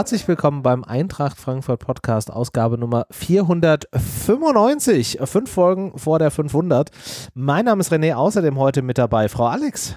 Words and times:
herzlich 0.00 0.26
willkommen 0.26 0.62
beim 0.62 0.82
Eintracht 0.82 1.36
Frankfurt 1.36 1.80
Podcast, 1.80 2.32
Ausgabe 2.32 2.78
Nummer 2.78 3.06
495. 3.10 5.18
Fünf 5.24 5.50
Folgen 5.50 5.98
vor 5.98 6.18
der 6.18 6.30
500. 6.30 6.88
Mein 7.34 7.66
Name 7.66 7.82
ist 7.82 7.92
René, 7.92 8.14
außerdem 8.14 8.58
heute 8.58 8.80
mit 8.80 8.96
dabei 8.96 9.28
Frau 9.28 9.44
Alex. 9.44 9.96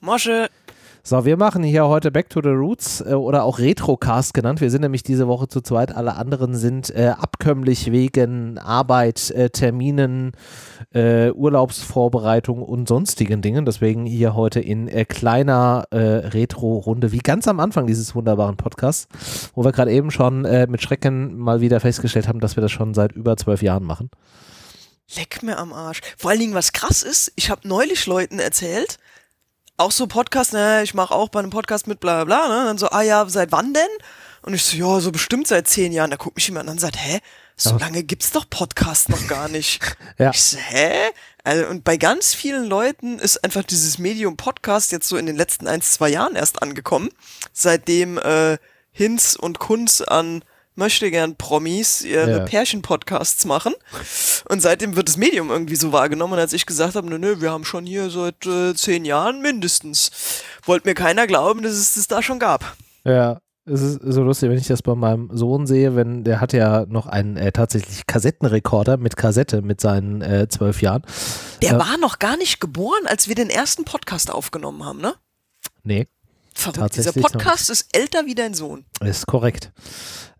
Mosche. 0.00 0.48
So, 1.02 1.24
wir 1.24 1.38
machen 1.38 1.62
hier 1.62 1.88
heute 1.88 2.10
Back 2.10 2.28
to 2.28 2.42
the 2.42 2.50
Roots 2.50 3.00
äh, 3.00 3.14
oder 3.14 3.44
auch 3.44 3.58
Retrocast 3.58 4.34
genannt. 4.34 4.60
Wir 4.60 4.70
sind 4.70 4.82
nämlich 4.82 5.02
diese 5.02 5.28
Woche 5.28 5.48
zu 5.48 5.62
zweit. 5.62 5.96
Alle 5.96 6.14
anderen 6.16 6.54
sind 6.54 6.94
äh, 6.94 7.14
abkömmlich 7.16 7.90
wegen 7.90 8.58
Arbeit, 8.58 9.30
äh, 9.30 9.48
Terminen, 9.48 10.32
äh, 10.92 11.30
Urlaubsvorbereitung 11.30 12.62
und 12.62 12.86
sonstigen 12.86 13.40
Dingen. 13.40 13.64
Deswegen 13.64 14.04
hier 14.04 14.34
heute 14.34 14.60
in 14.60 14.88
äh, 14.88 15.06
kleiner 15.06 15.84
äh, 15.90 15.96
Retro-Runde, 15.96 17.12
wie 17.12 17.18
ganz 17.18 17.48
am 17.48 17.60
Anfang 17.60 17.86
dieses 17.86 18.14
wunderbaren 18.14 18.58
Podcasts, 18.58 19.08
wo 19.54 19.64
wir 19.64 19.72
gerade 19.72 19.92
eben 19.92 20.10
schon 20.10 20.42
mit 20.42 20.82
Schrecken 20.82 21.38
mal 21.38 21.60
wieder 21.60 21.80
festgestellt 21.80 22.28
haben, 22.28 22.40
dass 22.40 22.56
wir 22.56 22.60
das 22.60 22.72
schon 22.72 22.92
seit 22.94 23.12
über 23.12 23.36
zwölf 23.36 23.62
Jahren 23.62 23.84
machen. 23.84 24.10
Leck 25.16 25.42
mir 25.42 25.58
am 25.58 25.72
Arsch. 25.72 26.00
Vor 26.16 26.30
allen 26.30 26.40
Dingen, 26.40 26.54
was 26.54 26.72
krass 26.72 27.02
ist, 27.02 27.32
ich 27.36 27.50
habe 27.50 27.66
neulich 27.66 28.06
Leuten 28.06 28.38
erzählt, 28.38 28.98
auch 29.80 29.90
so 29.90 30.06
Podcast, 30.06 30.52
ne, 30.52 30.82
ich 30.82 30.94
mache 30.94 31.14
auch 31.14 31.30
bei 31.30 31.40
einem 31.40 31.50
Podcast 31.50 31.86
mit 31.86 32.00
bla 32.00 32.24
bla 32.24 32.46
bla, 32.46 32.48
ne? 32.48 32.64
Dann 32.66 32.78
so, 32.78 32.90
ah 32.90 33.02
ja, 33.02 33.28
seit 33.28 33.50
wann 33.50 33.74
denn? 33.74 33.88
Und 34.42 34.54
ich 34.54 34.64
so, 34.64 34.76
ja, 34.76 35.00
so 35.00 35.10
bestimmt 35.10 35.48
seit 35.48 35.68
zehn 35.68 35.92
Jahren. 35.92 36.10
Da 36.10 36.16
guckt 36.16 36.36
mich 36.36 36.46
jemand 36.46 36.68
an 36.68 36.74
und 36.74 36.80
sagt, 36.80 36.96
hä? 36.96 37.20
So 37.56 37.76
lange 37.76 38.02
gibt's 38.02 38.30
doch 38.30 38.48
Podcast 38.48 39.10
noch 39.10 39.26
gar 39.26 39.48
nicht. 39.48 39.82
ja. 40.18 40.30
Ich 40.30 40.42
so, 40.42 40.56
hä? 40.56 41.10
Also, 41.44 41.66
und 41.66 41.84
bei 41.84 41.96
ganz 41.98 42.32
vielen 42.34 42.64
Leuten 42.64 43.18
ist 43.18 43.44
einfach 43.44 43.64
dieses 43.64 43.98
Medium 43.98 44.36
Podcast 44.36 44.92
jetzt 44.92 45.08
so 45.08 45.16
in 45.16 45.26
den 45.26 45.36
letzten 45.36 45.66
ein, 45.66 45.82
zwei 45.82 46.08
Jahren 46.08 46.36
erst 46.36 46.62
angekommen, 46.62 47.10
seitdem 47.52 48.18
äh, 48.18 48.56
Hinz 48.92 49.36
und 49.36 49.58
Kunz 49.58 50.00
an 50.00 50.42
möchte 50.80 51.10
gern 51.12 51.36
Promis 51.36 52.02
ihre 52.02 52.38
ja. 52.38 52.38
Pärchen-Podcasts 52.40 53.44
machen. 53.44 53.74
Und 54.48 54.60
seitdem 54.60 54.96
wird 54.96 55.08
das 55.08 55.16
Medium 55.16 55.50
irgendwie 55.50 55.76
so 55.76 55.92
wahrgenommen. 55.92 56.32
Und 56.32 56.38
als 56.40 56.52
ich 56.52 56.66
gesagt 56.66 56.96
habe, 56.96 57.08
nö, 57.08 57.18
nö, 57.18 57.40
wir 57.40 57.52
haben 57.52 57.64
schon 57.64 57.86
hier 57.86 58.10
seit 58.10 58.44
äh, 58.46 58.74
zehn 58.74 59.04
Jahren 59.04 59.40
mindestens, 59.42 60.10
wollte 60.64 60.88
mir 60.88 60.94
keiner 60.94 61.28
glauben, 61.28 61.62
dass 61.62 61.74
es 61.74 61.94
das 61.94 62.08
da 62.08 62.22
schon 62.22 62.40
gab. 62.40 62.76
Ja, 63.04 63.40
es 63.66 63.82
ist 63.82 64.00
so 64.02 64.22
lustig, 64.22 64.50
wenn 64.50 64.58
ich 64.58 64.66
das 64.66 64.82
bei 64.82 64.94
meinem 64.94 65.30
Sohn 65.32 65.66
sehe, 65.66 65.94
wenn 65.94 66.24
der 66.24 66.40
hat 66.40 66.52
ja 66.52 66.86
noch 66.86 67.06
einen 67.06 67.36
äh, 67.36 67.52
tatsächlich 67.52 68.06
Kassettenrekorder 68.06 68.96
mit 68.96 69.16
Kassette 69.16 69.62
mit 69.62 69.80
seinen 69.80 70.22
äh, 70.22 70.48
zwölf 70.48 70.82
Jahren. 70.82 71.02
Der 71.62 71.74
äh, 71.74 71.78
war 71.78 71.98
noch 71.98 72.18
gar 72.18 72.36
nicht 72.36 72.60
geboren, 72.60 73.06
als 73.06 73.28
wir 73.28 73.34
den 73.34 73.50
ersten 73.50 73.84
Podcast 73.84 74.30
aufgenommen 74.30 74.84
haben, 74.84 75.00
ne? 75.00 75.14
Nee. 75.84 76.08
Verrückt. 76.54 76.96
Dieser 76.96 77.12
Podcast 77.12 77.70
ist 77.70 77.96
älter 77.96 78.26
wie 78.26 78.34
dein 78.34 78.54
Sohn. 78.54 78.84
Ist 79.02 79.26
korrekt. 79.26 79.72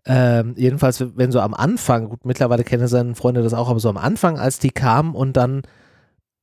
Ähm, 0.05 0.55
jedenfalls, 0.57 1.03
wenn 1.15 1.31
so 1.31 1.39
am 1.39 1.53
Anfang, 1.53 2.09
gut, 2.09 2.25
mittlerweile 2.25 2.63
kennen 2.63 2.87
seine 2.87 3.15
Freunde 3.15 3.43
das 3.43 3.53
auch, 3.53 3.69
aber 3.69 3.79
so 3.79 3.89
am 3.89 3.97
Anfang, 3.97 4.39
als 4.39 4.59
die 4.59 4.71
kamen 4.71 5.13
und 5.13 5.37
dann, 5.37 5.61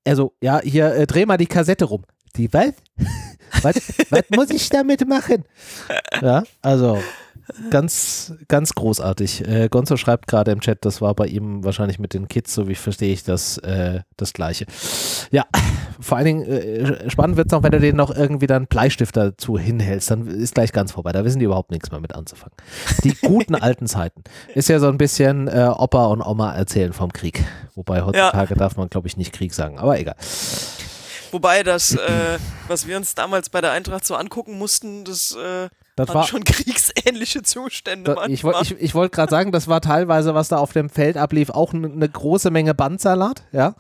also, 0.07 0.33
ja, 0.41 0.61
hier, 0.61 0.95
äh, 0.95 1.07
dreh 1.07 1.27
mal 1.27 1.39
die 1.39 1.47
Kassette 1.47 1.87
rum. 1.87 2.05
Die, 2.37 2.53
was? 2.53 2.75
was, 3.63 3.77
was 4.11 4.23
muss 4.31 4.51
ich 4.51 4.69
damit 4.69 5.07
machen? 5.09 5.45
Ja, 6.21 6.45
also, 6.63 6.99
ganz, 7.71 8.35
ganz 8.49 8.75
großartig. 8.75 9.47
Äh, 9.47 9.69
Gonzo 9.69 9.97
schreibt 9.97 10.27
gerade 10.27 10.51
im 10.51 10.61
Chat, 10.61 10.85
das 10.85 11.01
war 11.01 11.15
bei 11.15 11.27
ihm 11.27 11.65
wahrscheinlich 11.65 11.99
mit 11.99 12.15
den 12.15 12.29
Kids, 12.29 12.55
so 12.55 12.69
wie 12.69 12.75
verstehe 12.75 13.13
ich 13.13 13.25
das, 13.25 13.59
äh, 13.59 14.01
das 14.17 14.33
Gleiche. 14.33 14.67
Ja, 15.31 15.45
vor 16.01 16.17
allen 16.17 16.27
Dingen 16.27 16.43
äh, 16.45 17.11
spannend 17.11 17.37
wird 17.37 17.49
es 17.49 17.53
noch, 17.53 17.63
wenn 17.63 17.73
du 17.73 17.81
denen 17.81 17.97
noch 17.97 18.15
irgendwie 18.15 18.47
dann 18.47 18.67
Bleistift 18.67 19.17
dazu 19.17 19.59
hinhältst, 19.59 20.11
dann 20.11 20.27
ist 20.27 20.55
gleich 20.55 20.73
ganz 20.73 20.93
vorbei. 20.93 21.13
Da 21.13 21.25
wissen 21.25 21.39
die 21.39 21.45
überhaupt 21.47 21.71
nichts 21.71 21.91
mehr 21.91 22.01
mit 22.01 22.15
anzufangen. 22.15 22.55
Die 23.05 23.15
guten 23.23 23.55
alten 23.55 23.87
Zeiten. 23.87 24.23
Ist 24.55 24.69
ja 24.69 24.79
so 24.79 24.89
ein 24.89 24.99
bisschen 24.99 25.49
äh, 25.49 25.71
Opa 25.77 26.07
und 26.07 26.23
Oma 26.23 26.55
erzählen 26.55 26.93
vom 26.93 27.13
Krieg. 27.13 27.45
Wobei 27.75 28.03
heutzutage 28.03 28.55
ja. 28.55 28.57
darf 28.57 28.77
man, 28.77 28.89
glaube 28.89 29.09
ich, 29.09 29.17
nicht 29.17 29.33
Krieg 29.33 29.55
sagen, 29.55 29.79
aber 29.79 29.99
egal. 29.99 30.17
Wobei 31.31 31.63
das, 31.63 31.95
äh, 31.95 32.39
was 32.69 32.87
wir 32.87 32.97
uns 32.97 33.15
damals 33.15 33.51
bei 33.51 33.61
der 33.61 33.73
Eintracht 33.73 34.07
so 34.07 34.15
angucken 34.15 34.57
mussten, 34.57 35.05
das 35.05 35.37
äh, 35.37 35.69
das 35.99 36.15
war 36.15 36.27
schon 36.27 36.45
kriegsähnliche 36.45 37.43
Zustände. 37.43 38.15
Da, 38.15 38.27
ich 38.27 38.45
wollte 38.45 38.63
ich, 38.63 38.81
ich 38.81 38.95
wollt 38.95 39.13
gerade 39.13 39.31
sagen, 39.31 39.53
das 39.53 39.69
war 39.69 39.81
teilweise, 39.81 40.35
was 40.35 40.49
da 40.49 40.59
auf 40.59 40.73
dem 40.73 40.91
Feld 40.91 41.17
ablief, 41.17 41.51
auch 41.51 41.73
eine 41.73 41.89
ne 41.89 42.09
große 42.09 42.51
Menge 42.51 42.75
Bandsalat, 42.75 43.43
ja. 43.53 43.75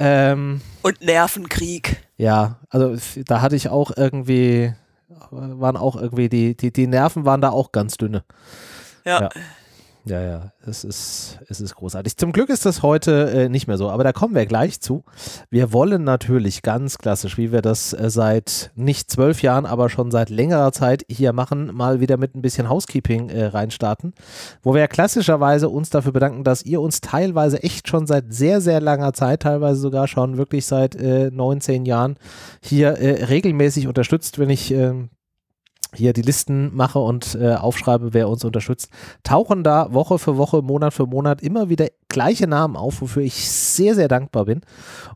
Ähm, 0.00 0.60
Und 0.82 1.00
Nervenkrieg. 1.02 2.02
Ja, 2.16 2.58
also 2.70 2.96
da 3.26 3.40
hatte 3.40 3.56
ich 3.56 3.68
auch 3.68 3.92
irgendwie, 3.96 4.72
waren 5.30 5.76
auch 5.76 5.96
irgendwie, 5.96 6.28
die, 6.28 6.56
die, 6.56 6.72
die 6.72 6.86
Nerven 6.86 7.24
waren 7.24 7.40
da 7.40 7.50
auch 7.50 7.72
ganz 7.72 7.96
dünne. 7.96 8.24
ja. 9.04 9.22
ja. 9.22 9.28
Ja, 10.04 10.20
ja, 10.20 10.52
es 10.66 10.82
ist, 10.82 11.38
es 11.48 11.60
ist 11.60 11.76
großartig. 11.76 12.16
Zum 12.16 12.32
Glück 12.32 12.48
ist 12.48 12.66
das 12.66 12.82
heute 12.82 13.30
äh, 13.30 13.48
nicht 13.48 13.68
mehr 13.68 13.78
so, 13.78 13.88
aber 13.88 14.02
da 14.02 14.12
kommen 14.12 14.34
wir 14.34 14.46
gleich 14.46 14.80
zu. 14.80 15.04
Wir 15.48 15.72
wollen 15.72 16.02
natürlich 16.02 16.62
ganz 16.62 16.98
klassisch, 16.98 17.38
wie 17.38 17.52
wir 17.52 17.62
das 17.62 17.92
äh, 17.92 18.10
seit 18.10 18.72
nicht 18.74 19.12
zwölf 19.12 19.42
Jahren, 19.42 19.64
aber 19.64 19.88
schon 19.88 20.10
seit 20.10 20.28
längerer 20.28 20.72
Zeit 20.72 21.04
hier 21.08 21.32
machen, 21.32 21.72
mal 21.72 22.00
wieder 22.00 22.16
mit 22.16 22.34
ein 22.34 22.42
bisschen 22.42 22.68
Housekeeping 22.68 23.28
äh, 23.28 23.44
reinstarten, 23.44 24.12
wo 24.64 24.74
wir 24.74 24.88
klassischerweise 24.88 25.68
uns 25.68 25.90
dafür 25.90 26.12
bedanken, 26.12 26.42
dass 26.42 26.64
ihr 26.64 26.80
uns 26.80 27.00
teilweise 27.00 27.62
echt 27.62 27.86
schon 27.86 28.08
seit 28.08 28.34
sehr, 28.34 28.60
sehr 28.60 28.80
langer 28.80 29.12
Zeit, 29.12 29.42
teilweise 29.42 29.80
sogar 29.80 30.08
schon 30.08 30.36
wirklich 30.36 30.66
seit 30.66 30.96
äh, 30.96 31.30
19 31.30 31.86
Jahren 31.86 32.16
hier 32.60 32.98
äh, 32.98 33.26
regelmäßig 33.26 33.86
unterstützt, 33.86 34.40
wenn 34.40 34.50
ich 34.50 34.72
ähm, 34.72 35.10
hier 35.94 36.12
die 36.12 36.22
Listen 36.22 36.74
mache 36.74 36.98
und 36.98 37.34
äh, 37.34 37.54
aufschreibe, 37.54 38.14
wer 38.14 38.28
uns 38.28 38.44
unterstützt, 38.44 38.90
tauchen 39.22 39.62
da 39.62 39.92
Woche 39.92 40.18
für 40.18 40.36
Woche, 40.38 40.62
Monat 40.62 40.94
für 40.94 41.06
Monat 41.06 41.42
immer 41.42 41.68
wieder 41.68 41.88
gleiche 42.08 42.46
Namen 42.46 42.76
auf, 42.76 43.00
wofür 43.02 43.22
ich 43.22 43.50
sehr, 43.50 43.94
sehr 43.94 44.08
dankbar 44.08 44.46
bin. 44.46 44.62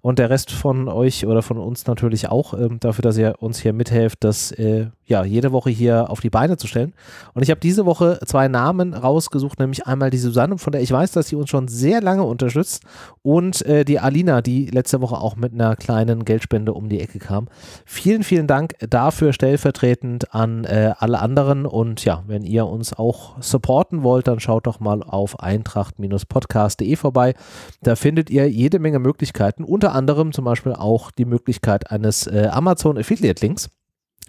Und 0.03 0.19
der 0.19 0.31
Rest 0.31 0.51
von 0.51 0.89
euch 0.89 1.27
oder 1.27 1.43
von 1.43 1.59
uns 1.59 1.87
natürlich 1.87 2.29
auch 2.29 2.55
ähm, 2.55 2.79
dafür, 2.81 3.03
dass 3.03 3.17
ihr 3.17 3.37
uns 3.39 3.59
hier 3.61 3.73
mithelft, 3.73 4.25
das 4.25 4.53
äh, 4.53 4.87
ja 5.07 5.25
jede 5.25 5.53
Woche 5.53 5.71
hier 5.71 6.11
auf 6.11 6.21
die 6.21 6.31
Beine 6.31 6.57
zu 6.57 6.67
stellen. 6.67 6.93
Und 7.35 7.43
ich 7.43 7.51
habe 7.51 7.61
diese 7.61 7.87
Woche 7.87 8.19
zwei 8.27 8.49
Namen 8.49 8.93
rausgesucht, 8.93 9.59
nämlich 9.59 9.87
einmal 9.87 10.11
die 10.11 10.19
Susanne, 10.19 10.59
von 10.59 10.73
der 10.73 10.83
ich 10.83 10.91
weiß, 10.91 11.13
dass 11.13 11.29
sie 11.29 11.37
uns 11.37 11.49
schon 11.49 11.69
sehr 11.69 12.01
lange 12.01 12.25
unterstützt, 12.25 12.83
und 13.23 13.65
äh, 13.67 13.85
die 13.85 13.99
Alina, 13.99 14.43
die 14.43 14.67
letzte 14.67 15.01
Woche 15.01 15.17
auch 15.17 15.37
mit 15.37 15.53
einer 15.53 15.77
kleinen 15.77 16.25
Geldspende 16.25 16.73
um 16.73 16.89
die 16.89 17.01
Ecke 17.01 17.19
kam. 17.19 17.49
Vielen, 17.85 18.23
vielen 18.23 18.47
Dank 18.47 18.75
dafür 18.79 19.33
stellvertretend 19.33 20.35
an 20.35 20.65
äh, 20.65 20.93
alle 20.99 21.21
anderen. 21.21 21.67
Und 21.67 22.05
ja, 22.05 22.23
wenn 22.27 22.43
ihr 22.43 22.67
uns 22.67 22.93
auch 22.93 23.41
supporten 23.41 24.03
wollt, 24.03 24.29
dann 24.29 24.41
schaut 24.41 24.67
doch 24.67 24.81
mal 24.81 25.03
auf 25.03 25.41
eintracht-podcast.de 25.41 26.97
vorbei. 26.97 27.35
Da 27.83 27.97
findet 27.97 28.31
ihr 28.31 28.49
jede 28.49 28.79
Menge 28.79 28.99
Möglichkeiten, 28.99 29.65
unter 29.65 29.93
anderem 29.93 30.33
zum 30.33 30.45
Beispiel 30.45 30.73
auch 30.73 31.11
die 31.11 31.25
Möglichkeit 31.25 31.91
eines 31.91 32.27
äh, 32.27 32.49
Amazon 32.51 32.99
Affiliate 32.99 33.45
Links. 33.45 33.71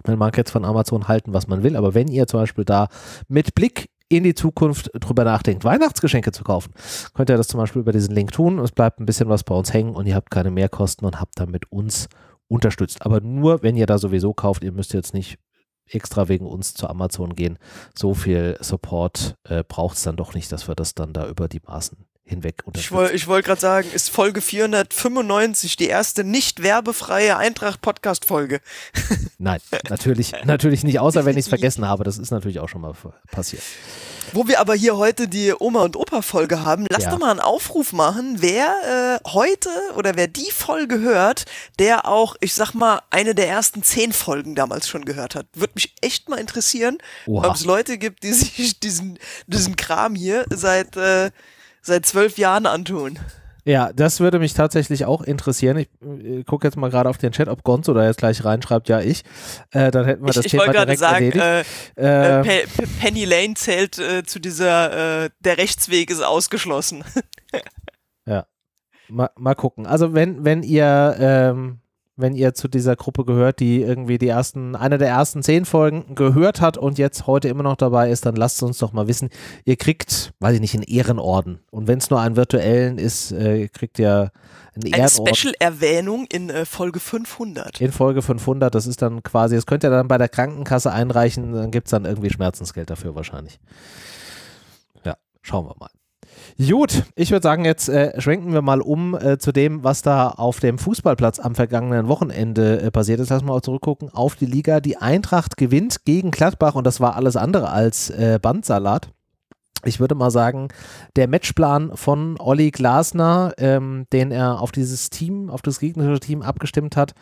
Man 0.06 0.18
mag 0.18 0.38
jetzt 0.38 0.52
von 0.52 0.66
Amazon 0.66 1.08
halten, 1.08 1.34
was 1.34 1.48
man 1.48 1.64
will, 1.64 1.76
aber 1.76 1.94
wenn 1.94 2.08
ihr 2.08 2.28
zum 2.28 2.42
Beispiel 2.42 2.66
da 2.66 2.88
mit 3.28 3.56
Blick 3.56 3.90
in 4.10 4.24
die 4.24 4.36
Zukunft 4.36 4.90
drüber 4.94 5.24
nachdenkt, 5.24 5.64
Weihnachtsgeschenke 5.64 6.32
zu 6.32 6.44
kaufen, 6.44 6.72
könnt 7.14 7.30
ihr 7.30 7.38
das 7.38 7.48
zum 7.48 7.60
Beispiel 7.60 7.82
über 7.82 7.92
diesen 7.92 8.16
Link 8.16 8.32
tun. 8.32 8.60
Es 8.60 8.72
bleibt 8.72 9.00
ein 9.00 9.06
bisschen 9.06 9.28
was 9.28 9.44
bei 9.44 9.56
uns 9.56 9.74
hängen 9.74 9.96
und 9.96 10.06
ihr 10.06 10.16
habt 10.16 10.32
keine 10.32 10.52
Mehrkosten 10.52 11.06
und 11.06 11.20
habt 11.20 11.40
damit 11.40 11.72
uns 11.72 12.08
unterstützt. 12.48 13.06
Aber 13.06 13.20
nur, 13.20 13.64
wenn 13.64 13.76
ihr 13.76 13.86
da 13.86 13.98
sowieso 13.98 14.34
kauft, 14.34 14.64
ihr 14.64 14.72
müsst 14.72 14.94
jetzt 14.94 15.14
nicht 15.14 15.38
extra 15.90 16.28
wegen 16.28 16.46
uns 16.46 16.74
zu 16.74 16.90
Amazon 16.90 17.36
gehen. 17.36 17.58
So 17.96 18.14
viel 18.14 18.58
Support 18.60 19.36
äh, 19.44 19.64
braucht 19.68 19.98
es 19.98 20.04
dann 20.04 20.18
doch 20.18 20.34
nicht, 20.34 20.52
dass 20.52 20.68
wir 20.68 20.76
das 20.76 20.96
dann 20.96 21.14
da 21.14 21.28
über 21.28 21.48
die 21.48 21.62
Maßen 21.66 22.07
hinweg. 22.28 22.64
Ich 22.76 22.92
wollte 22.92 23.28
wollt 23.28 23.46
gerade 23.46 23.62
sagen, 23.62 23.90
ist 23.94 24.10
Folge 24.10 24.42
495 24.42 25.78
die 25.78 25.88
erste 25.88 26.24
nicht 26.24 26.62
werbefreie 26.62 27.38
Eintracht-Podcast-Folge. 27.38 28.60
Nein, 29.38 29.60
natürlich, 29.90 30.34
natürlich 30.44 30.84
nicht, 30.84 31.00
außer 31.00 31.26
wenn 31.26 31.38
ich 31.38 31.46
es 31.46 31.50
vergessen 31.50 31.88
habe. 31.88 32.04
Das 32.04 32.18
ist 32.18 32.32
natürlich 32.32 32.60
auch 32.60 32.70
schon 32.70 32.82
mal 32.82 32.94
passiert. 33.32 33.64
Wo 34.34 34.48
wir 34.48 34.60
aber 34.60 34.76
hier 34.76 34.98
heute 34.98 35.30
die 35.30 35.54
Oma- 35.58 35.84
und 35.84 35.96
Opa-Folge 35.96 36.66
haben, 36.66 36.86
lass 36.90 37.04
ja. 37.04 37.12
doch 37.12 37.20
mal 37.20 37.32
einen 37.32 37.40
Aufruf 37.40 37.94
machen, 37.94 38.38
wer 38.40 39.22
äh, 39.24 39.30
heute 39.30 39.70
oder 39.96 40.16
wer 40.16 40.28
die 40.28 40.52
Folge 40.52 41.00
hört, 41.00 41.46
der 41.80 42.08
auch, 42.08 42.36
ich 42.42 42.54
sag 42.54 42.74
mal, 42.74 43.02
eine 43.10 43.36
der 43.36 43.48
ersten 43.48 43.84
zehn 43.84 44.12
Folgen 44.12 44.56
damals 44.56 44.90
schon 44.90 45.06
gehört 45.06 45.36
hat. 45.36 45.48
Würde 45.54 45.74
mich 45.76 45.96
echt 46.02 46.28
mal 46.28 46.38
interessieren, 46.38 46.98
ob 47.26 47.56
es 47.56 47.64
Leute 47.64 47.98
gibt, 47.98 48.24
die 48.24 48.34
sich 48.34 48.80
diesen, 48.82 49.18
diesen 49.48 49.78
Kram 49.78 50.14
hier 50.14 50.46
seit, 50.50 50.98
äh, 50.98 51.32
seit 51.88 52.06
zwölf 52.06 52.38
Jahren 52.38 52.66
antun. 52.66 53.18
Ja, 53.68 53.92
das 53.92 54.22
würde 54.22 54.40
mich 54.40 54.54
tatsächlich 54.54 55.04
auch 55.04 55.22
interessieren. 55.22 55.76
Ich 55.78 55.90
äh, 56.02 56.44
gucke 56.46 56.66
jetzt 56.66 56.78
mal 56.78 56.90
gerade 56.90 57.10
auf 57.10 57.18
den 57.18 57.34
Chat, 57.34 57.50
ob 57.50 57.64
Gonzo 57.64 57.94
da 57.94 58.06
jetzt 58.06 58.20
gleich 58.20 58.46
reinschreibt, 58.46 58.88
ja, 58.88 59.02
ich. 59.02 59.24
Äh, 59.72 59.92
dann 59.92 60.06
hätten 60.06 60.26
wir 60.26 60.32
das 60.32 60.46
ich, 60.46 60.52
Thema 60.52 60.68
ich 60.68 60.72
direkt 60.72 60.88
gerade 60.88 60.98
sagen, 60.98 61.32
erledigt. 61.32 61.66
Äh, 61.98 62.40
äh, 62.40 62.64
Pe 62.64 62.88
Penny 63.02 63.26
Lane 63.26 63.56
zählt 63.56 64.00
äh, 64.00 64.24
zu 64.24 64.40
dieser, 64.40 65.26
äh, 65.26 65.30
der 65.42 65.58
Rechtsweg 65.58 66.10
ist 66.10 66.22
ausgeschlossen. 66.22 67.04
ja, 68.26 68.46
mal, 69.10 69.32
mal 69.36 69.56
gucken. 69.56 69.86
Also 69.86 70.14
wenn, 70.14 70.46
wenn 70.46 70.64
ihr 70.64 71.18
ähm, 71.20 71.82
wenn 72.18 72.36
ihr 72.36 72.54
zu 72.56 72.68
dieser 72.68 72.96
Gruppe 72.96 73.24
gehört, 73.24 73.60
die 73.60 73.82
irgendwie 73.82 74.18
die 74.18 74.28
ersten, 74.28 74.76
eine 74.76 74.98
der 74.98 75.10
ersten 75.10 75.44
zehn 75.44 75.66
Folgen 75.66 76.16
gehört 76.16 76.60
hat 76.62 76.78
und 76.78 76.98
jetzt 76.98 77.28
heute 77.28 77.48
immer 77.48 77.64
noch 77.64 77.76
dabei 77.76 78.10
ist, 78.10 78.26
dann 78.26 78.36
lasst 78.36 78.62
uns 78.64 78.80
doch 78.80 78.92
mal 78.92 79.08
wissen. 79.08 79.30
Ihr 79.66 79.78
kriegt, 79.78 80.34
weiß 80.40 80.56
ich 80.56 80.62
nicht, 80.62 80.74
einen 80.74 80.84
Ehrenorden. 80.84 81.60
Und 81.70 81.88
wenn 81.88 82.00
es 82.00 82.10
nur 82.10 82.20
einen 82.20 82.36
virtuellen 82.36 82.98
ist, 82.98 83.32
äh, 83.32 83.68
kriegt 83.68 84.00
ihr 84.00 84.32
einen 84.74 84.94
Eine 84.94 85.04
Ehrenorden. 85.04 85.36
Special-Erwähnung 85.36 86.26
in 86.32 86.50
äh, 86.50 86.66
Folge 86.66 87.00
500. 87.00 87.80
In 87.80 87.92
Folge 87.92 88.24
500, 88.24 88.74
das 88.74 88.88
ist 88.88 89.02
dann 89.02 89.22
quasi, 89.22 89.56
das 89.56 89.68
könnt 89.68 89.84
ihr 89.84 89.92
dann 89.92 90.08
bei 90.08 90.18
der 90.18 90.30
Krankenkasse 90.30 90.92
einreichen, 90.92 91.54
dann 91.54 91.72
gibt 91.72 91.88
es 91.88 91.92
dann 91.92 92.06
irgendwie 92.06 92.32
Schmerzensgeld 92.32 92.90
dafür 92.90 93.14
wahrscheinlich. 93.14 93.60
Ja, 95.06 95.18
schauen 95.44 95.68
wir 95.68 95.76
mal. 95.80 95.90
Gut, 96.60 97.04
ich 97.16 97.30
würde 97.30 97.44
sagen, 97.44 97.66
jetzt 97.66 97.88
äh, 97.88 98.20
schwenken 98.20 98.52
wir 98.52 98.64
mal 98.64 98.82
um 98.82 99.14
äh, 99.14 99.38
zu 99.38 99.52
dem, 99.52 99.84
was 99.84 100.02
da 100.02 100.30
auf 100.30 100.60
dem 100.60 100.80
Fußballplatz 100.80 101.40
am 101.40 101.54
vergangenen 101.54 102.08
Wochenende 102.08 102.82
äh, 102.82 102.90
passiert 102.90 103.20
ist. 103.20 103.30
Lass 103.30 103.44
mal 103.44 103.54
auch 103.54 103.62
zurückgucken 103.62 104.10
auf 104.12 104.36
die 104.36 104.48
Liga. 104.48 104.80
Die 104.80 104.98
Eintracht 104.98 105.58
gewinnt 105.58 106.04
gegen 106.06 106.32
Gladbach 106.32 106.74
und 106.74 106.88
das 106.88 107.00
war 107.00 107.16
alles 107.16 107.36
andere 107.36 107.70
als 107.70 108.10
äh, 108.10 108.40
Bandsalat. 108.42 109.10
Ich 109.86 110.00
würde 110.00 110.16
mal 110.16 110.32
sagen, 110.32 110.70
der 111.16 111.28
Matchplan 111.28 111.96
von 111.96 112.40
Olli 112.40 112.72
Glasner, 112.72 113.54
ähm, 113.60 114.08
den 114.12 114.32
er 114.32 114.60
auf 114.60 114.72
dieses 114.72 115.12
Team, 115.12 115.52
auf 115.52 115.62
das 115.62 115.80
gegnerische 115.80 116.22
Team 116.22 116.42
abgestimmt 116.42 116.98
hat, 116.98 117.14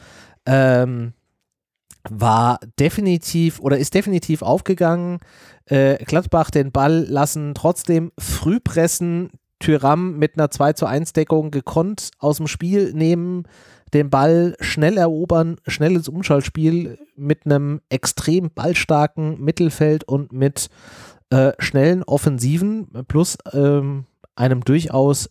ähm, 0.46 1.12
war 2.10 2.60
definitiv 2.80 3.60
oder 3.60 3.78
ist 3.78 3.94
definitiv 3.94 4.42
aufgegangen. 4.42 5.20
Äh, 5.66 6.04
Gladbach 6.04 6.52
den 6.52 6.72
Ball 6.72 7.06
lassen, 7.08 7.54
trotzdem 7.56 8.12
früh 8.20 8.60
pressen, 8.60 9.32
Tyram 9.60 10.18
mit 10.18 10.38
einer 10.38 10.52
2 10.52 10.74
zu 10.74 10.86
1 10.86 11.14
Deckung 11.14 11.50
gekonnt 11.50 12.12
aus 12.20 12.38
dem 12.38 12.48
Spiel 12.48 12.94
nehmen, 12.94 13.44
den 13.94 14.10
Ball 14.10 14.56
schnell 14.60 14.98
erobern, 14.98 15.58
schnell 15.66 15.96
ins 15.96 16.10
Umschaltspiel 16.10 17.00
mit 17.16 17.46
einem 17.46 17.82
extrem 17.90 18.52
ballstarken 18.52 19.40
Mittelfeld 19.42 20.04
und 20.04 20.34
mit 20.34 20.70
äh, 21.30 21.54
schnellen 21.60 22.04
Offensiven 22.04 22.90
plus 23.08 23.38
ähm, 23.54 24.06
einem 24.36 24.62
durchaus, 24.64 25.30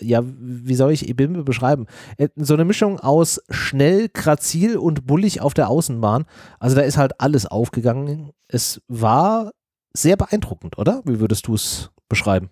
ja, 0.00 0.22
wie 0.24 0.74
soll 0.74 0.92
ich 0.92 1.08
Ebimbe 1.08 1.44
beschreiben? 1.44 1.86
Äh, 2.16 2.28
So 2.36 2.54
eine 2.54 2.64
Mischung 2.64 3.00
aus 3.00 3.40
schnell, 3.50 4.08
grazil 4.08 4.76
und 4.76 5.06
bullig 5.06 5.40
auf 5.40 5.54
der 5.54 5.68
Außenbahn. 5.68 6.24
Also 6.58 6.76
da 6.76 6.82
ist 6.82 6.96
halt 6.96 7.20
alles 7.20 7.46
aufgegangen. 7.46 8.30
Es 8.48 8.80
war 8.88 9.50
sehr 9.92 10.16
beeindruckend, 10.16 10.78
oder? 10.78 11.02
Wie 11.04 11.20
würdest 11.20 11.46
du 11.46 11.54
es 11.54 11.90
beschreiben? 12.08 12.50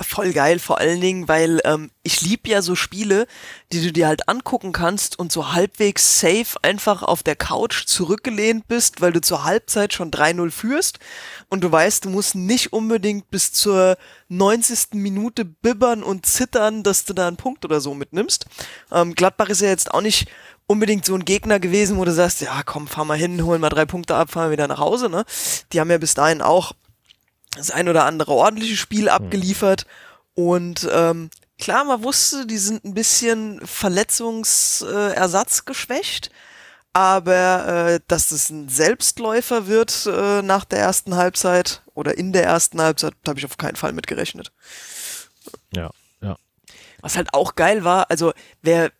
Voll 0.00 0.32
geil, 0.32 0.60
vor 0.60 0.78
allen 0.78 1.00
Dingen, 1.00 1.26
weil 1.26 1.60
ähm, 1.64 1.90
ich 2.04 2.20
lieb 2.20 2.46
ja 2.46 2.62
so 2.62 2.76
Spiele, 2.76 3.26
die 3.72 3.82
du 3.82 3.92
dir 3.92 4.06
halt 4.06 4.28
angucken 4.28 4.72
kannst 4.72 5.18
und 5.18 5.32
so 5.32 5.52
halbwegs 5.52 6.20
safe 6.20 6.56
einfach 6.62 7.02
auf 7.02 7.24
der 7.24 7.34
Couch 7.34 7.84
zurückgelehnt 7.86 8.68
bist, 8.68 9.00
weil 9.00 9.12
du 9.12 9.20
zur 9.20 9.42
Halbzeit 9.42 9.92
schon 9.92 10.12
3-0 10.12 10.52
führst 10.52 11.00
und 11.48 11.64
du 11.64 11.72
weißt, 11.72 12.04
du 12.04 12.10
musst 12.10 12.36
nicht 12.36 12.72
unbedingt 12.72 13.28
bis 13.30 13.52
zur 13.52 13.96
90. 14.28 14.94
Minute 14.94 15.44
bibbern 15.44 16.04
und 16.04 16.26
zittern, 16.26 16.84
dass 16.84 17.04
du 17.04 17.12
da 17.12 17.26
einen 17.26 17.36
Punkt 17.36 17.64
oder 17.64 17.80
so 17.80 17.92
mitnimmst. 17.94 18.46
Ähm, 18.92 19.14
Gladbach 19.14 19.48
ist 19.48 19.62
ja 19.62 19.68
jetzt 19.68 19.92
auch 19.92 20.00
nicht 20.00 20.28
unbedingt 20.68 21.06
so 21.06 21.14
ein 21.14 21.24
Gegner 21.24 21.58
gewesen, 21.58 21.96
wo 21.96 22.04
du 22.04 22.12
sagst, 22.12 22.40
ja 22.40 22.62
komm, 22.62 22.86
fahr 22.86 23.04
mal 23.04 23.18
hin, 23.18 23.44
hol 23.44 23.58
mal 23.58 23.70
drei 23.70 23.86
Punkte 23.86 24.14
ab, 24.14 24.30
fahren 24.30 24.52
wieder 24.52 24.68
nach 24.68 24.78
Hause. 24.78 25.08
Ne? 25.08 25.24
Die 25.72 25.80
haben 25.80 25.90
ja 25.90 25.98
bis 25.98 26.14
dahin 26.14 26.42
auch 26.42 26.72
das 27.58 27.70
ein 27.70 27.88
oder 27.88 28.04
andere 28.04 28.32
ordentliche 28.32 28.76
Spiel 28.76 29.08
abgeliefert. 29.08 29.86
Und 30.34 30.88
ähm, 30.92 31.30
klar, 31.58 31.84
man 31.84 32.02
wusste, 32.02 32.46
die 32.46 32.58
sind 32.58 32.84
ein 32.84 32.94
bisschen 32.94 33.60
Verletzungsersatz 33.66 35.64
geschwächt. 35.64 36.30
Aber 36.92 37.68
äh, 37.68 38.00
dass 38.08 38.30
das 38.30 38.50
ein 38.50 38.68
Selbstläufer 38.68 39.66
wird 39.66 40.06
äh, 40.06 40.42
nach 40.42 40.64
der 40.64 40.80
ersten 40.80 41.16
Halbzeit 41.16 41.82
oder 41.94 42.16
in 42.16 42.32
der 42.32 42.44
ersten 42.44 42.80
Halbzeit, 42.80 43.12
da 43.22 43.30
habe 43.30 43.38
ich 43.38 43.44
auf 43.44 43.58
keinen 43.58 43.76
Fall 43.76 43.92
mit 43.92 44.06
gerechnet. 44.06 44.52
Ja, 45.72 45.90
ja. 46.20 46.36
Was 47.00 47.16
halt 47.16 47.34
auch 47.34 47.54
geil 47.54 47.84
war, 47.84 48.10
also 48.10 48.32
wer 48.62 48.90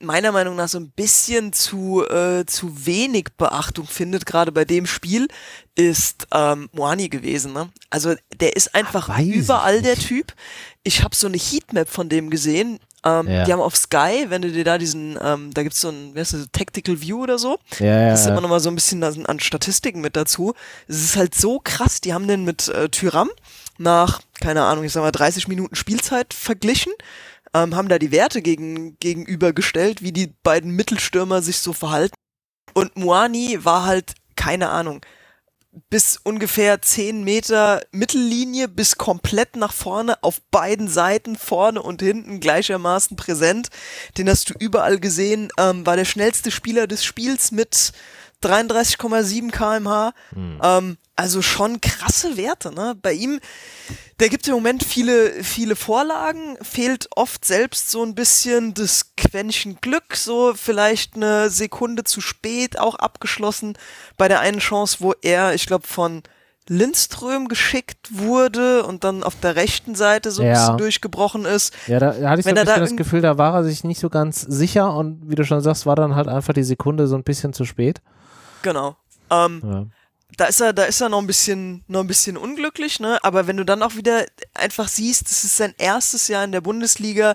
meiner 0.00 0.32
Meinung 0.32 0.56
nach 0.56 0.68
so 0.68 0.78
ein 0.78 0.90
bisschen 0.90 1.52
zu, 1.52 2.04
äh, 2.08 2.44
zu 2.46 2.86
wenig 2.86 3.28
Beachtung 3.36 3.86
findet, 3.86 4.26
gerade 4.26 4.52
bei 4.52 4.64
dem 4.64 4.86
Spiel, 4.86 5.28
ist 5.74 6.26
ähm, 6.32 6.68
Moani 6.72 7.08
gewesen. 7.08 7.52
Ne? 7.52 7.68
Also 7.90 8.14
der 8.40 8.56
ist 8.56 8.74
einfach 8.74 9.18
ich 9.18 9.28
überall 9.28 9.82
der. 9.82 9.96
Typ. 9.96 10.32
Ich 10.82 11.02
habe 11.02 11.14
so 11.14 11.26
eine 11.26 11.36
Heatmap 11.36 11.88
von 11.88 12.08
dem 12.08 12.30
gesehen. 12.30 12.78
Ähm, 13.04 13.28
Ja. 13.28 13.44
Die 13.44 13.52
haben 13.52 13.60
auf 13.60 13.76
Sky, 13.76 14.26
wenn 14.28 14.42
du 14.42 14.50
dir 14.50 14.64
da 14.64 14.78
diesen, 14.78 15.18
ähm, 15.22 15.52
da 15.54 15.62
gibt's 15.62 15.80
so 15.80 15.88
ein, 15.88 16.14
wie 16.14 16.20
heißt 16.20 16.34
das, 16.34 16.46
Tactical 16.52 17.00
View 17.00 17.22
oder 17.22 17.38
so. 17.38 17.58
Ja, 17.78 17.86
ja, 17.86 18.10
Das 18.10 18.22
ist 18.22 18.26
immer 18.26 18.40
noch 18.40 18.48
mal 18.48 18.60
so 18.60 18.70
ein 18.70 18.74
bisschen 18.74 19.02
an, 19.04 19.26
an 19.26 19.40
Statistiken 19.40 20.00
mit 20.00 20.16
dazu. 20.16 20.54
Es 20.88 21.02
ist 21.02 21.16
halt 21.16 21.34
so 21.34 21.60
krass, 21.62 22.00
die 22.00 22.12
haben 22.14 22.26
den 22.26 22.44
mit 22.44 22.68
äh, 22.68 22.88
Tyram 22.88 23.30
nach, 23.78 24.20
keine 24.40 24.64
Ahnung, 24.64 24.84
ich 24.84 24.92
sag 24.92 25.02
mal 25.02 25.12
30 25.12 25.46
Minuten 25.46 25.76
Spielzeit 25.76 26.34
verglichen, 26.34 26.92
ähm, 27.54 27.74
haben 27.74 27.88
da 27.88 27.98
die 27.98 28.12
Werte 28.12 28.42
gegen, 28.42 28.98
gegenübergestellt, 28.98 30.02
wie 30.02 30.12
die 30.12 30.32
beiden 30.42 30.72
Mittelstürmer 30.72 31.42
sich 31.42 31.58
so 31.58 31.72
verhalten. 31.72 32.14
Und 32.74 32.96
Moani 32.96 33.64
war 33.64 33.84
halt, 33.84 34.14
keine 34.36 34.68
Ahnung, 34.68 35.00
bis 35.90 36.18
ungefähr 36.22 36.80
10 36.82 37.24
Meter 37.24 37.82
Mittellinie 37.92 38.68
bis 38.68 38.96
komplett 38.96 39.56
nach 39.56 39.72
vorne 39.72 40.22
auf 40.22 40.40
beiden 40.50 40.88
Seiten, 40.88 41.36
vorne 41.36 41.82
und 41.82 42.02
hinten 42.02 42.40
gleichermaßen 42.40 43.16
präsent. 43.16 43.68
Den 44.16 44.28
hast 44.28 44.50
du 44.50 44.54
überall 44.58 44.98
gesehen, 44.98 45.50
ähm, 45.58 45.86
war 45.86 45.96
der 45.96 46.04
schnellste 46.04 46.50
Spieler 46.50 46.86
des 46.86 47.04
Spiels 47.04 47.52
mit 47.52 47.92
33,7 48.42 49.50
kmh. 49.50 50.12
Ähm, 50.62 50.96
also 51.16 51.42
schon 51.42 51.80
krasse 51.80 52.36
Werte, 52.36 52.72
ne? 52.72 52.94
Bei 53.00 53.12
ihm, 53.12 53.40
der 54.20 54.28
gibt 54.28 54.46
im 54.46 54.54
Moment 54.54 54.84
viele, 54.84 55.42
viele 55.42 55.74
Vorlagen, 55.74 56.56
fehlt 56.62 57.08
oft 57.16 57.44
selbst 57.44 57.90
so 57.90 58.02
ein 58.04 58.14
bisschen 58.14 58.74
das 58.74 59.12
Quäntchen 59.16 59.78
Glück, 59.80 60.14
so 60.16 60.54
vielleicht 60.54 61.16
eine 61.16 61.50
Sekunde 61.50 62.04
zu 62.04 62.20
spät 62.20 62.78
auch 62.78 62.94
abgeschlossen 62.94 63.76
bei 64.16 64.28
der 64.28 64.40
einen 64.40 64.60
Chance, 64.60 64.98
wo 65.00 65.12
er, 65.22 65.54
ich 65.54 65.66
glaube, 65.66 65.86
von 65.88 66.22
Lindström 66.68 67.48
geschickt 67.48 68.08
wurde 68.10 68.84
und 68.84 69.02
dann 69.02 69.22
auf 69.24 69.34
der 69.40 69.56
rechten 69.56 69.94
Seite 69.94 70.30
so 70.30 70.42
ein 70.42 70.48
Ja. 70.48 70.52
bisschen 70.54 70.78
durchgebrochen 70.78 71.44
ist. 71.46 71.72
Ja, 71.86 71.98
da, 71.98 72.12
da 72.12 72.28
hatte 72.30 72.40
ich 72.40 72.44
so 72.44 72.50
ein 72.50 72.56
er 72.58 72.64
da 72.66 72.74
bisschen 72.74 72.96
das 72.96 72.96
Gefühl, 72.96 73.22
da 73.22 73.38
war 73.38 73.54
er 73.54 73.64
sich 73.64 73.84
nicht 73.84 73.98
so 74.00 74.10
ganz 74.10 74.42
sicher 74.42 74.94
und 74.94 75.28
wie 75.30 75.34
du 75.34 75.44
schon 75.44 75.62
sagst, 75.62 75.86
war 75.86 75.96
dann 75.96 76.14
halt 76.14 76.28
einfach 76.28 76.52
die 76.52 76.62
Sekunde 76.62 77.06
so 77.08 77.16
ein 77.16 77.24
bisschen 77.24 77.52
zu 77.54 77.64
spät. 77.64 78.00
Genau. 78.62 78.96
Ähm, 79.30 79.62
Ja. 79.64 79.86
da 80.36 80.44
ist 80.46 80.60
er, 80.60 80.72
da 80.72 80.84
ist 80.84 81.00
er 81.00 81.08
noch 81.08 81.18
ein 81.20 81.26
bisschen, 81.26 81.84
noch 81.88 82.00
ein 82.00 82.06
bisschen 82.06 82.36
unglücklich, 82.36 83.00
ne? 83.00 83.18
Aber 83.22 83.46
wenn 83.46 83.56
du 83.56 83.64
dann 83.64 83.82
auch 83.82 83.94
wieder 83.96 84.24
einfach 84.54 84.88
siehst, 84.88 85.30
es 85.30 85.44
ist 85.44 85.56
sein 85.56 85.74
erstes 85.78 86.28
Jahr 86.28 86.44
in 86.44 86.52
der 86.52 86.60
Bundesliga, 86.60 87.34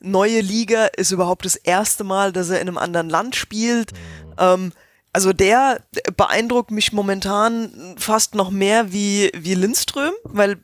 neue 0.00 0.40
Liga, 0.40 0.86
ist 0.86 1.10
überhaupt 1.12 1.44
das 1.44 1.56
erste 1.56 2.04
Mal, 2.04 2.32
dass 2.32 2.50
er 2.50 2.60
in 2.60 2.68
einem 2.68 2.78
anderen 2.78 3.08
Land 3.08 3.36
spielt. 3.36 3.92
Ähm, 4.38 4.72
also 5.12 5.32
der 5.32 5.80
beeindruckt 6.16 6.70
mich 6.70 6.92
momentan 6.92 7.94
fast 7.98 8.34
noch 8.34 8.50
mehr 8.50 8.92
wie, 8.92 9.30
wie 9.34 9.54
Lindström, 9.54 10.12
weil 10.24 10.58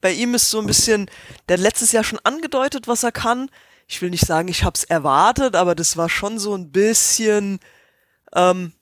bei 0.00 0.12
ihm 0.12 0.34
ist 0.34 0.50
so 0.50 0.58
ein 0.60 0.66
bisschen, 0.66 1.10
der 1.48 1.56
hat 1.58 1.62
letztes 1.62 1.92
Jahr 1.92 2.04
schon 2.04 2.18
angedeutet, 2.24 2.88
was 2.88 3.02
er 3.02 3.12
kann. 3.12 3.50
Ich 3.86 4.00
will 4.02 4.10
nicht 4.10 4.26
sagen, 4.26 4.48
ich 4.48 4.64
hab's 4.64 4.84
erwartet, 4.84 5.54
aber 5.54 5.74
das 5.74 5.96
war 5.96 6.08
schon 6.08 6.38
so 6.38 6.54
ein 6.54 6.72
bisschen, 6.72 7.60
ähm, 8.34 8.72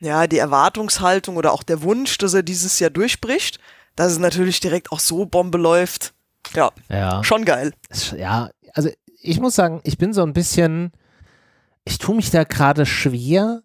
ja, 0.00 0.26
die 0.26 0.38
Erwartungshaltung 0.38 1.36
oder 1.36 1.52
auch 1.52 1.62
der 1.62 1.82
Wunsch, 1.82 2.18
dass 2.18 2.34
er 2.34 2.42
dieses 2.42 2.78
Jahr 2.78 2.90
durchbricht, 2.90 3.58
dass 3.94 4.12
es 4.12 4.18
natürlich 4.18 4.60
direkt 4.60 4.92
auch 4.92 5.00
so 5.00 5.26
Bombe 5.26 5.58
läuft. 5.58 6.14
Ja, 6.54 6.70
ja. 6.88 7.24
schon 7.24 7.44
geil. 7.44 7.72
Ja, 8.16 8.50
also 8.74 8.90
ich 9.20 9.40
muss 9.40 9.54
sagen, 9.54 9.80
ich 9.84 9.98
bin 9.98 10.12
so 10.12 10.22
ein 10.22 10.32
bisschen, 10.32 10.92
ich 11.84 11.98
tue 11.98 12.14
mich 12.14 12.30
da 12.30 12.44
gerade 12.44 12.86
schwer, 12.86 13.62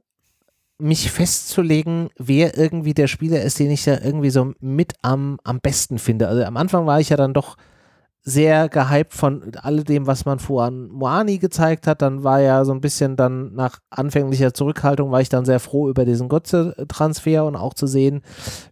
mich 0.80 1.12
festzulegen, 1.12 2.10
wer 2.18 2.58
irgendwie 2.58 2.96
der 2.96 3.08
Spieler 3.08 3.42
ist, 3.42 3.60
den 3.60 3.70
ich 3.70 3.84
da 3.84 4.00
irgendwie 4.00 4.32
so 4.32 4.54
mit 4.60 4.94
am, 5.04 5.40
am 5.44 5.60
besten 5.60 6.00
finde. 6.00 6.28
Also 6.28 6.44
am 6.44 6.58
Anfang 6.58 6.88
war 6.88 7.00
ich 7.00 7.10
ja 7.10 7.18
dann 7.18 7.36
doch 7.36 7.56
sehr 8.24 8.70
gehypt 8.70 9.14
von 9.14 9.52
alledem, 9.62 10.06
was 10.06 10.26
man 10.26 10.38
vor 10.38 10.64
an 10.64 10.90
Moani 10.90 11.40
gezeigt 11.40 11.88
hat. 11.88 12.04
Dann 12.04 12.24
war 12.24 12.40
ja 12.40 12.64
so 12.66 12.72
ein 12.72 12.82
bisschen 12.82 13.16
dann 13.16 13.54
nach 13.54 13.80
anfänglicher 13.90 14.54
Zurückhaltung 14.54 15.12
war 15.12 15.22
ich 15.22 15.30
dann 15.30 15.46
sehr 15.46 15.60
froh 15.60 15.90
über 15.90 16.06
diesen 16.06 16.30
Götze-Transfer 16.30 17.46
und 17.46 17.56
auch 17.56 17.74
zu 17.74 17.88
sehen, 17.88 18.22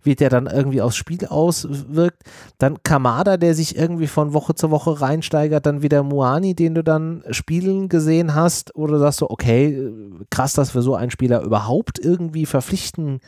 wie 0.04 0.16
der 0.16 0.30
dann 0.30 0.46
irgendwie 0.46 0.84
aufs 0.84 0.98
Spiel 0.98 1.26
auswirkt. 1.26 2.24
Dann 2.60 2.84
Kamada, 2.84 3.38
der 3.38 3.56
sich 3.56 3.76
irgendwie 3.76 4.08
von 4.08 4.34
Woche 4.34 4.54
zu 4.54 4.70
Woche 4.70 5.02
reinsteigert, 5.02 5.66
dann 5.66 5.82
wieder 5.82 6.04
Moani, 6.04 6.54
den 6.54 6.76
du 6.76 6.84
dann 6.84 7.24
spielen 7.32 7.90
gesehen 7.90 8.36
hast, 8.36 8.76
oder 8.76 9.00
sagst 9.00 9.22
du, 9.22 9.30
okay, 9.30 9.92
krass, 10.30 10.54
dass 10.54 10.76
wir 10.76 10.84
so 10.84 10.94
einen 10.94 11.12
Spieler 11.12 11.42
überhaupt 11.42 11.98
irgendwie 11.98 12.46
verpflichten 12.46 13.20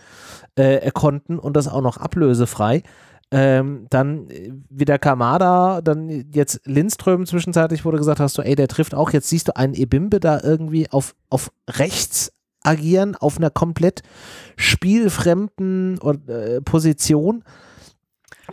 äh, 0.56 0.92
konnten 0.92 1.40
und 1.40 1.56
das 1.56 1.68
auch 1.68 1.82
noch 1.82 1.98
ablösefrei. 1.98 2.84
Ähm, 3.34 3.88
dann 3.90 4.30
äh, 4.30 4.52
wieder 4.70 5.00
Kamada, 5.00 5.82
dann 5.82 6.10
jetzt 6.34 6.60
Lindström 6.66 7.26
zwischenzeitlich, 7.26 7.86
wo 7.86 7.92
du 7.92 7.98
gesagt 7.98 8.20
hast, 8.20 8.34
so, 8.34 8.42
ey, 8.42 8.56
der 8.56 8.68
trifft 8.68 8.94
auch. 8.94 9.12
Jetzt 9.12 9.30
siehst 9.30 9.48
du 9.48 9.56
einen 9.56 9.74
Ebimbe 9.74 10.20
da 10.20 10.42
irgendwie 10.44 10.92
auf, 10.92 11.16
auf 11.30 11.52
rechts 11.70 12.34
agieren, 12.64 13.16
auf 13.16 13.38
einer 13.38 13.50
komplett 13.50 14.02
spielfremden 14.58 16.00
äh, 16.28 16.62
Position. 16.62 17.44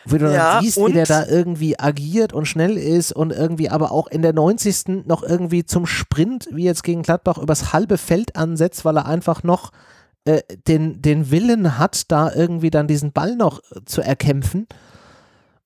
Wo 0.05 0.17
du 0.17 0.33
Ja, 0.33 0.55
dann 0.55 0.63
siehst, 0.63 0.79
wie 0.79 0.93
der 0.93 1.07
da 1.07 1.27
irgendwie 1.27 1.79
agiert 1.79 2.33
und 2.33 2.47
schnell 2.47 2.77
ist 2.77 3.13
und 3.13 3.33
irgendwie 3.33 3.69
aber 3.69 3.91
auch 3.91 4.07
in 4.07 4.23
der 4.23 4.33
90. 4.33 5.07
noch 5.07 5.23
irgendwie 5.25 5.65
zum 5.65 5.87
Sprint, 5.87 6.49
wie 6.53 6.65
jetzt 6.65 6.85
gegen 6.85 7.03
Gladbach, 7.03 7.39
übers 7.39 7.73
halbe 7.73 7.99
Feld 7.99 8.37
ansetzt, 8.37 8.85
weil 8.85 8.97
er 8.97 9.07
einfach 9.07 9.43
noch 9.43 9.73
äh, 10.29 10.43
den, 10.67 11.01
den 11.03 11.31
Willen 11.31 11.79
hat, 11.79 12.11
da 12.11 12.33
irgendwie 12.33 12.71
dann 12.71 12.87
diesen 12.87 13.13
Ball 13.13 13.37
noch 13.37 13.61
äh, 13.71 13.85
zu 13.85 14.01
erkämpfen. 14.03 14.67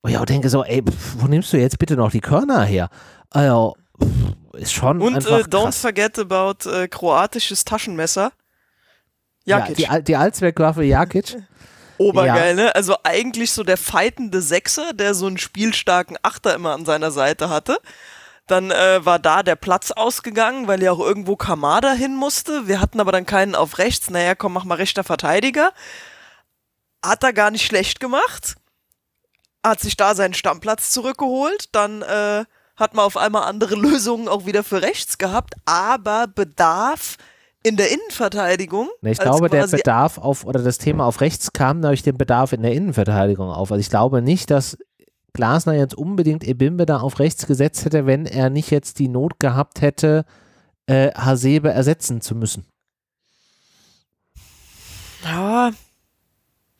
Und 0.01 0.11
ich 0.11 0.17
auch 0.17 0.25
denke 0.25 0.49
so, 0.49 0.63
ey, 0.63 0.81
pf, 0.83 1.15
wo 1.19 1.27
nimmst 1.27 1.53
du 1.53 1.57
jetzt 1.57 1.79
bitte 1.79 1.95
noch 1.95 2.11
die 2.11 2.21
Körner 2.21 2.63
her? 2.63 2.89
Also, 3.29 3.75
pf, 4.01 4.07
ist 4.57 4.73
schon 4.73 5.01
Und 5.01 5.15
einfach 5.15 5.39
äh, 5.39 5.43
don't 5.43 5.63
krass. 5.65 5.79
forget 5.79 6.19
about 6.19 6.69
äh, 6.69 6.87
kroatisches 6.87 7.65
Taschenmesser. 7.65 8.31
Ja, 9.45 9.59
Jakic. 9.59 9.75
die, 9.77 9.87
Al- 9.87 10.03
die 10.03 10.15
Allzweckwaffe 10.15 10.83
Jakic. 10.83 11.37
Obergeil, 11.97 12.55
ne? 12.55 12.73
Also 12.75 12.95
eigentlich 13.03 13.51
so 13.51 13.63
der 13.63 13.77
fightende 13.77 14.41
Sechser, 14.41 14.93
der 14.93 15.13
so 15.13 15.27
einen 15.27 15.37
spielstarken 15.37 16.17
Achter 16.23 16.55
immer 16.55 16.73
an 16.73 16.85
seiner 16.85 17.11
Seite 17.11 17.49
hatte. 17.49 17.77
Dann 18.47 18.71
äh, 18.71 19.05
war 19.05 19.19
da 19.19 19.41
der 19.41 19.55
Platz 19.55 19.91
ausgegangen, 19.91 20.67
weil 20.67 20.83
ja 20.83 20.91
auch 20.91 20.99
irgendwo 20.99 21.35
Kamada 21.35 21.93
hin 21.93 22.15
musste. 22.15 22.67
Wir 22.67 22.81
hatten 22.81 22.99
aber 22.99 23.11
dann 23.11 23.25
keinen 23.25 23.55
auf 23.55 23.77
rechts. 23.77 24.09
Naja, 24.09 24.35
komm, 24.35 24.53
mach 24.53 24.65
mal 24.65 24.75
rechter 24.75 25.03
Verteidiger. 25.03 25.71
Hat 27.03 27.23
er 27.23 27.31
gar 27.31 27.51
nicht 27.51 27.65
schlecht 27.65 27.99
gemacht. 27.99 28.55
Hat 29.65 29.79
sich 29.79 29.95
da 29.95 30.13
seinen 30.13 30.33
Stammplatz 30.33 30.89
zurückgeholt. 30.89 31.69
Dann 31.71 32.01
äh, 32.01 32.43
hat 32.75 32.93
man 32.95 33.05
auf 33.05 33.15
einmal 33.15 33.43
andere 33.43 33.75
Lösungen 33.79 34.27
auch 34.27 34.45
wieder 34.45 34.63
für 34.63 34.81
rechts 34.81 35.17
gehabt. 35.17 35.53
Aber 35.65 36.27
Bedarf 36.27 37.17
in 37.63 37.77
der 37.77 37.91
Innenverteidigung. 37.91 38.89
Ne, 39.01 39.11
ich 39.11 39.19
glaube, 39.19 39.49
der 39.49 39.67
Bedarf 39.67 40.17
auf, 40.17 40.45
oder 40.45 40.61
das 40.61 40.77
Thema 40.77 41.05
auf 41.05 41.21
rechts 41.21 41.53
kam 41.53 41.81
durch 41.81 42.03
den 42.03 42.17
Bedarf 42.17 42.51
in 42.51 42.61
der 42.61 42.73
Innenverteidigung 42.73 43.49
auf. 43.49 43.71
Also 43.71 43.79
ich 43.79 43.89
glaube 43.89 44.21
nicht, 44.21 44.51
dass 44.51 44.77
Glasner 45.33 45.73
jetzt 45.73 45.95
unbedingt 45.95 46.43
Ebimbe 46.43 46.85
da 46.85 46.99
auf 46.99 47.19
rechts 47.19 47.47
gesetzt 47.47 47.85
hätte, 47.85 48.05
wenn 48.05 48.25
er 48.25 48.49
nicht 48.49 48.71
jetzt 48.71 48.99
die 48.99 49.07
Not 49.07 49.39
gehabt 49.39 49.81
hätte, 49.81 50.25
äh, 50.85 51.11
Hasebe 51.13 51.71
ersetzen 51.71 52.21
zu 52.21 52.35
müssen. 52.35 52.65
Ja, 55.23 55.71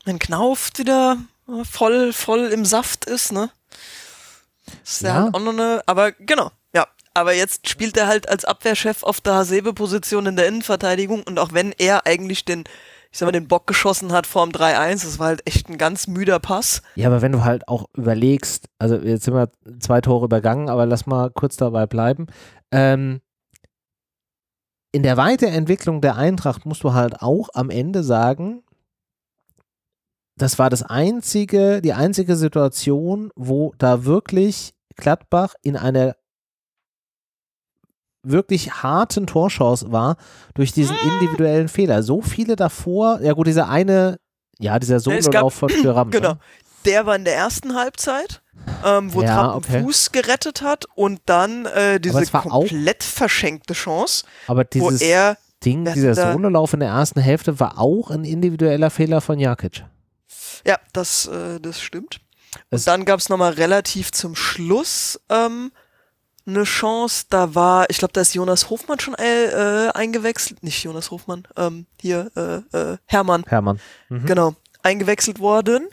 wenn 0.06 0.20
Knauf 0.20 0.72
wieder 0.76 1.18
äh, 1.48 1.64
voll, 1.64 2.14
voll 2.14 2.48
im 2.48 2.66
Saft 2.66 3.06
ist, 3.06 3.32
ne? 3.32 3.50
Ist 4.84 5.02
ja. 5.02 5.10
Ja. 5.10 5.24
halt 5.24 5.36
auch 5.36 5.40
noch 5.40 5.54
eine, 5.54 5.82
aber 5.86 6.12
genau, 6.12 6.52
ja. 6.74 6.88
Aber 7.14 7.34
jetzt 7.34 7.70
spielt 7.70 7.96
er 7.98 8.08
halt 8.08 8.28
als 8.28 8.44
Abwehrchef 8.46 9.04
auf 9.04 9.22
der 9.22 9.36
Hasebe-Position 9.36 10.26
in 10.26 10.36
der 10.36 10.48
Innenverteidigung 10.48 11.24
und 11.24 11.40
auch 11.40 11.54
wenn 11.54 11.72
er 11.72 12.06
eigentlich 12.06 12.44
den, 12.44 12.64
ich 13.14 13.20
sag 13.20 13.28
mal, 13.28 13.32
den 13.32 13.48
Bock 13.48 13.68
geschossen 13.68 14.12
hat 14.12 14.26
vorm 14.26 14.50
3-1, 14.50 15.04
das 15.04 15.20
war 15.20 15.28
halt 15.28 15.46
echt 15.46 15.70
ein 15.70 15.78
ganz 15.78 16.08
müder 16.08 16.40
Pass. 16.40 16.82
Ja, 16.96 17.08
aber 17.08 17.22
wenn 17.22 17.32
du 17.32 17.44
halt 17.44 17.68
auch 17.68 17.86
überlegst, 17.96 18.70
also 18.80 18.96
jetzt 18.96 19.26
sind 19.26 19.36
wir 19.36 19.52
zwei 19.80 20.02
Tore 20.02 20.26
übergangen, 20.26 20.68
aber 20.68 20.88
lass 20.88 21.06
mal 21.06 21.30
kurz 21.30 21.56
dabei 21.56 21.86
bleiben. 21.86 22.26
Ähm, 22.72 23.22
in 24.92 25.04
der 25.04 25.16
Weiterentwicklung 25.16 26.02
der 26.02 26.16
Eintracht 26.16 26.66
musst 26.66 26.84
du 26.84 26.94
halt 26.94 27.22
auch 27.22 27.50
am 27.54 27.70
Ende 27.70 28.04
sagen, 28.04 28.64
das 30.36 30.58
war 30.58 30.72
das 30.72 30.82
einzige, 30.82 31.82
die 31.82 31.94
einzige 31.94 32.36
Situation, 32.36 33.30
wo 33.36 33.76
da 33.78 34.06
wirklich 34.06 34.74
Gladbach 34.96 35.54
in 35.62 35.78
einer 35.78 36.16
wirklich 38.24 38.72
harten 38.84 39.28
Torchance 39.28 39.92
war 39.92 40.16
durch 40.54 40.72
diesen 40.72 40.96
individuellen 40.98 41.68
Fehler. 41.68 42.04
So 42.04 42.22
viele 42.22 42.56
davor, 42.56 43.20
ja 43.22 43.34
gut, 43.34 43.48
dieser 43.48 43.70
eine, 43.70 44.18
ja, 44.60 44.80
dieser 44.80 44.98
es 44.98 45.04
Sololauf 45.04 45.54
von 45.54 45.70
Thuram. 45.70 46.10
Genau. 46.12 46.30
Ne? 46.34 46.40
Der 46.86 47.06
war 47.06 47.16
in 47.16 47.24
der 47.24 47.36
ersten 47.36 47.76
Halbzeit, 47.76 48.42
ähm, 48.86 49.14
wo 49.14 49.22
Ja, 49.22 49.36
Trapp 49.36 49.56
okay. 49.56 49.82
Fuß 49.84 50.12
gerettet 50.12 50.62
hat 50.62 50.84
und 50.96 51.22
dann 51.28 51.66
äh, 51.66 51.98
diese 52.00 52.22
es 52.22 52.30
komplett 52.32 53.04
verschenkte 53.06 53.74
Chance, 53.74 54.26
Aber 54.48 54.64
wo 54.64 54.90
dieses 54.90 55.02
er 55.02 55.38
Ding, 55.64 55.86
dieser 55.86 56.14
Sololauf 56.34 56.74
in 56.74 56.82
der 56.82 56.90
ersten 56.90 57.22
Hälfte 57.22 57.58
war 57.62 57.80
auch 57.80 58.10
ein 58.12 58.26
individueller 58.26 58.90
Fehler 58.90 59.22
von 59.22 59.40
Jakic. 59.40 59.86
Ja, 60.68 60.78
das, 60.92 61.28
äh, 61.28 61.62
das 61.62 61.80
stimmt. 61.80 62.20
Es- 62.70 62.82
Und 62.82 62.88
dann 62.88 63.06
gab 63.06 63.20
es 63.22 63.30
nochmal 63.30 63.54
relativ 63.54 64.12
zum 64.12 64.36
Schluss 64.36 65.20
ähm, 65.30 65.72
eine 66.46 66.64
Chance. 66.64 67.26
Da 67.30 67.56
war, 67.56 67.90
ich 67.90 67.98
glaube, 67.98 68.14
da 68.14 68.22
ist 68.22 68.34
Jonas 68.34 68.70
Hofmann 68.70 69.00
schon 69.00 69.16
äh, 69.16 69.88
äh, 69.88 69.90
eingewechselt. 69.92 70.64
Nicht 70.64 70.84
Jonas 70.84 71.12
Hofmann, 71.12 71.48
ähm, 71.58 71.86
hier, 72.00 72.32
äh, 72.36 72.78
äh, 72.78 72.98
Hermann, 73.06 73.44
Hermann. 73.48 73.80
Mhm. 74.10 74.26
genau, 74.26 74.56
eingewechselt 74.82 75.40
worden. 75.40 75.88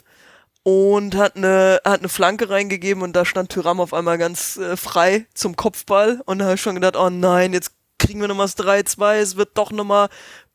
Und 0.63 1.15
hat 1.15 1.37
eine, 1.37 1.79
hat 1.83 2.01
eine 2.01 2.09
Flanke 2.09 2.51
reingegeben 2.51 3.01
und 3.01 3.13
da 3.15 3.25
stand 3.25 3.49
Tyram 3.49 3.79
auf 3.79 3.95
einmal 3.95 4.19
ganz 4.19 4.57
äh, 4.57 4.77
frei 4.77 5.25
zum 5.33 5.55
Kopfball. 5.55 6.21
Und 6.25 6.37
da 6.37 6.45
habe 6.45 6.55
ich 6.55 6.61
schon 6.61 6.75
gedacht, 6.75 6.95
oh 6.95 7.09
nein, 7.09 7.51
jetzt 7.53 7.71
kriegen 7.97 8.21
wir 8.21 8.27
nochmal 8.27 8.45
das 8.45 8.57
3-2, 8.59 9.15
es 9.15 9.37
wird 9.37 9.57
doch 9.57 9.71
nochmal 9.71 10.09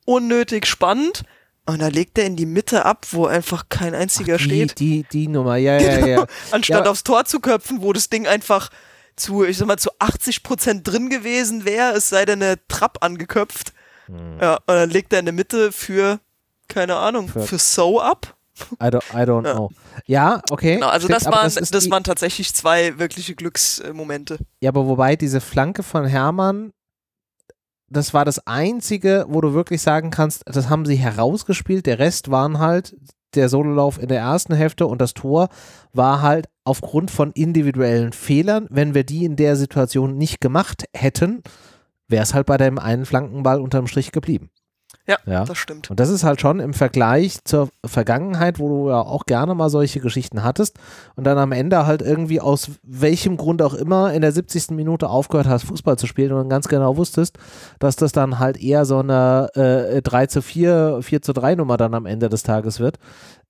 unnötig 0.04 0.66
spannend. 0.66 1.24
Und 1.68 1.80
da 1.82 1.88
legt 1.88 2.16
er 2.18 2.24
in 2.26 2.36
die 2.36 2.46
Mitte 2.46 2.84
ab, 2.84 3.06
wo 3.10 3.26
einfach 3.26 3.64
kein 3.68 3.96
einziger 3.96 4.36
die, 4.36 4.44
steht. 4.44 4.78
Die, 4.78 5.04
die 5.10 5.26
Nummer, 5.26 5.56
ja, 5.56 5.80
ja, 5.80 6.06
ja. 6.06 6.26
Anstatt 6.52 6.84
Ja. 6.84 6.90
aufs 6.92 7.02
Tor 7.02 7.24
zu 7.24 7.40
köpfen, 7.40 7.82
wo 7.82 7.92
das 7.92 8.08
Ding 8.08 8.28
einfach 8.28 8.70
zu, 9.16 9.44
ich 9.44 9.56
sag 9.58 9.66
mal, 9.66 9.78
zu 9.78 9.90
80 9.98 10.42
Prozent 10.42 10.86
drin 10.86 11.08
gewesen 11.10 11.64
wäre, 11.64 11.92
es 11.94 12.08
sei 12.08 12.24
denn 12.24 12.42
eine 12.42 12.58
Trapp 12.68 12.98
angeköpft. 13.02 13.72
Hm. 14.06 14.38
Ja, 14.40 14.54
und 14.56 14.68
dann 14.68 14.90
legt 14.90 15.12
er 15.12 15.18
in 15.20 15.24
der 15.26 15.34
Mitte 15.34 15.72
für, 15.72 16.20
keine 16.68 16.96
Ahnung, 16.96 17.28
Für- 17.28 17.42
für, 17.42 17.58
So 17.58 18.00
up. 18.00 18.34
I 18.82 18.86
don't, 18.86 19.02
I 19.12 19.26
don't 19.28 19.44
Ja. 19.46 19.52
know. 19.54 19.70
Ja, 20.06 20.42
okay. 20.50 20.74
Genau, 20.76 20.88
also 20.88 21.06
stimmt, 21.08 21.20
das 21.20 21.26
waren, 21.32 21.52
das, 21.70 21.84
die- 21.84 21.90
waren 21.90 22.04
tatsächlich 22.04 22.54
zwei 22.54 22.98
wirkliche 22.98 23.34
Glücksmomente. 23.34 24.38
Ja, 24.60 24.70
aber 24.70 24.86
wobei 24.86 25.16
diese 25.16 25.40
Flanke 25.42 25.82
von 25.82 26.06
Hermann, 26.06 26.72
das 27.88 28.14
war 28.14 28.24
das 28.24 28.46
einzige, 28.46 29.26
wo 29.28 29.40
du 29.40 29.52
wirklich 29.54 29.82
sagen 29.82 30.10
kannst, 30.10 30.42
das 30.46 30.68
haben 30.68 30.86
sie 30.86 30.96
herausgespielt. 30.96 31.86
Der 31.86 31.98
Rest 31.98 32.30
waren 32.30 32.58
halt 32.58 32.96
der 33.36 33.48
Sololauf 33.48 34.00
in 34.00 34.08
der 34.08 34.20
ersten 34.20 34.54
Hälfte 34.54 34.86
und 34.86 35.00
das 35.00 35.14
Tor 35.14 35.48
war 35.92 36.22
halt 36.22 36.48
aufgrund 36.64 37.10
von 37.10 37.32
individuellen 37.32 38.12
Fehlern. 38.12 38.66
Wenn 38.70 38.94
wir 38.94 39.04
die 39.04 39.24
in 39.24 39.36
der 39.36 39.56
Situation 39.56 40.16
nicht 40.16 40.40
gemacht 40.40 40.84
hätten, 40.94 41.42
wäre 42.08 42.22
es 42.22 42.34
halt 42.34 42.46
bei 42.46 42.56
dem 42.56 42.78
einen 42.78 43.06
Flankenball 43.06 43.60
unterm 43.60 43.86
Strich 43.86 44.12
geblieben. 44.12 44.50
Ja, 45.06 45.16
Ja. 45.26 45.44
das 45.44 45.56
stimmt. 45.58 45.90
Und 45.90 46.00
das 46.00 46.08
ist 46.08 46.24
halt 46.24 46.40
schon 46.40 46.58
im 46.60 46.74
Vergleich 46.74 47.44
zur 47.44 47.68
Vergangenheit, 47.84 48.58
wo 48.58 48.68
du 48.68 48.88
ja 48.90 49.00
auch 49.00 49.24
gerne 49.26 49.54
mal 49.54 49.70
solche 49.70 50.00
Geschichten 50.00 50.42
hattest 50.42 50.78
und 51.14 51.24
dann 51.24 51.38
am 51.38 51.52
Ende 51.52 51.86
halt 51.86 52.02
irgendwie 52.02 52.40
aus 52.40 52.70
welchem 52.82 53.36
Grund 53.36 53.62
auch 53.62 53.74
immer 53.74 54.12
in 54.12 54.22
der 54.22 54.32
70. 54.32 54.70
Minute 54.70 55.08
aufgehört 55.08 55.46
hast, 55.48 55.64
Fußball 55.64 55.96
zu 55.96 56.06
spielen 56.06 56.32
und 56.32 56.38
dann 56.38 56.48
ganz 56.48 56.68
genau 56.68 56.96
wusstest, 56.96 57.38
dass 57.78 57.96
das 57.96 58.12
dann 58.12 58.38
halt 58.38 58.60
eher 58.60 58.84
so 58.84 58.98
eine 58.98 59.48
äh, 59.54 60.02
3 60.02 60.26
zu 60.26 60.42
4, 60.42 60.98
4 61.02 61.22
zu 61.22 61.32
3 61.32 61.54
Nummer 61.54 61.76
dann 61.76 61.94
am 61.94 62.06
Ende 62.06 62.28
des 62.28 62.42
Tages 62.42 62.80
wird, 62.80 62.98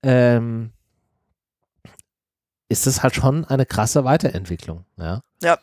ähm, 0.03 0.71
ist 2.69 2.87
das 2.87 3.03
halt 3.03 3.15
schon 3.15 3.45
eine 3.45 3.65
krasse 3.65 4.05
Weiterentwicklung. 4.05 4.85
Ja. 4.99 5.23
Ja, 5.43 5.59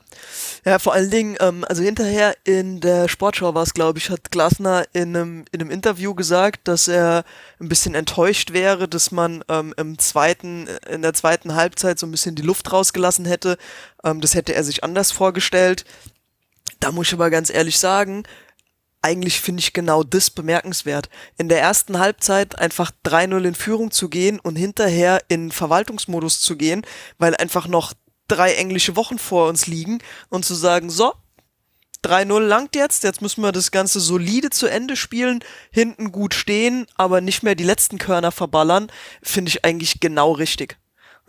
ja, 0.66 0.78
vor 0.78 0.94
allen 0.94 1.10
Dingen, 1.10 1.36
ähm, 1.40 1.66
also 1.68 1.82
hinterher 1.82 2.36
in 2.44 2.80
der 2.80 3.08
Sportschau 3.08 3.56
war 3.56 3.64
es, 3.64 3.74
glaube 3.74 3.98
ich, 3.98 4.12
hat 4.12 4.30
Glasner 4.30 4.86
in 4.94 5.16
einem, 5.16 5.46
in 5.52 5.62
einem 5.62 5.72
Interview 5.72 6.14
gesagt, 6.14 6.68
dass 6.68 6.88
er 6.88 7.24
ein 7.60 7.70
bisschen 7.70 7.96
enttäuscht 7.96 8.54
wäre, 8.54 8.88
dass 8.88 9.12
man 9.12 9.44
ähm, 9.50 9.74
im 9.76 9.98
zweiten, 9.98 10.68
in 10.88 11.02
der 11.02 11.16
zweiten 11.16 11.56
Halbzeit 11.56 11.98
so 11.98 12.06
ein 12.06 12.12
bisschen 12.12 12.36
die 12.36 12.44
Luft 12.44 12.72
rausgelassen 12.72 13.26
hätte. 13.26 13.58
Ähm, 14.04 14.22
das 14.22 14.36
hätte 14.36 14.54
er 14.54 14.64
sich 14.64 14.84
anders 14.84 15.12
vorgestellt. 15.12 15.86
Da 16.80 16.92
muss 16.92 17.08
ich 17.08 17.14
aber 17.14 17.32
ganz 17.32 17.50
ehrlich 17.50 17.80
sagen, 17.80 18.24
eigentlich 19.04 19.40
finde 19.40 19.60
ich 19.60 19.74
genau 19.74 20.04
das 20.04 20.30
bemerkenswert. 20.30 21.10
In 21.38 21.50
der 21.50 21.62
ersten 21.62 22.00
Halbzeit 22.00 22.58
einfach 22.58 22.92
3-0 23.06 23.44
in 23.46 23.56
Führung 23.56 23.92
zu 23.92 24.10
gehen 24.10 24.40
und 24.40 24.56
hinterher 24.56 25.22
in 25.28 25.52
Verwaltungsmodus 25.52 26.42
zu 26.42 26.56
gehen, 26.56 26.86
weil 27.20 27.36
einfach 27.36 27.68
noch 27.68 27.94
drei 28.28 28.54
englische 28.56 28.96
Wochen 28.96 29.20
vor 29.20 29.50
uns 29.50 29.68
liegen 29.68 30.00
und 30.30 30.46
zu 30.46 30.56
sagen, 30.56 30.90
so, 30.90 31.14
3-0 32.04 32.40
langt 32.40 32.76
jetzt, 32.76 33.04
jetzt 33.04 33.22
müssen 33.22 33.42
wir 33.42 33.52
das 33.52 33.72
Ganze 33.72 34.00
solide 34.00 34.50
zu 34.50 34.68
Ende 34.68 34.96
spielen, 34.96 35.44
hinten 35.72 36.12
gut 36.12 36.34
stehen, 36.34 36.86
aber 36.96 37.22
nicht 37.22 37.44
mehr 37.44 37.56
die 37.56 37.64
letzten 37.64 37.98
Körner 37.98 38.32
verballern, 38.32 38.92
finde 39.22 39.50
ich 39.50 39.64
eigentlich 39.64 40.00
genau 40.00 40.32
richtig. 40.32 40.78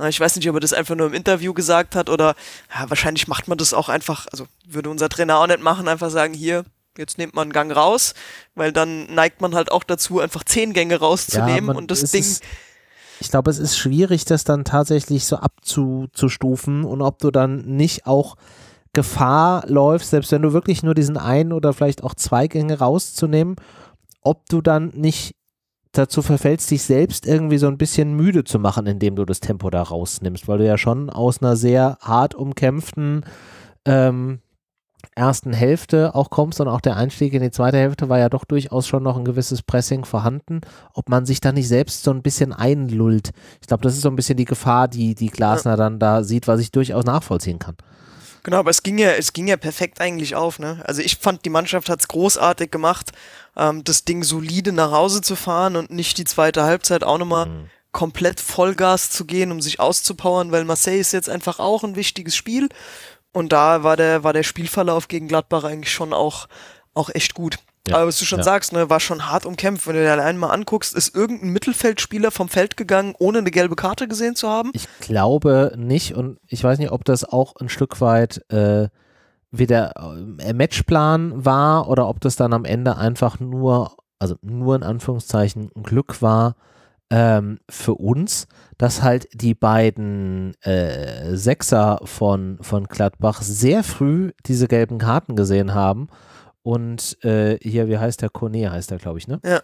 Ich 0.08 0.18
weiß 0.18 0.34
nicht, 0.34 0.48
ob 0.48 0.56
er 0.56 0.60
das 0.60 0.72
einfach 0.72 0.96
nur 0.96 1.06
im 1.06 1.14
Interview 1.14 1.54
gesagt 1.54 1.94
hat 1.94 2.10
oder 2.10 2.34
ja, 2.74 2.90
wahrscheinlich 2.90 3.28
macht 3.28 3.46
man 3.46 3.58
das 3.58 3.72
auch 3.72 3.88
einfach, 3.88 4.26
also 4.32 4.48
würde 4.66 4.90
unser 4.90 5.08
Trainer 5.08 5.38
auch 5.38 5.46
nicht 5.46 5.60
machen, 5.60 5.86
einfach 5.86 6.10
sagen, 6.10 6.34
hier, 6.34 6.64
jetzt 6.98 7.18
nehmt 7.18 7.34
man 7.34 7.44
einen 7.44 7.52
Gang 7.52 7.74
raus, 7.74 8.14
weil 8.54 8.72
dann 8.72 9.06
neigt 9.12 9.40
man 9.40 9.54
halt 9.54 9.70
auch 9.72 9.84
dazu, 9.84 10.20
einfach 10.20 10.44
zehn 10.44 10.72
Gänge 10.72 10.98
rauszunehmen 11.00 11.66
man- 11.66 11.76
und 11.76 11.90
das 11.90 12.10
Ding 12.12 12.20
ist- 12.20 12.42
ich 13.20 13.30
glaube, 13.30 13.50
es 13.50 13.58
ist 13.58 13.76
schwierig, 13.78 14.24
das 14.24 14.44
dann 14.44 14.64
tatsächlich 14.64 15.24
so 15.24 15.36
abzustufen. 15.36 16.84
Und 16.84 17.00
ob 17.00 17.18
du 17.20 17.30
dann 17.30 17.64
nicht 17.76 18.06
auch 18.06 18.36
Gefahr 18.92 19.64
läufst, 19.68 20.10
selbst 20.10 20.30
wenn 20.32 20.42
du 20.42 20.52
wirklich 20.52 20.82
nur 20.82 20.94
diesen 20.94 21.16
einen 21.16 21.52
oder 21.52 21.72
vielleicht 21.72 22.02
auch 22.02 22.14
zwei 22.14 22.48
Gänge 22.48 22.78
rauszunehmen, 22.78 23.56
ob 24.22 24.48
du 24.48 24.60
dann 24.60 24.88
nicht 24.94 25.34
dazu 25.92 26.22
verfällst, 26.22 26.70
dich 26.70 26.82
selbst 26.82 27.24
irgendwie 27.26 27.58
so 27.58 27.68
ein 27.68 27.78
bisschen 27.78 28.14
müde 28.14 28.42
zu 28.44 28.58
machen, 28.58 28.86
indem 28.86 29.14
du 29.16 29.24
das 29.24 29.38
Tempo 29.40 29.70
da 29.70 29.82
rausnimmst, 29.82 30.48
weil 30.48 30.58
du 30.58 30.66
ja 30.66 30.76
schon 30.76 31.08
aus 31.08 31.40
einer 31.40 31.56
sehr 31.56 31.98
hart 32.00 32.34
umkämpften 32.34 33.24
ähm, 33.84 34.40
ersten 35.14 35.52
Hälfte 35.52 36.14
auch 36.14 36.30
kommst 36.30 36.60
und 36.60 36.68
auch 36.68 36.80
der 36.80 36.96
Einstieg 36.96 37.32
in 37.32 37.42
die 37.42 37.50
zweite 37.50 37.78
Hälfte 37.78 38.08
war 38.08 38.18
ja 38.18 38.28
doch 38.28 38.44
durchaus 38.44 38.86
schon 38.86 39.02
noch 39.02 39.16
ein 39.16 39.24
gewisses 39.24 39.62
Pressing 39.62 40.04
vorhanden, 40.04 40.60
ob 40.92 41.08
man 41.08 41.26
sich 41.26 41.40
da 41.40 41.52
nicht 41.52 41.68
selbst 41.68 42.04
so 42.04 42.10
ein 42.10 42.22
bisschen 42.22 42.52
einlullt. 42.52 43.30
Ich 43.60 43.66
glaube, 43.66 43.82
das 43.82 43.94
ist 43.94 44.02
so 44.02 44.08
ein 44.08 44.16
bisschen 44.16 44.36
die 44.36 44.44
Gefahr, 44.44 44.88
die, 44.88 45.14
die 45.14 45.28
Glasner 45.28 45.72
ja. 45.72 45.76
dann 45.76 45.98
da 45.98 46.24
sieht, 46.24 46.48
was 46.48 46.60
ich 46.60 46.72
durchaus 46.72 47.04
nachvollziehen 47.04 47.58
kann. 47.58 47.76
Genau, 48.44 48.58
aber 48.58 48.70
es 48.70 48.82
ging 48.82 48.98
ja, 48.98 49.12
es 49.12 49.32
ging 49.32 49.48
ja 49.48 49.56
perfekt 49.56 50.02
eigentlich 50.02 50.36
auf, 50.36 50.58
ne? 50.58 50.82
Also 50.84 51.00
ich 51.00 51.16
fand, 51.16 51.46
die 51.46 51.50
Mannschaft 51.50 51.88
hat 51.88 52.00
es 52.00 52.08
großartig 52.08 52.70
gemacht, 52.70 53.12
ähm, 53.56 53.82
das 53.84 54.04
Ding 54.04 54.22
solide 54.22 54.70
nach 54.72 54.92
Hause 54.92 55.22
zu 55.22 55.34
fahren 55.34 55.76
und 55.76 55.90
nicht 55.90 56.18
die 56.18 56.24
zweite 56.24 56.62
Halbzeit 56.62 57.04
auch 57.04 57.16
nochmal 57.16 57.46
mhm. 57.46 57.70
komplett 57.92 58.40
Vollgas 58.40 59.08
zu 59.08 59.24
gehen, 59.24 59.50
um 59.50 59.62
sich 59.62 59.80
auszupowern, 59.80 60.52
weil 60.52 60.64
Marseille 60.64 61.00
ist 61.00 61.12
jetzt 61.12 61.30
einfach 61.30 61.58
auch 61.58 61.84
ein 61.84 61.96
wichtiges 61.96 62.36
Spiel. 62.36 62.68
Und 63.34 63.52
da 63.52 63.82
war 63.82 63.96
der, 63.96 64.24
war 64.24 64.32
der 64.32 64.44
Spielverlauf 64.44 65.08
gegen 65.08 65.28
Gladbach 65.28 65.64
eigentlich 65.64 65.92
schon 65.92 66.12
auch, 66.12 66.46
auch 66.94 67.10
echt 67.12 67.34
gut. 67.34 67.58
Ja, 67.88 67.96
Aber 67.96 68.06
was 68.06 68.18
du 68.18 68.24
schon 68.24 68.38
ja. 68.38 68.44
sagst, 68.44 68.72
ne, 68.72 68.88
war 68.88 69.00
schon 69.00 69.30
hart 69.30 69.44
umkämpft. 69.44 69.86
Wenn 69.86 69.96
du 69.96 70.02
dir 70.02 70.12
allein 70.12 70.38
mal 70.38 70.50
anguckst, 70.50 70.94
ist 70.94 71.14
irgendein 71.14 71.50
Mittelfeldspieler 71.50 72.30
vom 72.30 72.48
Feld 72.48 72.78
gegangen, 72.78 73.14
ohne 73.18 73.38
eine 73.38 73.50
gelbe 73.50 73.76
Karte 73.76 74.08
gesehen 74.08 74.36
zu 74.36 74.48
haben? 74.48 74.70
Ich 74.72 74.88
glaube 75.00 75.74
nicht 75.76 76.14
und 76.14 76.38
ich 76.46 76.64
weiß 76.64 76.78
nicht, 76.78 76.92
ob 76.92 77.04
das 77.04 77.24
auch 77.24 77.56
ein 77.56 77.68
Stück 77.68 78.00
weit 78.00 78.40
äh, 78.50 78.88
wieder 79.50 79.92
äh, 80.38 80.52
Matchplan 80.52 81.44
war 81.44 81.88
oder 81.88 82.08
ob 82.08 82.20
das 82.20 82.36
dann 82.36 82.52
am 82.52 82.64
Ende 82.64 82.96
einfach 82.96 83.40
nur, 83.40 83.96
also 84.18 84.36
nur 84.40 84.76
in 84.76 84.82
Anführungszeichen 84.82 85.70
Glück 85.82 86.22
war, 86.22 86.54
ähm, 87.10 87.58
für 87.68 87.94
uns, 87.94 88.46
dass 88.78 89.02
halt 89.02 89.28
die 89.32 89.54
beiden 89.54 90.54
äh, 90.62 91.36
Sechser 91.36 92.00
von, 92.04 92.58
von 92.60 92.84
Gladbach 92.84 93.42
sehr 93.42 93.84
früh 93.84 94.32
diese 94.46 94.68
gelben 94.68 94.98
Karten 94.98 95.36
gesehen 95.36 95.74
haben. 95.74 96.08
Und 96.62 97.22
äh, 97.24 97.58
hier, 97.60 97.88
wie 97.88 97.98
heißt 97.98 98.22
der? 98.22 98.30
Kone 98.30 98.70
heißt 98.70 98.90
der, 98.90 98.98
glaube 98.98 99.18
ich, 99.18 99.28
ne? 99.28 99.38
Ja. 99.44 99.60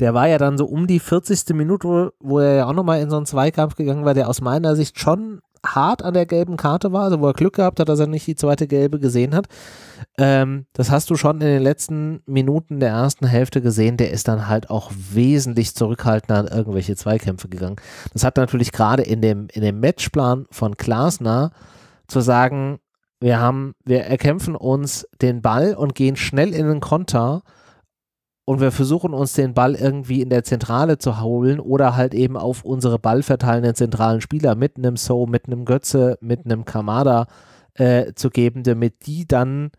Der 0.00 0.14
war 0.14 0.26
ja 0.26 0.38
dann 0.38 0.58
so 0.58 0.66
um 0.66 0.86
die 0.86 1.00
40. 1.00 1.54
Minute, 1.54 2.12
wo 2.18 2.38
er 2.38 2.54
ja 2.54 2.66
auch 2.66 2.72
nochmal 2.72 3.00
in 3.00 3.10
so 3.10 3.16
einen 3.16 3.26
Zweikampf 3.26 3.76
gegangen 3.76 4.04
war, 4.04 4.14
der 4.14 4.28
aus 4.28 4.40
meiner 4.40 4.74
Sicht 4.74 4.98
schon 4.98 5.40
hart 5.64 6.02
an 6.02 6.14
der 6.14 6.26
gelben 6.26 6.56
Karte 6.56 6.92
war, 6.92 7.04
also 7.04 7.20
wo 7.20 7.26
er 7.26 7.34
Glück 7.34 7.54
gehabt 7.54 7.80
hat, 7.80 7.88
dass 7.88 8.00
er 8.00 8.06
nicht 8.06 8.26
die 8.26 8.34
zweite 8.34 8.66
gelbe 8.66 8.98
gesehen 8.98 9.34
hat. 9.34 9.46
Ähm, 10.18 10.66
das 10.72 10.90
hast 10.90 11.10
du 11.10 11.16
schon 11.16 11.40
in 11.40 11.46
den 11.46 11.62
letzten 11.62 12.22
Minuten 12.26 12.80
der 12.80 12.90
ersten 12.90 13.26
Hälfte 13.26 13.62
gesehen. 13.62 13.96
Der 13.96 14.10
ist 14.10 14.28
dann 14.28 14.48
halt 14.48 14.70
auch 14.70 14.90
wesentlich 14.94 15.74
zurückhaltender 15.74 16.40
an 16.40 16.46
irgendwelche 16.48 16.96
Zweikämpfe 16.96 17.48
gegangen. 17.48 17.76
Das 18.12 18.24
hat 18.24 18.36
natürlich 18.36 18.72
gerade 18.72 19.02
in 19.02 19.20
dem, 19.20 19.48
in 19.52 19.62
dem 19.62 19.80
Matchplan 19.80 20.46
von 20.50 20.76
Klasner 20.76 21.52
zu 22.08 22.20
sagen, 22.20 22.78
wir 23.20 23.38
haben, 23.38 23.74
wir 23.84 24.02
erkämpfen 24.02 24.56
uns 24.56 25.06
den 25.20 25.42
Ball 25.42 25.74
und 25.74 25.94
gehen 25.94 26.16
schnell 26.16 26.52
in 26.52 26.66
den 26.66 26.80
Konter 26.80 27.42
und 28.52 28.60
wir 28.60 28.70
versuchen 28.70 29.14
uns 29.14 29.32
den 29.32 29.54
Ball 29.54 29.74
irgendwie 29.74 30.20
in 30.20 30.28
der 30.28 30.44
Zentrale 30.44 30.98
zu 30.98 31.22
holen 31.22 31.58
oder 31.58 31.96
halt 31.96 32.12
eben 32.12 32.36
auf 32.36 32.64
unsere 32.64 32.98
ballverteilenden 32.98 33.74
zentralen 33.74 34.20
Spieler 34.20 34.54
mit 34.56 34.76
einem 34.76 34.98
So, 34.98 35.24
mit 35.26 35.46
einem 35.46 35.64
Götze, 35.64 36.18
mit 36.20 36.44
einem 36.44 36.66
Kamada 36.66 37.28
äh, 37.72 38.12
zu 38.12 38.28
geben, 38.28 38.62
damit 38.62 39.06
die 39.06 39.26
dann 39.26 39.70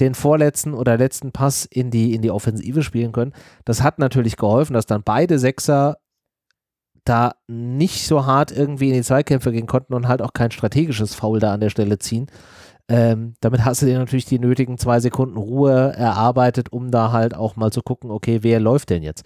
den 0.00 0.16
vorletzten 0.16 0.74
oder 0.74 0.98
letzten 0.98 1.30
Pass 1.30 1.66
in 1.66 1.92
die, 1.92 2.14
in 2.14 2.22
die 2.22 2.32
Offensive 2.32 2.82
spielen 2.82 3.12
können. 3.12 3.32
Das 3.64 3.84
hat 3.84 4.00
natürlich 4.00 4.36
geholfen, 4.36 4.74
dass 4.74 4.86
dann 4.86 5.04
beide 5.04 5.38
Sechser 5.38 5.98
da 7.04 7.36
nicht 7.46 8.08
so 8.08 8.26
hart 8.26 8.50
irgendwie 8.50 8.88
in 8.88 8.94
die 8.94 9.02
Zweikämpfe 9.02 9.52
gehen 9.52 9.68
konnten 9.68 9.94
und 9.94 10.08
halt 10.08 10.20
auch 10.20 10.32
kein 10.32 10.50
strategisches 10.50 11.14
Foul 11.14 11.38
da 11.38 11.54
an 11.54 11.60
der 11.60 11.70
Stelle 11.70 12.00
ziehen. 12.00 12.26
Ähm, 12.88 13.34
damit 13.40 13.64
hast 13.64 13.82
du 13.82 13.86
dir 13.86 13.98
natürlich 13.98 14.26
die 14.26 14.38
nötigen 14.38 14.78
zwei 14.78 15.00
Sekunden 15.00 15.36
Ruhe 15.36 15.92
erarbeitet, 15.96 16.72
um 16.72 16.90
da 16.90 17.10
halt 17.10 17.34
auch 17.34 17.56
mal 17.56 17.72
zu 17.72 17.82
gucken, 17.82 18.10
okay, 18.10 18.38
wer 18.42 18.60
läuft 18.60 18.90
denn 18.90 19.02
jetzt? 19.02 19.24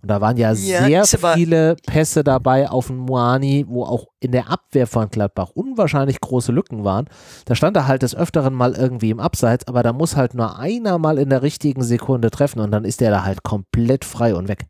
Und 0.00 0.10
da 0.10 0.20
waren 0.20 0.36
ja, 0.36 0.52
ja 0.52 1.04
sehr 1.04 1.34
viele 1.34 1.76
Pässe 1.86 2.22
dabei 2.22 2.70
auf 2.70 2.86
den 2.86 2.98
Moani, 2.98 3.64
wo 3.66 3.84
auch 3.84 4.06
in 4.20 4.30
der 4.30 4.50
Abwehr 4.50 4.86
von 4.86 5.08
Gladbach 5.08 5.50
unwahrscheinlich 5.54 6.20
große 6.20 6.52
Lücken 6.52 6.84
waren. 6.84 7.08
Da 7.46 7.54
stand 7.54 7.76
er 7.76 7.88
halt 7.88 8.02
des 8.02 8.14
Öfteren 8.14 8.54
mal 8.54 8.74
irgendwie 8.74 9.10
im 9.10 9.18
Abseits, 9.18 9.66
aber 9.66 9.82
da 9.82 9.92
muss 9.92 10.14
halt 10.14 10.34
nur 10.34 10.58
einer 10.58 10.98
mal 10.98 11.18
in 11.18 11.30
der 11.30 11.42
richtigen 11.42 11.82
Sekunde 11.82 12.30
treffen 12.30 12.60
und 12.60 12.70
dann 12.70 12.84
ist 12.84 13.00
der 13.00 13.10
da 13.10 13.24
halt 13.24 13.42
komplett 13.42 14.04
frei 14.04 14.34
und 14.34 14.46
weg. 14.46 14.66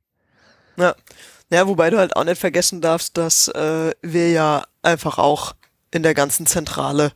Ja, 0.76 0.94
ja 1.50 1.66
wobei 1.66 1.90
du 1.90 1.98
halt 1.98 2.16
auch 2.16 2.24
nicht 2.24 2.40
vergessen 2.40 2.80
darfst, 2.80 3.18
dass 3.18 3.48
äh, 3.48 3.92
wir 4.00 4.30
ja 4.30 4.64
einfach 4.82 5.18
auch 5.18 5.54
in 5.90 6.02
der 6.02 6.14
ganzen 6.14 6.46
Zentrale 6.46 7.12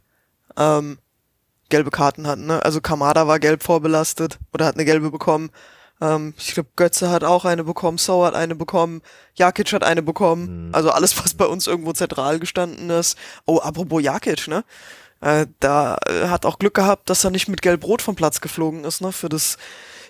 ähm, 0.58 0.98
gelbe 1.72 1.90
Karten 1.90 2.28
hatten. 2.28 2.46
Ne? 2.46 2.64
Also 2.64 2.80
Kamada 2.80 3.26
war 3.26 3.40
gelb 3.40 3.64
vorbelastet 3.64 4.38
oder 4.52 4.66
hat 4.66 4.76
eine 4.76 4.84
gelbe 4.84 5.10
bekommen. 5.10 5.50
Ähm, 6.00 6.34
ich 6.38 6.54
glaube, 6.54 6.68
Götze 6.76 7.10
hat 7.10 7.24
auch 7.24 7.44
eine 7.44 7.64
bekommen, 7.64 7.98
So 7.98 8.24
hat 8.24 8.34
eine 8.34 8.54
bekommen, 8.54 9.02
Jakic 9.34 9.72
hat 9.72 9.82
eine 9.82 10.02
bekommen. 10.02 10.68
Mhm. 10.68 10.74
Also 10.74 10.90
alles, 10.90 11.18
was 11.18 11.34
bei 11.34 11.46
uns 11.46 11.66
irgendwo 11.66 11.92
zentral 11.92 12.38
gestanden 12.38 12.90
ist. 12.90 13.16
Oh, 13.46 13.58
apropos 13.58 14.02
Jakic, 14.02 14.46
ne? 14.46 14.64
Äh, 15.20 15.46
da 15.60 15.96
äh, 16.06 16.28
hat 16.28 16.44
auch 16.44 16.58
Glück 16.58 16.74
gehabt, 16.74 17.08
dass 17.08 17.24
er 17.24 17.30
nicht 17.30 17.48
mit 17.48 17.62
Gelb-Rot 17.62 18.02
vom 18.02 18.16
Platz 18.16 18.40
geflogen 18.40 18.84
ist, 18.84 19.00
ne? 19.00 19.12
Für 19.12 19.28
das 19.28 19.56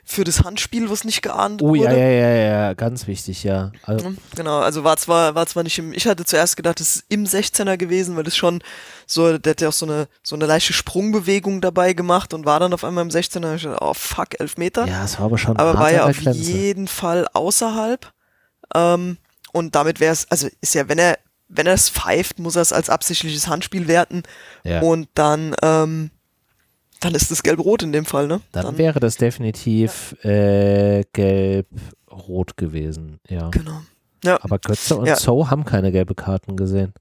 für 0.05 0.25
das 0.25 0.43
Handspiel, 0.43 0.91
was 0.91 1.05
nicht 1.05 1.23
geahnt 1.23 1.63
oh, 1.63 1.69
wurde. 1.69 1.81
Oh 1.81 1.85
ja, 1.85 1.93
ja, 1.93 2.09
ja, 2.09 2.35
ja, 2.35 2.73
ganz 2.75 3.07
wichtig, 3.07 3.45
ja. 3.45 3.71
Also 3.85 4.15
genau, 4.35 4.59
also 4.59 4.85
war 4.85 4.97
zwar, 4.97 5.35
war 5.35 5.47
zwar 5.47 5.63
nicht 5.63 5.79
im, 5.79 5.93
ich 5.93 6.07
hatte 6.07 6.25
zuerst 6.25 6.57
gedacht, 6.57 6.81
es 6.81 6.97
ist 6.97 7.05
im 7.09 7.25
16er 7.25 7.77
gewesen, 7.77 8.17
weil 8.17 8.25
das 8.25 8.37
schon 8.37 8.63
so, 9.07 9.39
der 9.39 9.53
hat 9.53 9.61
ja 9.61 9.69
auch 9.69 9.73
so 9.73 9.87
eine, 9.87 10.09
so 10.23 10.35
eine 10.35 10.47
leichte 10.47 10.73
Sprungbewegung 10.73 11.61
dabei 11.61 11.93
gemacht 11.93 12.35
und 12.35 12.45
war 12.45 12.59
dann 12.59 12.75
auf 12.75 12.85
einmal 12.85 13.05
im 13.05 13.11
16er, 13.11 13.55
ich 13.55 13.63
dachte, 13.63 13.79
oh 13.81 13.95
fuck, 13.95 14.41
elf 14.41 14.57
Meter. 14.57 14.87
Ja, 14.87 15.05
es 15.05 15.19
war 15.19 15.27
aber 15.27 15.39
schon 15.39 15.57
Aber 15.57 15.79
war 15.79 15.93
ja 15.93 16.05
auf 16.05 16.19
Grenze. 16.19 16.39
jeden 16.41 16.89
Fall 16.89 17.29
außerhalb. 17.33 18.13
Ähm, 18.75 19.19
und 19.53 19.75
damit 19.75 20.01
wäre 20.01 20.13
es, 20.13 20.31
also 20.31 20.49
ist 20.61 20.75
ja, 20.75 20.89
wenn 20.89 20.99
er, 20.99 21.19
wenn 21.49 21.67
er 21.67 21.75
es 21.75 21.91
pfeift, 21.91 22.39
muss 22.39 22.57
er 22.57 22.63
es 22.63 22.73
als 22.73 22.91
absichtliches 22.91 23.47
Handspiel 23.47 23.87
werten. 23.87 24.23
Ja. 24.65 24.81
Und 24.81 25.09
dann, 25.15 25.55
ähm, 25.63 26.11
dann 27.03 27.15
ist 27.15 27.31
es 27.31 27.43
gelb-rot 27.43 27.83
in 27.83 27.93
dem 27.93 28.05
Fall, 28.05 28.27
ne? 28.27 28.41
Dann, 28.53 28.65
dann 28.65 28.79
wäre 28.79 29.01
das 29.01 29.17
definitiv 29.17 30.17
ja. 30.23 30.31
äh, 30.31 31.05
gelb-rot 31.13 32.57
gewesen, 32.57 33.19
ja. 33.29 33.51
Genau. 33.51 33.83
Ja. 34.25 34.39
Aber 34.43 34.59
Götze 34.59 34.97
und 34.97 35.07
ja. 35.07 35.17
So 35.17 35.51
haben 35.51 35.65
keine 35.65 35.91
gelbe 35.91 36.15
Karten 36.15 36.57
gesehen. 36.57 36.95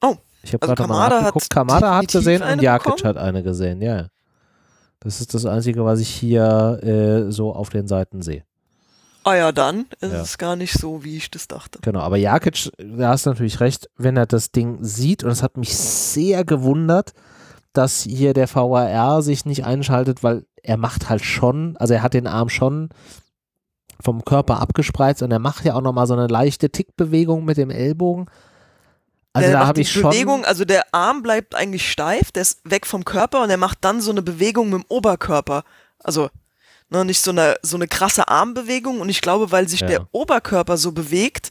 Oh. 0.00 0.16
Ich 0.42 0.54
habe 0.54 0.62
also 0.62 0.74
gerade 0.74 0.88
mal 0.88 1.08
nachgeguckt. 1.08 1.50
Kamada 1.50 1.96
hat 1.96 2.08
gesehen 2.08 2.42
und 2.42 2.62
Jakic 2.62 2.96
bekommen? 2.96 3.08
hat 3.08 3.16
eine 3.22 3.42
gesehen, 3.42 3.82
ja. 3.82 4.06
Das 5.00 5.20
ist 5.20 5.34
das 5.34 5.44
Einzige, 5.44 5.84
was 5.84 6.00
ich 6.00 6.08
hier 6.08 6.80
äh, 6.82 7.30
so 7.30 7.52
auf 7.52 7.68
den 7.68 7.86
Seiten 7.86 8.22
sehe. 8.22 8.44
Ah 9.24 9.34
ja, 9.34 9.52
dann 9.52 9.86
ist 10.00 10.12
ja. 10.12 10.22
es 10.22 10.38
gar 10.38 10.56
nicht 10.56 10.72
so, 10.72 11.04
wie 11.04 11.16
ich 11.16 11.30
das 11.30 11.48
dachte. 11.48 11.80
Genau, 11.82 12.00
aber 12.00 12.16
Jakic, 12.16 12.70
da 12.78 13.10
hast 13.10 13.26
du 13.26 13.30
natürlich 13.30 13.60
recht, 13.60 13.90
wenn 13.96 14.16
er 14.16 14.26
das 14.26 14.52
Ding 14.52 14.78
sieht, 14.82 15.22
und 15.22 15.30
es 15.30 15.42
hat 15.42 15.58
mich 15.58 15.76
sehr 15.76 16.44
gewundert, 16.44 17.12
dass 17.72 18.02
hier 18.02 18.34
der 18.34 18.52
VAR 18.52 19.22
sich 19.22 19.44
nicht 19.44 19.64
einschaltet, 19.64 20.22
weil 20.22 20.46
er 20.62 20.76
macht 20.76 21.08
halt 21.08 21.24
schon, 21.24 21.76
also 21.76 21.94
er 21.94 22.02
hat 22.02 22.14
den 22.14 22.26
Arm 22.26 22.48
schon 22.48 22.88
vom 24.00 24.24
Körper 24.24 24.60
abgespreizt 24.60 25.22
und 25.22 25.30
er 25.30 25.38
macht 25.38 25.64
ja 25.64 25.74
auch 25.74 25.80
nochmal 25.80 26.06
so 26.06 26.14
eine 26.14 26.26
leichte 26.26 26.70
Tickbewegung 26.70 27.44
mit 27.44 27.56
dem 27.56 27.70
Ellbogen. 27.70 28.26
Also 29.32 29.50
der 29.50 29.60
da 29.60 29.66
habe 29.66 29.80
ich 29.80 29.92
schon. 29.92 30.10
Bewegung, 30.10 30.44
also 30.44 30.64
der 30.64 30.82
Arm 30.92 31.22
bleibt 31.22 31.54
eigentlich 31.54 31.90
steif, 31.90 32.32
der 32.32 32.42
ist 32.42 32.60
weg 32.64 32.86
vom 32.86 33.04
Körper 33.04 33.42
und 33.42 33.50
er 33.50 33.56
macht 33.56 33.78
dann 33.82 34.00
so 34.00 34.10
eine 34.10 34.22
Bewegung 34.22 34.70
mit 34.70 34.82
dem 34.82 34.86
Oberkörper. 34.88 35.64
Also 36.02 36.30
ne, 36.90 37.04
nicht 37.04 37.20
so 37.20 37.30
eine, 37.30 37.56
so 37.62 37.76
eine 37.76 37.88
krasse 37.88 38.28
Armbewegung 38.28 39.00
und 39.00 39.08
ich 39.08 39.20
glaube, 39.20 39.50
weil 39.52 39.68
sich 39.68 39.80
ja. 39.80 39.86
der 39.86 40.08
Oberkörper 40.12 40.76
so 40.76 40.92
bewegt, 40.92 41.50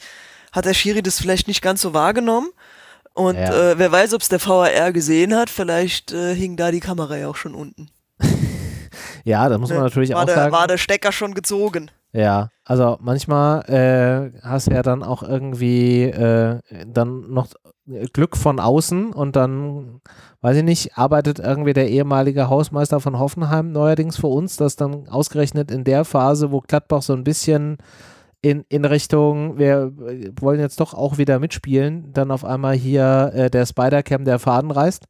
hat 0.51 0.65
der 0.65 0.73
Schiri 0.73 1.03
das 1.03 1.19
vielleicht 1.19 1.47
nicht 1.47 1.61
ganz 1.61 1.81
so 1.81 1.93
wahrgenommen 1.93 2.49
und 3.17 3.35
ja. 3.35 3.71
äh, 3.71 3.79
wer 3.79 3.91
weiß, 3.91 4.13
ob 4.13 4.21
es 4.21 4.29
der 4.29 4.39
VAR 4.45 4.93
gesehen 4.93 5.35
hat, 5.35 5.49
vielleicht 5.49 6.13
äh, 6.13 6.35
hing 6.35 6.55
da 6.55 6.69
die 6.69 6.79
Kamera 6.79 7.17
ja 7.17 7.27
auch 7.27 7.35
schon 7.35 7.55
unten. 7.55 7.89
ja, 9.23 9.49
da 9.49 9.57
muss 9.57 9.71
man 9.71 9.79
natürlich 9.79 10.11
war 10.11 10.21
auch 10.21 10.25
der, 10.25 10.35
sagen. 10.35 10.51
War 10.51 10.67
der 10.67 10.77
Stecker 10.77 11.11
schon 11.11 11.33
gezogen? 11.33 11.89
Ja, 12.13 12.49
also 12.63 12.97
manchmal 13.01 13.63
äh, 13.69 14.39
hast 14.43 14.67
du 14.67 14.71
ja 14.71 14.83
dann 14.83 15.01
auch 15.01 15.23
irgendwie 15.23 16.03
äh, 16.03 16.59
dann 16.85 17.31
noch 17.31 17.47
Glück 18.13 18.37
von 18.37 18.59
außen 18.59 19.13
und 19.13 19.35
dann, 19.35 19.99
weiß 20.41 20.57
ich 20.57 20.63
nicht, 20.63 20.97
arbeitet 20.97 21.39
irgendwie 21.39 21.73
der 21.73 21.89
ehemalige 21.89 22.49
Hausmeister 22.49 22.99
von 22.99 23.17
Hoffenheim 23.17 23.71
neuerdings 23.71 24.17
für 24.17 24.27
uns, 24.27 24.57
dass 24.57 24.75
dann 24.75 25.09
ausgerechnet 25.09 25.71
in 25.71 25.85
der 25.85 26.05
Phase, 26.05 26.51
wo 26.51 26.61
Gladbach 26.61 27.01
so 27.01 27.13
ein 27.13 27.23
bisschen 27.23 27.77
in, 28.41 28.65
in 28.69 28.85
Richtung, 28.85 29.57
wir 29.57 29.91
wollen 30.39 30.59
jetzt 30.59 30.79
doch 30.79 30.93
auch 30.93 31.17
wieder 31.17 31.39
mitspielen, 31.39 32.13
dann 32.13 32.31
auf 32.31 32.45
einmal 32.45 32.75
hier 32.75 33.31
äh, 33.33 33.49
der 33.49 33.65
Spider-Cam 33.65 34.25
der 34.25 34.39
Faden 34.39 34.71
reißt, 34.71 35.05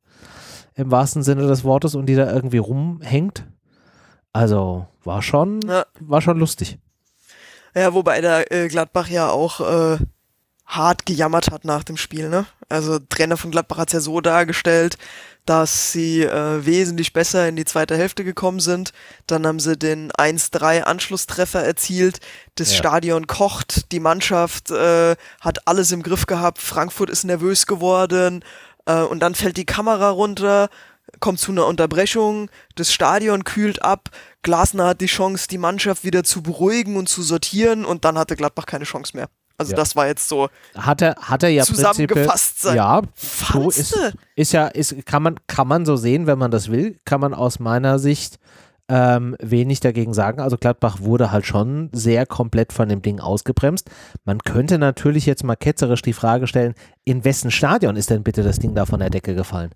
im 0.75 0.91
wahrsten 0.91 1.23
Sinne 1.23 1.47
des 1.47 1.63
Wortes, 1.63 1.95
und 1.95 2.05
die 2.07 2.15
da 2.15 2.31
irgendwie 2.31 2.57
rumhängt. 2.59 3.45
Also 4.33 4.87
war 5.03 5.21
schon, 5.21 5.59
Ja. 5.67 5.85
war 5.99 6.21
schon 6.21 6.37
lustig. 6.39 6.77
Ja, 7.75 7.93
wobei 7.93 8.21
der 8.21 8.51
äh, 8.51 8.67
Gladbach 8.67 9.07
ja 9.07 9.29
auch 9.29 9.59
äh, 9.61 9.97
hart 10.65 11.05
gejammert 11.05 11.51
hat 11.51 11.65
nach 11.65 11.83
dem 11.83 11.97
Spiel, 11.97 12.29
ne? 12.29 12.45
Also 12.69 12.99
Trainer 12.99 13.37
von 13.37 13.51
Gladbach 13.51 13.77
hat 13.77 13.87
es 13.89 13.93
ja 13.93 13.99
so 13.99 14.19
dargestellt, 14.21 14.97
dass 15.47 15.93
sie 15.93 16.23
äh, 16.23 16.65
wesentlich 16.65 17.13
besser 17.13 17.47
in 17.47 17.55
die 17.55 17.65
zweite 17.65 17.95
Hälfte 17.95 18.25
gekommen 18.25 18.59
sind. 18.59 18.91
Dann 19.27 19.47
haben 19.47 19.59
sie 19.59 19.77
den 19.77 20.11
1-3 20.11 20.81
Anschlusstreffer 20.81 21.63
erzielt. 21.63 22.19
Das 22.55 22.71
Ja. 22.71 22.77
Stadion 22.77 23.27
kocht, 23.27 23.91
die 23.93 24.01
Mannschaft 24.01 24.71
äh, 24.71 25.15
hat 25.39 25.67
alles 25.67 25.91
im 25.93 26.03
Griff 26.03 26.25
gehabt. 26.25 26.59
Frankfurt 26.59 27.09
ist 27.09 27.23
nervös 27.23 27.65
geworden 27.65 28.43
äh, 28.85 29.01
und 29.01 29.21
dann 29.21 29.35
fällt 29.35 29.55
die 29.55 29.65
Kamera 29.65 30.09
runter, 30.09 30.67
kommt 31.21 31.39
zu 31.39 31.53
einer 31.53 31.65
Unterbrechung, 31.65 32.49
das 32.75 32.91
Stadion 32.91 33.45
kühlt 33.45 33.81
ab. 33.81 34.09
Glasner 34.41 34.87
hat 34.87 35.01
die 35.01 35.05
Chance, 35.05 35.47
die 35.49 35.57
Mannschaft 35.57 36.03
wieder 36.03 36.25
zu 36.25 36.43
beruhigen 36.43 36.97
und 36.97 37.07
zu 37.07 37.23
sortieren 37.23 37.85
und 37.85 38.03
dann 38.03 38.17
hatte 38.17 38.35
Gladbach 38.35 38.65
keine 38.65 38.83
Chance 38.83 39.15
mehr. 39.15 39.29
Also 39.57 39.71
Ja. 39.71 39.77
das 39.77 39.95
war 39.95 40.07
jetzt 40.07 40.29
so 40.29 40.49
Hat 40.75 41.01
er, 41.01 41.15
hat 41.15 41.43
er 41.43 41.49
ja 41.49 41.63
Zusammengefasst 41.63 42.61
sein. 42.61 42.75
Ja, 42.75 43.01
so 43.15 43.69
ist, 43.69 43.97
ist 44.35 44.53
ja, 44.53 44.67
ist, 44.67 45.05
kann 45.05 45.23
man, 45.23 45.35
kann 45.47 45.67
man 45.67 45.85
so 45.85 45.95
sehen, 45.95 46.27
wenn 46.27 46.37
man 46.37 46.51
das 46.51 46.69
will, 46.71 46.97
kann 47.05 47.21
man 47.21 47.33
aus 47.33 47.59
meiner 47.59 47.97
Sicht 47.97 48.37
ähm, 48.89 49.35
wenig 49.39 49.79
dagegen 49.79 50.13
sagen. 50.13 50.39
Also 50.39 50.57
Gladbach 50.57 50.99
wurde 51.01 51.31
halt 51.31 51.45
schon 51.45 51.89
sehr 51.91 52.25
komplett 52.25 52.71
von 52.71 52.87
dem 52.87 53.01
Ding 53.01 53.19
ausgebremst. 53.19 53.89
Man 54.25 54.39
könnte 54.39 54.77
natürlich 54.77 55.25
jetzt 55.25 55.43
mal 55.43 55.55
ketzerisch 55.55 56.01
die 56.03 56.13
Frage 56.13 56.47
stellen, 56.47 56.73
in 57.03 57.25
wessen 57.25 57.51
Stadion 57.51 57.95
ist 57.95 58.09
denn 58.09 58.23
bitte 58.23 58.43
das 58.43 58.59
Ding 58.59 58.75
da 58.75 58.85
von 58.85 58.99
der 58.99 59.09
Decke 59.09 59.35
gefallen? 59.35 59.71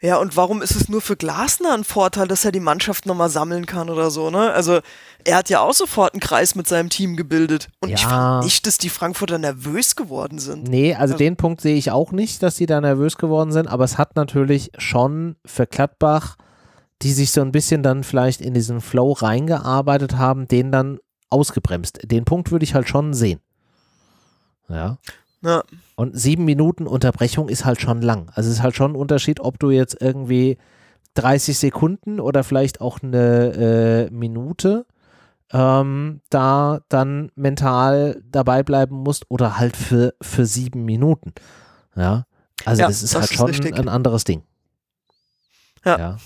Ja, 0.00 0.18
und 0.18 0.36
warum 0.36 0.62
ist 0.62 0.76
es 0.76 0.88
nur 0.88 1.00
für 1.00 1.16
Glasner 1.16 1.74
ein 1.74 1.82
Vorteil, 1.82 2.28
dass 2.28 2.44
er 2.44 2.52
die 2.52 2.60
Mannschaft 2.60 3.04
nochmal 3.04 3.30
sammeln 3.30 3.66
kann 3.66 3.90
oder 3.90 4.12
so, 4.12 4.30
ne? 4.30 4.52
Also, 4.52 4.78
er 5.24 5.36
hat 5.36 5.50
ja 5.50 5.60
auch 5.60 5.74
sofort 5.74 6.14
einen 6.14 6.20
Kreis 6.20 6.54
mit 6.54 6.68
seinem 6.68 6.88
Team 6.88 7.16
gebildet. 7.16 7.68
Und 7.80 7.88
ich 7.90 8.02
Ja. 8.02 8.08
fand 8.08 8.44
nicht, 8.44 8.64
dass 8.66 8.78
die 8.78 8.90
Frankfurter 8.90 9.38
nervös 9.38 9.96
geworden 9.96 10.38
sind. 10.38 10.68
Nee, 10.68 10.94
also 10.94 11.16
den 11.16 11.36
Punkt 11.36 11.60
sehe 11.60 11.74
ich 11.76 11.90
auch 11.90 12.12
nicht, 12.12 12.44
dass 12.44 12.54
die 12.54 12.66
da 12.66 12.80
nervös 12.80 13.16
geworden 13.16 13.50
sind, 13.50 13.66
aber 13.66 13.82
es 13.84 13.98
hat 13.98 14.14
natürlich 14.14 14.70
schon 14.78 15.34
für 15.44 15.66
Gladbach, 15.66 16.36
die 17.02 17.12
sich 17.12 17.32
so 17.32 17.40
ein 17.40 17.50
bisschen 17.50 17.82
dann 17.82 18.04
vielleicht 18.04 18.40
in 18.40 18.54
diesen 18.54 18.80
Flow 18.80 19.12
reingearbeitet 19.12 20.16
haben, 20.16 20.46
den 20.46 20.70
dann 20.70 20.98
ausgebremst. 21.28 22.00
Den 22.04 22.24
Punkt 22.24 22.52
würde 22.52 22.64
ich 22.64 22.74
halt 22.74 22.88
schon 22.88 23.14
sehen. 23.14 23.40
Ja. 24.68 24.98
Ja. 25.42 25.62
Und 25.94 26.18
sieben 26.18 26.44
Minuten 26.44 26.86
Unterbrechung 26.86 27.48
ist 27.48 27.64
halt 27.64 27.80
schon 27.80 28.02
lang. 28.02 28.30
Also 28.34 28.50
es 28.50 28.56
ist 28.56 28.62
halt 28.62 28.74
schon 28.74 28.92
ein 28.92 28.96
Unterschied, 28.96 29.40
ob 29.40 29.58
du 29.58 29.70
jetzt 29.70 29.96
irgendwie 30.00 30.58
30 31.14 31.56
Sekunden 31.58 32.20
oder 32.20 32.44
vielleicht 32.44 32.80
auch 32.80 32.98
eine 33.02 34.08
äh, 34.08 34.10
Minute 34.10 34.86
ähm, 35.52 36.20
da 36.30 36.80
dann 36.88 37.30
mental 37.34 38.20
dabei 38.24 38.62
bleiben 38.62 38.96
musst 38.96 39.24
oder 39.30 39.58
halt 39.58 39.76
für, 39.76 40.14
für 40.20 40.44
sieben 40.44 40.84
Minuten. 40.84 41.32
Ja. 41.96 42.26
Also 42.64 42.82
Ja, 42.82 42.88
das 42.88 43.02
ist 43.02 43.14
das 43.14 43.22
halt 43.22 43.30
ist 43.30 43.36
schon 43.36 43.46
richtig. 43.46 43.78
ein 43.78 43.88
anderes 43.88 44.24
Ding. 44.24 44.42
Ja. 45.84 45.98
ja. 45.98 46.16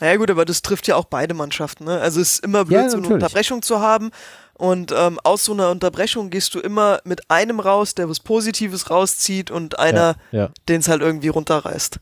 Ja 0.00 0.14
gut, 0.16 0.30
aber 0.30 0.44
das 0.44 0.62
trifft 0.62 0.86
ja 0.86 0.94
auch 0.94 1.06
beide 1.06 1.34
Mannschaften. 1.34 1.84
Ne? 1.84 1.98
Also 2.00 2.20
es 2.20 2.34
ist 2.34 2.44
immer 2.44 2.64
blöd, 2.64 2.82
Ja, 2.82 2.88
so 2.88 2.98
eine. 2.98 3.08
Unterbrechung 3.08 3.62
zu 3.62 3.80
haben. 3.80 4.10
Und 4.58 4.92
ähm, 4.94 5.18
aus 5.22 5.44
so 5.44 5.52
einer 5.52 5.70
Unterbrechung 5.70 6.30
gehst 6.30 6.54
du 6.54 6.60
immer 6.60 6.98
mit 7.04 7.30
einem 7.30 7.60
raus, 7.60 7.94
der 7.94 8.08
was 8.08 8.20
Positives 8.20 8.90
rauszieht 8.90 9.50
und 9.50 9.78
einer, 9.78 10.16
ja. 10.32 10.50
den 10.68 10.80
es 10.80 10.88
halt 10.88 11.00
irgendwie 11.00 11.28
runterreißt. 11.28 12.00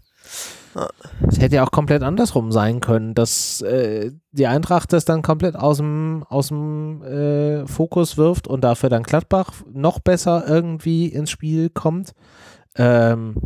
Es 1.28 1.38
hätte 1.38 1.56
ja 1.56 1.64
auch 1.64 1.70
komplett 1.70 2.02
andersrum 2.02 2.52
sein 2.52 2.80
können, 2.80 3.14
dass 3.14 3.60
äh, 3.62 4.12
die 4.32 4.46
Eintracht 4.46 4.92
das 4.92 5.04
dann 5.04 5.22
komplett 5.22 5.56
aus 5.56 5.78
dem, 5.78 6.24
aus 6.28 6.48
dem 6.48 7.02
äh, 7.02 7.66
Fokus 7.66 8.16
wirft 8.16 8.46
und 8.46 8.62
dafür 8.62 8.90
dann 8.90 9.02
Gladbach 9.02 9.52
noch 9.72 10.00
besser 10.00 10.44
irgendwie 10.46 11.06
ins 11.06 11.30
Spiel 11.30 11.70
kommt. 11.70 12.12
Ähm, 12.74 13.36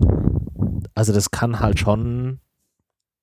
also 0.94 1.12
das 1.12 1.30
kann 1.30 1.60
halt 1.60 1.78
schon 1.78 2.40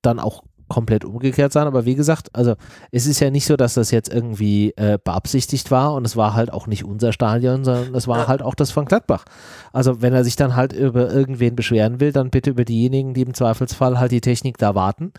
dann 0.00 0.18
auch 0.18 0.42
komplett 0.68 1.04
umgekehrt 1.04 1.52
sein, 1.52 1.66
aber 1.66 1.84
wie 1.84 1.94
gesagt, 1.94 2.28
also 2.34 2.54
es 2.90 3.06
ist 3.06 3.20
ja 3.20 3.30
nicht 3.30 3.46
so, 3.46 3.56
dass 3.56 3.74
das 3.74 3.90
jetzt 3.90 4.12
irgendwie 4.12 4.70
äh, 4.76 4.98
beabsichtigt 5.02 5.70
war 5.70 5.94
und 5.94 6.04
es 6.04 6.16
war 6.16 6.34
halt 6.34 6.52
auch 6.52 6.66
nicht 6.66 6.84
unser 6.84 7.12
Stadion, 7.12 7.64
sondern 7.64 7.94
es 7.94 8.06
war 8.06 8.18
Ja. 8.18 8.28
halt 8.28 8.42
auch 8.42 8.54
das 8.54 8.70
von 8.70 8.84
Gladbach. 8.84 9.24
Also 9.72 10.02
wenn 10.02 10.12
er 10.14 10.24
sich 10.24 10.36
dann 10.36 10.54
halt 10.56 10.72
über 10.72 11.10
irgendwen 11.10 11.56
beschweren 11.56 12.00
will, 12.00 12.12
dann 12.12 12.30
bitte 12.30 12.50
über 12.50 12.64
diejenigen, 12.64 13.14
die 13.14 13.22
im 13.22 13.34
Zweifelsfall 13.34 13.98
halt 13.98 14.12
die 14.12 14.20
Technik 14.20 14.58
da 14.58 14.74
warten. 14.74 15.12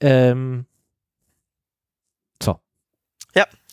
Ähm, 0.00 0.66
so. 2.42 2.56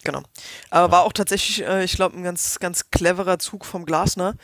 Genau. 0.05 0.21
Aber 0.69 0.91
war 0.91 1.03
auch 1.03 1.13
tatsächlich, 1.13 1.65
äh, 1.65 1.83
ich 1.83 1.93
glaube, 1.93 2.17
ein 2.17 2.23
ganz, 2.23 2.59
ganz 2.59 2.89
cleverer 2.91 3.39
Zug 3.39 3.63
vom 3.65 3.85
Glasner, 3.85 4.35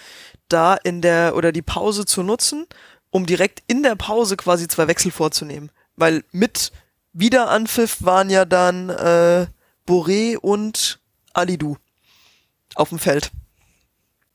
da 0.48 0.76
in 0.76 1.02
der 1.02 1.36
oder 1.36 1.52
die 1.52 1.62
Pause 1.62 2.06
zu 2.06 2.24
nutzen, 2.24 2.66
um 3.10 3.26
direkt 3.26 3.62
in 3.68 3.84
der 3.84 3.96
Pause 3.96 4.38
quasi 4.38 4.68
zwei 4.68 4.88
Wechsel 4.88 5.12
vorzunehmen. 5.12 5.70
Weil 6.00 6.24
mit 6.32 6.72
Wiederanpfiff 7.14 8.04
waren 8.04 8.30
ja 8.30 8.46
dann 8.46 8.90
äh, 8.90 9.48
Boré 9.86 10.38
und 10.38 11.00
Alidou 11.34 11.78
auf 12.76 12.90
dem 12.90 13.00
Feld. 13.00 13.32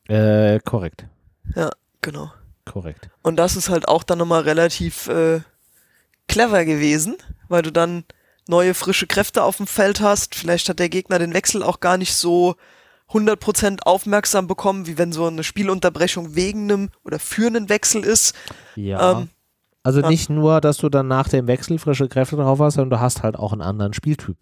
Äh, 0.09 0.61
korrekt. 0.61 1.07
Ja, 1.55 1.71
genau. 2.03 2.33
Korrekt. 2.67 3.09
Und 3.23 3.37
das 3.37 3.57
ist 3.57 3.69
halt 3.69 3.89
auch 3.89 4.03
dann 4.03 4.19
nochmal 4.19 4.43
relativ 4.43 5.09
äh, 5.09 5.41
clever 6.29 6.65
gewesen, 6.65 7.17
weil 7.49 7.63
du 7.63 7.71
dann 7.71 8.05
neue 8.49 8.75
frische 8.75 9.07
Kräfte 9.07 9.43
auf 9.43 9.57
dem 9.59 9.67
Feld 9.67 10.01
hast. 10.01 10.35
Vielleicht 10.35 10.69
hat 10.69 10.79
der 10.79 10.89
Gegner 10.89 11.19
den 11.19 11.35
Wechsel 11.35 11.63
auch 11.63 11.81
gar 11.81 11.97
nicht 11.97 12.15
so 12.15 12.57
100% 13.11 13.83
aufmerksam 13.83 14.47
bekommen, 14.47 14.87
wie 14.87 14.99
wenn 14.99 15.13
so 15.13 15.27
eine 15.27 15.45
Spielunterbrechung 15.45 16.35
wegen 16.35 16.71
einem 16.71 16.91
oder 17.05 17.19
für 17.19 17.47
einen 17.47 17.69
Wechsel 17.69 18.03
ist. 18.03 18.35
Ja. 18.77 19.13
Ähm, 19.13 19.29
also 19.85 20.01
ja. 20.01 20.09
nicht 20.09 20.31
nur, 20.31 20.61
dass 20.63 20.79
du 20.79 20.89
dann 20.89 21.09
nach 21.09 21.29
dem 21.29 21.47
Wechsel 21.47 21.79
frische 21.79 22.09
Kräfte 22.09 22.37
drauf 22.37 22.59
hast, 22.59 22.75
sondern 22.75 22.99
du 22.99 23.01
hast 23.01 23.23
halt 23.23 23.37
auch 23.37 23.53
einen 23.53 23.61
anderen 23.61 23.93
Spieltyp. 23.93 24.39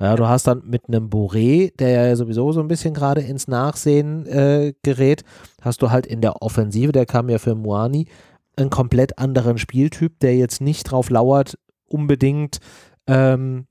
Ja, 0.00 0.16
du 0.16 0.26
hast 0.26 0.46
dann 0.46 0.62
mit 0.66 0.88
einem 0.88 1.08
Boré, 1.08 1.74
der 1.76 1.90
ja 1.90 2.16
sowieso 2.16 2.52
so 2.52 2.60
ein 2.60 2.68
bisschen 2.68 2.92
gerade 2.92 3.20
ins 3.20 3.46
Nachsehen 3.46 4.26
äh, 4.26 4.74
gerät, 4.82 5.22
hast 5.62 5.80
du 5.82 5.90
halt 5.90 6.06
in 6.06 6.20
der 6.20 6.42
Offensive, 6.42 6.90
der 6.90 7.06
kam 7.06 7.28
ja 7.28 7.38
für 7.38 7.54
Moani, 7.54 8.08
einen 8.56 8.70
komplett 8.70 9.18
anderen 9.18 9.58
Spieltyp, 9.58 10.18
der 10.20 10.36
jetzt 10.36 10.60
nicht 10.60 10.84
drauf 10.84 11.08
lauert, 11.08 11.56
unbedingt 11.86 12.58
ähm, 13.06 13.66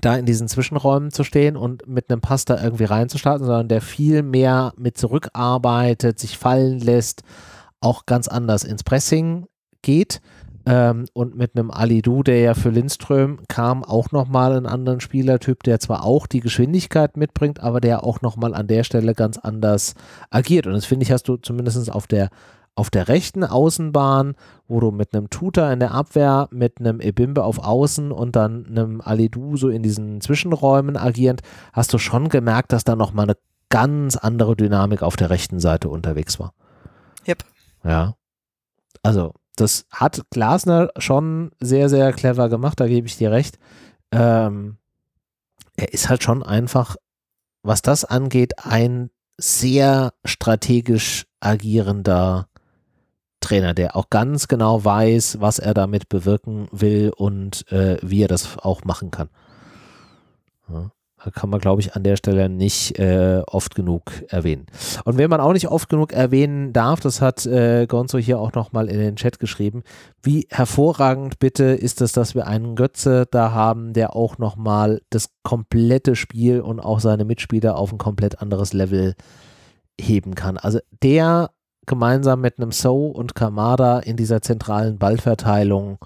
da 0.00 0.16
in 0.16 0.26
diesen 0.26 0.48
Zwischenräumen 0.48 1.10
zu 1.10 1.24
stehen 1.24 1.56
und 1.56 1.86
mit 1.86 2.10
einem 2.10 2.20
Pass 2.20 2.44
da 2.44 2.62
irgendwie 2.62 2.84
reinzustarten, 2.84 3.44
sondern 3.44 3.68
der 3.68 3.82
viel 3.82 4.22
mehr 4.22 4.72
mit 4.76 4.96
zurückarbeitet, 4.96 6.18
sich 6.18 6.38
fallen 6.38 6.78
lässt, 6.78 7.22
auch 7.80 8.06
ganz 8.06 8.28
anders 8.28 8.64
ins 8.64 8.84
Pressing 8.84 9.46
geht. 9.82 10.20
Ähm, 10.68 11.06
und 11.14 11.34
mit 11.34 11.56
einem 11.56 11.70
Alidu, 11.70 12.22
der 12.22 12.40
ja 12.40 12.52
für 12.52 12.68
Lindström 12.68 13.38
kam, 13.48 13.82
auch 13.84 14.12
nochmal 14.12 14.54
einen 14.54 14.66
anderen 14.66 15.00
Spielertyp, 15.00 15.62
der 15.62 15.80
zwar 15.80 16.04
auch 16.04 16.26
die 16.26 16.40
Geschwindigkeit 16.40 17.16
mitbringt, 17.16 17.60
aber 17.60 17.80
der 17.80 18.04
auch 18.04 18.20
nochmal 18.20 18.54
an 18.54 18.66
der 18.66 18.84
Stelle 18.84 19.14
ganz 19.14 19.38
anders 19.38 19.94
agiert. 20.28 20.66
Und 20.66 20.74
das 20.74 20.84
finde 20.84 21.04
ich, 21.04 21.10
hast 21.12 21.26
du 21.26 21.38
zumindest 21.38 21.90
auf 21.90 22.06
der, 22.06 22.28
auf 22.74 22.90
der 22.90 23.08
rechten 23.08 23.44
Außenbahn, 23.44 24.34
wo 24.66 24.78
du 24.78 24.90
mit 24.90 25.14
einem 25.14 25.30
Tutor 25.30 25.70
in 25.70 25.80
der 25.80 25.92
Abwehr, 25.92 26.48
mit 26.50 26.80
einem 26.80 27.00
Ebimbe 27.00 27.44
auf 27.44 27.60
Außen 27.60 28.12
und 28.12 28.36
dann 28.36 28.66
einem 28.66 29.00
Alidu 29.00 29.56
so 29.56 29.70
in 29.70 29.82
diesen 29.82 30.20
Zwischenräumen 30.20 30.98
agierend, 30.98 31.40
hast 31.72 31.94
du 31.94 31.98
schon 31.98 32.28
gemerkt, 32.28 32.72
dass 32.72 32.84
da 32.84 32.94
nochmal 32.94 33.24
eine 33.24 33.38
ganz 33.70 34.16
andere 34.16 34.54
Dynamik 34.54 35.02
auf 35.02 35.16
der 35.16 35.30
rechten 35.30 35.60
Seite 35.60 35.88
unterwegs 35.88 36.38
war. 36.38 36.52
Yep. 37.26 37.38
Ja. 37.84 38.14
Also, 39.02 39.32
das 39.60 39.86
hat 39.90 40.22
Glasner 40.30 40.90
schon 40.98 41.50
sehr, 41.60 41.88
sehr 41.88 42.12
clever 42.12 42.48
gemacht, 42.48 42.80
da 42.80 42.86
gebe 42.86 43.06
ich 43.06 43.16
dir 43.16 43.30
recht. 43.30 43.58
Ähm, 44.10 44.78
er 45.76 45.92
ist 45.92 46.08
halt 46.08 46.22
schon 46.22 46.42
einfach, 46.42 46.96
was 47.62 47.82
das 47.82 48.04
angeht, 48.04 48.64
ein 48.64 49.10
sehr 49.36 50.12
strategisch 50.24 51.26
agierender 51.40 52.48
Trainer, 53.40 53.74
der 53.74 53.94
auch 53.94 54.10
ganz 54.10 54.48
genau 54.48 54.84
weiß, 54.84 55.40
was 55.40 55.58
er 55.58 55.74
damit 55.74 56.08
bewirken 56.08 56.68
will 56.72 57.12
und 57.16 57.70
äh, 57.70 57.98
wie 58.02 58.22
er 58.22 58.28
das 58.28 58.58
auch 58.58 58.84
machen 58.84 59.10
kann. 59.10 59.28
Ja. 60.68 60.90
Kann 61.34 61.50
man, 61.50 61.60
glaube 61.60 61.80
ich, 61.80 61.94
an 61.94 62.02
der 62.04 62.16
Stelle 62.16 62.48
nicht 62.48 62.98
äh, 62.98 63.42
oft 63.46 63.74
genug 63.74 64.12
erwähnen. 64.28 64.66
Und 65.04 65.18
wenn 65.18 65.30
man 65.30 65.40
auch 65.40 65.52
nicht 65.52 65.68
oft 65.68 65.88
genug 65.88 66.12
erwähnen 66.12 66.72
darf, 66.72 67.00
das 67.00 67.20
hat 67.20 67.44
äh, 67.46 67.86
Gonzo 67.86 68.18
hier 68.18 68.38
auch 68.38 68.52
nochmal 68.52 68.88
in 68.88 68.98
den 68.98 69.16
Chat 69.16 69.38
geschrieben, 69.38 69.82
wie 70.22 70.46
hervorragend 70.50 71.38
bitte 71.38 71.64
ist 71.64 72.00
es, 72.00 72.12
dass 72.12 72.34
wir 72.34 72.46
einen 72.46 72.76
Götze 72.76 73.26
da 73.30 73.52
haben, 73.52 73.92
der 73.92 74.14
auch 74.14 74.38
nochmal 74.38 75.00
das 75.10 75.30
komplette 75.42 76.16
Spiel 76.16 76.60
und 76.60 76.80
auch 76.80 77.00
seine 77.00 77.24
Mitspieler 77.24 77.76
auf 77.76 77.92
ein 77.92 77.98
komplett 77.98 78.40
anderes 78.40 78.72
Level 78.72 79.14
heben 80.00 80.34
kann. 80.34 80.56
Also 80.56 80.78
der 81.02 81.50
gemeinsam 81.86 82.40
mit 82.40 82.58
einem 82.58 82.70
So 82.70 83.06
und 83.06 83.34
Kamada 83.34 83.98
in 83.98 84.16
dieser 84.16 84.40
zentralen 84.42 84.98
Ballverteilung, 84.98 85.98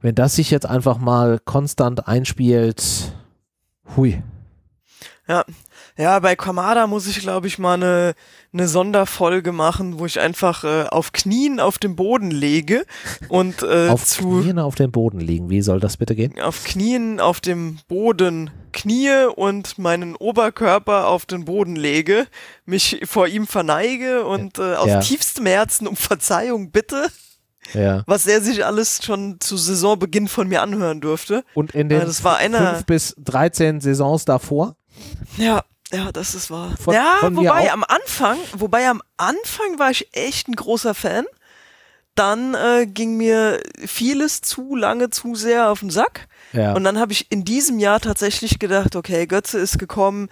wenn 0.00 0.14
das 0.14 0.36
sich 0.36 0.50
jetzt 0.50 0.66
einfach 0.66 0.98
mal 0.98 1.38
konstant 1.38 2.06
einspielt, 2.06 3.12
Hui. 3.96 4.22
Ja, 5.28 5.44
ja, 5.98 6.18
bei 6.20 6.36
Kamada 6.36 6.86
muss 6.86 7.06
ich, 7.06 7.20
glaube 7.20 7.48
ich, 7.48 7.58
mal 7.58 7.74
eine, 7.74 8.14
eine 8.54 8.66
Sonderfolge 8.66 9.52
machen, 9.52 9.98
wo 9.98 10.06
ich 10.06 10.20
einfach 10.20 10.64
äh, 10.64 10.84
auf 10.84 11.12
Knien 11.12 11.60
auf 11.60 11.76
dem 11.78 11.96
Boden 11.96 12.30
lege 12.30 12.86
und 13.28 13.62
äh, 13.62 13.88
auf 13.90 14.06
zu 14.06 14.40
Knien 14.40 14.58
auf 14.58 14.74
dem 14.74 14.90
Boden 14.90 15.20
liegen. 15.20 15.50
Wie 15.50 15.60
soll 15.60 15.80
das 15.80 15.98
bitte 15.98 16.14
gehen? 16.14 16.40
auf 16.40 16.64
Knien 16.64 17.20
auf 17.20 17.40
dem 17.42 17.78
Boden 17.88 18.50
knie 18.72 19.26
und 19.36 19.76
meinen 19.78 20.16
Oberkörper 20.16 21.08
auf 21.08 21.26
den 21.26 21.44
Boden 21.44 21.76
lege, 21.76 22.26
mich 22.64 23.00
vor 23.04 23.26
ihm 23.26 23.46
verneige 23.46 24.24
und 24.24 24.58
äh, 24.58 24.76
aus 24.76 24.88
Ja. 24.88 25.00
tiefstem 25.00 25.44
Herzen 25.46 25.86
um 25.86 25.96
Verzeihung 25.96 26.70
bitte, 26.70 27.08
Ja. 27.74 28.02
was 28.06 28.26
er 28.26 28.40
sich 28.40 28.64
alles 28.64 29.00
schon 29.04 29.40
zu 29.40 29.56
Saisonbeginn 29.56 30.28
von 30.28 30.48
mir 30.48 30.62
anhören 30.62 31.00
durfte. 31.00 31.44
Und 31.54 31.74
in 31.74 31.88
den 31.88 32.00
Ja, 32.00 32.04
das 32.06 32.24
einer- 32.24 32.74
5 32.74 32.86
bis 32.86 33.14
13 33.18 33.80
Saisons 33.80 34.24
davor? 34.24 34.76
Ja, 35.36 35.62
ja, 35.92 36.10
das 36.12 36.34
ist 36.34 36.50
wahr. 36.50 36.74
Von- 36.82 36.94
ja, 36.94 37.16
von 37.20 37.36
wobei 37.36 37.70
am 37.72 37.84
Anfang, 37.84 38.38
wobei 38.56 38.88
am 38.88 39.02
Anfang 39.16 39.78
war 39.78 39.90
ich 39.90 40.08
echt 40.12 40.48
ein 40.48 40.54
großer 40.56 40.94
Fan. 40.94 41.24
Dann 42.14 42.54
äh, 42.54 42.86
ging 42.86 43.16
mir 43.16 43.60
vieles 43.86 44.40
zu 44.40 44.74
lange, 44.74 45.10
zu 45.10 45.36
sehr 45.36 45.70
auf 45.70 45.80
den 45.80 45.90
Sack. 45.90 46.26
Ja. 46.52 46.72
Und 46.74 46.82
dann 46.84 46.98
habe 46.98 47.12
ich 47.12 47.30
in 47.30 47.44
diesem 47.44 47.78
Jahr 47.78 48.00
tatsächlich 48.00 48.58
gedacht, 48.58 48.96
okay, 48.96 49.26
Götze 49.26 49.58
ist 49.58 49.78
gekommen, 49.78 50.28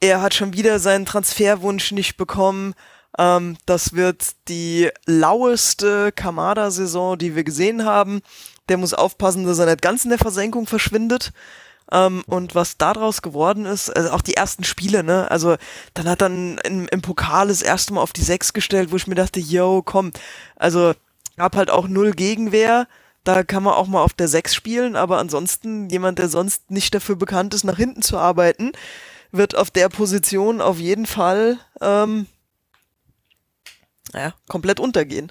er 0.00 0.20
hat 0.20 0.34
schon 0.34 0.52
wieder 0.52 0.78
seinen 0.78 1.06
Transferwunsch 1.06 1.92
nicht 1.92 2.16
bekommen. 2.18 2.74
Ähm, 3.18 3.56
das 3.66 3.94
wird 3.94 4.34
die 4.48 4.90
laueste 5.06 6.12
Kamada-Saison, 6.12 7.18
die 7.18 7.34
wir 7.34 7.44
gesehen 7.44 7.84
haben. 7.84 8.22
Der 8.68 8.76
muss 8.76 8.94
aufpassen, 8.94 9.44
dass 9.44 9.58
er 9.58 9.66
nicht 9.66 9.82
ganz 9.82 10.04
in 10.04 10.10
der 10.10 10.18
Versenkung 10.18 10.66
verschwindet. 10.66 11.32
Ähm, 11.92 12.22
und 12.26 12.54
was 12.54 12.76
daraus 12.76 13.20
geworden 13.22 13.66
ist, 13.66 13.90
also 13.90 14.10
auch 14.10 14.22
die 14.22 14.34
ersten 14.34 14.64
Spiele, 14.64 15.02
ne? 15.02 15.28
Also 15.30 15.56
dann 15.94 16.08
hat 16.08 16.20
dann 16.20 16.58
im, 16.58 16.86
im 16.88 17.02
Pokal 17.02 17.48
das 17.48 17.62
erste 17.62 17.92
Mal 17.92 18.00
auf 18.00 18.12
die 18.12 18.22
Sechs 18.22 18.52
gestellt, 18.52 18.92
wo 18.92 18.96
ich 18.96 19.08
mir 19.08 19.16
dachte, 19.16 19.40
yo, 19.40 19.82
komm, 19.84 20.12
also 20.56 20.94
gab 21.36 21.56
halt 21.56 21.70
auch 21.70 21.88
null 21.88 22.12
Gegenwehr. 22.12 22.86
Da 23.24 23.42
kann 23.42 23.62
man 23.64 23.74
auch 23.74 23.86
mal 23.86 24.02
auf 24.02 24.14
der 24.14 24.28
Sechs 24.28 24.54
spielen, 24.54 24.96
aber 24.96 25.18
ansonsten 25.18 25.90
jemand, 25.90 26.18
der 26.18 26.28
sonst 26.28 26.70
nicht 26.70 26.94
dafür 26.94 27.16
bekannt 27.16 27.54
ist, 27.54 27.64
nach 27.64 27.76
hinten 27.76 28.02
zu 28.02 28.16
arbeiten, 28.16 28.72
wird 29.32 29.56
auf 29.56 29.70
der 29.70 29.88
Position 29.88 30.60
auf 30.60 30.78
jeden 30.78 31.06
Fall 31.06 31.58
ähm, 31.80 32.26
ja, 34.14 34.32
komplett 34.48 34.80
untergehen. 34.80 35.30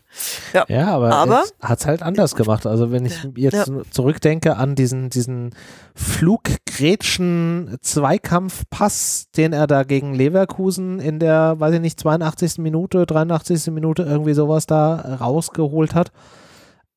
Ja, 0.54 0.66
Ja, 0.70 0.88
aber, 0.96 1.14
Aber- 1.16 1.44
es 1.44 1.54
hat's 1.62 1.86
halt 1.86 2.02
anders 2.02 2.36
gemacht. 2.36 2.66
Also 2.66 2.92
wenn 2.92 3.06
ich 3.06 3.28
jetzt 3.36 3.68
Ja. 3.68 3.82
zurückdenke 3.92 4.56
an 4.58 4.76
diesen, 4.76 5.10
diesen 5.10 5.54
Fluggrätschen 5.96 7.78
Zweikampfpass, 7.82 9.28
den 9.36 9.54
er 9.54 9.68
da 9.68 9.84
gegen 9.84 10.14
Leverkusen 10.14 11.00
in 11.00 11.20
der, 11.20 11.60
weiß 11.60 11.76
ich 11.76 11.82
nicht, 11.82 12.00
82. 12.00 12.58
Minute, 12.62 13.06
83. 13.06 13.72
Minute 13.74 14.04
irgendwie 14.04 14.34
sowas 14.34 14.66
da 14.66 15.18
rausgeholt 15.20 15.94
hat. 15.96 16.12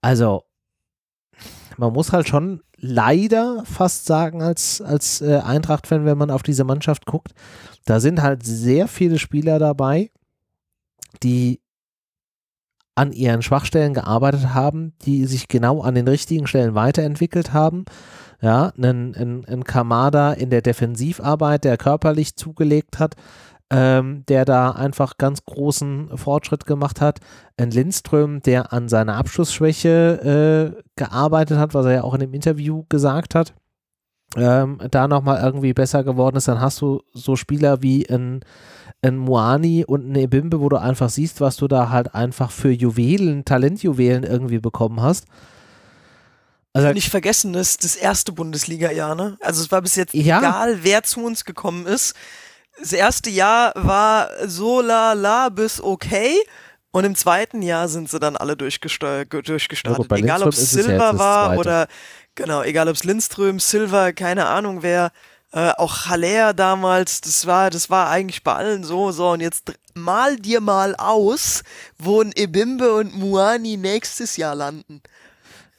Also 0.01 0.43
man 1.79 1.93
muss 1.93 2.13
halt 2.13 2.29
schon 2.29 2.63
leider 2.77 3.65
fast 3.65 4.05
sagen 4.05 4.43
als, 4.43 4.81
als 4.83 5.21
äh, 5.23 5.39
Eintracht-Fan, 5.45 6.05
wenn 6.05 6.19
man 6.19 6.31
auf 6.31 6.43
diese 6.43 6.65
Mannschaft 6.65 7.07
guckt, 7.07 7.33
da 7.87 7.99
sind 7.99 8.21
halt 8.23 8.45
sehr 8.45 8.89
viele 8.89 9.19
Spieler 9.19 9.59
dabei, 9.59 10.11
die 11.23 11.62
an 12.95 13.13
ihren 13.13 13.43
Schwachstellen 13.43 13.95
gearbeitet 13.95 14.53
haben, 14.55 14.93
die 15.03 15.25
sich 15.27 15.49
genau 15.49 15.81
an 15.81 15.95
den 15.95 16.09
richtigen 16.09 16.47
Stellen 16.47 16.75
weiterentwickelt 16.75 17.53
haben. 17.53 17.85
Ja, 18.41 18.73
ein, 18.77 19.15
ein, 19.15 19.45
ein 19.47 19.65
Kamada 19.65 20.33
in 20.33 20.51
der 20.51 20.63
Defensivarbeit, 20.63 21.65
der 21.65 21.77
körperlich 21.77 22.37
zugelegt 22.37 22.99
hat, 22.99 23.15
ähm, 23.71 24.25
der 24.29 24.45
da 24.45 24.73
einfach 24.73 25.17
ganz 25.17 25.45
großen 25.45 26.19
Fortschritt 26.19 26.67
gemacht 26.67 27.01
hat. 27.01 27.21
Ein 27.57 27.71
Lindström, 27.71 28.43
der 28.43 28.73
an 28.73 28.89
seiner 28.89 29.17
Abschlussschwäche 29.17 30.75
äh, 30.77 30.83
gearbeitet 30.97 31.59
hat, 31.59 31.73
was 31.73 31.87
er 31.87 31.93
ja 31.93 32.05
auch 32.05 32.15
in 32.15 32.21
dem 32.21 32.35
Interview 32.35 32.85
gesagt 32.89 33.35
hat, 33.35 33.55
ähm, 34.37 34.79
da 34.91 35.09
nochmal 35.09 35.43
irgendwie 35.43 35.73
besser 35.73 36.05
geworden 36.05 36.37
ist. 36.37 36.49
Dann 36.49 36.61
hast 36.61 36.81
du 36.83 37.01
so 37.15 37.37
Spieler 37.37 37.81
wie 37.81 38.09
ein 38.11 38.41
ein 39.03 39.17
Moani 39.19 39.85
und 39.85 40.11
ein 40.11 40.15
Ebimbe, 40.15 40.61
wo 40.61 40.69
du 40.69 40.77
einfach 40.77 41.11
siehst, 41.11 41.41
was 41.41 41.57
du 41.57 41.67
da 41.69 41.91
halt 41.91 42.15
einfach 42.15 42.51
für 42.51 42.71
Juwelen, 42.71 43.45
Talentjuwelen 43.45 44.23
irgendwie 44.23 44.59
bekommen 44.59 45.03
hast. 45.03 45.27
Also, 46.73 46.93
nicht 46.93 47.11
vergessen, 47.11 47.53
das 47.53 47.71
ist 47.71 47.85
das 47.85 47.97
erste 47.97 48.33
Bundesliga-Jahr, 48.33 49.15
ne? 49.15 49.37
Also 49.43 49.63
es 49.63 49.71
war 49.71 49.83
bis 49.83 49.97
jetzt 49.97 50.15
Ja. 50.15 50.39
egal, 50.39 50.79
wer 50.83 51.03
zu 51.03 51.23
uns 51.23 51.45
gekommen 51.45 51.87
ist. 51.87 52.15
Das 52.81 52.93
erste 52.93 53.29
Jahr 53.29 53.73
war 53.77 54.31
so 54.47 54.81
la 54.81 55.13
la 55.13 55.51
bis 55.51 55.83
okay. 55.83 56.35
Und 56.91 57.05
im 57.05 57.15
zweiten 57.15 57.63
Jahr 57.63 57.89
sind 57.89 58.11
sie 58.11 58.19
dann 58.19 58.37
alle 58.37 58.57
durchgestartet. 58.57 59.33
Ja 59.33 60.05
bei 60.09 60.19
egal 60.19 60.43
ob 60.43 60.51
es 60.51 60.73
ja 60.73 60.83
das 60.83 61.19
war 61.19 61.59
oder 61.59 61.89
genau, 62.35 62.63
egal 62.63 62.89
ob 62.89 62.95
es 62.95 63.05
Lindström, 63.05 63.61
Silva, 63.61 64.13
keine 64.13 64.47
Ahnung 64.47 64.83
wer, 64.83 65.11
äh, 65.53 65.71
auch 65.77 66.07
Haller 66.07 66.55
damals, 66.55 67.21
das 67.21 67.47
war, 67.47 67.71
das 67.71 67.91
war 67.91 68.09
eigentlich 68.11 68.43
bei 68.43 68.55
allen 68.55 68.85
so, 68.85 69.13
so 69.13 69.31
und 69.31 69.41
jetzt 69.41 69.73
mal 69.95 70.37
dir 70.37 70.61
mal 70.61 70.95
aus, 70.97 71.63
wo 71.99 72.23
ein 72.23 72.33
Ebimbe 72.35 72.95
und 72.95 73.17
Muani 73.19 73.77
nächstes 73.77 74.37
Jahr 74.39 74.55
landen. 74.55 75.03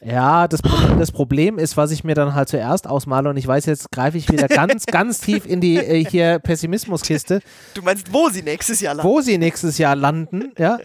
ja, 0.06 0.48
das 0.48 0.62
Problem, 0.62 1.00
das 1.00 1.12
Problem 1.12 1.58
ist, 1.58 1.78
was 1.78 1.90
ich 1.92 2.04
mir 2.04 2.14
dann 2.14 2.36
halt 2.36 2.50
zuerst 2.50 2.88
ausmale 2.88 3.30
und 3.30 3.38
ich 3.38 3.48
weiß, 3.48 3.66
jetzt 3.66 3.92
greife 3.92 4.18
ich 4.18 4.30
wieder 4.30 4.48
ganz, 4.48 4.86
ganz 4.88 5.20
tief 5.22 5.46
in 5.46 5.62
die 5.62 5.78
äh, 5.78 6.06
hier 6.06 6.40
Pessimismuskiste, 6.40 7.42
Du 7.74 7.82
meinst, 7.82 8.12
wo 8.14 8.30
sie 8.30 8.44
nächstes 8.44 8.80
Jahr 8.82 8.94
landen? 8.96 9.10
wo 9.10 9.22
sie 9.22 9.38
nächstes 9.38 9.78
Jahr 9.78 9.96
landen, 9.96 10.52
ja. 10.58 10.78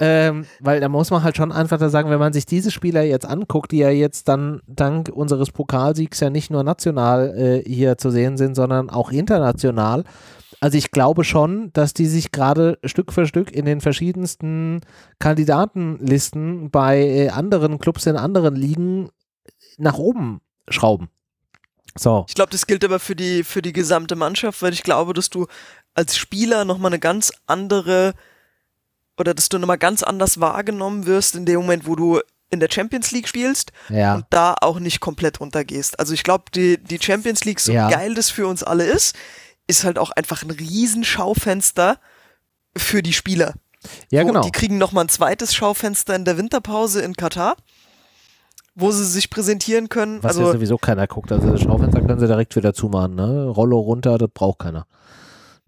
Ähm, 0.00 0.46
weil 0.60 0.80
da 0.80 0.88
muss 0.88 1.10
man 1.10 1.24
halt 1.24 1.36
schon 1.36 1.50
einfach 1.50 1.78
da 1.78 1.88
sagen, 1.88 2.08
wenn 2.10 2.20
man 2.20 2.32
sich 2.32 2.46
diese 2.46 2.70
Spieler 2.70 3.02
jetzt 3.02 3.26
anguckt, 3.26 3.72
die 3.72 3.78
ja 3.78 3.90
jetzt 3.90 4.28
dann 4.28 4.60
dank 4.66 5.08
unseres 5.08 5.50
Pokalsiegs 5.50 6.20
ja 6.20 6.30
nicht 6.30 6.50
nur 6.50 6.62
national 6.62 7.36
äh, 7.36 7.68
hier 7.68 7.98
zu 7.98 8.10
sehen 8.10 8.36
sind, 8.36 8.54
sondern 8.54 8.90
auch 8.90 9.10
international. 9.10 10.04
Also 10.60 10.78
ich 10.78 10.92
glaube 10.92 11.24
schon, 11.24 11.72
dass 11.72 11.94
die 11.94 12.06
sich 12.06 12.30
gerade 12.30 12.78
Stück 12.84 13.12
für 13.12 13.26
Stück 13.26 13.50
in 13.50 13.64
den 13.64 13.80
verschiedensten 13.80 14.80
Kandidatenlisten 15.18 16.70
bei 16.70 17.00
äh, 17.00 17.28
anderen 17.30 17.78
Clubs 17.78 18.06
in 18.06 18.16
anderen 18.16 18.54
Ligen 18.54 19.10
nach 19.78 19.98
oben 19.98 20.40
schrauben. 20.68 21.08
So. 21.96 22.24
Ich 22.28 22.34
glaube, 22.34 22.50
das 22.50 22.66
gilt 22.66 22.84
aber 22.84 23.00
für 23.00 23.16
die, 23.16 23.42
für 23.42 23.62
die 23.62 23.72
gesamte 23.72 24.14
Mannschaft, 24.14 24.62
weil 24.62 24.72
ich 24.72 24.82
glaube, 24.82 25.12
dass 25.12 25.30
du 25.30 25.46
als 25.94 26.16
Spieler 26.16 26.64
nochmal 26.64 26.92
eine 26.92 27.00
ganz 27.00 27.32
andere 27.46 28.14
oder 29.18 29.34
dass 29.34 29.48
du 29.48 29.58
nochmal 29.58 29.78
ganz 29.78 30.02
anders 30.02 30.40
wahrgenommen 30.40 31.06
wirst 31.06 31.34
in 31.34 31.44
dem 31.46 31.60
Moment, 31.60 31.86
wo 31.86 31.96
du 31.96 32.20
in 32.50 32.60
der 32.60 32.68
Champions 32.70 33.10
League 33.10 33.28
spielst 33.28 33.72
Ja. 33.90 34.16
und 34.16 34.24
da 34.30 34.54
auch 34.60 34.78
nicht 34.80 35.00
komplett 35.00 35.40
runtergehst. 35.40 35.98
Also 36.00 36.14
ich 36.14 36.22
glaube, 36.22 36.44
die, 36.54 36.78
die 36.82 36.98
Champions 37.00 37.44
League, 37.44 37.60
so 37.60 37.72
Ja. 37.72 37.90
geil 37.90 38.14
das 38.14 38.30
für 38.30 38.46
uns 38.46 38.62
alle 38.62 38.84
ist, 38.84 39.14
ist 39.66 39.84
halt 39.84 39.98
auch 39.98 40.10
einfach 40.12 40.42
ein 40.42 40.50
Riesenschaufenster 40.50 41.98
für 42.76 43.02
die 43.02 43.12
Spieler. 43.12 43.54
Ja, 44.10 44.22
genau. 44.22 44.40
Die 44.42 44.50
kriegen 44.50 44.78
nochmal 44.78 45.04
ein 45.04 45.08
zweites 45.08 45.54
Schaufenster 45.54 46.14
in 46.16 46.24
der 46.24 46.38
Winterpause 46.38 47.02
in 47.02 47.14
Katar, 47.14 47.56
wo 48.74 48.90
sie 48.92 49.04
sich 49.04 49.28
präsentieren 49.30 49.88
können. 49.88 50.22
Was 50.22 50.36
ja 50.36 50.40
also 50.42 50.52
sowieso 50.54 50.78
keiner 50.78 51.06
guckt. 51.06 51.30
Also 51.30 51.50
das 51.50 51.60
Schaufenster 51.60 52.00
können 52.00 52.18
sie 52.18 52.26
direkt 52.26 52.56
wieder 52.56 52.72
zumachen. 52.72 53.14
Ne? 53.14 53.44
Rollo 53.46 53.78
runter, 53.78 54.16
das 54.18 54.30
braucht 54.32 54.60
keiner. 54.60 54.86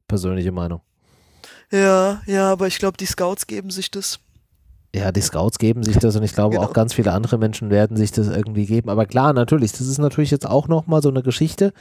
Persönliche 0.08 0.50
Meinung. 0.52 0.80
Ja, 1.72 2.20
ja, 2.26 2.50
aber 2.50 2.66
ich 2.66 2.78
glaube, 2.78 2.96
die 2.96 3.06
Scouts 3.06 3.46
geben 3.46 3.70
sich 3.70 3.90
das. 3.90 4.20
Ja, 4.94 5.12
die 5.12 5.20
Scouts 5.20 5.58
geben 5.58 5.84
sich 5.84 5.98
das 5.98 6.16
und 6.16 6.24
ich 6.24 6.32
glaube 6.34 6.56
Genau. 6.56 6.66
auch 6.66 6.72
ganz 6.72 6.94
viele 6.94 7.12
andere 7.12 7.38
Menschen 7.38 7.70
werden 7.70 7.96
sich 7.96 8.10
das 8.10 8.26
irgendwie 8.26 8.66
geben. 8.66 8.90
Aber 8.90 9.06
klar, 9.06 9.32
natürlich, 9.32 9.70
das 9.70 9.82
ist 9.82 9.98
natürlich 9.98 10.32
jetzt 10.32 10.48
auch 10.48 10.66
nochmal 10.66 11.00
so 11.00 11.10
eine 11.10 11.22
Geschichte. 11.22 11.72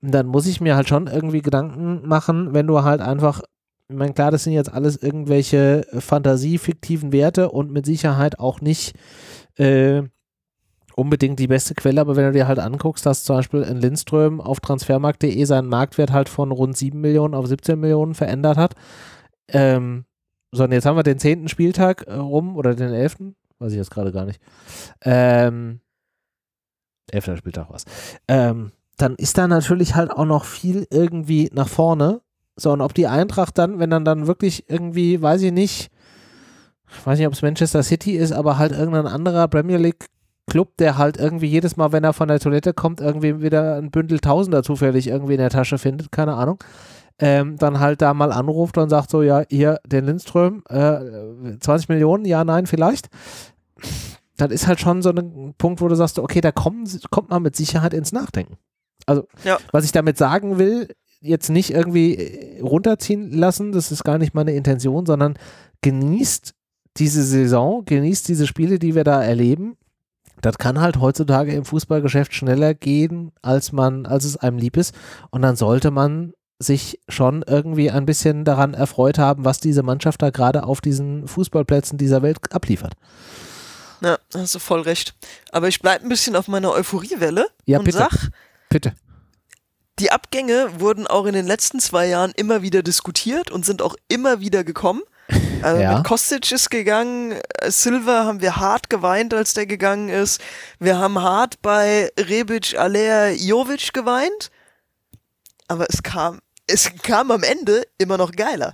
Und 0.00 0.12
dann 0.12 0.26
muss 0.26 0.46
ich 0.46 0.60
mir 0.60 0.76
halt 0.76 0.88
schon 0.88 1.08
irgendwie 1.08 1.42
Gedanken 1.42 2.06
machen, 2.06 2.54
wenn 2.54 2.68
du 2.68 2.82
halt 2.84 3.00
einfach, 3.00 3.42
ich 3.88 3.96
meine, 3.96 4.12
klar, 4.12 4.30
das 4.30 4.44
sind 4.44 4.52
jetzt 4.52 4.72
alles 4.72 4.96
irgendwelche 4.96 5.84
fantasiefiktiven 5.98 7.10
Werte 7.10 7.50
und 7.50 7.72
mit 7.72 7.86
Sicherheit 7.86 8.38
auch 8.38 8.60
nicht 8.60 8.94
äh, 9.56 10.02
unbedingt 10.94 11.40
die 11.40 11.48
beste 11.48 11.74
Quelle, 11.74 12.00
aber 12.00 12.14
wenn 12.14 12.26
du 12.26 12.32
dir 12.32 12.46
halt 12.46 12.60
anguckst, 12.60 13.04
dass 13.04 13.24
zum 13.24 13.34
Beispiel 13.36 13.62
in 13.62 13.78
Lindström 13.78 14.40
auf 14.40 14.60
transfermarkt.de 14.60 15.44
seinen 15.44 15.68
Marktwert 15.68 16.12
halt 16.12 16.28
von 16.28 16.52
rund 16.52 16.76
7 16.76 17.00
Millionen 17.00 17.34
auf 17.34 17.46
17 17.48 17.80
Millionen 17.80 18.14
verändert 18.14 18.56
hat. 18.56 18.74
Ähm, 19.48 20.04
so, 20.52 20.64
jetzt 20.66 20.86
haben 20.86 20.96
wir 20.96 21.02
den 21.02 21.18
zehnten 21.18 21.48
Spieltag 21.48 22.06
äh, 22.06 22.14
rum 22.14 22.56
oder 22.56 22.74
den 22.74 22.92
elften, 22.92 23.34
weiß 23.58 23.72
ich 23.72 23.78
jetzt 23.78 23.90
gerade 23.90 24.12
gar 24.12 24.24
nicht. 24.24 24.40
Ähm, 25.02 25.80
elfter 27.10 27.36
Spieltag 27.36 27.66
was. 27.70 27.84
Ähm, 28.28 28.72
dann 28.96 29.16
ist 29.16 29.36
da 29.36 29.48
natürlich 29.48 29.94
halt 29.94 30.10
auch 30.10 30.24
noch 30.24 30.44
viel 30.44 30.86
irgendwie 30.90 31.50
nach 31.52 31.68
vorne. 31.68 32.20
So, 32.56 32.72
und 32.72 32.80
ob 32.80 32.94
die 32.94 33.08
Eintracht 33.08 33.58
dann, 33.58 33.80
wenn 33.80 33.90
dann 33.90 34.04
dann 34.04 34.28
wirklich 34.28 34.70
irgendwie, 34.70 35.20
weiß 35.20 35.42
ich 35.42 35.52
nicht, 35.52 35.90
ich 36.88 37.06
weiß 37.06 37.18
nicht, 37.18 37.26
ob 37.26 37.32
es 37.32 37.42
Manchester 37.42 37.82
City 37.82 38.12
ist, 38.12 38.32
aber 38.32 38.58
halt 38.58 38.72
irgendein 38.72 39.08
anderer 39.08 39.48
Premier 39.48 39.78
League 39.78 40.06
Club, 40.48 40.76
der 40.76 40.98
halt 40.98 41.16
irgendwie 41.16 41.46
jedes 41.46 41.76
Mal, 41.76 41.92
wenn 41.92 42.04
er 42.04 42.12
von 42.12 42.28
der 42.28 42.38
Toilette 42.38 42.74
kommt, 42.74 43.00
irgendwie 43.00 43.42
wieder 43.42 43.76
ein 43.76 43.90
Bündel 43.90 44.20
Tausender 44.20 44.62
zufällig 44.62 45.08
irgendwie 45.08 45.34
in 45.34 45.40
der 45.40 45.50
Tasche 45.50 45.78
findet, 45.78 46.12
keine 46.12 46.34
Ahnung, 46.34 46.62
ähm, 47.18 47.56
dann 47.56 47.80
halt 47.80 48.02
da 48.02 48.12
mal 48.14 48.32
anruft 48.32 48.76
und 48.78 48.90
sagt 48.90 49.10
so, 49.10 49.22
ja, 49.22 49.44
hier, 49.48 49.80
den 49.86 50.04
Lindström, 50.06 50.62
äh, 50.68 51.58
20 51.60 51.88
Millionen, 51.88 52.24
ja, 52.24 52.44
nein, 52.44 52.66
vielleicht. 52.66 53.08
Dann 54.36 54.50
ist 54.50 54.66
halt 54.66 54.80
schon 54.80 55.00
so 55.00 55.10
ein 55.10 55.54
Punkt, 55.58 55.80
wo 55.80 55.88
du 55.88 55.94
sagst, 55.94 56.18
okay, 56.18 56.40
da 56.40 56.50
kommen, 56.50 56.88
kommt 57.10 57.30
man 57.30 57.42
mit 57.42 57.54
Sicherheit 57.54 57.94
ins 57.94 58.12
Nachdenken. 58.12 58.56
Also, 59.06 59.26
ja. 59.44 59.58
was 59.70 59.84
ich 59.84 59.92
damit 59.92 60.18
sagen 60.18 60.58
will, 60.58 60.88
jetzt 61.20 61.50
nicht 61.50 61.70
irgendwie 61.70 62.16
äh, 62.16 62.60
runterziehen 62.60 63.32
lassen, 63.32 63.72
das 63.72 63.92
ist 63.92 64.04
gar 64.04 64.18
nicht 64.18 64.34
meine 64.34 64.52
Intention, 64.52 65.06
sondern 65.06 65.38
genießt 65.82 66.54
diese 66.96 67.22
Saison, 67.22 67.84
genießt 67.84 68.28
diese 68.28 68.46
Spiele, 68.46 68.78
die 68.78 68.94
wir 68.94 69.04
da 69.04 69.22
erleben. 69.22 69.76
Das 70.40 70.58
kann 70.58 70.80
halt 70.80 71.00
heutzutage 71.00 71.52
im 71.54 71.64
Fußballgeschäft 71.64 72.34
schneller 72.34 72.74
gehen, 72.74 73.32
als 73.40 73.72
man, 73.72 74.04
als 74.04 74.24
es 74.24 74.36
einem 74.36 74.58
lieb 74.58 74.76
ist. 74.76 74.94
Und 75.30 75.42
dann 75.42 75.56
sollte 75.56 75.90
man 75.90 76.34
sich 76.58 77.00
schon 77.08 77.44
irgendwie 77.46 77.90
ein 77.90 78.06
bisschen 78.06 78.44
daran 78.44 78.74
erfreut 78.74 79.18
haben, 79.18 79.44
was 79.44 79.58
diese 79.60 79.82
Mannschaft 79.82 80.22
da 80.22 80.30
gerade 80.30 80.64
auf 80.64 80.80
diesen 80.80 81.26
Fußballplätzen 81.26 81.98
dieser 81.98 82.22
Welt 82.22 82.38
abliefert. 82.52 82.94
Ja, 84.00 84.18
hast 84.34 84.54
du 84.54 84.58
voll 84.58 84.82
recht. 84.82 85.14
Aber 85.50 85.68
ich 85.68 85.80
bleibe 85.80 86.04
ein 86.04 86.08
bisschen 86.08 86.36
auf 86.36 86.48
meiner 86.48 86.72
Euphoriewelle 86.72 87.46
ja, 87.64 87.78
und 87.78 87.84
bitte. 87.84 87.98
sag, 87.98 88.30
bitte. 88.68 88.94
Die 90.00 90.10
Abgänge 90.10 90.80
wurden 90.80 91.06
auch 91.06 91.24
in 91.26 91.34
den 91.34 91.46
letzten 91.46 91.78
zwei 91.78 92.06
Jahren 92.06 92.32
immer 92.36 92.62
wieder 92.62 92.82
diskutiert 92.82 93.50
und 93.50 93.64
sind 93.64 93.80
auch 93.80 93.94
immer 94.08 94.40
wieder 94.40 94.64
gekommen. 94.64 95.02
Also 95.62 95.80
ja. 95.80 95.96
mit 95.96 96.04
Kostic 96.04 96.52
ist 96.52 96.70
gegangen, 96.70 97.40
Silva 97.68 98.26
haben 98.26 98.42
wir 98.42 98.56
hart 98.56 98.90
geweint, 98.90 99.32
als 99.32 99.54
der 99.54 99.64
gegangen 99.64 100.10
ist. 100.10 100.38
Wir 100.78 100.98
haben 100.98 101.22
hart 101.22 101.62
bei 101.62 102.12
Rebic, 102.18 102.78
Alea, 102.78 103.30
Jovic 103.30 103.94
geweint. 103.94 104.50
Aber 105.74 105.86
es 105.90 106.04
kam, 106.04 106.38
es 106.68 106.88
kam 107.02 107.32
am 107.32 107.42
Ende 107.42 107.82
immer 107.98 108.16
noch 108.16 108.30
geiler. 108.30 108.72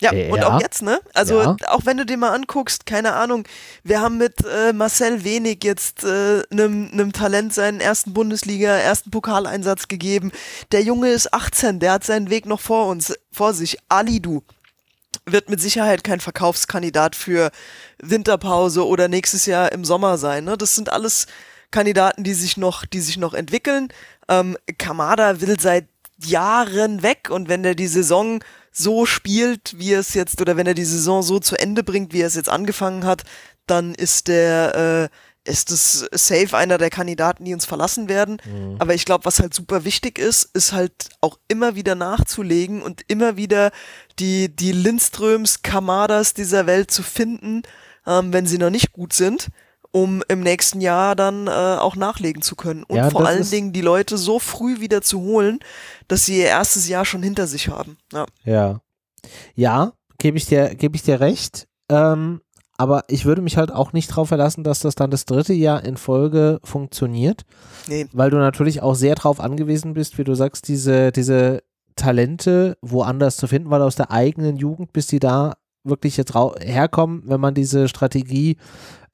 Ja, 0.00 0.12
ja, 0.12 0.32
und 0.32 0.44
auch 0.44 0.60
jetzt, 0.60 0.82
ne? 0.82 1.00
Also 1.14 1.42
ja. 1.42 1.56
auch 1.66 1.84
wenn 1.84 1.96
du 1.96 2.06
dir 2.06 2.16
mal 2.16 2.32
anguckst, 2.32 2.86
keine 2.86 3.14
Ahnung, 3.14 3.42
wir 3.82 4.00
haben 4.00 4.18
mit 4.18 4.34
äh, 4.46 4.72
Marcel 4.72 5.24
Wenig 5.24 5.64
jetzt 5.64 6.04
einem 6.04 6.96
äh, 6.96 7.10
Talent 7.10 7.52
seinen 7.52 7.80
ersten 7.80 8.14
Bundesliga, 8.14 8.68
ersten 8.76 9.10
Pokaleinsatz 9.10 9.88
gegeben. 9.88 10.30
Der 10.70 10.82
Junge 10.82 11.10
ist 11.10 11.34
18, 11.34 11.80
der 11.80 11.94
hat 11.94 12.04
seinen 12.04 12.30
Weg 12.30 12.46
noch 12.46 12.60
vor 12.60 12.86
uns, 12.86 13.12
vor 13.32 13.52
sich. 13.52 13.78
Ali 13.88 14.20
Du 14.20 14.44
wird 15.26 15.50
mit 15.50 15.60
Sicherheit 15.60 16.04
kein 16.04 16.20
Verkaufskandidat 16.20 17.16
für 17.16 17.50
Winterpause 17.98 18.86
oder 18.86 19.08
nächstes 19.08 19.46
Jahr 19.46 19.72
im 19.72 19.84
Sommer 19.84 20.18
sein. 20.18 20.44
Ne? 20.44 20.56
Das 20.56 20.76
sind 20.76 20.92
alles 20.92 21.26
Kandidaten, 21.70 22.24
die 22.24 22.34
sich 22.34 22.56
noch, 22.56 22.84
die 22.84 23.00
sich 23.00 23.16
noch 23.16 23.34
entwickeln. 23.34 23.88
Ähm, 24.30 24.56
Kamada 24.78 25.40
will 25.40 25.58
seit 25.60 25.88
Jahren 26.24 27.02
weg 27.02 27.28
und 27.30 27.48
wenn 27.48 27.62
der 27.62 27.74
die 27.74 27.88
Saison 27.88 28.42
so 28.72 29.04
spielt, 29.04 29.78
wie 29.78 29.92
er 29.92 30.00
es 30.00 30.14
jetzt, 30.14 30.40
oder 30.40 30.56
wenn 30.56 30.66
er 30.66 30.74
die 30.74 30.84
Saison 30.84 31.22
so 31.22 31.40
zu 31.40 31.58
Ende 31.58 31.82
bringt, 31.82 32.12
wie 32.12 32.20
er 32.20 32.28
es 32.28 32.36
jetzt 32.36 32.48
angefangen 32.48 33.04
hat, 33.04 33.24
dann 33.66 33.94
ist 33.94 34.28
der, 34.28 35.10
äh, 35.44 35.50
ist 35.50 35.70
es 35.70 36.06
safe 36.12 36.56
einer 36.56 36.78
der 36.78 36.90
Kandidaten, 36.90 37.44
die 37.44 37.54
uns 37.54 37.64
verlassen 37.64 38.08
werden. 38.08 38.36
Mhm. 38.44 38.76
Aber 38.78 38.94
ich 38.94 39.04
glaube, 39.04 39.24
was 39.24 39.40
halt 39.40 39.54
super 39.54 39.84
wichtig 39.84 40.18
ist, 40.18 40.50
ist 40.54 40.72
halt 40.72 40.92
auch 41.20 41.38
immer 41.48 41.74
wieder 41.74 41.94
nachzulegen 41.94 42.82
und 42.82 43.02
immer 43.08 43.36
wieder 43.36 43.72
die, 44.18 44.54
die 44.54 44.72
Lindströms, 44.72 45.62
Kamadas 45.62 46.34
dieser 46.34 46.66
Welt 46.66 46.90
zu 46.90 47.02
finden, 47.02 47.62
ähm, 48.06 48.32
wenn 48.32 48.46
sie 48.46 48.58
noch 48.58 48.70
nicht 48.70 48.92
gut 48.92 49.12
sind 49.12 49.48
um 49.92 50.22
im 50.28 50.40
nächsten 50.40 50.80
Jahr 50.80 51.16
dann 51.16 51.46
äh, 51.46 51.50
auch 51.50 51.96
nachlegen 51.96 52.42
zu 52.42 52.56
können. 52.56 52.84
Und 52.84 52.96
ja, 52.96 53.10
vor 53.10 53.26
allen 53.26 53.48
Dingen 53.48 53.72
die 53.72 53.80
Leute 53.80 54.18
so 54.18 54.38
früh 54.38 54.80
wieder 54.80 55.02
zu 55.02 55.20
holen, 55.20 55.58
dass 56.08 56.26
sie 56.26 56.38
ihr 56.38 56.46
erstes 56.46 56.88
Jahr 56.88 57.04
schon 57.04 57.22
hinter 57.22 57.46
sich 57.46 57.68
haben. 57.68 57.98
Ja, 58.12 58.26
ja, 58.44 58.80
ja 59.54 59.92
gebe 60.18 60.36
ich 60.36 60.46
dir, 60.46 60.74
gebe 60.74 60.96
ich 60.96 61.02
dir 61.02 61.20
recht. 61.20 61.66
Ähm, 61.88 62.40
aber 62.76 63.04
ich 63.08 63.26
würde 63.26 63.42
mich 63.42 63.58
halt 63.58 63.70
auch 63.72 63.92
nicht 63.92 64.10
darauf 64.10 64.28
verlassen, 64.28 64.64
dass 64.64 64.80
das 64.80 64.94
dann 64.94 65.10
das 65.10 65.26
dritte 65.26 65.52
Jahr 65.52 65.84
in 65.84 65.98
Folge 65.98 66.60
funktioniert. 66.64 67.42
Nee. 67.88 68.06
Weil 68.12 68.30
du 68.30 68.38
natürlich 68.38 68.80
auch 68.80 68.94
sehr 68.94 69.16
darauf 69.16 69.38
angewiesen 69.38 69.92
bist, 69.92 70.16
wie 70.16 70.24
du 70.24 70.34
sagst, 70.34 70.66
diese, 70.66 71.12
diese 71.12 71.62
Talente 71.96 72.78
woanders 72.80 73.36
zu 73.36 73.48
finden, 73.48 73.68
weil 73.68 73.82
aus 73.82 73.96
der 73.96 74.10
eigenen 74.10 74.56
Jugend, 74.56 74.94
bis 74.94 75.08
die 75.08 75.18
da 75.18 75.54
wirklich 75.84 76.16
jetzt 76.16 76.34
herkommen, 76.34 77.22
wenn 77.24 77.40
man 77.40 77.54
diese 77.54 77.88
Strategie 77.88 78.56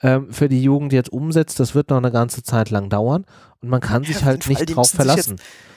ähm, 0.03 0.33
für 0.33 0.49
die 0.49 0.63
Jugend 0.63 0.93
jetzt 0.93 1.13
umsetzt, 1.13 1.61
das 1.61 1.75
wird 1.75 1.91
noch 1.91 1.97
eine 1.97 2.13
ganze 2.13 2.43
Zeit 2.43 2.71
lang 2.71 2.89
dauern 2.89 3.25
und 3.61 3.69
man 3.69 3.81
kann 3.81 4.05
sich 4.05 4.25
halt 4.25 4.47
nicht 4.49 4.75
drauf 4.75 4.91
verlassen. 4.91 5.37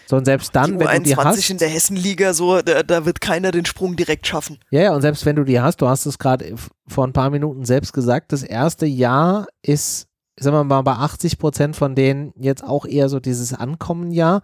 So, 0.09 0.17
und 0.17 0.25
selbst 0.25 0.55
dann, 0.55 0.79
wenn 0.79 0.87
du 0.87 1.03
die 1.03 1.15
hast. 1.15 1.49
in 1.51 1.59
der 1.59 1.69
Hessenliga, 1.69 2.33
so, 2.33 2.63
da, 2.63 2.81
da, 2.81 3.05
wird 3.05 3.21
keiner 3.21 3.51
den 3.51 3.65
Sprung 3.65 3.95
direkt 3.95 4.25
schaffen. 4.25 4.57
Ja, 4.71 4.81
ja, 4.81 4.95
und 4.95 5.03
selbst 5.03 5.23
wenn 5.27 5.35
du 5.35 5.43
die 5.43 5.59
hast, 5.59 5.81
du 5.81 5.87
hast 5.87 6.07
es 6.07 6.17
gerade 6.17 6.55
vor 6.87 7.05
ein 7.05 7.13
paar 7.13 7.29
Minuten 7.29 7.63
selbst 7.63 7.93
gesagt, 7.93 8.31
das 8.31 8.41
erste 8.41 8.87
Jahr 8.87 9.45
ist, 9.61 10.07
sagen 10.39 10.57
wir 10.57 10.63
mal, 10.63 10.81
bei 10.81 10.93
80 10.93 11.37
Prozent 11.37 11.75
von 11.75 11.93
denen 11.93 12.33
jetzt 12.37 12.63
auch 12.63 12.87
eher 12.87 13.07
so 13.07 13.19
dieses 13.19 13.53
Ankommenjahr. 13.53 14.41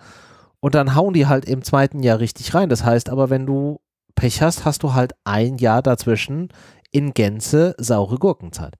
Und 0.59 0.75
dann 0.75 0.93
hauen 0.93 1.13
die 1.15 1.25
halt 1.25 1.45
im 1.45 1.63
zweiten 1.63 2.03
Jahr 2.03 2.19
richtig 2.19 2.53
rein. 2.53 2.69
Das 2.69 2.83
heißt 2.83 3.09
aber, 3.09 3.31
wenn 3.31 3.47
du 3.47 3.79
Pech 4.15 4.41
hast, 4.41 4.65
hast 4.65 4.83
du 4.83 4.93
halt 4.93 5.13
ein 5.23 5.57
Jahr 5.57 5.81
dazwischen 5.81 6.49
in 6.91 7.13
Gänze 7.13 7.75
saure 7.77 8.17
Gurkenzeit. 8.17 8.75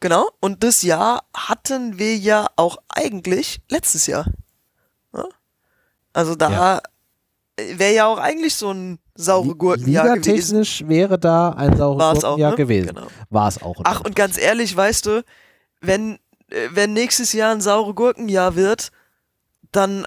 Genau, 0.00 0.30
und 0.40 0.64
das 0.64 0.82
Jahr 0.82 1.24
hatten 1.34 1.98
wir 1.98 2.16
ja 2.16 2.46
auch 2.56 2.78
eigentlich 2.88 3.60
letztes 3.68 4.06
Jahr. 4.06 4.24
Ja? 5.14 5.26
Also 6.14 6.34
da 6.34 6.50
ja. 6.50 6.82
wäre 7.76 7.94
ja 7.94 8.06
auch 8.06 8.18
eigentlich 8.18 8.54
so 8.54 8.72
ein 8.72 8.98
saure 9.14 9.54
Gurkenjahr 9.54 10.16
gewesen. 10.16 10.22
Technisch 10.22 10.88
wäre 10.88 11.18
da 11.18 11.50
ein 11.50 11.76
saures 11.76 12.22
Gurkenjahr 12.22 12.50
ne? 12.52 12.56
gewesen. 12.56 12.94
Genau. 12.94 13.06
War 13.28 13.48
es 13.48 13.62
auch. 13.62 13.76
Ach, 13.84 14.00
und 14.00 14.16
ganz 14.16 14.38
ehrlich, 14.38 14.74
weißt 14.74 15.04
du, 15.04 15.24
wenn, 15.82 16.14
äh, 16.48 16.68
wenn 16.70 16.94
nächstes 16.94 17.34
Jahr 17.34 17.52
ein 17.52 17.60
saure 17.60 17.92
Gurkenjahr 17.92 18.56
wird, 18.56 18.90
dann 19.70 20.06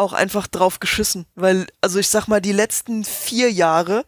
auch 0.00 0.12
einfach 0.12 0.46
drauf 0.48 0.80
geschissen. 0.80 1.26
Weil, 1.34 1.66
also 1.80 1.98
ich 1.98 2.08
sag 2.08 2.26
mal, 2.26 2.40
die 2.40 2.52
letzten 2.52 3.04
vier 3.04 3.52
Jahre 3.52 4.04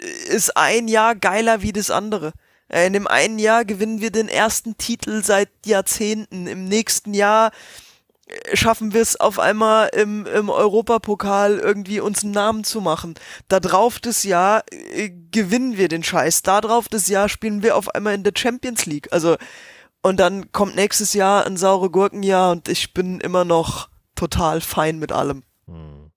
äh, 0.00 0.06
ist 0.06 0.56
ein 0.56 0.86
Jahr 0.88 1.14
geiler 1.14 1.62
wie 1.62 1.72
das 1.72 1.90
andere. 1.90 2.32
Äh, 2.68 2.86
in 2.86 2.92
dem 2.92 3.06
einen 3.06 3.38
Jahr 3.38 3.64
gewinnen 3.64 4.00
wir 4.00 4.10
den 4.10 4.28
ersten 4.28 4.76
Titel 4.78 5.22
seit 5.24 5.50
Jahrzehnten. 5.66 6.46
Im 6.46 6.64
nächsten 6.66 7.14
Jahr 7.14 7.52
äh, 8.26 8.56
schaffen 8.56 8.92
wir 8.92 9.02
es 9.02 9.18
auf 9.18 9.38
einmal 9.38 9.90
im, 9.94 10.26
im 10.26 10.50
Europapokal 10.50 11.58
irgendwie 11.58 12.00
uns 12.00 12.22
einen 12.22 12.32
Namen 12.32 12.64
zu 12.64 12.80
machen. 12.80 13.14
Da 13.48 13.60
drauf 13.60 13.98
das 13.98 14.24
Jahr 14.24 14.64
äh, 14.70 15.10
gewinnen 15.30 15.76
wir 15.76 15.88
den 15.88 16.02
Scheiß. 16.02 16.42
Da 16.42 16.60
drauf 16.60 16.88
das 16.88 17.08
Jahr 17.08 17.28
spielen 17.28 17.62
wir 17.62 17.76
auf 17.76 17.94
einmal 17.94 18.14
in 18.14 18.24
der 18.24 18.34
Champions 18.36 18.86
League. 18.86 19.12
Also, 19.12 19.36
und 20.02 20.18
dann 20.18 20.50
kommt 20.50 20.74
nächstes 20.74 21.14
Jahr 21.14 21.46
ein 21.46 21.56
saure 21.56 21.90
Gurkenjahr 21.90 22.50
und 22.50 22.68
ich 22.68 22.92
bin 22.92 23.20
immer 23.20 23.44
noch 23.44 23.91
total 24.22 24.60
fein 24.60 25.00
mit 25.00 25.10
allem. 25.10 25.42
Hm. 25.66 26.12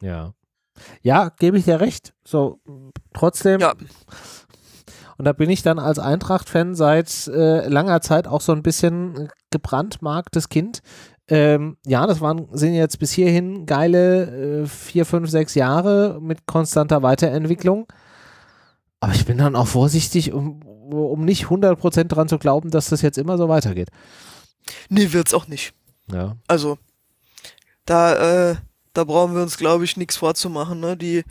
Ja. 0.00 0.34
Ja, 1.02 1.30
gebe 1.30 1.58
ich 1.58 1.64
dir 1.64 1.80
recht. 1.80 2.14
So, 2.24 2.60
trotzdem. 3.12 3.60
Ja. 3.60 3.74
Und 5.16 5.24
da 5.24 5.32
bin 5.32 5.50
ich 5.50 5.62
dann 5.62 5.80
als 5.80 5.98
Eintracht-Fan 5.98 6.76
seit 6.76 7.26
äh, 7.26 7.66
langer 7.66 8.00
Zeit 8.00 8.28
auch 8.28 8.40
so 8.40 8.52
ein 8.52 8.62
bisschen 8.62 9.28
gebrandmarktes 9.50 10.48
Kind. 10.48 10.82
Ähm, 11.26 11.76
ja, 11.84 12.06
das 12.06 12.20
waren, 12.20 12.46
sind 12.52 12.74
jetzt 12.74 13.00
bis 13.00 13.10
hierhin 13.10 13.66
geile 13.66 14.62
äh, 14.62 14.66
vier, 14.66 15.04
fünf, 15.04 15.28
sechs 15.28 15.56
Jahre 15.56 16.20
mit 16.22 16.46
konstanter 16.46 17.02
Weiterentwicklung. 17.02 17.88
Aber 19.00 19.12
ich 19.12 19.26
bin 19.26 19.38
dann 19.38 19.56
auch 19.56 19.66
vorsichtig, 19.66 20.32
um, 20.32 20.62
um 20.62 21.24
nicht 21.24 21.46
100% 21.46 22.04
dran 22.04 22.28
zu 22.28 22.38
glauben, 22.38 22.70
dass 22.70 22.88
das 22.88 23.02
jetzt 23.02 23.18
immer 23.18 23.36
so 23.36 23.48
weitergeht. 23.48 23.90
Nee, 24.88 25.12
wird's 25.12 25.34
auch 25.34 25.48
nicht. 25.48 25.74
Ja. 26.12 26.36
Also, 26.46 26.78
da, 27.84 28.50
äh, 28.50 28.56
da 28.92 29.04
brauchen 29.04 29.34
wir 29.34 29.42
uns, 29.42 29.56
glaube 29.56 29.84
ich, 29.84 29.96
nichts 29.96 30.16
vorzumachen. 30.16 30.80
Ne? 30.80 30.96
Die, 30.96 31.24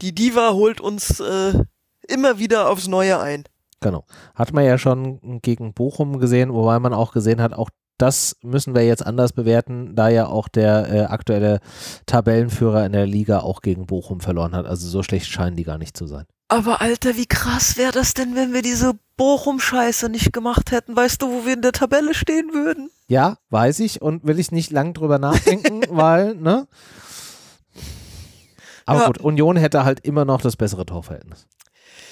die 0.00 0.14
Diva 0.14 0.52
holt 0.52 0.80
uns 0.80 1.20
äh, 1.20 1.64
immer 2.08 2.38
wieder 2.38 2.70
aufs 2.70 2.88
Neue 2.88 3.20
ein. 3.20 3.44
Genau. 3.80 4.04
Hat 4.34 4.52
man 4.52 4.64
ja 4.64 4.78
schon 4.78 5.40
gegen 5.42 5.74
Bochum 5.74 6.18
gesehen, 6.18 6.52
wobei 6.52 6.78
man 6.78 6.94
auch 6.94 7.12
gesehen 7.12 7.42
hat, 7.42 7.52
auch 7.52 7.70
das 7.98 8.36
müssen 8.42 8.74
wir 8.74 8.84
jetzt 8.84 9.06
anders 9.06 9.32
bewerten, 9.32 9.94
da 9.94 10.08
ja 10.08 10.26
auch 10.26 10.48
der 10.48 10.92
äh, 10.92 11.00
aktuelle 11.04 11.60
Tabellenführer 12.06 12.84
in 12.86 12.92
der 12.92 13.06
Liga 13.06 13.40
auch 13.40 13.60
gegen 13.60 13.86
Bochum 13.86 14.20
verloren 14.20 14.54
hat. 14.54 14.66
Also 14.66 14.88
so 14.88 15.02
schlecht 15.02 15.26
scheinen 15.26 15.56
die 15.56 15.64
gar 15.64 15.78
nicht 15.78 15.96
zu 15.96 16.06
sein. 16.06 16.24
Aber 16.48 16.80
Alter, 16.80 17.16
wie 17.16 17.26
krass 17.26 17.76
wäre 17.76 17.92
das 17.92 18.14
denn, 18.14 18.34
wenn 18.34 18.52
wir 18.52 18.62
diese 18.62 18.92
Bochum-Scheiße 19.16 20.08
nicht 20.08 20.32
gemacht 20.32 20.70
hätten? 20.72 20.94
Weißt 20.94 21.22
du, 21.22 21.30
wo 21.30 21.46
wir 21.46 21.54
in 21.54 21.62
der 21.62 21.72
Tabelle 21.72 22.14
stehen 22.14 22.52
würden? 22.52 22.90
Ja, 23.08 23.38
weiß 23.50 23.80
ich 23.80 24.02
und 24.02 24.24
will 24.24 24.38
ich 24.38 24.52
nicht 24.52 24.70
lang 24.70 24.92
drüber 24.94 25.18
nachdenken, 25.18 25.82
weil, 25.88 26.34
ne? 26.34 26.68
Aber 28.86 29.00
Ja. 29.00 29.06
gut, 29.06 29.18
Union 29.18 29.56
hätte 29.56 29.84
halt 29.84 30.00
immer 30.00 30.24
noch 30.24 30.40
das 30.42 30.56
bessere 30.56 30.84
Torverhältnis. 30.84 31.46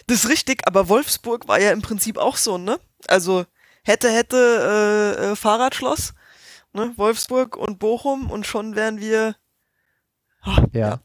Das 0.07 0.25
ist 0.25 0.31
richtig, 0.31 0.67
aber 0.67 0.89
Wolfsburg 0.89 1.47
war 1.49 1.61
ja 1.61 1.71
im 1.71 1.83
Prinzip 1.83 2.17
auch 2.17 2.37
so, 2.37 2.57
ne? 2.59 2.81
Also 3.09 3.45
hätte, 3.85 4.11
hätte 4.11 5.17
äh, 5.19 5.33
äh, 5.33 5.37
Fahrradschloss, 5.37 6.15
ne? 6.73 6.93
Wolfsburg 6.97 7.57
und 7.57 7.79
Bochum 7.79 8.31
und 8.31 8.47
schon 8.47 8.75
wären 8.75 8.99
wir. 9.01 9.37
Ah, 10.41 10.65
Ja. 10.73 11.01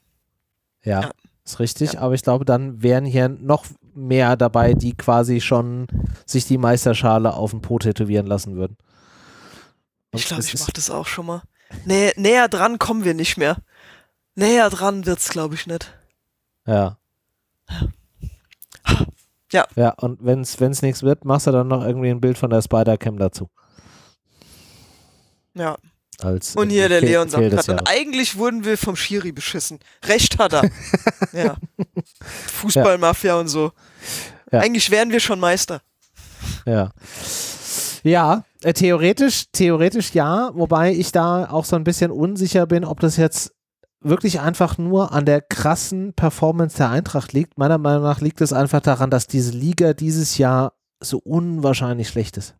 Ja, 0.84 1.01
Ja. 1.01 1.11
Ist 1.51 1.59
richtig, 1.59 1.99
aber 1.99 2.13
ich 2.13 2.21
glaube, 2.23 2.45
dann 2.45 2.81
wären 2.83 3.05
hier 3.05 3.29
noch 3.29 3.65
mehr 3.95 4.35
dabei, 4.35 4.73
die 4.73 4.95
quasi 4.95 5.41
schon 5.41 5.87
sich 6.25 6.45
die 6.45 6.57
Meisterschale 6.57 7.33
auf 7.33 7.51
den 7.51 7.61
Po 7.61 7.79
tätowieren 7.79 8.27
lassen 8.27 8.55
würden. 8.55 8.77
Und 10.11 10.19
Ich 10.19 10.25
glaube, 10.27 10.41
es 10.41 10.47
ich 10.47 10.53
ist- 10.55 10.61
mach 10.67 10.71
das 10.71 10.89
auch 10.89 11.07
schon 11.07 11.25
mal. 11.25 11.41
Nä 11.85 12.11
näher 12.15 12.47
dran 12.47 12.79
kommen 12.79 13.03
wir 13.03 13.13
nicht 13.13 13.37
mehr. 13.37 13.57
Näher 14.35 14.69
dran 14.69 15.05
wird's, 15.05 15.29
glaube 15.29 15.55
ich, 15.55 15.67
nicht. 15.67 15.93
Ja. 16.65 16.97
Ja. 19.51 19.65
Ja, 19.75 19.89
und 19.93 20.19
wenn 20.23 20.41
es 20.41 20.81
nichts 20.81 21.03
wird, 21.03 21.23
machst 21.25 21.47
du 21.47 21.51
dann 21.51 21.67
noch 21.69 21.83
irgendwie 21.85 22.09
ein 22.09 22.19
Bild 22.21 22.37
von 22.37 22.49
der 22.49 22.61
Spider-Cam 22.61 23.17
dazu. 23.17 23.49
Ja. 25.53 25.77
Als 26.22 26.55
Und 26.55 26.70
hier 26.72 26.89
der 26.89 26.99
Fehl- 26.99 27.09
Leon 27.09 27.30
sagt 27.30 27.49
gerade, 27.49 27.72
und 27.74 27.88
eigentlich 27.88 28.38
wurden 28.38 28.65
wir 28.65 28.78
vom 28.78 28.95
Schiri 28.95 29.32
beschissen. 29.32 29.80
Recht 30.05 30.39
hat 30.39 30.53
er. 30.53 30.70
ja. 31.34 31.57
Fußballmafia 32.53 33.36
und 33.36 33.47
so. 33.47 33.72
Ja. 34.51 34.59
Eigentlich 34.61 34.89
wären 34.89 35.11
wir 35.11 35.20
schon 35.20 35.39
Meister. 35.39 35.82
Ja. 36.65 36.91
Ja, 38.03 38.43
äh, 38.63 38.74
theoretisch, 38.74 39.45
theoretisch 39.51 40.13
ja, 40.13 40.51
wobei 40.53 40.93
ich 40.93 41.11
da 41.11 41.49
auch 41.49 41.65
so 41.65 41.76
ein 41.76 41.84
bisschen 41.84 42.09
unsicher 42.11 42.65
bin, 42.65 42.86
ob 42.86 42.99
das 42.99 43.18
jetzt 43.18 43.53
wirklich 43.99 44.39
einfach 44.39 44.78
nur 44.78 45.11
an 45.11 45.26
der 45.26 45.41
krassen 45.41 46.13
Performance 46.13 46.78
der 46.78 46.89
Eintracht 46.89 47.34
liegt. 47.34 47.57
Meiner 47.57 47.78
Meinung 47.78 48.03
nach 48.03 48.22
liegt 48.22 48.41
es 48.41 48.53
einfach 48.53 48.82
daran, 48.82 49.09
dass 49.09 49.28
diese 49.28 49.51
Liga 49.51 49.93
dieses 49.93 50.38
Jahr 50.38 50.74
so 50.99 51.18
unwahrscheinlich 51.18 52.07
schlecht 52.07 52.38
ist. 52.38 52.55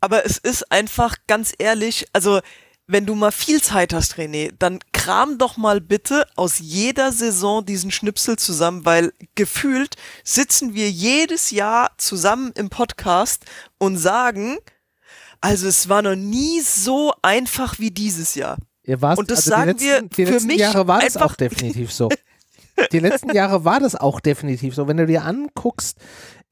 Aber 0.00 0.26
es 0.26 0.38
ist 0.38 0.70
einfach 0.72 1.16
ganz 1.26 1.52
ehrlich, 1.58 2.06
also 2.12 2.40
wenn 2.86 3.06
du 3.06 3.14
mal 3.14 3.32
viel 3.32 3.62
Zeit 3.62 3.94
hast, 3.94 4.16
René, 4.16 4.52
dann 4.58 4.78
kram 4.92 5.38
doch 5.38 5.56
mal 5.56 5.80
bitte 5.80 6.26
aus 6.36 6.58
jeder 6.58 7.12
Saison 7.12 7.64
diesen 7.64 7.90
Schnipsel 7.90 8.36
zusammen, 8.36 8.84
weil 8.84 9.12
gefühlt 9.34 9.96
sitzen 10.22 10.74
wir 10.74 10.90
jedes 10.90 11.50
Jahr 11.50 11.92
zusammen 11.96 12.52
im 12.54 12.68
Podcast 12.68 13.46
und 13.78 13.96
sagen, 13.96 14.58
also 15.40 15.66
es 15.66 15.88
war 15.88 16.02
noch 16.02 16.16
nie 16.16 16.60
so 16.60 17.12
einfach 17.22 17.78
wie 17.78 17.90
dieses 17.90 18.34
Jahr. 18.34 18.58
Warst, 18.86 19.18
Und 19.18 19.30
das 19.30 19.38
also 19.38 19.50
sagen 19.50 19.76
die 19.78 19.86
letzten, 19.86 20.16
wir 20.16 20.26
die 20.26 20.32
letzten 20.32 20.50
Jahre 20.50 20.86
war 20.86 21.00
das 21.00 21.16
auch 21.16 21.34
definitiv 21.34 21.92
so. 21.92 22.08
Die 22.90 22.98
letzten 22.98 23.32
Jahre 23.32 23.64
war 23.64 23.78
das 23.78 23.94
auch 23.94 24.18
definitiv 24.18 24.74
so. 24.74 24.88
Wenn 24.88 24.96
du 24.96 25.06
dir 25.06 25.22
anguckst, 25.22 25.96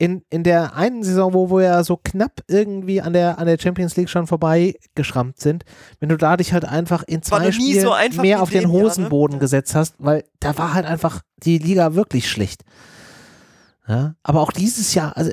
in, 0.02 0.24
in 0.30 0.42
der 0.42 0.74
einen 0.74 1.04
Saison, 1.04 1.32
wo 1.32 1.48
wir 1.48 1.62
ja 1.62 1.84
so 1.84 1.96
knapp 1.96 2.40
irgendwie 2.48 3.00
an 3.00 3.12
der, 3.12 3.38
an 3.38 3.46
der 3.46 3.56
Champions 3.56 3.94
League 3.94 4.10
schon 4.10 4.26
vorbei 4.26 4.74
geschrammt 4.96 5.38
sind, 5.38 5.64
wenn 6.00 6.08
du 6.08 6.16
da 6.16 6.36
dich 6.36 6.52
halt 6.52 6.64
einfach 6.64 7.04
in 7.04 7.22
zwei 7.22 7.52
Spielen 7.52 7.82
so 7.82 8.20
mehr 8.20 8.42
auf 8.42 8.50
den 8.50 8.62
ne? 8.64 8.68
Hosenboden 8.68 9.36
Ja. 9.36 9.38
gesetzt 9.40 9.76
hast, 9.76 9.94
weil 9.98 10.24
da 10.40 10.58
war 10.58 10.74
halt 10.74 10.86
einfach 10.86 11.20
die 11.36 11.58
Liga 11.58 11.94
wirklich 11.94 12.28
schlecht. 12.28 12.64
Ja, 13.86 14.16
aber 14.24 14.40
auch 14.40 14.50
dieses 14.50 14.92
Jahr, 14.92 15.16
also 15.16 15.30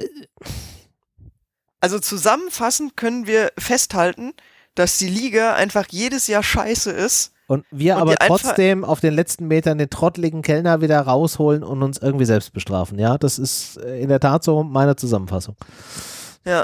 Also 1.80 1.98
zusammenfassend 1.98 2.96
können 2.96 3.26
wir 3.26 3.52
festhalten, 3.58 4.34
dass 4.76 5.00
die 5.00 5.10
Liga 5.10 5.56
einfach 5.56 5.88
jedes 5.90 6.28
Jahr 6.28 6.44
scheiße 6.44 6.92
ist. 6.92 7.32
Und 7.50 7.66
wir 7.72 7.96
Und 7.96 8.04
aber 8.04 8.16
trotzdem 8.16 8.86
auf 8.86 9.00
den 9.00 9.16
letzten 9.16 9.48
Metern 9.48 9.80
den 9.80 9.90
trottligen 9.90 10.44
Kellner 10.44 10.82
wieder 10.82 11.02
rausholen 11.02 11.64
und 11.64 11.82
uns 11.82 11.98
irgendwie 11.98 12.26
selbst 12.26 12.54
bestrafen. 12.54 13.00
Ja, 13.00 13.18
das 13.18 13.40
ist 13.40 13.78
äh, 13.78 14.00
in 14.00 14.10
der 14.10 14.20
Tat 14.20 14.44
so 14.44 14.62
meine 14.62 14.96
Zusammenfassung. 14.96 15.56
Ja. 16.46 16.64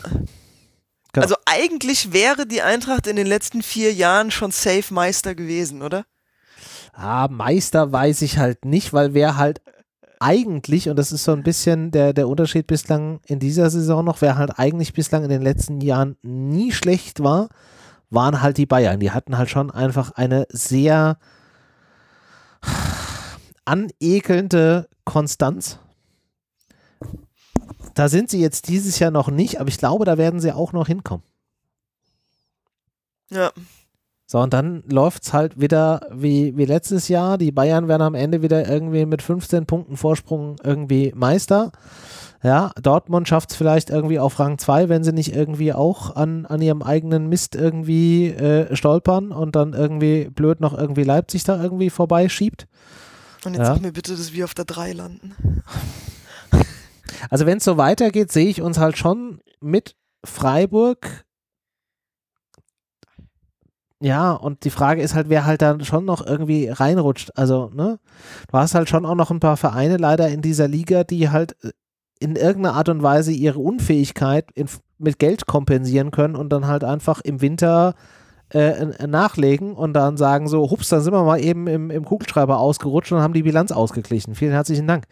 Genau. 1.11 1.23
Also 1.23 1.35
eigentlich 1.45 2.13
wäre 2.13 2.45
die 2.45 2.61
Eintracht 2.61 3.07
in 3.07 3.15
den 3.15 3.25
letzten 3.25 3.63
vier 3.63 3.93
Jahren 3.93 4.29
schon 4.29 4.51
safe 4.51 4.93
Meister 4.93 5.33
gewesen, 5.33 5.81
oder? 5.81 6.05
Ah, 6.93 7.27
Meister 7.31 7.91
weiß 7.91 8.21
ich 8.21 8.37
halt 8.37 8.63
nicht, 8.63 8.93
weil 8.93 9.15
wer 9.15 9.37
halt 9.37 9.61
eigentlich, 10.19 10.87
und 10.87 10.97
das 10.97 11.11
ist 11.11 11.23
so 11.23 11.31
ein 11.31 11.41
bisschen 11.41 11.89
der, 11.89 12.13
der 12.13 12.27
Unterschied 12.27 12.67
bislang 12.67 13.21
in 13.25 13.39
dieser 13.39 13.71
Saison 13.71 14.05
noch, 14.05 14.21
wer 14.21 14.37
halt 14.37 14.59
eigentlich 14.59 14.93
bislang 14.93 15.23
in 15.23 15.29
den 15.29 15.41
letzten 15.41 15.81
Jahren 15.81 16.15
nie 16.21 16.71
schlecht 16.71 17.23
war, 17.23 17.49
waren 18.09 18.41
halt 18.41 18.57
die 18.57 18.65
Bayern. 18.65 18.99
Die 18.99 19.11
hatten 19.11 19.37
halt 19.37 19.49
schon 19.49 19.71
einfach 19.71 20.11
eine 20.11 20.45
sehr 20.49 21.17
anekelnde 23.65 24.87
Konstanz. 25.03 25.79
Da 27.93 28.09
sind 28.09 28.29
sie 28.29 28.41
jetzt 28.41 28.67
dieses 28.67 28.99
Jahr 28.99 29.11
noch 29.11 29.29
nicht, 29.29 29.59
aber 29.59 29.69
ich 29.69 29.77
glaube, 29.77 30.05
da 30.05 30.17
werden 30.17 30.39
sie 30.39 30.51
auch 30.51 30.73
noch 30.73 30.87
hinkommen. 30.87 31.25
Ja. 33.31 33.51
So, 34.27 34.39
und 34.39 34.53
dann 34.53 34.83
läuft 34.87 35.23
es 35.23 35.33
halt 35.33 35.59
wieder 35.59 36.07
wie, 36.11 36.57
wie 36.57 36.65
letztes 36.65 37.07
Jahr. 37.07 37.37
Die 37.37 37.51
Bayern 37.51 37.87
werden 37.87 38.01
am 38.01 38.15
Ende 38.15 38.41
wieder 38.41 38.67
irgendwie 38.67 39.05
mit 39.05 39.21
15 39.21 39.65
Punkten 39.65 39.97
Vorsprung 39.97 40.55
irgendwie 40.63 41.13
Meister. 41.15 41.71
Ja, 42.45 42.69
Dortmund 42.79 43.27
schafft 43.27 43.49
es 43.49 43.55
vielleicht 43.57 43.89
irgendwie 43.89 44.19
auf 44.19 44.37
Rang 44.37 44.59
2, 44.59 44.87
wenn 44.87 45.03
sie 45.03 45.13
nicht 45.13 45.33
irgendwie 45.33 45.73
auch 45.73 46.15
an, 46.15 46.45
an 46.45 46.61
ihrem 46.61 46.83
eigenen 46.83 47.27
Mist 47.27 47.55
irgendwie 47.55 48.27
äh, 48.27 48.75
stolpern 48.75 49.31
und 49.31 49.55
dann 49.55 49.73
irgendwie 49.73 50.29
blöd 50.29 50.59
noch 50.59 50.77
irgendwie 50.77 51.01
Leipzig 51.01 51.43
da 51.43 51.59
irgendwie 51.59 51.89
vorbeischiebt. 51.89 52.67
Und 53.45 53.55
jetzt 53.55 53.63
Ja. 53.63 53.73
sag 53.73 53.81
mir 53.81 53.93
bitte, 53.93 54.15
dass 54.15 54.31
wir 54.31 54.45
auf 54.45 54.53
der 54.53 54.65
3 54.65 54.91
landen. 54.93 55.63
Also 57.31 57.47
wenn 57.47 57.57
es 57.57 57.63
so 57.63 57.77
weitergeht, 57.77 58.31
sehe 58.31 58.47
ich 58.47 58.61
uns 58.61 58.77
halt 58.77 58.95
schon 58.99 59.39
mit 59.59 59.95
Freiburg. 60.23 61.25
Ja, 64.01 64.33
und 64.33 64.65
die 64.65 64.69
Frage 64.69 65.01
ist 65.01 65.15
halt, 65.15 65.29
wer 65.29 65.45
halt 65.45 65.63
dann 65.63 65.83
schon 65.83 66.05
noch 66.05 66.23
irgendwie 66.23 66.67
reinrutscht. 66.67 67.31
Also, 67.35 67.71
ne? 67.73 67.99
Du 68.51 68.57
hast 68.59 68.75
halt 68.75 68.87
schon 68.87 69.03
auch 69.03 69.15
noch 69.15 69.31
ein 69.31 69.39
paar 69.39 69.57
Vereine 69.57 69.97
leider 69.97 70.27
in 70.29 70.43
dieser 70.43 70.67
Liga, 70.67 71.03
die 71.03 71.29
halt 71.29 71.55
äh, 71.63 71.71
in 72.19 72.35
irgendeiner 72.35 72.75
Art 72.75 72.89
und 72.89 73.03
Weise 73.03 73.31
ihre 73.31 73.59
Unfähigkeit 73.59 74.49
in, 74.53 74.67
mit 74.97 75.19
Geld 75.19 75.45
kompensieren 75.45 76.11
können 76.11 76.35
und 76.35 76.49
dann 76.49 76.67
halt 76.67 76.83
einfach 76.83 77.21
im 77.21 77.41
Winter 77.41 77.95
äh, 78.49 78.85
nachlegen 79.07 79.73
und 79.73 79.93
dann 79.93 80.17
sagen 80.17 80.47
so, 80.47 80.69
hups, 80.69 80.89
dann 80.89 81.01
sind 81.01 81.13
wir 81.13 81.23
mal 81.23 81.39
eben 81.43 81.67
im, 81.67 81.89
im 81.89 82.05
Kugelschreiber 82.05 82.59
ausgerutscht 82.59 83.11
und 83.11 83.19
haben 83.19 83.33
die 83.33 83.43
Bilanz 83.43 83.71
ausgeglichen. 83.71 84.35
Vielen 84.35 84.51
herzlichen 84.51 84.87
Dank. 84.87 85.05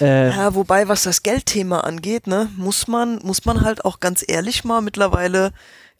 Äh, 0.00 0.30
Ja, 0.30 0.54
wobei, 0.54 0.88
was 0.88 1.04
das 1.04 1.22
Geldthema 1.22 1.80
angeht, 1.80 2.26
ne, 2.26 2.50
muss 2.56 2.88
man, 2.88 3.20
muss 3.22 3.44
man 3.44 3.60
halt 3.60 3.84
auch 3.84 4.00
ganz 4.00 4.24
ehrlich 4.26 4.64
mal 4.64 4.80
mittlerweile, 4.80 5.52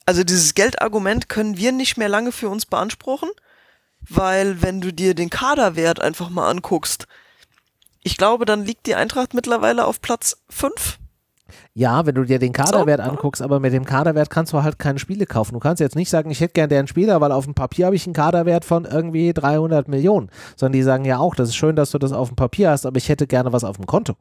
also 0.04 0.24
dieses 0.24 0.54
Geldargument 0.54 1.28
können 1.28 1.56
wir 1.56 1.72
nicht 1.72 1.96
mehr 1.96 2.08
lange 2.08 2.32
für 2.32 2.48
uns 2.48 2.66
beanspruchen, 2.66 3.30
weil 4.00 4.60
wenn 4.60 4.80
du 4.80 4.92
dir 4.92 5.14
den 5.14 5.30
Kaderwert 5.30 6.00
einfach 6.00 6.28
mal 6.28 6.50
anguckst, 6.50 7.06
ich 8.04 8.16
glaube, 8.16 8.44
dann 8.44 8.64
liegt 8.64 8.86
die 8.86 8.94
Eintracht 8.94 9.34
mittlerweile 9.34 9.86
auf 9.86 10.00
Platz 10.00 10.36
5. 10.50 10.98
Ja, 11.72 12.06
wenn 12.06 12.14
du 12.14 12.24
dir 12.24 12.38
den 12.38 12.52
Kaderwert 12.52 13.02
So, 13.02 13.10
anguckst, 13.10 13.42
aber 13.42 13.60
mit 13.60 13.72
dem 13.72 13.84
Kaderwert 13.84 14.30
kannst 14.30 14.52
du 14.52 14.62
halt 14.62 14.78
keine 14.78 14.98
Spiele 14.98 15.26
kaufen. 15.26 15.54
Du 15.54 15.58
kannst 15.58 15.80
jetzt 15.80 15.96
nicht 15.96 16.10
sagen, 16.10 16.30
ich 16.30 16.40
hätte 16.40 16.52
gern 16.52 16.68
deren 16.68 16.86
Spieler, 16.86 17.20
weil 17.20 17.32
auf 17.32 17.44
dem 17.44 17.54
Papier 17.54 17.86
habe 17.86 17.96
ich 17.96 18.06
einen 18.06 18.14
Kaderwert 18.14 18.64
von 18.64 18.84
irgendwie 18.84 19.32
300 19.32 19.88
Millionen. 19.88 20.30
Sondern 20.56 20.74
die 20.74 20.82
sagen 20.82 21.04
ja 21.04 21.18
auch, 21.18 21.34
das 21.34 21.48
ist 21.48 21.56
schön, 21.56 21.76
dass 21.76 21.90
du 21.90 21.98
das 21.98 22.12
auf 22.12 22.28
dem 22.28 22.36
Papier 22.36 22.70
hast, 22.70 22.86
aber 22.86 22.98
ich 22.98 23.08
hätte 23.08 23.26
gerne 23.26 23.52
was 23.52 23.64
auf 23.64 23.76
dem 23.76 23.86
Konto. 23.86 24.14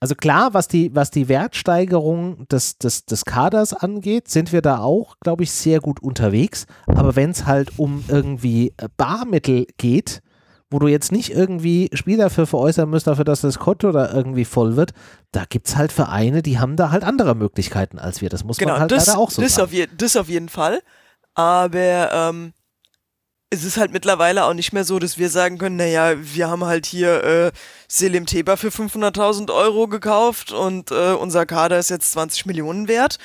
Also 0.00 0.14
klar, 0.14 0.54
was 0.54 0.68
die, 0.68 0.94
was 0.94 1.10
die 1.10 1.28
Wertsteigerung 1.28 2.46
des, 2.48 2.78
des, 2.78 3.04
des 3.04 3.24
Kaders 3.24 3.74
angeht, 3.74 4.28
sind 4.28 4.52
wir 4.52 4.62
da 4.62 4.78
auch, 4.78 5.16
glaube 5.20 5.42
ich, 5.42 5.50
sehr 5.50 5.80
gut 5.80 6.00
unterwegs. 6.00 6.66
Aber 6.86 7.16
wenn 7.16 7.30
es 7.30 7.46
halt 7.46 7.78
um 7.78 8.04
irgendwie 8.08 8.72
Barmittel 8.96 9.66
geht, 9.76 10.22
wo 10.70 10.78
du 10.78 10.86
jetzt 10.88 11.12
nicht 11.12 11.30
irgendwie 11.30 11.88
Spieler 11.94 12.28
für 12.30 12.46
veräußern 12.46 12.90
musst, 12.90 13.06
dafür, 13.06 13.24
dass 13.24 13.40
das 13.40 13.58
Konto 13.58 13.90
da 13.92 14.12
irgendwie 14.12 14.44
voll 14.44 14.76
wird, 14.76 14.92
da 15.32 15.44
gibt 15.48 15.68
es 15.68 15.76
halt 15.76 15.92
Vereine, 15.92 16.42
die 16.42 16.58
haben 16.58 16.76
da 16.76 16.90
halt 16.90 17.04
andere 17.04 17.34
Möglichkeiten 17.34 17.98
als 17.98 18.20
wir. 18.20 18.28
Das 18.28 18.44
muss 18.44 18.58
Genau, 18.58 18.72
man 18.72 18.80
halt 18.82 18.92
das, 18.92 19.06
leider 19.06 19.18
auch 19.18 19.30
so 19.30 19.40
das, 19.42 19.54
sagen. 19.54 19.64
auf 19.66 19.72
je, 19.72 19.86
das 19.96 20.16
auf 20.16 20.28
jeden 20.28 20.48
Fall. 20.48 20.82
Aber 21.34 22.10
ähm, 22.12 22.52
es 23.50 23.64
ist 23.64 23.78
halt 23.78 23.92
mittlerweile 23.92 24.44
auch 24.44 24.52
nicht 24.52 24.72
mehr 24.74 24.84
so, 24.84 24.98
dass 24.98 25.16
wir 25.16 25.30
sagen 25.30 25.56
können, 25.56 25.76
naja, 25.76 26.14
wir 26.18 26.50
haben 26.50 26.64
halt 26.64 26.84
hier 26.84 27.24
äh, 27.24 27.52
Selim 27.88 28.26
Teba 28.26 28.56
für 28.56 28.68
500.000 28.68 29.50
Euro 29.54 29.88
gekauft 29.88 30.52
und 30.52 30.90
äh, 30.90 31.12
unser 31.12 31.46
Kader 31.46 31.78
ist 31.78 31.88
jetzt 31.88 32.12
20 32.12 32.44
Millionen 32.44 32.88
wert 32.88 33.18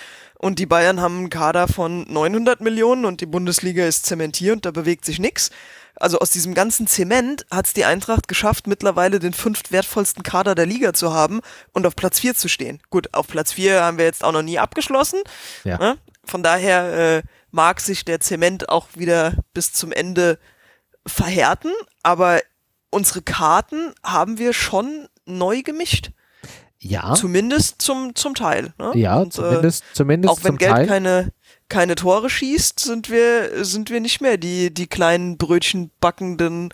und 0.43 0.59
die 0.59 0.65
Bayern 0.65 0.99
haben 0.99 1.19
einen 1.19 1.29
Kader 1.29 1.69
von 1.69 2.03
900 2.11 2.59
Millionen 2.59 3.05
und 3.05 3.21
die 3.21 3.25
Bundesliga 3.25 3.85
ist 3.85 4.05
zementiert, 4.05 4.65
da 4.65 4.71
bewegt 4.71 5.05
sich 5.05 5.17
nichts. 5.17 5.51
Also 5.95 6.19
aus 6.19 6.31
diesem 6.31 6.53
ganzen 6.53 6.85
Zement 6.85 7.45
hat 7.49 7.67
es 7.67 7.73
die 7.73 7.85
Eintracht 7.85 8.27
geschafft, 8.27 8.67
mittlerweile 8.67 9.19
den 9.19 9.31
fünft 9.31 9.71
wertvollsten 9.71 10.21
Kader 10.21 10.53
der 10.53 10.65
Liga 10.65 10.91
zu 10.91 11.13
haben 11.13 11.39
und 11.71 11.87
auf 11.87 11.95
Platz 11.95 12.19
4 12.19 12.35
zu 12.35 12.49
stehen. 12.49 12.81
Gut, 12.89 13.13
auf 13.13 13.27
Platz 13.27 13.53
4 13.53 13.83
haben 13.83 13.97
wir 13.97 14.03
jetzt 14.03 14.21
auch 14.21 14.33
noch 14.33 14.41
nie 14.41 14.59
abgeschlossen. 14.59 15.21
Ja. 15.63 15.77
Ne? 15.77 15.97
Von 16.25 16.43
daher 16.43 17.19
äh, 17.19 17.23
mag 17.51 17.79
sich 17.79 18.03
der 18.03 18.19
Zement 18.19 18.67
auch 18.67 18.89
wieder 18.95 19.35
bis 19.53 19.71
zum 19.71 19.93
Ende 19.93 20.39
verhärten, 21.07 21.71
aber 22.01 22.41
unsere 22.89 23.21
Karten 23.21 23.93
haben 24.03 24.39
wir 24.39 24.51
schon 24.51 25.07
neu 25.25 25.61
gemischt. 25.61 26.11
Ja. 26.83 27.13
Zumindest 27.15 27.81
zum, 27.81 28.13
zum 28.13 28.35
Teil. 28.35 28.73
Ne? 28.77 28.91
Ja, 28.95 29.19
Und, 29.19 29.33
zumindest, 29.33 29.83
äh, 29.83 29.93
zumindest 29.93 30.33
Auch 30.33 30.43
wenn 30.43 30.57
Geld 30.57 30.71
Teil. 30.71 30.87
keine 30.87 31.31
keine 31.69 31.95
Tore 31.95 32.29
schießt, 32.29 32.79
sind 32.79 33.09
wir, 33.09 33.65
sind 33.65 33.89
wir 33.89 33.99
nicht 33.99 34.21
mehr 34.21 34.37
die, 34.37 34.71
die 34.71 34.85
kleinen 34.85 35.37
Brötchen 35.37 35.91
backenden 35.99 36.73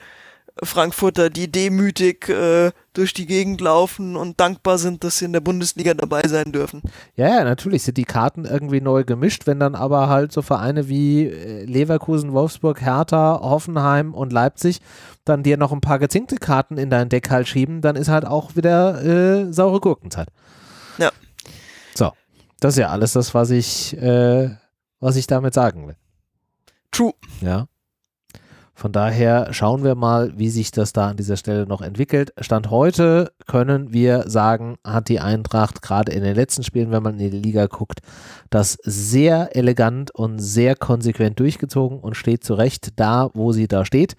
Frankfurter, 0.64 1.30
die 1.30 1.52
demütig 1.52 2.30
äh, 2.30 2.72
durch 2.94 3.14
die 3.14 3.26
Gegend 3.26 3.62
laufen 3.62 4.16
und 4.16 4.40
dankbar 4.40 4.78
sind, 4.78 5.04
dass 5.04 5.20
sie 5.20 5.26
in 5.26 5.34
der 5.34 5.40
Bundesliga 5.40 5.94
dabei 5.94 6.22
sein 6.28 6.52
dürfen. 6.52 6.82
Ja, 7.16 7.28
ja, 7.28 7.44
natürlich 7.44 7.84
sind 7.84 7.98
die 7.98 8.06
Karten 8.06 8.46
irgendwie 8.46 8.82
neu 8.82 9.04
gemischt, 9.04 9.48
wenn 9.48 9.60
dann 9.60 9.76
aber 9.76 10.10
halt 10.10 10.32
so 10.32 10.42
Vereine 10.42 10.90
wie 10.90 11.28
äh, 11.28 11.66
Leverkusen, 11.66 12.34
Wolfsburg, 12.34 12.82
Hertha, 12.82 13.40
Hoffenheim 13.42 14.14
und 14.14 14.34
Leipzig 14.34 14.82
dann 15.26 15.44
dir 15.44 15.58
noch 15.58 15.72
ein 15.72 15.82
paar 15.82 16.00
gezinkte 16.00 16.38
Karten 16.38 16.78
in 16.78 16.90
dein 16.90 17.10
Deck 17.10 17.30
halt 17.30 17.48
schieben, 17.48 17.82
dann 17.82 17.96
ist 17.96 18.10
halt 18.10 18.26
auch 18.26 18.56
wieder 18.56 19.04
äh, 19.04 19.54
saure 19.54 19.80
Gurkenzeit. 19.80 20.28
Ja. 20.98 21.12
So, 21.96 22.12
das 22.60 22.74
ist 22.74 22.80
ja 22.80 22.90
alles 22.90 23.14
das, 23.14 23.34
was 23.34 23.52
ich 23.52 23.96
äh, 23.98 24.50
was 25.00 25.16
ich 25.16 25.28
damit 25.28 25.54
sagen 25.54 25.88
will. 25.88 25.96
True. 26.92 27.14
Ja. 27.42 27.68
Von 28.80 28.94
daher 28.94 29.52
schauen 29.52 29.84
wir 29.84 29.96
mal, 29.96 30.32
wie 30.38 30.48
sich 30.48 30.72
das 30.72 30.94
da 30.94 31.10
an 31.10 31.18
dieser 31.18 31.36
Stelle 31.36 31.68
noch 31.68 31.82
entwickelt. 31.82 32.32
Stand 32.40 32.70
heute 32.70 33.34
können 33.46 33.92
wir 33.92 34.30
sagen, 34.30 34.78
hat 34.86 35.10
die 35.10 35.20
Eintracht 35.20 35.82
gerade 35.82 36.14
in 36.14 36.24
den 36.24 36.34
letzten 36.34 36.64
Spielen, 36.64 36.90
wenn 36.90 37.04
man 37.04 37.20
in 37.20 37.30
die 37.30 37.40
Liga 37.40 37.66
guckt, 37.66 38.00
das 38.50 38.78
sehr 38.84 39.54
elegant 39.54 40.16
und 40.16 40.40
sehr 40.40 40.78
konsequent 40.78 41.42
durchgezogen 41.42 42.00
und 42.00 42.16
steht 42.16 42.46
zurecht 42.46 42.92
da, 42.96 43.30
wo 43.34 43.52
sie 43.52 43.68
da 43.68 43.84
steht. 43.84 44.16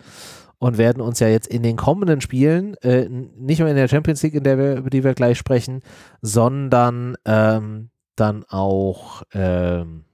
Und 0.58 0.76
werden 0.76 1.00
uns 1.00 1.20
ja 1.20 1.28
jetzt 1.28 1.48
in 1.48 1.62
den 1.62 1.76
kommenden 1.76 2.20
Spielen, 2.20 2.74
äh, 2.82 3.08
nicht 3.08 3.60
nur 3.60 3.68
in 3.70 3.76
der 3.76 3.88
Champions 3.88 4.22
League, 4.22 4.34
in 4.34 4.44
der 4.44 4.58
wir, 4.58 4.76
über 4.76 4.90
die 4.90 5.04
wir 5.04 5.14
gleich 5.14 5.38
sprechen, 5.38 5.80
sondern 6.20 7.16
ähm, 7.24 7.88
dann 8.14 8.44
auch 8.46 9.22
ähm, 9.32 10.04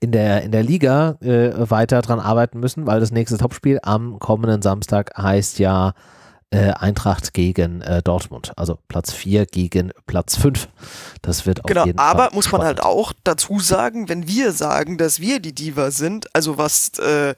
in 0.00 0.12
der, 0.12 0.42
in 0.42 0.52
der 0.52 0.62
Liga 0.62 1.16
äh, 1.20 1.52
weiter 1.70 2.02
dran 2.02 2.20
arbeiten 2.20 2.60
müssen, 2.60 2.86
weil 2.86 3.00
das 3.00 3.12
nächste 3.12 3.38
Topspiel 3.38 3.80
am 3.82 4.18
kommenden 4.18 4.62
Samstag 4.62 5.16
heißt 5.16 5.58
ja 5.58 5.94
äh, 6.50 6.70
Eintracht 6.72 7.34
gegen 7.34 7.80
äh, 7.82 8.02
Dortmund. 8.02 8.52
Also 8.56 8.78
Platz 8.88 9.12
4 9.12 9.46
gegen 9.46 9.92
Platz 10.06 10.36
5. 10.36 10.68
Das 11.20 11.46
wird 11.46 11.64
auf 11.64 11.66
genau, 11.66 11.84
jeden 11.84 11.98
aber 11.98 12.26
Fall 12.26 12.34
muss 12.34 12.52
man 12.52 12.62
halt 12.62 12.80
auch 12.80 13.12
dazu 13.24 13.58
sagen, 13.60 14.08
wenn 14.08 14.28
wir 14.28 14.52
sagen, 14.52 14.96
dass 14.96 15.20
wir 15.20 15.40
die 15.40 15.54
Diva 15.54 15.90
sind, 15.90 16.34
also 16.34 16.56
was, 16.56 16.98
äh, 16.98 17.34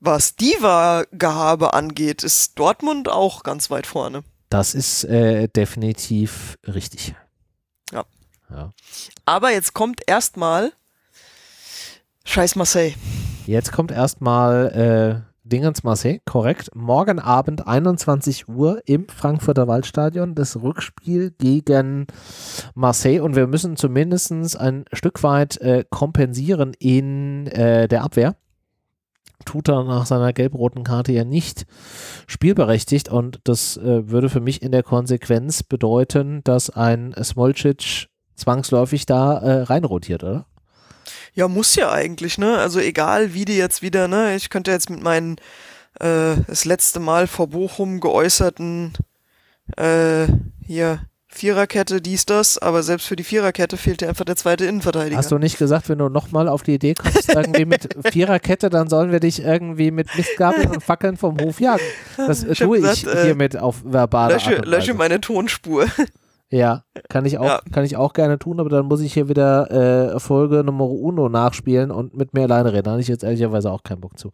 was 0.00 0.36
Diva-Gehabe 0.36 1.74
angeht, 1.74 2.22
ist 2.22 2.58
Dortmund 2.58 3.08
auch 3.08 3.42
ganz 3.42 3.70
weit 3.70 3.86
vorne. 3.86 4.22
Das 4.48 4.74
ist 4.74 5.04
äh, 5.04 5.48
definitiv 5.48 6.56
richtig. 6.66 7.14
Ja. 7.92 8.04
ja. 8.50 8.72
Aber 9.24 9.50
jetzt 9.50 9.74
kommt 9.74 10.02
erstmal 10.06 10.72
Scheiß 12.26 12.56
Marseille. 12.56 12.92
Jetzt 13.46 13.72
kommt 13.72 13.92
erstmal 13.92 15.22
äh, 15.24 15.48
Dingens 15.48 15.84
Marseille, 15.84 16.18
korrekt. 16.26 16.70
Morgen 16.74 17.20
Abend 17.20 17.66
21 17.66 18.48
Uhr 18.48 18.82
im 18.84 19.08
Frankfurter 19.08 19.68
Waldstadion 19.68 20.34
das 20.34 20.60
Rückspiel 20.60 21.30
gegen 21.30 22.08
Marseille 22.74 23.20
und 23.20 23.36
wir 23.36 23.46
müssen 23.46 23.76
zumindest 23.76 24.58
ein 24.58 24.84
Stück 24.92 25.22
weit 25.22 25.58
äh, 25.60 25.84
kompensieren 25.88 26.74
in 26.78 27.46
äh, 27.46 27.86
der 27.86 28.02
Abwehr. 28.02 28.34
Tut 29.44 29.68
er 29.68 29.84
nach 29.84 30.04
seiner 30.04 30.32
gelb-roten 30.32 30.82
Karte 30.82 31.12
ja 31.12 31.24
nicht 31.24 31.64
spielberechtigt 32.26 33.08
und 33.08 33.40
das 33.44 33.76
äh, 33.76 34.10
würde 34.10 34.28
für 34.28 34.40
mich 34.40 34.62
in 34.62 34.72
der 34.72 34.82
Konsequenz 34.82 35.62
bedeuten, 35.62 36.42
dass 36.42 36.70
ein 36.70 37.14
Smolcic 37.22 38.08
zwangsläufig 38.34 39.06
da 39.06 39.38
äh, 39.38 39.62
reinrotiert, 39.62 40.24
oder? 40.24 40.46
Ja, 41.36 41.48
muss 41.48 41.74
ja 41.76 41.92
eigentlich, 41.92 42.38
ne? 42.38 42.56
Also 42.56 42.80
egal, 42.80 43.34
wie 43.34 43.44
die 43.44 43.58
jetzt 43.58 43.82
wieder, 43.82 44.08
ne? 44.08 44.34
Ich 44.36 44.48
könnte 44.48 44.70
jetzt 44.70 44.88
mit 44.88 45.02
meinen 45.02 45.36
äh, 46.00 46.36
das 46.48 46.64
letzte 46.64 46.98
Mal 46.98 47.26
vor 47.26 47.48
Bochum 47.48 48.00
geäußerten 48.00 48.94
äh, 49.76 50.26
hier 50.64 51.00
Viererkette, 51.28 52.00
dies, 52.00 52.24
das, 52.24 52.56
aber 52.56 52.82
selbst 52.82 53.06
für 53.06 53.16
die 53.16 53.24
Viererkette 53.24 53.76
fehlt 53.76 54.00
dir 54.00 54.08
einfach 54.08 54.24
der 54.24 54.36
zweite 54.36 54.64
Innenverteidiger. 54.64 55.18
Hast 55.18 55.30
du 55.30 55.36
nicht 55.36 55.58
gesagt, 55.58 55.90
wenn 55.90 55.98
du 55.98 56.08
nochmal 56.08 56.48
auf 56.48 56.62
die 56.62 56.72
Idee 56.74 56.94
kommst, 56.94 57.28
irgendwie 57.34 57.66
mit 57.66 57.94
Viererkette, 58.10 58.70
dann 58.70 58.88
sollen 58.88 59.12
wir 59.12 59.20
dich 59.20 59.42
irgendwie 59.42 59.90
mit 59.90 60.08
Mistgabeln 60.16 60.70
und 60.70 60.82
Fackeln 60.82 61.18
vom 61.18 61.38
Hof 61.38 61.60
jagen? 61.60 61.82
Das 62.16 62.44
ich 62.44 62.58
tue 62.58 62.80
gesagt, 62.80 63.06
ich 63.12 63.20
hiermit 63.20 63.58
auf 63.58 63.82
verbale 63.84 64.34
lösche, 64.34 64.54
lösche 64.62 64.94
meine 64.94 65.20
Tonspur. 65.20 65.86
Ja, 66.48 66.84
kann 67.08 67.24
ich 67.24 67.38
auch, 67.38 67.44
ja. 67.44 67.60
kann 67.72 67.84
ich 67.84 67.96
auch 67.96 68.12
gerne 68.12 68.38
tun, 68.38 68.60
aber 68.60 68.68
dann 68.68 68.86
muss 68.86 69.00
ich 69.00 69.12
hier 69.12 69.28
wieder 69.28 70.14
äh, 70.14 70.20
Folge 70.20 70.62
Nummer 70.62 70.88
Uno 70.88 71.28
nachspielen 71.28 71.90
und 71.90 72.14
mit 72.14 72.34
mir 72.34 72.44
alleine 72.44 72.72
reden. 72.72 72.84
Da 72.84 72.92
habe 72.92 73.00
ich 73.00 73.08
jetzt 73.08 73.24
ehrlicherweise 73.24 73.70
auch 73.70 73.82
keinen 73.82 74.00
Bock 74.00 74.16
zu. 74.16 74.30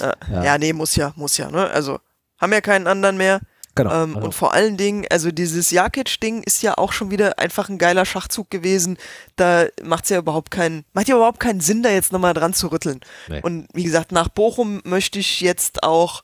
Ja. 0.00 0.44
ja, 0.44 0.58
nee, 0.58 0.72
muss 0.72 0.94
ja, 0.94 1.12
muss 1.16 1.36
ja, 1.36 1.50
ne? 1.50 1.68
Also, 1.70 1.98
haben 2.40 2.52
ja 2.52 2.60
keinen 2.60 2.86
anderen 2.86 3.16
mehr. 3.16 3.40
Genau, 3.74 3.90
ähm, 3.92 4.14
also. 4.16 4.26
Und 4.26 4.34
vor 4.34 4.54
allen 4.54 4.76
Dingen, 4.76 5.06
also 5.10 5.30
dieses 5.30 5.70
Jakic-Ding 5.70 6.42
ist 6.42 6.62
ja 6.62 6.78
auch 6.78 6.92
schon 6.92 7.10
wieder 7.10 7.38
einfach 7.38 7.68
ein 7.68 7.78
geiler 7.78 8.04
Schachzug 8.04 8.50
gewesen. 8.50 8.96
Da 9.36 9.66
macht 9.82 10.04
es 10.04 10.10
ja 10.10 10.18
überhaupt 10.18 10.50
keinen, 10.50 10.84
macht 10.92 11.08
ja 11.08 11.16
überhaupt 11.16 11.40
keinen 11.40 11.60
Sinn, 11.60 11.82
da 11.82 11.90
jetzt 11.90 12.12
nochmal 12.12 12.34
dran 12.34 12.54
zu 12.54 12.68
rütteln. 12.68 13.00
Nee. 13.28 13.40
Und 13.42 13.68
wie 13.72 13.84
gesagt, 13.84 14.12
nach 14.12 14.28
Bochum 14.28 14.80
möchte 14.84 15.18
ich 15.18 15.40
jetzt 15.40 15.82
auch 15.82 16.22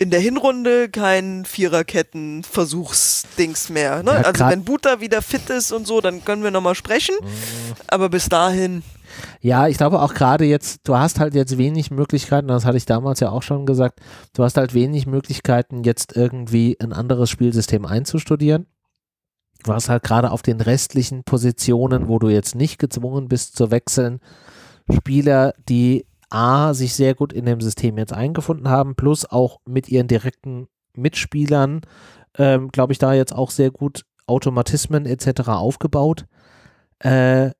in 0.00 0.10
der 0.10 0.20
Hinrunde 0.20 0.88
kein 0.88 1.44
Viererketten-Versuchsdings 1.44 3.68
mehr. 3.68 4.02
Ne? 4.02 4.12
Ja, 4.12 4.22
also 4.22 4.46
wenn 4.46 4.64
Buta 4.64 5.02
wieder 5.02 5.20
fit 5.20 5.50
ist 5.50 5.72
und 5.72 5.86
so, 5.86 6.00
dann 6.00 6.24
können 6.24 6.42
wir 6.42 6.50
nochmal 6.50 6.74
sprechen. 6.74 7.14
Mhm. 7.20 7.26
Aber 7.86 8.08
bis 8.08 8.30
dahin. 8.30 8.82
Ja, 9.42 9.68
ich 9.68 9.76
glaube 9.76 10.00
auch 10.00 10.14
gerade 10.14 10.46
jetzt, 10.46 10.80
du 10.84 10.96
hast 10.96 11.20
halt 11.20 11.34
jetzt 11.34 11.58
wenig 11.58 11.90
Möglichkeiten, 11.90 12.48
das 12.48 12.64
hatte 12.64 12.78
ich 12.78 12.86
damals 12.86 13.20
ja 13.20 13.28
auch 13.28 13.42
schon 13.42 13.66
gesagt, 13.66 14.00
du 14.32 14.42
hast 14.42 14.56
halt 14.56 14.72
wenig 14.72 15.06
Möglichkeiten, 15.06 15.84
jetzt 15.84 16.16
irgendwie 16.16 16.78
ein 16.80 16.94
anderes 16.94 17.28
Spielsystem 17.28 17.84
einzustudieren. 17.84 18.68
Du 19.64 19.74
hast 19.74 19.90
halt 19.90 20.02
gerade 20.02 20.30
auf 20.30 20.40
den 20.40 20.62
restlichen 20.62 21.24
Positionen, 21.24 22.08
wo 22.08 22.18
du 22.18 22.30
jetzt 22.30 22.54
nicht 22.54 22.78
gezwungen 22.78 23.28
bist 23.28 23.54
zu 23.54 23.70
wechseln, 23.70 24.20
Spieler, 24.90 25.52
die 25.68 26.06
A, 26.30 26.74
sich 26.74 26.94
sehr 26.94 27.14
gut 27.14 27.32
in 27.32 27.44
dem 27.44 27.60
System 27.60 27.98
jetzt 27.98 28.12
eingefunden 28.12 28.68
haben, 28.68 28.94
plus 28.94 29.24
auch 29.24 29.60
mit 29.66 29.88
ihren 29.88 30.06
direkten 30.06 30.68
Mitspielern, 30.94 31.82
ähm, 32.38 32.70
glaube 32.70 32.92
ich, 32.92 32.98
da 32.98 33.12
jetzt 33.12 33.34
auch 33.34 33.50
sehr 33.50 33.70
gut 33.70 34.04
Automatismen 34.26 35.06
etc. 35.06 35.48
aufgebaut 35.48 36.26
äh, 37.00 37.50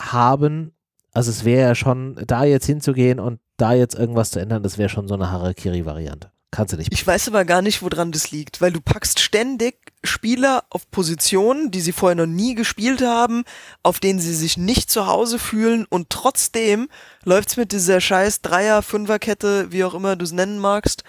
haben. 0.00 0.72
Also 1.12 1.30
es 1.30 1.44
wäre 1.44 1.68
ja 1.68 1.74
schon, 1.74 2.16
da 2.26 2.44
jetzt 2.44 2.66
hinzugehen 2.66 3.20
und 3.20 3.40
da 3.56 3.72
jetzt 3.72 3.94
irgendwas 3.94 4.30
zu 4.30 4.40
ändern, 4.40 4.62
das 4.62 4.78
wäre 4.78 4.88
schon 4.88 5.08
so 5.08 5.14
eine 5.14 5.30
Harakiri-Variante. 5.30 6.30
Kannst 6.50 6.72
du 6.72 6.78
nicht. 6.78 6.92
Ich 6.92 7.06
weiß 7.06 7.28
aber 7.28 7.44
gar 7.44 7.60
nicht, 7.60 7.82
woran 7.82 8.10
das 8.10 8.30
liegt, 8.30 8.62
weil 8.62 8.72
du 8.72 8.80
packst 8.80 9.20
ständig 9.20 9.92
Spieler 10.02 10.64
auf 10.70 10.90
Positionen, 10.90 11.70
die 11.70 11.82
sie 11.82 11.92
vorher 11.92 12.16
noch 12.16 12.26
nie 12.26 12.54
gespielt 12.54 13.02
haben, 13.02 13.44
auf 13.82 14.00
denen 14.00 14.18
sie 14.18 14.34
sich 14.34 14.56
nicht 14.56 14.90
zu 14.90 15.06
Hause 15.06 15.38
fühlen 15.38 15.84
und 15.90 16.08
trotzdem 16.08 16.88
läuft's 17.22 17.58
mit 17.58 17.72
dieser 17.72 18.00
scheiß 18.00 18.40
Dreier, 18.40 18.80
Fünferkette, 18.80 19.72
wie 19.72 19.84
auch 19.84 19.94
immer 19.94 20.16
du 20.16 20.24
es 20.24 20.32
nennen 20.32 20.58
magst, 20.58 21.04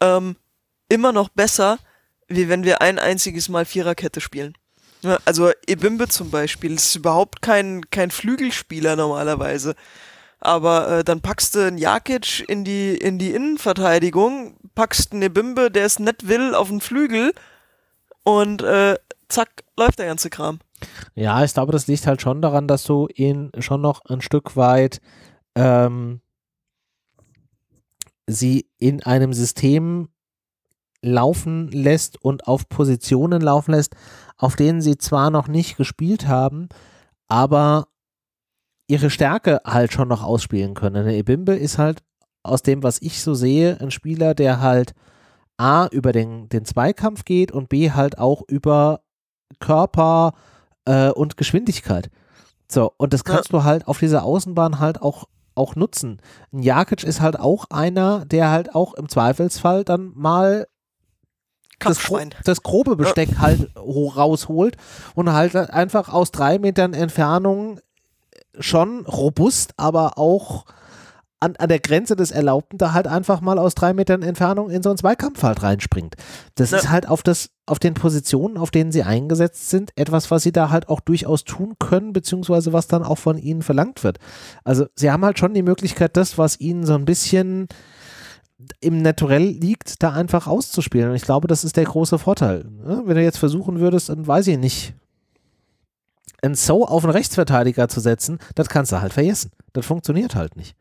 ähm, 0.00 0.36
immer 0.88 1.12
noch 1.12 1.28
besser, 1.28 1.78
wie 2.26 2.48
wenn 2.48 2.64
wir 2.64 2.80
ein 2.80 2.98
einziges 2.98 3.50
Mal 3.50 3.66
Viererkette 3.66 4.22
spielen. 4.22 4.54
Also 5.24 5.52
Ebimbe 5.66 6.08
zum 6.08 6.30
Beispiel 6.30 6.72
ist 6.72 6.96
überhaupt 6.96 7.42
kein, 7.42 7.88
kein 7.90 8.10
Flügelspieler 8.10 8.96
normalerweise. 8.96 9.74
Aber 10.40 10.88
äh, 10.88 11.04
dann 11.04 11.20
packst 11.20 11.54
du 11.54 11.66
einen 11.66 11.78
Jakic 11.78 12.48
in 12.48 12.64
die, 12.64 12.96
in 12.96 13.18
die 13.18 13.32
Innenverteidigung, 13.32 14.56
packst 14.74 15.12
eine 15.12 15.30
Bimbe, 15.30 15.70
der 15.70 15.84
es 15.84 15.98
nicht 15.98 16.28
will, 16.28 16.54
auf 16.54 16.68
den 16.68 16.80
Flügel 16.80 17.32
und 18.22 18.62
äh, 18.62 18.96
zack, 19.28 19.64
läuft 19.76 19.98
der 19.98 20.06
ganze 20.06 20.30
Kram. 20.30 20.60
Ja, 21.14 21.42
ich 21.42 21.54
glaube, 21.54 21.72
das 21.72 21.88
liegt 21.88 22.06
halt 22.06 22.22
schon 22.22 22.40
daran, 22.40 22.68
dass 22.68 22.84
du 22.84 23.08
ihn 23.12 23.50
schon 23.58 23.80
noch 23.80 24.04
ein 24.04 24.20
Stück 24.20 24.56
weit 24.56 25.00
ähm, 25.56 26.20
sie 28.28 28.68
in 28.78 29.02
einem 29.02 29.32
System 29.32 30.08
laufen 31.02 31.68
lässt 31.68 32.22
und 32.22 32.46
auf 32.46 32.68
Positionen 32.68 33.40
laufen 33.40 33.72
lässt, 33.72 33.94
auf 34.36 34.56
denen 34.56 34.80
sie 34.82 34.98
zwar 34.98 35.30
noch 35.30 35.48
nicht 35.48 35.76
gespielt 35.76 36.28
haben, 36.28 36.68
aber 37.26 37.88
ihre 38.88 39.10
Stärke 39.10 39.60
halt 39.64 39.92
schon 39.92 40.08
noch 40.08 40.24
ausspielen 40.24 40.74
können. 40.74 41.04
Der 41.04 41.14
Ebimbe 41.14 41.54
ist 41.54 41.78
halt 41.78 42.02
aus 42.42 42.62
dem, 42.62 42.82
was 42.82 43.00
ich 43.00 43.22
so 43.22 43.34
sehe, 43.34 43.80
ein 43.80 43.90
Spieler, 43.90 44.34
der 44.34 44.60
halt 44.60 44.94
A 45.58 45.86
über 45.88 46.12
den, 46.12 46.48
den 46.48 46.64
Zweikampf 46.64 47.24
geht 47.24 47.52
und 47.52 47.68
B 47.68 47.92
halt 47.92 48.18
auch 48.18 48.42
über 48.48 49.00
Körper 49.60 50.32
äh, 50.86 51.10
und 51.10 51.36
Geschwindigkeit. 51.36 52.10
So, 52.70 52.92
und 52.96 53.12
das 53.12 53.24
kannst 53.24 53.52
ja. 53.52 53.58
du 53.58 53.64
halt 53.64 53.86
auf 53.86 53.98
dieser 53.98 54.24
Außenbahn 54.24 54.78
halt 54.78 55.02
auch, 55.02 55.24
auch 55.54 55.76
nutzen. 55.76 56.20
Ein 56.52 56.62
Jakic 56.62 57.02
ist 57.02 57.20
halt 57.20 57.38
auch 57.38 57.66
einer, 57.70 58.24
der 58.24 58.50
halt 58.50 58.74
auch 58.74 58.94
im 58.94 59.08
Zweifelsfall 59.08 59.84
dann 59.84 60.12
mal 60.14 60.66
das, 61.78 62.00
das, 62.44 62.62
grobe 62.62 62.96
Besteck 62.96 63.32
ja. 63.32 63.38
halt 63.38 63.70
rausholt 63.76 64.76
und 65.14 65.32
halt 65.32 65.54
einfach 65.54 66.08
aus 66.08 66.32
drei 66.32 66.58
Metern 66.58 66.92
Entfernung 66.92 67.78
schon 68.60 69.06
robust, 69.06 69.72
aber 69.76 70.18
auch 70.18 70.64
an, 71.40 71.54
an 71.56 71.68
der 71.68 71.78
Grenze 71.78 72.16
des 72.16 72.30
Erlaubten 72.30 72.78
da 72.78 72.92
halt 72.92 73.06
einfach 73.06 73.40
mal 73.40 73.58
aus 73.58 73.74
drei 73.74 73.92
Metern 73.94 74.22
Entfernung 74.22 74.70
in 74.70 74.82
so 74.82 74.88
einen 74.88 74.98
Zweikampf 74.98 75.42
halt 75.42 75.62
reinspringt. 75.62 76.16
Das 76.56 76.72
ja. 76.72 76.78
ist 76.78 76.90
halt 76.90 77.08
auf 77.08 77.22
das, 77.22 77.50
auf 77.66 77.78
den 77.78 77.94
Positionen, 77.94 78.56
auf 78.56 78.70
denen 78.70 78.90
sie 78.90 79.04
eingesetzt 79.04 79.70
sind, 79.70 79.92
etwas, 79.96 80.30
was 80.30 80.42
sie 80.42 80.52
da 80.52 80.70
halt 80.70 80.88
auch 80.88 81.00
durchaus 81.00 81.44
tun 81.44 81.74
können, 81.78 82.12
beziehungsweise 82.12 82.72
was 82.72 82.88
dann 82.88 83.04
auch 83.04 83.18
von 83.18 83.38
ihnen 83.38 83.62
verlangt 83.62 84.02
wird. 84.02 84.18
Also 84.64 84.86
sie 84.96 85.10
haben 85.10 85.24
halt 85.24 85.38
schon 85.38 85.54
die 85.54 85.62
Möglichkeit, 85.62 86.16
das, 86.16 86.38
was 86.38 86.58
ihnen 86.58 86.84
so 86.84 86.94
ein 86.94 87.04
bisschen 87.04 87.68
im 88.80 89.02
Naturell 89.02 89.44
liegt, 89.44 90.02
da 90.02 90.12
einfach 90.12 90.48
auszuspielen. 90.48 91.10
Und 91.10 91.16
ich 91.16 91.22
glaube, 91.22 91.46
das 91.46 91.62
ist 91.62 91.76
der 91.76 91.84
große 91.84 92.18
Vorteil. 92.18 92.64
Ne? 92.64 93.02
Wenn 93.04 93.14
du 93.14 93.22
jetzt 93.22 93.38
versuchen 93.38 93.78
würdest, 93.78 94.08
dann 94.08 94.26
weiß 94.26 94.48
ich 94.48 94.58
nicht, 94.58 94.94
ein 96.42 96.54
So 96.54 96.86
auf 96.86 97.04
einen 97.04 97.12
Rechtsverteidiger 97.12 97.88
zu 97.88 98.00
setzen, 98.00 98.38
das 98.54 98.68
kannst 98.68 98.92
du 98.92 99.00
halt 99.00 99.12
vergessen. 99.12 99.50
Das 99.72 99.86
funktioniert 99.86 100.34
halt 100.34 100.56
nicht. 100.56 100.76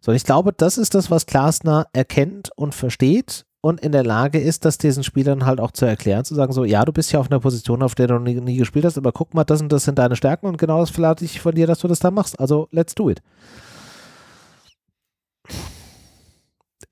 So, 0.00 0.12
ich 0.12 0.24
glaube, 0.24 0.52
das 0.52 0.78
ist 0.78 0.94
das, 0.94 1.10
was 1.10 1.26
Glasner 1.26 1.86
erkennt 1.92 2.50
und 2.56 2.74
versteht 2.74 3.44
und 3.60 3.80
in 3.80 3.90
der 3.90 4.04
Lage 4.04 4.38
ist, 4.38 4.64
das 4.64 4.78
diesen 4.78 5.02
Spielern 5.02 5.44
halt 5.44 5.58
auch 5.58 5.72
zu 5.72 5.86
erklären, 5.86 6.24
zu 6.24 6.36
sagen, 6.36 6.52
so, 6.52 6.64
ja, 6.64 6.84
du 6.84 6.92
bist 6.92 7.10
ja 7.10 7.18
auf 7.18 7.28
einer 7.28 7.40
Position, 7.40 7.82
auf 7.82 7.96
der 7.96 8.06
du 8.06 8.20
nie, 8.20 8.40
nie 8.40 8.56
gespielt 8.56 8.84
hast, 8.84 8.96
aber 8.96 9.10
guck 9.10 9.34
mal, 9.34 9.42
das 9.42 9.60
und 9.60 9.72
das 9.72 9.82
sind 9.82 9.98
deine 9.98 10.14
Stärken 10.14 10.46
und 10.46 10.56
genau 10.56 10.78
das 10.78 10.90
verlade 10.90 11.24
ich 11.24 11.40
von 11.40 11.52
dir, 11.52 11.66
dass 11.66 11.80
du 11.80 11.88
das 11.88 11.98
da 11.98 12.12
machst. 12.12 12.38
Also, 12.38 12.68
let's 12.70 12.94
do 12.94 13.10
it. 13.10 13.20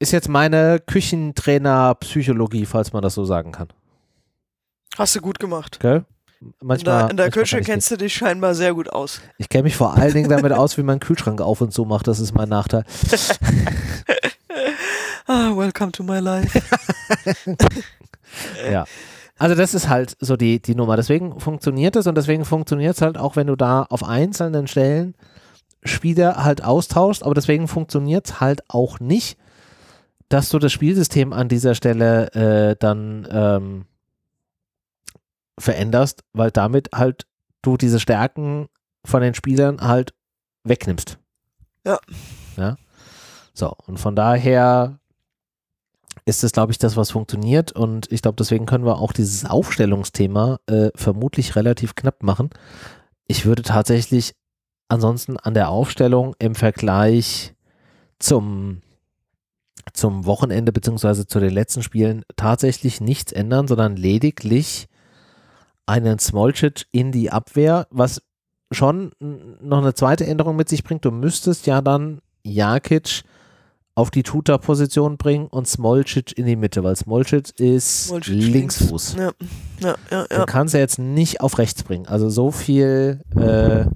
Ist 0.01 0.11
jetzt 0.11 0.29
meine 0.29 0.81
Küchentrainer-Psychologie, 0.85 2.67
falls 2.67 2.93
man 2.93 3.03
das 3.03 3.15
so 3.15 3.25
sagen 3.25 3.53
kann. 3.53 3.69
Hast 4.99 5.15
du 5.15 5.21
gut 5.21 5.39
gemacht. 5.39 5.79
Gell? 5.79 6.05
Manchmal. 6.61 7.03
In 7.03 7.07
der, 7.07 7.11
in 7.11 7.17
der 7.17 7.31
Küche 7.31 7.61
kennst 7.61 7.91
du 7.91 7.97
dich 7.97 8.15
scheinbar 8.15 8.55
sehr 8.55 8.75
gut 8.75 8.91
aus. 8.91 9.21
Ich 9.39 9.49
kenne 9.49 9.65
mich 9.65 9.77
vor 9.77 9.95
allen 9.95 10.13
Dingen 10.13 10.29
damit 10.29 10.53
aus, 10.53 10.77
wie 10.79 10.83
man 10.83 11.01
Kühlschrank 11.01 11.41
auf 11.41 11.61
und 11.61 11.73
zu 11.73 11.85
macht. 11.85 12.09
Das 12.09 12.21
ist 12.21 12.35
mein 12.35 12.49
Nachteil. 12.49 12.85
ah, 15.27 15.57
welcome 15.57 15.93
to 15.93 16.03
my 16.03 16.19
life. 16.19 16.61
ja. 18.71 18.85
Also 19.37 19.57
das 19.57 19.75
ist 19.75 19.89
halt 19.89 20.17
so 20.21 20.37
die, 20.37 20.61
die 20.61 20.75
Nummer. 20.75 20.97
Deswegen 20.97 21.41
funktioniert 21.41 21.97
es 21.97 22.07
und 22.07 22.17
deswegen 22.17 22.45
funktioniert 22.45 22.97
es 22.97 23.03
halt 23.03 23.19
auch, 23.19 23.37
wenn 23.37 23.49
du 23.49 23.57
da 23.57 23.83
auf 23.83 24.05
einzelnen 24.05 24.69
Stellen 24.69 25.15
Spieler 25.85 26.45
halt 26.45 26.65
austauschst, 26.65 27.25
aber 27.25 27.35
deswegen 27.35 27.69
funktioniert 27.69 28.27
es 28.27 28.41
halt 28.41 28.63
auch 28.69 29.01
nicht, 29.01 29.37
dass 30.29 30.49
du 30.49 30.59
das 30.59 30.73
Spielsystem 30.73 31.33
an 31.33 31.49
dieser 31.49 31.75
Stelle 31.75 32.33
äh, 32.33 32.77
dann 32.79 33.29
ähm, 33.31 33.85
veränderst, 35.59 36.23
weil 36.33 36.51
damit 36.51 36.91
halt 36.95 37.27
du 37.63 37.77
diese 37.77 38.01
Stärken 38.01 38.69
von 39.05 39.23
den 39.23 39.35
Spielern 39.35 39.81
halt 39.81 40.15
wegnimmst. 40.65 41.19
Ja. 41.87 41.99
Ja. 42.57 42.77
So, 43.53 43.75
und 43.87 43.99
von 43.99 44.17
daher 44.17 44.99
ist 46.25 46.43
es, 46.43 46.53
glaube 46.53 46.73
ich, 46.73 46.79
das, 46.79 46.97
was 46.97 47.11
funktioniert. 47.11 47.73
Und 47.73 48.11
ich 48.11 48.23
glaube, 48.23 48.37
deswegen 48.37 48.67
können 48.67 48.85
wir 48.85 48.99
auch 48.99 49.13
dieses 49.13 49.45
Aufstellungsthema 49.45 50.59
äh, 50.67 50.91
vermutlich 50.95 51.55
relativ 51.57 51.95
knapp 51.95 52.23
machen. 52.23 52.51
Ich 53.27 53.45
würde 53.45 53.63
tatsächlich 53.63 54.35
ansonsten 54.89 55.37
an 55.37 55.55
der 55.55 55.69
Aufstellung 55.69 56.35
im 56.39 56.55
Vergleich 56.55 57.55
zum, 58.19 58.81
zum 59.93 60.25
Wochenende 60.25 60.73
beziehungsweise 60.73 61.27
zu 61.27 61.41
den 61.41 61.53
letzten 61.53 61.83
Spielen 61.83 62.25
tatsächlich 62.37 63.01
nichts 63.01 63.33
ändern, 63.33 63.69
sondern 63.69 63.97
lediglich 63.97 64.89
einen 65.87 66.19
Smolcic 66.19 66.87
in 66.93 67.13
die 67.13 67.31
Abwehr, 67.31 67.87
was 67.91 68.23
schon 68.71 69.13
noch 69.19 69.79
eine 69.79 69.95
zweite 69.95 70.27
Änderung 70.27 70.57
mit 70.57 70.69
sich 70.69 70.83
bringt. 70.85 71.05
Du 71.05 71.11
müsstest 71.11 71.67
ja 71.67 71.81
dann 71.81 72.21
Jakic 72.43 73.23
auf 73.97 74.11
die 74.11 74.25
Tuta-Position 74.25 75.17
bringen 75.17 75.47
und 75.47 75.69
Smolcic 75.69 76.37
in 76.37 76.47
die 76.47 76.57
Mitte, 76.57 76.83
weil 76.83 76.97
Smolcic 76.97 77.59
ist 77.61 78.07
Smolcic 78.07 78.35
Linksfuß. 78.35 79.17
Ja. 79.17 79.33
Ja, 79.81 79.95
ja, 80.11 80.27
ja. 80.31 80.39
Du 80.39 80.47
kannst 80.47 80.75
ja 80.75 80.81
jetzt 80.81 80.99
nicht 80.99 81.41
auf 81.41 81.59
rechts 81.59 81.83
bringen. 81.85 82.07
Also 82.07 82.29
so 82.29 82.51
viel 82.51 83.21
äh, 83.37 83.87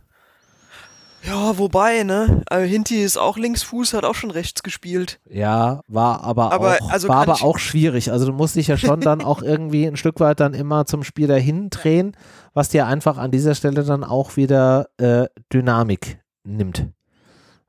ja, 1.28 1.58
wobei, 1.58 2.02
ne? 2.04 2.42
Also 2.48 2.66
Hinti 2.66 3.02
ist 3.02 3.18
auch 3.18 3.36
Linksfuß, 3.36 3.94
hat 3.94 4.04
auch 4.04 4.14
schon 4.14 4.30
rechts 4.30 4.62
gespielt. 4.62 5.20
Ja, 5.28 5.82
war 5.86 6.24
aber, 6.24 6.52
aber 6.52 6.78
auch, 6.80 6.90
also 6.90 7.08
war 7.08 7.22
aber 7.22 7.42
auch 7.42 7.58
schwierig. 7.58 8.10
Also 8.10 8.26
du 8.26 8.32
musst 8.32 8.56
dich 8.56 8.68
ja 8.68 8.76
schon 8.76 9.00
dann 9.00 9.20
auch 9.20 9.42
irgendwie 9.42 9.86
ein 9.86 9.96
Stück 9.96 10.20
weit 10.20 10.40
dann 10.40 10.54
immer 10.54 10.86
zum 10.86 11.04
Spiel 11.04 11.26
dahin 11.26 11.70
drehen, 11.70 12.16
was 12.54 12.70
dir 12.70 12.86
einfach 12.86 13.18
an 13.18 13.30
dieser 13.30 13.54
Stelle 13.54 13.84
dann 13.84 14.04
auch 14.04 14.36
wieder 14.36 14.88
äh, 14.96 15.26
Dynamik 15.52 16.20
nimmt. 16.44 16.86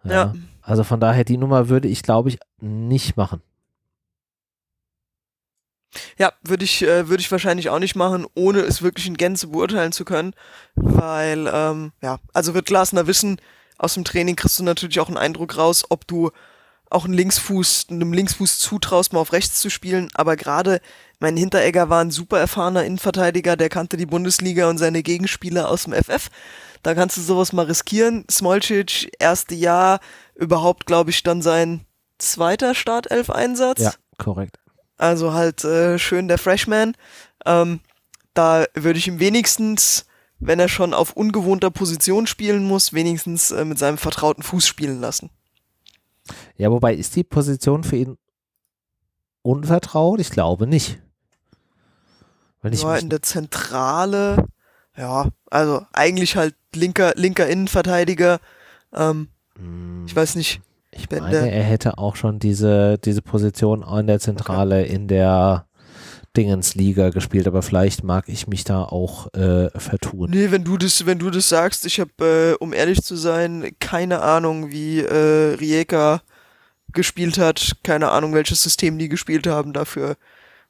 Ja. 0.03 0.11
ja. 0.11 0.33
Also 0.61 0.83
von 0.83 0.99
daher, 0.99 1.23
die 1.23 1.37
Nummer 1.37 1.67
würde 1.67 1.87
ich, 1.87 2.03
glaube 2.03 2.29
ich, 2.29 2.39
nicht 2.61 3.17
machen. 3.17 3.41
Ja, 6.17 6.33
würde 6.43 6.65
ich, 6.65 6.83
äh, 6.83 7.07
würde 7.07 7.21
ich 7.21 7.31
wahrscheinlich 7.31 7.69
auch 7.69 7.79
nicht 7.79 7.95
machen, 7.95 8.25
ohne 8.35 8.59
es 8.59 8.81
wirklich 8.81 9.07
in 9.07 9.17
Gänze 9.17 9.47
beurteilen 9.47 9.91
zu 9.91 10.05
können. 10.05 10.33
Weil, 10.75 11.49
ähm, 11.51 11.91
ja, 12.01 12.19
also 12.33 12.53
wird 12.53 12.67
Glasner 12.67 13.07
wissen, 13.07 13.41
aus 13.77 13.95
dem 13.95 14.03
Training 14.03 14.35
kriegst 14.35 14.59
du 14.59 14.63
natürlich 14.63 14.99
auch 14.99 15.07
einen 15.07 15.17
Eindruck 15.17 15.57
raus, 15.57 15.85
ob 15.89 16.05
du 16.07 16.31
auch 16.89 17.05
einen 17.05 17.13
Linksfuß, 17.13 17.87
einem 17.89 18.13
Linksfuß 18.13 18.59
zutraust, 18.59 19.13
mal 19.13 19.19
auf 19.19 19.31
rechts 19.31 19.59
zu 19.59 19.69
spielen. 19.69 20.09
Aber 20.13 20.35
gerade 20.35 20.81
mein 21.19 21.37
Hinteregger 21.37 21.89
war 21.89 22.01
ein 22.01 22.11
super 22.11 22.39
erfahrener 22.39 22.83
Innenverteidiger, 22.83 23.55
der 23.55 23.69
kannte 23.69 23.97
die 23.97 24.05
Bundesliga 24.05 24.69
und 24.69 24.77
seine 24.77 25.03
Gegenspieler 25.03 25.69
aus 25.69 25.83
dem 25.83 25.93
FF. 25.93 26.29
Da 26.81 26.95
kannst 26.95 27.17
du 27.17 27.21
sowas 27.21 27.53
mal 27.53 27.65
riskieren. 27.65 28.25
Smolcic, 28.29 29.11
erste 29.19 29.53
Jahr, 29.53 29.99
überhaupt, 30.35 30.85
glaube 30.85 31.11
ich, 31.11 31.23
dann 31.23 31.41
sein 31.41 31.85
zweiter 32.17 32.73
Startelf-Einsatz. 32.73 33.81
Ja, 33.81 33.93
korrekt. 34.17 34.57
Also 34.99 35.33
halt 35.33 35.63
äh, 35.63 35.97
schön 35.97 36.27
der 36.27 36.37
Freshman. 36.37 36.95
Ähm, 37.45 37.79
da 38.33 38.65
würde 38.75 38.99
ich 38.99 39.07
ihm 39.07 39.19
wenigstens, 39.19 40.05
wenn 40.39 40.59
er 40.59 40.67
schon 40.67 40.93
auf 40.93 41.13
ungewohnter 41.13 41.71
Position 41.71 42.27
spielen 42.27 42.65
muss, 42.65 42.93
wenigstens 42.93 43.51
äh, 43.51 43.63
mit 43.65 43.79
seinem 43.79 43.97
vertrauten 43.97 44.43
Fuß 44.43 44.67
spielen 44.67 44.99
lassen. 44.99 45.29
Ja, 46.57 46.69
wobei 46.69 46.93
ist 46.93 47.15
die 47.15 47.23
Position 47.23 47.83
für 47.83 47.95
ihn 47.95 48.17
unvertraut? 49.41 50.19
Ich 50.19 50.31
glaube 50.31 50.67
nicht. 50.67 50.99
Wenn 52.61 52.73
ich 52.73 52.83
ja, 52.83 52.97
in 52.97 53.09
der 53.09 53.21
Zentrale, 53.21 54.47
ja, 54.97 55.29
also 55.49 55.85
eigentlich 55.93 56.35
halt 56.35 56.55
linker, 56.75 57.13
linker 57.15 57.47
Innenverteidiger. 57.47 58.41
Ähm, 58.93 59.29
hm. 59.55 60.05
Ich 60.05 60.15
weiß 60.15 60.35
nicht. 60.35 60.61
Ich 60.99 61.09
meine, 61.19 61.51
er 61.51 61.63
hätte 61.63 61.97
auch 61.97 62.15
schon 62.15 62.39
diese, 62.39 62.97
diese 62.97 63.21
Position 63.21 63.83
in 63.83 64.07
der 64.07 64.19
Zentrale 64.19 64.81
okay. 64.81 64.93
in 64.93 65.07
der 65.07 65.65
Dingensliga 66.37 67.09
gespielt, 67.09 67.47
aber 67.47 67.61
vielleicht 67.61 68.03
mag 68.03 68.25
ich 68.27 68.47
mich 68.47 68.63
da 68.63 68.83
auch 68.83 69.33
äh, 69.33 69.69
vertun. 69.77 70.29
Nee, 70.29 70.51
wenn 70.51 70.63
du 70.63 70.77
das, 70.77 71.05
wenn 71.05 71.19
du 71.19 71.29
das 71.29 71.49
sagst, 71.49 71.85
ich 71.85 71.99
habe, 71.99 72.55
äh, 72.59 72.63
um 72.63 72.73
ehrlich 72.73 73.01
zu 73.01 73.15
sein, 73.15 73.71
keine 73.79 74.21
Ahnung, 74.21 74.71
wie 74.71 74.99
äh, 74.99 75.55
Rijeka 75.55 76.21
gespielt 76.93 77.37
hat, 77.37 77.77
keine 77.83 78.11
Ahnung, 78.11 78.33
welches 78.33 78.61
System 78.63 78.97
die 78.97 79.09
gespielt 79.09 79.47
haben, 79.47 79.73
dafür 79.73 80.17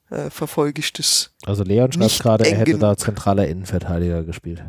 äh, 0.10 0.30
verfolge 0.30 0.80
ich 0.80 0.94
das. 0.94 1.32
Also 1.46 1.64
Leon 1.64 1.92
schreibt 1.92 2.20
gerade, 2.20 2.50
er 2.50 2.58
hätte 2.58 2.78
da 2.78 2.98
zentraler 2.98 3.48
Innenverteidiger 3.48 4.24
gespielt. 4.24 4.64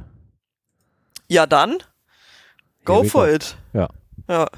Ja, 1.28 1.46
dann 1.46 1.78
go 2.84 3.04
for 3.04 3.28
it. 3.28 3.56
Ja. 3.72 3.88
Ja. 4.28 4.48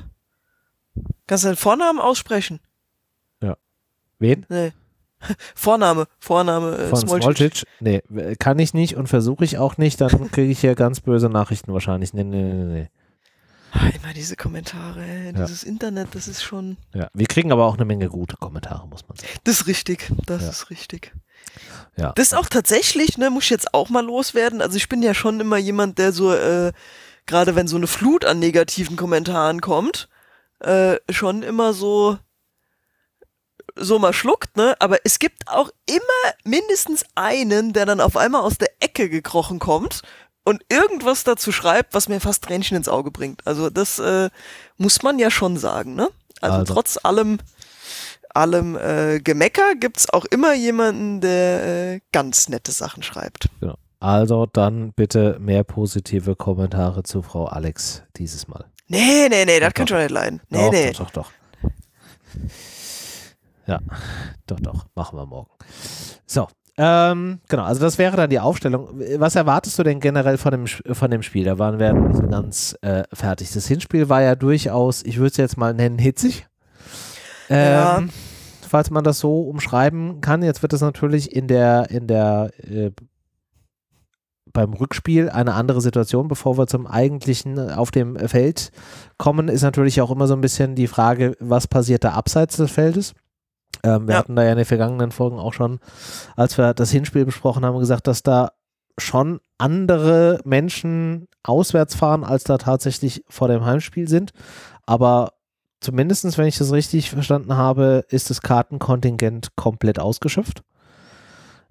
Kannst 1.26 1.44
du 1.44 1.48
den 1.48 1.56
Vornamen 1.56 1.98
aussprechen? 2.00 2.60
Ja. 3.40 3.56
Wen? 4.18 4.46
Nee. 4.48 4.72
Vorname, 5.54 6.06
Vorname 6.18 6.76
äh, 6.76 6.88
Von 6.88 6.98
Smolcic. 6.98 7.64
Nee, 7.80 8.02
kann 8.38 8.58
ich 8.58 8.74
nicht 8.74 8.96
und 8.96 9.06
versuche 9.08 9.44
ich 9.44 9.58
auch 9.58 9.78
nicht, 9.78 10.00
dann 10.00 10.30
kriege 10.30 10.50
ich 10.50 10.60
hier 10.60 10.74
ganz 10.74 11.00
böse 11.00 11.28
Nachrichten 11.28 11.72
wahrscheinlich. 11.72 12.12
Nee, 12.12 12.24
nee, 12.24 12.42
nee, 12.42 12.64
nee. 12.64 12.88
Ah, 13.74 13.88
immer 13.88 14.12
diese 14.12 14.36
Kommentare, 14.36 15.02
ey. 15.02 15.32
dieses 15.32 15.62
Internet, 15.64 16.08
das 16.14 16.28
ist 16.28 16.42
schon. 16.42 16.76
Ja, 16.92 17.08
wir 17.14 17.26
kriegen 17.26 17.52
aber 17.52 17.64
auch 17.64 17.76
eine 17.76 17.86
Menge 17.86 18.08
gute 18.08 18.36
Kommentare, 18.36 18.86
muss 18.86 19.08
man 19.08 19.16
sagen. 19.16 19.30
Das 19.44 19.60
ist 19.62 19.66
richtig, 19.66 20.10
das 20.26 20.42
Ja. 20.42 20.48
ist 20.50 20.68
richtig. 20.70 21.12
Ja. 21.96 22.12
Das 22.14 22.26
ist 22.26 22.34
auch 22.34 22.48
tatsächlich, 22.48 23.16
ne, 23.16 23.30
muss 23.30 23.44
ich 23.44 23.50
jetzt 23.50 23.72
auch 23.72 23.88
mal 23.88 24.04
loswerden. 24.04 24.60
Also 24.60 24.76
ich 24.76 24.88
bin 24.90 25.02
ja 25.02 25.14
schon 25.14 25.40
immer 25.40 25.56
jemand, 25.56 25.98
der 25.98 26.12
so, 26.12 26.34
äh, 26.34 26.72
gerade 27.24 27.54
wenn 27.56 27.66
so 27.66 27.76
eine 27.76 27.86
Flut 27.86 28.26
an 28.26 28.38
negativen 28.40 28.96
Kommentaren 28.96 29.62
kommt, 29.62 30.08
äh, 30.62 30.96
schon 31.10 31.42
immer 31.42 31.72
so, 31.72 32.18
so 33.76 33.98
mal 33.98 34.12
schluckt, 34.12 34.56
ne? 34.56 34.74
Aber 34.78 34.98
es 35.04 35.18
gibt 35.18 35.48
auch 35.48 35.70
immer 35.86 36.34
mindestens 36.44 37.04
einen, 37.14 37.72
der 37.72 37.86
dann 37.86 38.00
auf 38.00 38.16
einmal 38.16 38.42
aus 38.42 38.58
der 38.58 38.70
Ecke 38.80 39.08
gekrochen 39.08 39.58
kommt 39.58 40.02
und 40.44 40.62
irgendwas 40.68 41.24
dazu 41.24 41.52
schreibt, 41.52 41.94
was 41.94 42.08
mir 42.08 42.20
fast 42.20 42.44
Tränchen 42.44 42.76
ins 42.76 42.88
Auge 42.88 43.10
bringt. 43.10 43.46
Also 43.46 43.70
das 43.70 43.98
äh, 43.98 44.30
muss 44.76 45.02
man 45.02 45.18
ja 45.18 45.30
schon 45.30 45.56
sagen, 45.56 45.94
ne? 45.94 46.08
Also, 46.40 46.58
Also. 46.58 46.74
trotz 46.74 46.98
allem, 47.02 47.38
allem 48.34 48.76
äh, 48.76 49.20
Gemecker 49.20 49.74
gibt's 49.76 50.10
auch 50.10 50.24
immer 50.26 50.54
jemanden, 50.54 51.20
der 51.20 51.94
äh, 51.94 52.00
ganz 52.12 52.48
nette 52.48 52.72
Sachen 52.72 53.02
schreibt. 53.02 53.48
Genau. 53.60 53.76
Also 54.00 54.46
dann 54.46 54.92
bitte 54.94 55.38
mehr 55.38 55.62
positive 55.62 56.34
Kommentare 56.34 57.04
zu 57.04 57.22
Frau 57.22 57.44
Alex 57.44 58.02
dieses 58.16 58.48
Mal. 58.48 58.64
Nee, 58.92 59.28
nee, 59.30 59.46
nee, 59.46 59.58
das 59.58 59.72
kann 59.72 59.88
schon 59.88 59.98
nicht 59.98 60.10
leiden. 60.10 60.42
Nee, 60.50 60.58
doch, 60.58 60.72
nee. 60.72 60.92
doch, 60.92 61.10
doch, 61.10 61.10
doch. 61.10 61.32
Ja, 63.66 63.80
doch, 64.46 64.60
doch. 64.60 64.86
Machen 64.94 65.18
wir 65.18 65.24
morgen. 65.24 65.50
So, 66.26 66.46
ähm, 66.76 67.40
genau. 67.48 67.64
Also 67.64 67.80
das 67.80 67.96
wäre 67.96 68.16
dann 68.18 68.28
die 68.28 68.38
Aufstellung. 68.38 68.88
Was 69.16 69.34
erwartest 69.34 69.78
du 69.78 69.82
denn 69.82 69.98
generell 69.98 70.36
von 70.36 70.50
dem, 70.50 70.66
von 70.66 71.10
dem 71.10 71.22
Spiel? 71.22 71.44
Da 71.44 71.58
waren 71.58 71.78
wir 71.78 71.92
nicht 71.94 72.16
so 72.16 72.26
ganz 72.26 72.76
äh, 72.82 73.04
fertig. 73.12 73.50
Das 73.52 73.66
Hinspiel 73.66 74.10
war 74.10 74.20
ja 74.20 74.34
durchaus, 74.34 75.02
ich 75.04 75.16
würde 75.16 75.28
es 75.28 75.36
jetzt 75.38 75.56
mal 75.56 75.72
nennen, 75.72 75.98
hitzig. 75.98 76.46
Ja. 77.48 77.98
Ähm, 77.98 78.10
Falls 78.68 78.90
man 78.90 79.04
das 79.04 79.18
so 79.18 79.42
umschreiben 79.42 80.20
kann. 80.20 80.42
Jetzt 80.42 80.62
wird 80.62 80.72
es 80.74 80.80
natürlich 80.82 81.34
in 81.34 81.46
der, 81.46 81.90
in 81.90 82.06
der 82.06 82.50
äh, 82.58 82.90
beim 84.52 84.72
Rückspiel 84.72 85.30
eine 85.30 85.54
andere 85.54 85.80
Situation, 85.80 86.28
bevor 86.28 86.58
wir 86.58 86.66
zum 86.66 86.86
eigentlichen 86.86 87.58
äh, 87.58 87.72
auf 87.72 87.90
dem 87.90 88.16
Feld 88.16 88.70
kommen, 89.18 89.48
ist 89.48 89.62
natürlich 89.62 90.00
auch 90.00 90.10
immer 90.10 90.26
so 90.26 90.34
ein 90.34 90.40
bisschen 90.40 90.74
die 90.74 90.86
Frage, 90.88 91.36
was 91.40 91.66
passiert 91.66 92.04
da 92.04 92.12
abseits 92.12 92.56
des 92.56 92.70
Feldes. 92.70 93.14
Ähm, 93.84 94.06
wir 94.06 94.14
Ja. 94.14 94.18
hatten 94.18 94.36
da 94.36 94.44
ja 94.44 94.50
in 94.52 94.56
den 94.58 94.66
vergangenen 94.66 95.10
Folgen 95.12 95.38
auch 95.38 95.52
schon, 95.54 95.80
als 96.36 96.58
wir 96.58 96.74
das 96.74 96.90
Hinspiel 96.90 97.24
besprochen 97.24 97.64
haben, 97.64 97.78
gesagt, 97.78 98.06
dass 98.06 98.22
da 98.22 98.52
schon 98.98 99.40
andere 99.58 100.40
Menschen 100.44 101.26
auswärts 101.42 101.94
fahren, 101.94 102.24
als 102.24 102.44
da 102.44 102.58
tatsächlich 102.58 103.24
vor 103.28 103.48
dem 103.48 103.64
Heimspiel 103.64 104.06
sind. 104.06 104.32
Aber 104.86 105.32
zumindestens, 105.80 106.36
wenn 106.36 106.46
ich 106.46 106.58
das 106.58 106.72
richtig 106.72 107.10
verstanden 107.10 107.56
habe, 107.56 108.04
ist 108.08 108.28
das 108.30 108.42
Kartenkontingent 108.42 109.56
komplett 109.56 109.98
ausgeschöpft. 109.98 110.62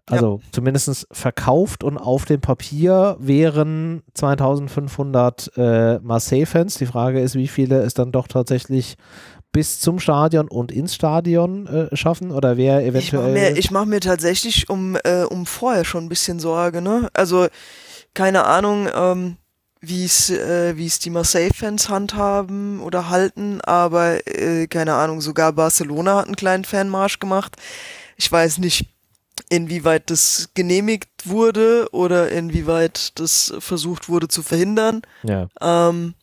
Also 0.10 0.42
zumindest 0.52 1.08
verkauft 1.12 1.84
und 1.84 1.98
auf 1.98 2.26
dem 2.26 2.42
Papier 2.42 3.16
wären 3.20 4.02
2500 4.14 5.52
äh, 5.56 6.00
Marseille-Fans. 6.00 6.76
Die 6.76 6.86
Frage 6.86 7.22
ist, 7.22 7.36
wie 7.36 7.48
viele 7.48 7.82
es 7.82 7.94
dann 7.94 8.12
doch 8.12 8.28
tatsächlich 8.28 8.98
bis 9.52 9.80
zum 9.80 10.00
Stadion 10.00 10.48
und 10.48 10.72
ins 10.72 10.96
Stadion 10.96 11.68
äh, 11.68 11.96
schaffen 11.96 12.32
oder 12.32 12.58
wer 12.58 12.80
Ich 12.80 13.12
mache 13.14 13.24
eventuell. 13.24 13.34
mir, 13.34 13.58
ich 13.58 13.72
mach 13.72 13.86
mir 13.86 14.00
tatsächlich 14.00 14.70
um, 14.70 14.98
äh, 15.04 15.24
um 15.24 15.46
vorher 15.46 15.86
schon 15.86 16.06
ein 16.06 16.10
bisschen 16.10 16.40
Sorge, 16.40 16.82
ne? 16.82 17.10
Also, 17.14 17.48
keine 18.14 18.46
Ahnung, 18.46 18.88
ähm, 18.94 19.38
wie 19.82 20.06
es 20.06 20.30
äh, 20.30 20.78
es 20.78 21.00
die 21.00 21.10
Marseille-Fans 21.10 21.90
handhaben 21.90 22.82
oder 22.82 23.10
halten, 23.10 23.60
aber 23.62 24.26
äh, 24.28 24.68
keine 24.68 24.94
Ahnung, 24.94 25.22
sogar 25.22 25.54
Barcelona 25.54 26.20
hat 26.20 26.28
einen 26.28 26.36
kleinen 26.36 26.66
Fanmarsch 26.66 27.20
gemacht. 27.20 27.56
Ich 28.16 28.32
weiß 28.32 28.60
nicht, 28.60 28.88
inwieweit 29.50 30.10
das 30.10 30.50
genehmigt 30.54 31.10
wurde 31.26 31.88
oder 31.92 32.32
inwieweit 32.32 33.20
das 33.20 33.54
versucht 33.60 34.08
wurde 34.10 34.28
zu 34.28 34.44
verhindern. 34.44 35.02
ja, 35.24 35.48
Ähm, 35.62 36.14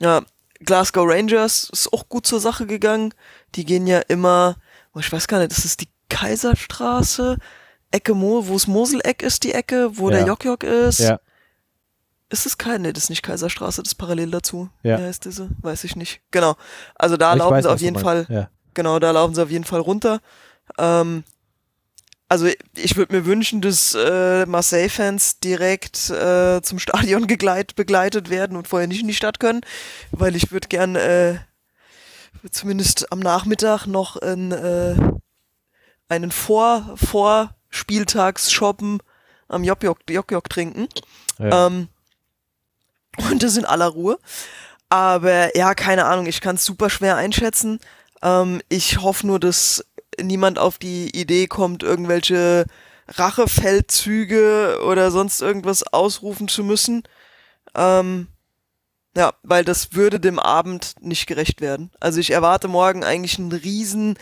ja, 0.00 0.22
Glasgow 0.60 1.06
Rangers 1.08 1.70
ist 1.72 1.92
auch 1.92 2.08
gut 2.08 2.26
zur 2.26 2.40
Sache 2.40 2.66
gegangen. 2.66 3.14
Die 3.54 3.64
gehen 3.64 3.86
ja 3.86 4.00
immer, 4.00 4.56
oh, 4.94 4.98
ich 5.00 5.10
weiß 5.10 5.28
gar 5.28 5.38
nicht, 5.38 5.52
das 5.52 5.64
ist 5.64 5.80
die 5.80 5.88
Kaiserstraße, 6.08 7.38
Ecke 7.90 8.14
Mo, 8.14 8.46
wo 8.46 8.56
es 8.56 8.66
Moseleck 8.66 9.22
ist, 9.22 9.44
die 9.44 9.52
Ecke, 9.52 9.96
wo 9.96 10.10
Ja. 10.10 10.18
der 10.18 10.26
Jokjok 10.26 10.64
ist. 10.64 10.98
ja, 10.98 11.20
Ist 12.28 12.44
es 12.46 12.58
keine, 12.58 12.92
das 12.92 13.04
ist 13.04 13.10
nicht 13.10 13.22
Kaiserstraße, 13.22 13.82
das 13.82 13.92
ist 13.92 13.98
parallel 13.98 14.30
dazu. 14.32 14.68
Ja. 14.82 14.98
Wie 14.98 15.02
heißt 15.04 15.24
diese? 15.24 15.48
Weiß 15.62 15.84
ich 15.84 15.94
nicht. 15.96 16.20
Genau. 16.30 16.56
Also 16.96 17.16
da 17.16 17.32
ich 17.32 17.38
laufen 17.38 17.54
weiß, 17.54 17.64
sie 17.64 17.70
auf 17.70 17.80
jeden 17.80 17.98
Fall. 17.98 18.26
Ja. 18.28 18.50
Genau, 18.74 18.98
da 18.98 19.10
laufen 19.12 19.34
sie 19.34 19.42
auf 19.42 19.50
jeden 19.50 19.64
Fall 19.64 19.80
runter. 19.80 20.20
Ähm, 20.78 21.22
also 22.28 22.48
ich 22.74 22.96
würde 22.96 23.14
mir 23.14 23.24
wünschen, 23.24 23.60
dass 23.60 23.94
äh, 23.94 24.46
Marseille-Fans 24.46 25.38
direkt 25.40 26.10
äh, 26.10 26.60
zum 26.62 26.78
Stadion 26.78 27.26
gegleit, 27.28 27.76
begleitet 27.76 28.30
werden 28.30 28.56
und 28.56 28.68
vorher 28.68 28.88
nicht 28.88 29.02
in 29.02 29.08
die 29.08 29.14
Stadt 29.14 29.40
können, 29.40 29.60
weil 30.10 30.34
ich 30.34 30.50
würde 30.50 30.68
gern 30.68 30.96
äh, 30.96 31.36
zumindest 32.50 33.12
am 33.12 33.20
Nachmittag 33.20 33.86
noch 33.86 34.16
in, 34.16 34.52
äh, 34.52 34.96
einen 36.08 36.30
Vor 36.30 36.96
Vorspieltags-Shoppen 36.96 39.02
am 39.48 39.64
Jokjok 39.64 39.98
Jokjok 40.08 40.48
trinken. 40.48 40.88
Ja. 41.38 41.66
Ähm, 41.66 41.88
und 43.30 43.42
das 43.42 43.56
in 43.56 43.64
aller 43.64 43.88
Ruhe. 43.88 44.18
Aber 44.88 45.56
ja, 45.56 45.74
keine 45.74 46.04
Ahnung, 46.04 46.26
ich 46.26 46.40
kann 46.40 46.56
es 46.56 46.64
super 46.64 46.90
schwer 46.90 47.16
einschätzen. 47.16 47.80
Ähm, 48.22 48.60
ich 48.68 49.00
hoffe 49.00 49.26
nur, 49.26 49.40
dass 49.40 49.84
niemand 50.22 50.58
auf 50.58 50.78
die 50.78 51.10
Idee 51.18 51.46
kommt, 51.46 51.82
irgendwelche 51.82 52.66
Rachefeldzüge 53.08 54.80
oder 54.86 55.10
sonst 55.10 55.40
irgendwas 55.40 55.82
ausrufen 55.84 56.48
zu 56.48 56.64
müssen. 56.64 57.02
Ähm, 57.74 58.28
ja, 59.16 59.32
weil 59.42 59.64
das 59.64 59.94
würde 59.94 60.20
dem 60.20 60.38
Abend 60.38 60.94
nicht 61.00 61.26
gerecht 61.26 61.60
werden. 61.60 61.90
Also 62.00 62.20
ich 62.20 62.30
erwarte 62.30 62.68
morgen 62.68 63.02
eigentlich 63.02 63.38
einen 63.38 63.52
riesen 63.52 64.18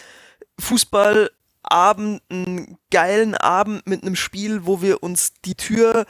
Fußballabend, 0.60 2.22
einen 2.30 2.78
geilen 2.90 3.34
Abend 3.34 3.86
mit 3.86 4.02
einem 4.02 4.16
Spiel, 4.16 4.66
wo 4.66 4.82
wir 4.82 5.02
uns 5.02 5.32
die 5.44 5.56
Tür 5.56 6.06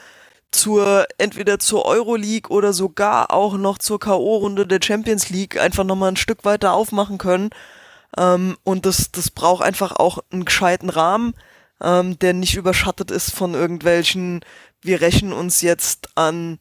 zur 0.50 1.06
entweder 1.18 1.58
zur 1.58 1.84
Euroleague 1.86 2.54
oder 2.54 2.72
sogar 2.72 3.32
auch 3.32 3.56
noch 3.56 3.78
zur 3.78 3.98
KO-Runde 3.98 4.66
der 4.66 4.80
Champions 4.82 5.30
League 5.30 5.58
einfach 5.58 5.84
nochmal 5.84 6.12
ein 6.12 6.16
Stück 6.16 6.44
weiter 6.44 6.74
aufmachen 6.74 7.18
können. 7.18 7.50
Ähm, 8.16 8.56
und 8.64 8.86
das, 8.86 9.10
das 9.12 9.30
braucht 9.30 9.64
einfach 9.64 9.92
auch 9.92 10.18
einen 10.30 10.44
gescheiten 10.44 10.90
Rahmen, 10.90 11.34
ähm, 11.80 12.18
der 12.18 12.32
nicht 12.32 12.56
überschattet 12.56 13.10
ist 13.10 13.30
von 13.30 13.54
irgendwelchen, 13.54 14.44
wir 14.80 15.00
rächen 15.00 15.32
uns 15.32 15.60
jetzt 15.60 16.08
an 16.16 16.58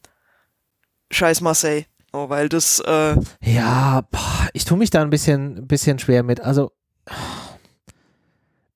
Scheiß 1.10 1.40
Marseille. 1.40 1.84
Oh, 2.12 2.28
weil 2.28 2.48
das, 2.48 2.80
äh, 2.80 3.16
Ja, 3.40 4.02
boah, 4.10 4.48
ich 4.52 4.64
tue 4.64 4.78
mich 4.78 4.90
da 4.90 5.02
ein 5.02 5.10
bisschen, 5.10 5.66
bisschen 5.66 5.98
schwer 5.98 6.22
mit. 6.22 6.40
Also 6.40 6.72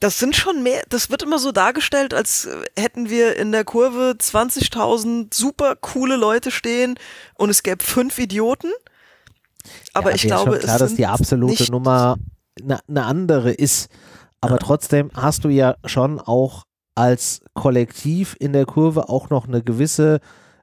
das 0.00 0.18
sind 0.18 0.34
schon 0.34 0.62
mehr, 0.62 0.82
das 0.88 1.10
wird 1.10 1.22
immer 1.22 1.38
so 1.38 1.52
dargestellt, 1.52 2.14
als 2.14 2.48
hätten 2.76 3.10
wir 3.10 3.36
in 3.36 3.52
der 3.52 3.64
Kurve 3.64 4.16
20.000 4.18 5.32
super 5.34 5.76
coole 5.76 6.16
Leute 6.16 6.50
stehen 6.50 6.98
und 7.34 7.50
es 7.50 7.62
gäbe 7.62 7.84
fünf 7.84 8.18
Idioten. 8.18 8.72
Aber 9.92 10.10
ja, 10.10 10.16
ich 10.16 10.22
glaube, 10.22 10.58
klar, 10.58 10.74
es 10.74 10.80
dass 10.80 10.94
die 10.94 11.06
absolute 11.06 11.70
Nummer 11.70 12.16
eine 12.62 12.80
ne 12.86 13.04
andere 13.04 13.52
ist. 13.52 13.88
Aber 14.44 14.58
trotzdem 14.58 15.10
hast 15.14 15.44
du 15.44 15.48
ja 15.48 15.76
schon 15.84 16.20
auch 16.20 16.64
als 16.94 17.42
Kollektiv 17.54 18.36
in 18.38 18.52
der 18.52 18.66
Kurve 18.66 19.08
auch 19.08 19.30
noch 19.30 19.48
eine 19.48 19.62
gewisse 19.62 20.20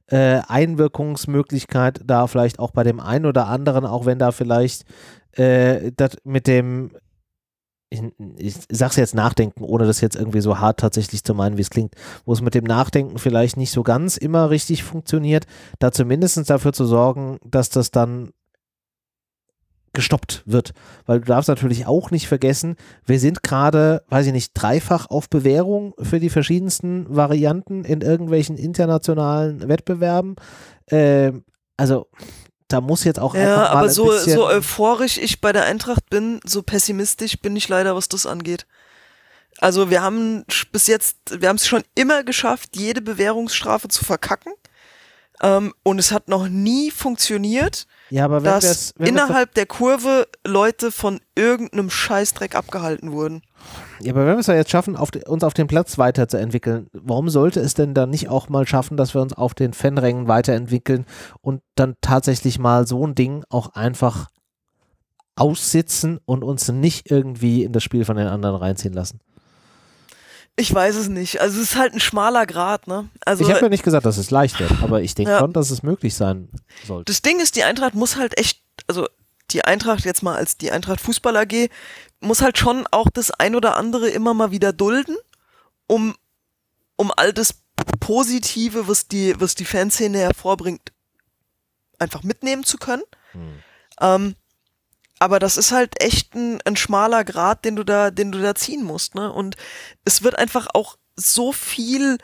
äh, 0.07 0.41
Einwirkungsmöglichkeit 0.47 2.01
da 2.05 2.27
vielleicht 2.27 2.59
auch 2.59 2.71
bei 2.71 2.83
dem 2.83 2.99
einen 2.99 3.25
oder 3.25 3.47
anderen, 3.47 3.85
auch 3.85 4.05
wenn 4.05 4.19
da 4.19 4.31
vielleicht 4.31 4.85
äh, 5.33 5.91
das 5.95 6.17
mit 6.23 6.47
dem 6.47 6.91
ich, 7.91 8.01
ich 8.37 8.55
sag's 8.69 8.95
jetzt 8.95 9.15
nachdenken, 9.15 9.63
ohne 9.63 9.85
das 9.85 10.01
jetzt 10.01 10.15
irgendwie 10.15 10.41
so 10.41 10.59
hart 10.59 10.79
tatsächlich 10.79 11.23
zu 11.23 11.33
meinen, 11.33 11.57
wie 11.57 11.61
es 11.61 11.69
klingt, 11.69 11.93
wo 12.25 12.31
es 12.33 12.41
mit 12.41 12.55
dem 12.55 12.63
Nachdenken 12.63 13.17
vielleicht 13.17 13.57
nicht 13.57 13.71
so 13.71 13.83
ganz 13.83 14.15
immer 14.17 14.49
richtig 14.49 14.83
funktioniert, 14.83 15.45
da 15.79 15.91
zumindest 15.91 16.49
dafür 16.49 16.71
zu 16.71 16.85
sorgen, 16.85 17.37
dass 17.43 17.69
das 17.69 17.91
dann 17.91 18.31
gestoppt 19.93 20.43
wird. 20.45 20.73
Weil 21.05 21.19
du 21.19 21.25
darfst 21.25 21.49
natürlich 21.49 21.85
auch 21.85 22.11
nicht 22.11 22.27
vergessen, 22.27 22.75
wir 23.05 23.19
sind 23.19 23.43
gerade, 23.43 24.03
weiß 24.09 24.27
ich 24.27 24.33
nicht, 24.33 24.51
dreifach 24.53 25.09
auf 25.09 25.29
Bewährung 25.29 25.93
für 26.01 26.19
die 26.19 26.29
verschiedensten 26.29 27.05
Varianten 27.09 27.83
in 27.83 28.01
irgendwelchen 28.01 28.57
internationalen 28.57 29.67
Wettbewerben. 29.67 30.35
Äh, 30.87 31.33
also 31.77 32.07
da 32.67 32.79
muss 32.79 33.03
jetzt 33.03 33.19
auch 33.19 33.35
ja, 33.35 33.41
einfach 33.41 33.73
mal 33.73 33.79
aber 33.79 33.89
so, 33.89 34.17
so 34.17 34.47
euphorisch 34.47 35.17
ich 35.17 35.41
bei 35.41 35.51
der 35.51 35.65
Eintracht 35.65 36.09
bin, 36.09 36.39
so 36.45 36.63
pessimistisch 36.63 37.39
bin 37.39 37.55
ich 37.55 37.67
leider, 37.67 37.95
was 37.95 38.07
das 38.07 38.25
angeht. 38.25 38.65
Also 39.57 39.89
wir 39.89 40.01
haben 40.01 40.45
bis 40.71 40.87
jetzt, 40.87 41.17
wir 41.41 41.49
haben 41.49 41.57
es 41.57 41.67
schon 41.67 41.83
immer 41.95 42.23
geschafft, 42.23 42.77
jede 42.77 43.01
Bewährungsstrafe 43.01 43.89
zu 43.89 44.05
verkacken. 44.05 44.53
Ähm, 45.41 45.73
und 45.83 45.99
es 45.99 46.11
hat 46.11 46.29
noch 46.29 46.47
nie 46.47 46.91
funktioniert, 46.91 47.87
ja, 48.11 48.25
aber 48.25 48.43
wenn 48.43 48.51
dass 48.51 48.93
wenn 48.97 49.07
innerhalb 49.07 49.53
der 49.53 49.65
Kurve 49.65 50.27
Leute 50.45 50.91
von 50.91 51.21
irgendeinem 51.33 51.89
Scheißdreck 51.89 52.55
abgehalten 52.55 53.13
wurden. 53.13 53.41
Ja, 54.01 54.11
aber 54.11 54.25
wenn 54.25 54.35
wir 54.35 54.39
es 54.39 54.47
ja 54.47 54.53
jetzt 54.53 54.69
schaffen, 54.69 54.97
auf 54.97 55.09
uns 55.27 55.43
auf 55.45 55.53
dem 55.53 55.67
Platz 55.67 55.97
weiterzuentwickeln, 55.97 56.87
warum 56.91 57.29
sollte 57.29 57.61
es 57.61 57.73
denn 57.73 57.93
dann 57.93 58.09
nicht 58.09 58.27
auch 58.27 58.49
mal 58.49 58.67
schaffen, 58.67 58.97
dass 58.97 59.13
wir 59.13 59.21
uns 59.21 59.33
auf 59.33 59.53
den 59.53 59.71
Fanrängen 59.71 60.27
weiterentwickeln 60.27 61.05
und 61.39 61.61
dann 61.75 61.95
tatsächlich 62.01 62.59
mal 62.59 62.85
so 62.85 63.07
ein 63.07 63.15
Ding 63.15 63.45
auch 63.49 63.75
einfach 63.75 64.27
aussitzen 65.35 66.19
und 66.25 66.43
uns 66.43 66.69
nicht 66.69 67.09
irgendwie 67.09 67.63
in 67.63 67.71
das 67.71 67.83
Spiel 67.83 68.03
von 68.03 68.17
den 68.17 68.27
anderen 68.27 68.57
reinziehen 68.57 68.93
lassen? 68.93 69.21
Ich 70.57 70.73
weiß 70.73 70.95
es 70.95 71.07
nicht. 71.07 71.41
Also 71.41 71.59
es 71.59 71.71
ist 71.71 71.75
halt 71.75 71.93
ein 71.93 71.99
schmaler 71.99 72.45
Grad, 72.45 72.87
ne? 72.87 73.09
Also, 73.25 73.43
ich 73.43 73.49
habe 73.49 73.61
ja 73.61 73.69
nicht 73.69 73.83
gesagt, 73.83 74.05
dass 74.05 74.17
es 74.17 74.31
leicht 74.31 74.59
wird, 74.59 74.71
aber 74.83 75.01
ich 75.01 75.15
denke 75.15 75.31
ja. 75.31 75.39
schon, 75.39 75.53
dass 75.53 75.71
es 75.71 75.81
möglich 75.81 76.15
sein 76.15 76.49
sollte. 76.85 77.11
Das 77.11 77.21
Ding 77.21 77.39
ist, 77.39 77.55
die 77.55 77.63
Eintracht 77.63 77.95
muss 77.95 78.17
halt 78.17 78.37
echt, 78.37 78.61
also 78.87 79.07
die 79.51 79.63
Eintracht 79.65 80.05
jetzt 80.05 80.23
mal 80.23 80.35
als 80.35 80.57
die 80.57 80.71
Eintracht 80.71 81.01
Fußball 81.01 81.35
AG 81.37 81.69
muss 82.19 82.41
halt 82.41 82.57
schon 82.57 82.85
auch 82.91 83.09
das 83.09 83.31
ein 83.31 83.55
oder 83.55 83.75
andere 83.75 84.09
immer 84.09 84.33
mal 84.33 84.51
wieder 84.51 84.73
dulden, 84.73 85.17
um, 85.87 86.15
um 86.95 87.11
all 87.15 87.33
das 87.33 87.55
Positive, 87.99 88.87
was 88.87 89.07
die, 89.07 89.39
was 89.39 89.55
die 89.55 89.65
Fanszene 89.65 90.19
hervorbringt, 90.19 90.91
einfach 91.97 92.23
mitnehmen 92.23 92.63
zu 92.63 92.77
können. 92.77 93.03
Hm. 93.31 93.63
Ähm, 93.99 94.35
aber 95.21 95.37
das 95.37 95.55
ist 95.55 95.71
halt 95.71 96.01
echt 96.01 96.33
ein, 96.33 96.59
ein 96.65 96.75
schmaler 96.75 97.23
Grad, 97.23 97.63
den 97.63 97.75
du 97.75 97.83
da, 97.83 98.09
den 98.09 98.31
du 98.31 98.41
da 98.41 98.55
ziehen 98.55 98.83
musst, 98.83 99.13
ne? 99.13 99.31
Und 99.31 99.55
es 100.03 100.23
wird 100.23 100.35
einfach 100.35 100.67
auch 100.73 100.97
so 101.15 101.51
viel 101.51 102.17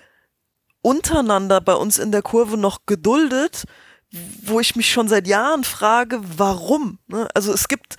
untereinander 0.82 1.62
bei 1.62 1.76
uns 1.76 2.00
in 2.00 2.12
der 2.12 2.24
Kurve 2.24 2.58
noch 2.58 2.88
geduldet, 2.88 3.66
wo 4.42 4.60
ich 4.60 4.76
mich 4.76 4.92
schon 4.92 5.08
seit 5.08 5.28
Jahren 5.28 5.64
frage, 5.64 6.22
warum? 6.24 6.98
Ne? 7.06 7.28
Also 7.36 7.54
es 7.54 7.68
gibt 7.68 7.98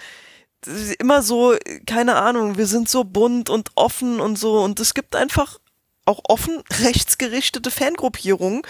immer 0.98 1.22
so, 1.22 1.54
keine 1.86 2.16
Ahnung, 2.16 2.58
wir 2.58 2.66
sind 2.66 2.88
so 2.88 3.04
bunt 3.04 3.50
und 3.50 3.70
offen 3.76 4.18
und 4.18 4.36
so 4.36 4.60
und 4.64 4.80
es 4.80 4.94
gibt 4.94 5.14
einfach 5.14 5.60
auch 6.06 6.22
offen 6.24 6.60
rechtsgerichtete 6.80 7.70
Fangruppierungen, 7.70 8.62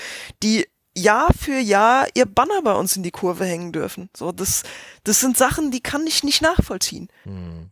die 0.42 0.66
Jahr 1.00 1.32
für 1.32 1.58
Jahr 1.58 2.06
ihr 2.14 2.26
Banner 2.26 2.62
bei 2.62 2.74
uns 2.74 2.96
in 2.96 3.02
die 3.02 3.10
Kurve 3.10 3.44
hängen 3.44 3.72
dürfen. 3.72 4.10
So, 4.16 4.32
das, 4.32 4.62
das 5.04 5.20
sind 5.20 5.36
Sachen, 5.36 5.70
die 5.70 5.80
kann 5.80 6.06
ich 6.06 6.24
nicht 6.24 6.42
nachvollziehen. 6.42 7.08
Mhm. 7.24 7.70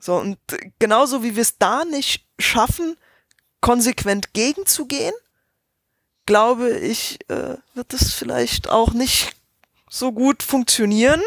So, 0.00 0.16
und 0.16 0.38
genauso 0.78 1.22
wie 1.22 1.34
wir 1.34 1.42
es 1.42 1.56
da 1.58 1.84
nicht 1.84 2.26
schaffen, 2.38 2.96
konsequent 3.62 4.34
gegenzugehen, 4.34 5.14
glaube 6.26 6.70
ich, 6.76 7.18
äh, 7.30 7.56
wird 7.72 7.94
es 7.94 8.12
vielleicht 8.12 8.68
auch 8.68 8.92
nicht 8.92 9.34
so 9.88 10.12
gut 10.12 10.42
funktionieren, 10.42 11.22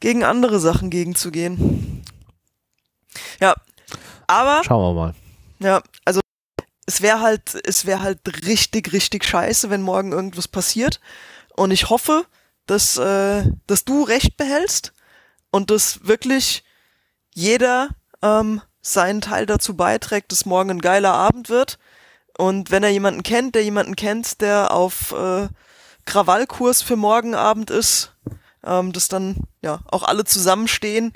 gegen 0.00 0.24
andere 0.24 0.58
Sachen 0.58 0.88
gegenzugehen. 0.88 2.02
Ja, 3.40 3.54
aber. 4.26 4.64
Schauen 4.64 4.82
wir 4.82 4.94
mal. 4.94 5.14
Ja, 5.58 5.82
also 6.04 6.21
es 6.86 7.00
wäre 7.02 7.20
halt, 7.20 7.54
es 7.64 7.86
wäre 7.86 8.02
halt 8.02 8.20
richtig, 8.46 8.92
richtig 8.92 9.24
scheiße, 9.24 9.70
wenn 9.70 9.82
morgen 9.82 10.12
irgendwas 10.12 10.48
passiert. 10.48 11.00
Und 11.54 11.70
ich 11.70 11.90
hoffe, 11.90 12.26
dass, 12.66 12.96
äh, 12.96 13.44
dass 13.66 13.84
du 13.84 14.02
recht 14.02 14.36
behältst 14.36 14.92
und 15.50 15.70
dass 15.70 16.06
wirklich 16.06 16.64
jeder 17.34 17.90
ähm, 18.22 18.62
seinen 18.80 19.20
Teil 19.20 19.46
dazu 19.46 19.76
beiträgt, 19.76 20.32
dass 20.32 20.46
morgen 20.46 20.70
ein 20.70 20.80
geiler 20.80 21.12
Abend 21.12 21.48
wird. 21.48 21.78
Und 22.36 22.70
wenn 22.70 22.82
er 22.82 22.90
jemanden 22.90 23.22
kennt, 23.22 23.54
der 23.54 23.62
jemanden 23.62 23.94
kennt, 23.94 24.40
der 24.40 24.72
auf 24.72 25.12
äh, 25.12 25.48
Krawallkurs 26.04 26.82
für 26.82 26.96
morgen 26.96 27.34
Abend 27.34 27.70
ist, 27.70 28.12
ähm, 28.64 28.92
dass 28.92 29.08
dann 29.08 29.36
ja 29.60 29.80
auch 29.90 30.02
alle 30.02 30.24
zusammenstehen 30.24 31.12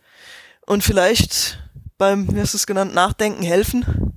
und 0.67 0.85
vielleicht 0.85 1.59
beim, 1.99 2.33
wie 2.35 2.41
hast 2.41 2.53
du 2.53 2.59
es 2.59 2.67
genannt, 2.67 2.95
Nachdenken 2.95 3.43
helfen 3.43 4.13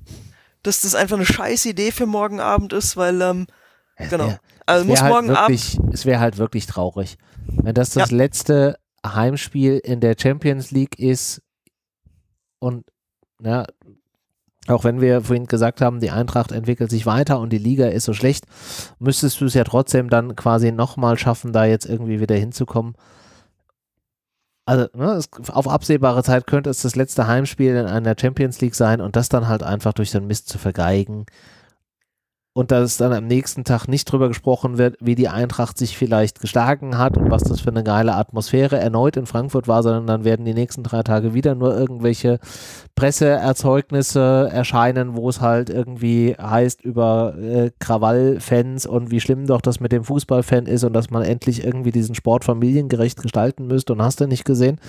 dass 0.70 0.82
das 0.82 0.96
einfach 0.96 1.18
eine 1.18 1.26
scheiß 1.26 1.66
Idee 1.66 1.92
für 1.92 2.06
morgen 2.06 2.40
Abend 2.40 2.74
ist, 2.74 2.96
weil, 2.96 3.20
ähm, 3.22 3.48
es 3.96 4.10
genau. 4.10 4.28
Wär, 4.28 4.40
also 4.68 4.86
muss 4.86 5.02
halt 5.02 5.12
morgen 5.12 5.28
wirklich, 5.30 5.80
Abend. 5.80 5.94
Es 5.94 6.06
wäre 6.06 6.20
halt 6.20 6.38
wirklich 6.38 6.68
traurig, 6.68 7.18
wenn 7.48 7.74
das 7.74 7.90
das 7.90 8.12
ja. 8.12 8.18
letzte 8.18 8.78
Heimspiel 9.06 9.78
in 9.78 10.00
der 10.00 10.16
Champions 10.18 10.70
League 10.72 11.00
ist 11.00 11.42
und, 12.60 12.86
ja, 13.42 13.66
auch 14.68 14.84
wenn 14.84 15.02
wir 15.02 15.22
vorhin 15.22 15.48
gesagt 15.48 15.82
haben, 15.82 16.00
die 16.00 16.12
Eintracht 16.12 16.52
entwickelt 16.52 16.92
sich 16.92 17.08
weiter 17.08 17.40
und 17.40 17.52
die 17.52 17.58
Liga 17.58 17.88
ist 17.88 18.06
so 18.06 18.14
schlecht, 18.14 18.46
müsstest 19.00 19.42
du 19.42 19.46
es 19.46 19.56
ja 19.56 19.64
trotzdem 19.64 20.10
dann 20.10 20.36
quasi 20.36 20.72
nochmal 20.72 21.18
schaffen, 21.18 21.52
da 21.52 21.66
jetzt 21.66 21.88
irgendwie 21.88 22.20
wieder 22.20 22.36
hinzukommen 22.36 22.94
also 24.70 24.86
ne, 24.94 25.14
es, 25.14 25.30
auf 25.50 25.68
absehbare 25.68 26.22
Zeit 26.22 26.46
könnte 26.46 26.70
es 26.70 26.84
das 26.84 26.96
letzte 26.96 27.26
Heimspiel 27.26 27.76
in 27.76 27.88
einer 27.88 28.16
Champions 28.20 28.62
League 28.62 28.76
sein 28.76 29.02
und 29.02 29.16
das 29.16 29.28
dann 29.28 29.48
halt 29.48 29.64
einfach 29.64 29.94
durch 29.94 30.12
den 30.12 30.28
Mist 30.28 30.48
zu 30.48 30.60
vergeigen. 30.60 31.26
Und 32.60 32.72
dass 32.72 32.98
dann 32.98 33.14
am 33.14 33.26
nächsten 33.26 33.64
Tag 33.64 33.88
nicht 33.88 34.12
drüber 34.12 34.28
gesprochen 34.28 34.78
wird, 34.78 34.98
wie 35.00 35.16
die 35.16 35.30
Eintracht 35.30 35.78
sich 35.78 35.98
vielleicht 35.98 36.42
geschlagen 36.42 36.98
hat 36.98 37.16
und 37.16 37.32
was 37.32 37.44
das 37.44 37.62
für 37.62 37.70
eine 37.70 37.86
geile 37.86 38.16
Atmosphäre 38.16 38.78
erneut 38.78 39.16
in 39.16 39.28
Frankfurt 39.28 39.70
war, 39.70 39.82
sondern 39.82 40.08
dann 40.08 40.26
werden 40.26 40.46
die 40.46 40.54
nächsten 40.54 40.84
drei 40.84 41.02
Tage 41.04 41.34
wieder 41.34 41.56
nur 41.56 41.74
irgendwelche 41.74 42.38
Presseerzeugnisse 42.96 44.50
erscheinen, 44.52 45.16
wo 45.16 45.30
es 45.30 45.40
halt 45.40 45.70
irgendwie 45.70 46.36
heißt 46.36 46.82
über 46.82 47.34
äh, 47.38 47.72
Krawallfans 47.80 48.86
und 48.86 49.10
wie 49.10 49.22
schlimm 49.22 49.48
doch 49.48 49.62
das 49.62 49.80
mit 49.80 49.94
dem 49.94 50.04
Fußballfan 50.04 50.66
ist 50.66 50.84
und 50.84 50.92
dass 50.92 51.10
man 51.12 51.24
endlich 51.24 51.64
irgendwie 51.64 51.92
diesen 51.92 52.14
Sport 52.14 52.44
familiengerecht 52.44 53.22
gestalten 53.22 53.68
müsste 53.68 53.94
und 53.94 54.02
hast 54.02 54.20
du 54.20 54.28
nicht 54.28 54.44
gesehen. 54.44 54.82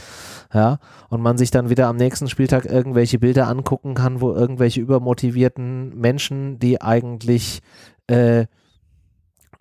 Ja, 0.52 0.78
und 1.08 1.22
man 1.22 1.38
sich 1.38 1.52
dann 1.52 1.70
wieder 1.70 1.86
am 1.86 1.96
nächsten 1.96 2.28
Spieltag 2.28 2.64
irgendwelche 2.64 3.20
Bilder 3.20 3.46
angucken 3.46 3.94
kann, 3.94 4.20
wo 4.20 4.32
irgendwelche 4.32 4.80
übermotivierten 4.80 5.96
Menschen, 5.96 6.58
die 6.58 6.80
eigentlich 6.82 7.60
äh, 8.08 8.46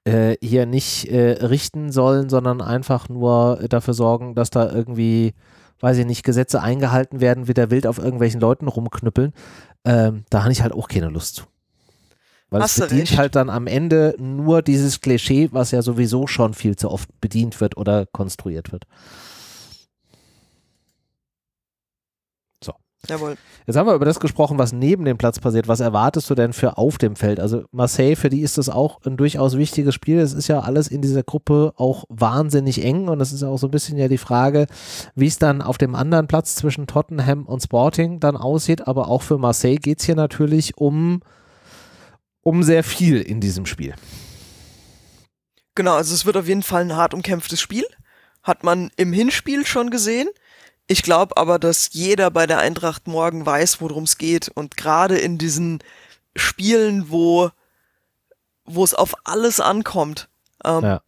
äh, 0.06 0.38
hier 0.42 0.66
nicht 0.66 1.06
äh, 1.12 1.46
richten 1.46 1.92
sollen, 1.92 2.30
sondern 2.30 2.62
einfach 2.62 3.10
nur 3.10 3.60
dafür 3.70 3.94
sorgen, 3.94 4.34
dass 4.34 4.50
da 4.50 4.72
irgendwie, 4.72 5.34
weiß 5.80 5.98
ich 5.98 6.06
nicht, 6.06 6.24
Gesetze 6.24 6.62
eingehalten 6.62 7.22
werden, 7.22 7.48
wieder 7.48 7.70
wild 7.70 7.86
auf 7.86 8.00
irgendwelchen 8.00 8.42
Leuten 8.42 8.68
rumknüppeln. 8.68 9.34
Ähm, 9.86 10.24
da 10.32 10.42
habe 10.42 10.52
ich 10.52 10.64
halt 10.64 10.74
auch 10.74 10.88
keine 10.88 11.10
Lust 11.10 11.36
zu. 11.36 11.44
Weil 12.50 12.64
Hast 12.64 12.80
es 12.80 12.88
bedient 12.88 13.16
halt 13.18 13.36
dann 13.36 13.50
am 13.50 13.68
Ende 13.68 14.16
nur 14.18 14.64
dieses 14.64 15.02
Klischee, 15.02 15.50
was 15.52 15.70
ja 15.72 15.84
sowieso 15.84 16.26
schon 16.26 16.56
viel 16.56 16.76
zu 16.76 16.90
oft 16.90 17.10
bedient 17.22 17.62
wird 17.62 17.78
oder 17.78 18.08
konstruiert 18.08 18.72
wird. 18.72 18.86
Jawohl. 23.08 23.38
Jetzt 23.66 23.78
haben 23.78 23.88
wir 23.88 23.96
über 23.96 24.06
das 24.06 24.20
gesprochen, 24.20 24.58
was 24.60 24.74
neben 24.74 25.06
dem 25.06 25.18
Platz 25.18 25.40
passiert. 25.40 25.68
Was 25.68 25.80
erwartest 25.80 26.30
du 26.30 26.36
denn 26.36 26.52
für 26.52 26.78
auf 26.78 26.98
dem 26.98 27.16
Feld? 27.16 27.40
Also 27.40 27.64
Marseille, 27.72 28.16
für 28.16 28.30
die 28.30 28.42
ist 28.42 28.58
das 28.58 28.68
auch 28.68 29.00
ein 29.06 29.16
durchaus 29.16 29.58
wichtiges 29.58 29.96
Spiel. 29.96 30.20
Es 30.20 30.34
ist 30.34 30.48
ja 30.50 30.60
alles 30.60 30.90
in 30.90 31.02
dieser 31.02 31.24
Gruppe 31.24 31.74
auch 31.78 32.04
wahnsinnig 32.10 32.84
eng 32.84 33.08
und 33.08 33.22
es 33.22 33.32
ist 33.32 33.44
auch 33.44 33.58
so 33.58 33.68
ein 33.68 33.72
bisschen 33.72 33.98
ja 33.98 34.10
die 34.10 34.18
Frage, 34.18 34.68
wie 35.16 35.28
es 35.28 35.40
dann 35.40 35.62
auf 35.62 35.78
dem 35.78 35.96
anderen 35.96 36.28
Platz 36.28 36.56
zwischen 36.56 36.88
Tottenham 36.88 37.46
und 37.46 37.64
Sporting 37.64 38.20
dann 38.20 38.36
aussieht. 38.36 38.88
Aber 38.88 39.08
auch 39.08 39.22
für 39.22 39.38
Marseille 39.38 39.78
geht 39.78 40.00
es 40.00 40.06
hier 40.06 40.16
natürlich 40.16 40.78
um, 40.78 41.22
um 42.42 42.64
sehr 42.64 42.84
viel 42.84 43.22
in 43.22 43.40
diesem 43.40 43.66
Spiel. 43.66 43.96
Genau, 45.76 45.94
also 45.94 46.14
es 46.14 46.26
wird 46.26 46.36
auf 46.36 46.48
jeden 46.48 46.64
Fall 46.64 46.82
ein 46.82 46.96
hart 46.98 47.14
umkämpftes 47.14 47.62
Spiel. 47.62 47.86
Hat 48.44 48.66
man 48.66 48.92
im 48.98 49.14
Hinspiel 49.14 49.66
schon 49.66 49.90
gesehen. 49.90 50.28
Ich 50.92 51.04
glaube 51.04 51.38
aber, 51.38 51.60
dass 51.60 51.90
jeder 51.94 52.32
bei 52.32 52.48
der 52.48 52.58
Eintracht 52.58 53.06
morgen 53.08 53.46
weiß, 53.46 53.80
worum 53.80 54.06
es 54.06 54.18
geht. 54.18 54.50
Und 54.50 54.76
gerade 54.76 55.20
in 55.20 55.38
diesen 55.38 55.84
Spielen, 56.36 57.12
wo, 57.12 57.52
wo 58.66 58.84
es 58.84 58.96
auf 58.96 59.14
alles 59.24 59.60
ankommt, 59.60 60.30
ähm, 60.66 60.84
Ja. 60.84 61.02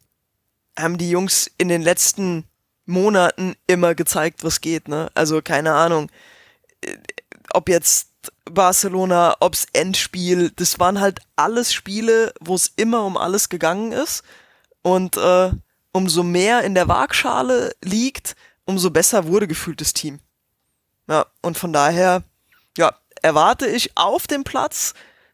haben 0.78 1.00
die 1.00 1.10
Jungs 1.10 1.50
in 1.58 1.68
den 1.68 1.82
letzten 1.82 2.46
Monaten 2.86 3.56
immer 3.66 3.96
gezeigt, 3.96 4.44
was 4.44 4.62
geht. 4.62 4.88
Ne? 4.88 5.10
Also 5.16 5.42
keine 5.42 5.74
Ahnung, 5.74 6.12
äh, 6.82 6.96
ob 7.52 7.68
jetzt 7.68 8.10
Barcelona, 8.46 9.36
ob's 9.40 9.66
Endspiel, 9.74 10.52
das 10.58 10.78
waren 10.78 11.02
halt 11.02 11.22
alles 11.36 11.74
Spiele, 11.74 12.36
wo 12.40 12.54
es 12.54 12.72
immer 12.76 13.04
um 13.04 13.18
alles 13.18 13.50
gegangen 13.50 13.94
ist. 13.94 14.22
Und 14.84 15.18
äh, 15.18 15.50
umso 15.92 16.22
mehr 16.22 16.62
in 16.64 16.76
der 16.76 16.88
Waagschale 16.88 17.74
liegt, 17.84 18.36
umso 18.66 18.90
besser 18.92 19.28
wurde 19.28 19.48
gefühlt 19.48 19.82
das 19.82 19.94
Team. 19.94 20.20
Ja, 21.08 21.26
und 21.42 21.58
von 21.58 21.74
daher, 21.74 22.24
ja, 22.78 22.94
erwarte 23.22 23.68
ich 23.68 23.92
auf 23.96 24.28
dem 24.28 24.44
Platz 24.44 24.94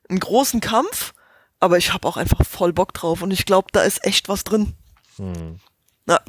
einen 0.09 0.19
großen 0.19 0.61
Kampf, 0.61 1.13
aber 1.59 1.77
ich 1.77 1.93
habe 1.93 2.07
auch 2.07 2.17
einfach 2.17 2.45
voll 2.45 2.73
Bock 2.73 2.93
drauf 2.93 3.21
und 3.21 3.31
ich 3.31 3.45
glaube, 3.45 3.67
da 3.71 3.81
ist 3.81 4.05
echt 4.05 4.29
was 4.29 4.43
drin. 4.43 4.73
Ja, 6.07 6.19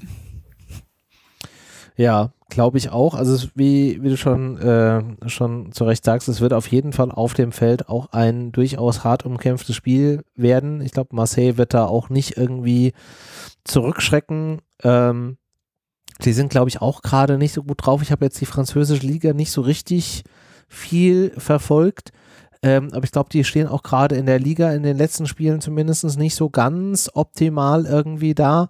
Ja, 1.97 2.33
glaube 2.49 2.79
ich 2.79 2.91
auch. 2.91 3.15
Also 3.15 3.49
wie, 3.55 4.03
wie 4.03 4.09
du 4.09 4.17
schon, 4.17 4.57
äh, 4.59 5.29
schon 5.29 5.73
zu 5.73 5.85
Recht 5.85 6.05
sagst, 6.05 6.29
es 6.29 6.41
wird 6.41 6.53
auf 6.53 6.69
jeden 6.69 6.93
Fall 6.93 7.11
auf 7.11 7.35
dem 7.35 7.53
Feld 7.53 7.89
auch 7.89 8.13
ein 8.13 8.53
durchaus 8.53 9.05
hart 9.05 9.27
umkämpftes 9.27 9.75
Spiel 9.77 10.25
werden. 10.35 10.81
Ich 10.81 10.93
glaube, 10.93 11.15
Marseille 11.15 11.57
wird 11.57 11.75
da 11.75 11.87
auch 11.87 12.09
nicht 12.09 12.37
irgendwie 12.37 12.93
zurückschrecken. 13.65 14.63
Ähm, 14.83 15.39
die 16.25 16.33
sind, 16.33 16.51
glaube 16.51 16.69
ich, 16.69 16.81
auch 16.81 17.03
gerade 17.03 17.39
nicht 17.39 17.53
so 17.53 17.63
gut 17.63 17.85
drauf. 17.85 18.03
Ich 18.03 18.11
habe 18.11 18.25
jetzt 18.25 18.41
die 18.41 18.47
französische 18.47 19.07
Liga 19.07 19.33
nicht 19.33 19.53
so 19.53 19.61
richtig 19.61 20.25
viel 20.69 21.33
verfolgt. 21.39 22.13
Ähm, 22.63 22.91
aber 22.93 23.05
ich 23.05 23.13
glaube, 23.13 23.31
die 23.31 23.45
stehen 23.45 23.69
auch 23.69 23.83
gerade 23.83 24.17
in 24.17 24.27
der 24.27 24.41
Liga 24.41 24.73
in 24.73 24.83
den 24.83 24.97
letzten 24.97 25.27
Spielen 25.27 25.61
zumindest 25.61 26.19
nicht 26.19 26.35
so 26.35 26.51
ganz 26.51 27.09
optimal 27.15 27.87
irgendwie 27.87 28.35
da 28.35 28.69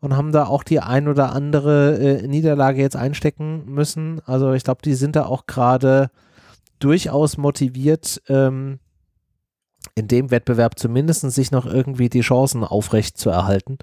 und 0.00 0.16
haben 0.16 0.32
da 0.32 0.46
auch 0.46 0.62
die 0.62 0.80
ein 0.80 1.06
oder 1.06 1.32
andere 1.32 1.98
äh, 1.98 2.26
Niederlage 2.26 2.80
jetzt 2.80 2.96
einstecken 2.96 3.64
müssen. 3.66 4.20
Also 4.24 4.52
ich 4.52 4.64
glaube, 4.64 4.80
die 4.82 4.94
sind 4.94 5.16
da 5.16 5.26
auch 5.26 5.46
gerade 5.46 6.10
durchaus 6.78 7.36
motiviert, 7.36 8.22
ähm, 8.28 8.78
in 9.94 10.08
dem 10.08 10.30
Wettbewerb 10.30 10.78
zumindest 10.78 11.30
sich 11.30 11.50
noch 11.50 11.66
irgendwie 11.66 12.08
die 12.08 12.20
Chancen 12.20 12.64
aufrecht 12.64 13.18
zu 13.18 13.30
erhalten. 13.30 13.78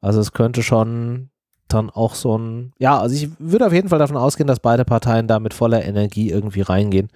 Also 0.00 0.20
es 0.20 0.32
könnte 0.32 0.62
schon 0.62 1.30
dann 1.72 1.90
auch 1.90 2.14
so 2.14 2.36
ein, 2.38 2.72
ja, 2.78 2.98
also 2.98 3.14
ich 3.14 3.28
würde 3.38 3.66
auf 3.66 3.72
jeden 3.72 3.88
Fall 3.88 3.98
davon 3.98 4.16
ausgehen, 4.16 4.46
dass 4.46 4.60
beide 4.60 4.84
Parteien 4.84 5.26
da 5.26 5.38
mit 5.40 5.54
voller 5.54 5.84
Energie 5.84 6.30
irgendwie 6.30 6.60
reingehen. 6.62 7.08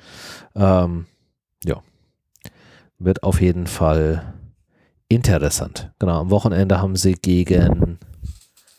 Ähm, 0.55 1.07
ja, 1.65 1.77
wird 2.99 3.23
auf 3.23 3.41
jeden 3.41 3.67
Fall 3.67 4.35
interessant. 5.09 5.91
Genau, 5.99 6.21
am 6.21 6.31
Wochenende 6.31 6.81
haben 6.81 6.97
sie 6.97 7.13
gegen 7.15 7.99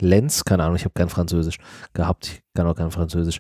Lenz, 0.02 0.44
keine 0.44 0.64
Ahnung, 0.64 0.76
ich 0.76 0.84
habe 0.84 0.94
kein 0.94 1.10
Französisch 1.10 1.58
gehabt, 1.94 2.28
ich 2.28 2.42
kann 2.54 2.68
auch 2.68 2.76
kein 2.76 2.92
Französisch, 2.92 3.40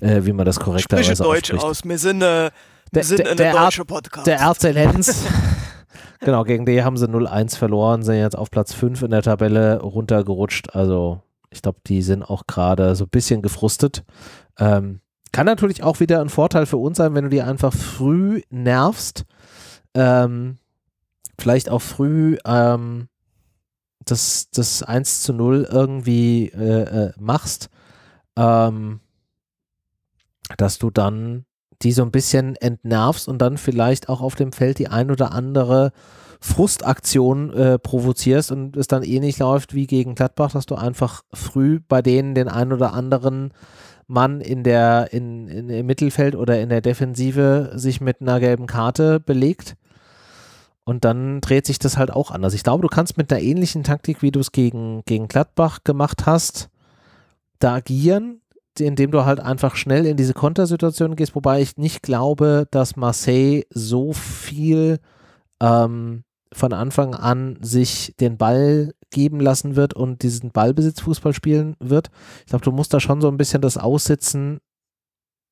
äh, 0.00 0.20
wie 0.24 0.32
man 0.32 0.46
das 0.46 0.56
spreche 0.56 0.64
korrekterweise 0.86 1.22
Deutsch 1.22 1.52
ausspricht. 1.52 1.64
aus. 1.64 1.84
Wir 1.84 1.98
sind, 1.98 2.22
äh, 2.22 2.44
wir 2.44 2.50
Der- 2.92 3.04
sind 3.04 3.18
der- 3.20 3.34
der 3.34 3.52
deutsche 3.52 3.84
Podcast. 3.84 4.26
Der 4.26 4.40
RC 4.40 4.72
Lenz. 4.72 5.24
genau, 6.20 6.44
gegen 6.44 6.64
die 6.64 6.82
haben 6.82 6.96
sie 6.96 7.06
0-1 7.08 7.56
verloren, 7.56 8.02
sind 8.02 8.16
jetzt 8.16 8.36
auf 8.38 8.50
Platz 8.50 8.72
5 8.72 9.02
in 9.02 9.10
der 9.10 9.22
Tabelle 9.22 9.80
runtergerutscht. 9.82 10.74
Also 10.74 11.20
ich 11.52 11.62
glaube, 11.62 11.80
die 11.86 12.02
sind 12.02 12.22
auch 12.22 12.46
gerade 12.46 12.96
so 12.96 13.04
ein 13.04 13.10
bisschen 13.10 13.42
gefrustet. 13.42 14.04
Ähm, 14.58 15.00
kann 15.32 15.46
natürlich 15.46 15.82
auch 15.82 16.00
wieder 16.00 16.20
ein 16.20 16.28
Vorteil 16.28 16.66
für 16.66 16.76
uns 16.76 16.98
sein, 16.98 17.14
wenn 17.14 17.24
du 17.24 17.30
die 17.30 17.42
einfach 17.42 17.72
früh 17.72 18.42
nervst. 18.50 19.24
Ähm, 19.94 20.58
vielleicht 21.38 21.70
auch 21.70 21.80
früh 21.80 22.36
ähm, 22.44 23.08
das, 24.04 24.50
das 24.50 24.82
1 24.82 25.22
zu 25.22 25.32
0 25.32 25.68
irgendwie 25.70 26.48
äh, 26.48 26.82
äh, 26.82 27.12
machst. 27.18 27.68
Ähm, 28.36 29.00
dass 30.56 30.78
du 30.78 30.90
dann 30.90 31.44
die 31.82 31.92
so 31.92 32.02
ein 32.02 32.10
bisschen 32.10 32.56
entnervst 32.56 33.28
und 33.28 33.38
dann 33.38 33.58
vielleicht 33.58 34.08
auch 34.08 34.20
auf 34.20 34.34
dem 34.34 34.52
Feld 34.52 34.78
die 34.78 34.88
ein 34.88 35.10
oder 35.10 35.32
andere 35.32 35.92
Frustaktion 36.42 37.52
äh, 37.52 37.78
provozierst 37.78 38.50
und 38.50 38.76
es 38.76 38.88
dann 38.88 39.04
ähnlich 39.04 39.38
läuft 39.38 39.74
wie 39.74 39.86
gegen 39.86 40.16
Gladbach, 40.16 40.50
dass 40.50 40.66
du 40.66 40.74
einfach 40.74 41.22
früh 41.32 41.78
bei 41.86 42.02
denen 42.02 42.34
den 42.34 42.48
ein 42.48 42.72
oder 42.72 42.92
anderen 42.94 43.52
Mann 44.08 44.40
in 44.40 44.64
der 44.64 45.12
in, 45.12 45.46
in, 45.46 45.70
im 45.70 45.86
Mittelfeld 45.86 46.34
oder 46.34 46.60
in 46.60 46.68
der 46.68 46.80
Defensive 46.80 47.70
sich 47.74 48.00
mit 48.00 48.20
einer 48.20 48.40
gelben 48.40 48.66
Karte 48.66 49.20
belegt. 49.20 49.76
Und 50.84 51.04
dann 51.04 51.40
dreht 51.40 51.64
sich 51.64 51.78
das 51.78 51.96
halt 51.96 52.10
auch 52.10 52.32
anders. 52.32 52.54
Ich 52.54 52.64
glaube, 52.64 52.82
du 52.82 52.88
kannst 52.88 53.16
mit 53.16 53.32
einer 53.32 53.40
ähnlichen 53.40 53.84
Taktik, 53.84 54.20
wie 54.20 54.32
du 54.32 54.40
es 54.40 54.50
gegen, 54.50 55.02
gegen 55.06 55.28
Gladbach 55.28 55.78
gemacht 55.84 56.26
hast, 56.26 56.70
da 57.60 57.74
agieren, 57.74 58.40
indem 58.80 59.12
du 59.12 59.24
halt 59.24 59.38
einfach 59.38 59.76
schnell 59.76 60.06
in 60.06 60.16
diese 60.16 60.34
Kontersituation 60.34 61.14
gehst, 61.14 61.36
wobei 61.36 61.62
ich 61.62 61.76
nicht 61.76 62.02
glaube, 62.02 62.66
dass 62.72 62.96
Marseille 62.96 63.62
so 63.70 64.12
viel 64.12 64.98
ähm, 65.60 66.24
von 66.52 66.72
Anfang 66.72 67.14
an 67.14 67.58
sich 67.60 68.14
den 68.20 68.36
Ball 68.36 68.94
geben 69.10 69.40
lassen 69.40 69.76
wird 69.76 69.94
und 69.94 70.22
diesen 70.22 70.50
Ballbesitzfußball 70.50 71.34
spielen 71.34 71.76
wird. 71.80 72.10
Ich 72.40 72.46
glaube, 72.46 72.64
du 72.64 72.72
musst 72.72 72.92
da 72.94 73.00
schon 73.00 73.20
so 73.20 73.28
ein 73.28 73.36
bisschen 73.36 73.62
das 73.62 73.76
aussitzen, 73.76 74.58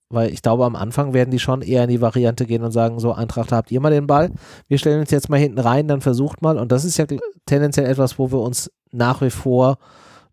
weil 0.08 0.32
ich 0.32 0.42
glaube, 0.42 0.64
am 0.64 0.76
Anfang 0.76 1.14
werden 1.14 1.30
die 1.30 1.38
schon 1.38 1.62
eher 1.62 1.84
in 1.84 1.90
die 1.90 2.00
Variante 2.00 2.46
gehen 2.46 2.64
und 2.64 2.72
sagen, 2.72 2.98
so 2.98 3.12
Eintracht, 3.12 3.52
habt 3.52 3.70
ihr 3.70 3.80
mal 3.80 3.90
den 3.90 4.06
Ball, 4.06 4.32
wir 4.66 4.78
stellen 4.78 5.00
uns 5.00 5.10
jetzt 5.10 5.28
mal 5.28 5.38
hinten 5.38 5.60
rein, 5.60 5.88
dann 5.88 6.00
versucht 6.00 6.42
mal 6.42 6.58
und 6.58 6.72
das 6.72 6.84
ist 6.84 6.98
ja 6.98 7.06
tendenziell 7.46 7.86
etwas, 7.86 8.18
wo 8.18 8.32
wir 8.32 8.40
uns 8.40 8.70
nach 8.90 9.20
wie 9.20 9.30
vor 9.30 9.78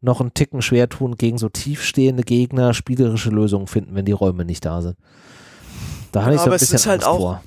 noch 0.02 0.22
einen 0.22 0.34
Ticken 0.34 0.62
schwer 0.62 0.90
tun, 0.90 1.16
gegen 1.16 1.38
so 1.38 1.50
tiefstehende 1.50 2.24
Gegner 2.24 2.74
spielerische 2.74 3.30
Lösungen 3.30 3.68
finden, 3.68 3.96
wenn 3.96 4.06
die 4.06 4.12
Räume 4.12 4.46
nicht 4.46 4.66
da 4.66 4.82
sind. 4.82 4.98
Da 6.12 6.24
habe 6.24 6.36
ich 6.36 6.42
so 6.42 6.52
ein 6.52 6.58
bisschen 6.58 6.80
halt 6.90 7.04
Angst 7.04 7.18
vor. 7.18 7.42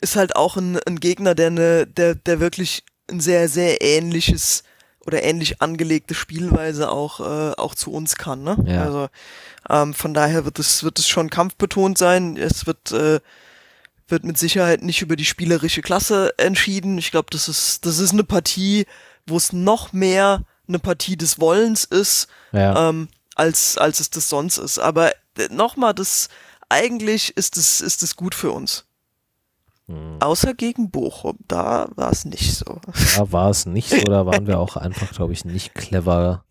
Ist 0.00 0.16
halt 0.16 0.36
auch 0.36 0.56
ein, 0.56 0.78
ein 0.86 1.00
Gegner, 1.00 1.34
der, 1.34 1.50
ne, 1.50 1.86
der, 1.86 2.14
der 2.14 2.40
wirklich 2.40 2.84
ein 3.10 3.20
sehr, 3.20 3.48
sehr 3.48 3.82
ähnliches 3.82 4.62
oder 5.06 5.22
ähnlich 5.22 5.62
angelegte 5.62 6.14
Spielweise 6.14 6.90
auch, 6.90 7.20
äh, 7.20 7.54
auch 7.56 7.74
zu 7.74 7.90
uns 7.92 8.16
kann. 8.16 8.42
Ne? 8.42 8.56
Ja. 8.66 8.84
Also 8.84 9.08
ähm, 9.68 9.94
von 9.94 10.12
daher 10.12 10.44
wird 10.44 10.58
es, 10.58 10.84
wird 10.84 10.98
es 10.98 11.08
schon 11.08 11.30
kampfbetont 11.30 11.96
sein. 11.96 12.36
Es 12.36 12.66
wird, 12.66 12.92
äh, 12.92 13.20
wird 14.06 14.24
mit 14.24 14.36
Sicherheit 14.38 14.82
nicht 14.82 15.00
über 15.00 15.16
die 15.16 15.24
spielerische 15.24 15.80
Klasse 15.82 16.34
entschieden. 16.38 16.98
Ich 16.98 17.10
glaube, 17.10 17.28
das 17.30 17.48
ist, 17.48 17.86
das 17.86 17.98
ist 17.98 18.12
eine 18.12 18.24
Partie, 18.24 18.86
wo 19.26 19.36
es 19.36 19.52
noch 19.52 19.92
mehr 19.92 20.42
eine 20.66 20.78
Partie 20.78 21.16
des 21.16 21.40
Wollens 21.40 21.84
ist, 21.84 22.28
Ja. 22.52 22.90
ähm, 22.90 23.08
als, 23.34 23.78
als 23.78 24.00
es 24.00 24.10
das 24.10 24.28
sonst 24.28 24.58
ist. 24.58 24.78
Aber 24.78 25.12
nochmal, 25.50 25.94
das 25.94 26.28
eigentlich 26.68 27.34
ist 27.36 27.56
es 27.56 27.80
ist 27.80 28.02
es 28.02 28.16
gut 28.16 28.34
für 28.34 28.50
uns. 28.50 28.84
Hm. 29.88 30.18
Außer 30.20 30.54
gegen 30.54 30.90
Bochum, 30.90 31.38
da 31.48 31.88
war 31.96 32.12
es 32.12 32.24
nicht 32.24 32.54
so. 32.54 32.80
Da 33.16 33.32
war 33.32 33.50
es 33.50 33.66
nicht 33.66 33.90
so, 33.90 33.98
da 34.02 34.26
waren 34.26 34.46
wir 34.46 34.60
auch 34.60 34.76
einfach, 34.76 35.10
glaube 35.12 35.32
ich, 35.32 35.44
nicht 35.44 35.74
clever 35.74 36.44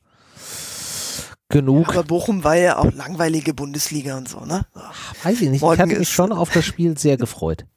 genug. 1.49 1.89
Aber 1.89 2.03
Bochum 2.03 2.43
war 2.43 2.55
ja 2.55 2.77
auch 2.77 2.91
langweilige 2.91 3.53
Bundesliga 3.53 4.17
und 4.17 4.27
so, 4.27 4.41
ne? 4.41 4.65
Weiß 5.23 5.35
ich 5.41 5.49
nicht, 5.49 5.57
ich 5.57 5.61
Morgen 5.61 5.81
hatte 5.81 5.99
mich 5.99 6.09
schon 6.09 6.31
auf 6.31 6.49
das 6.51 6.65
Spiel 6.65 6.97
sehr 6.97 7.17
gefreut. 7.17 7.65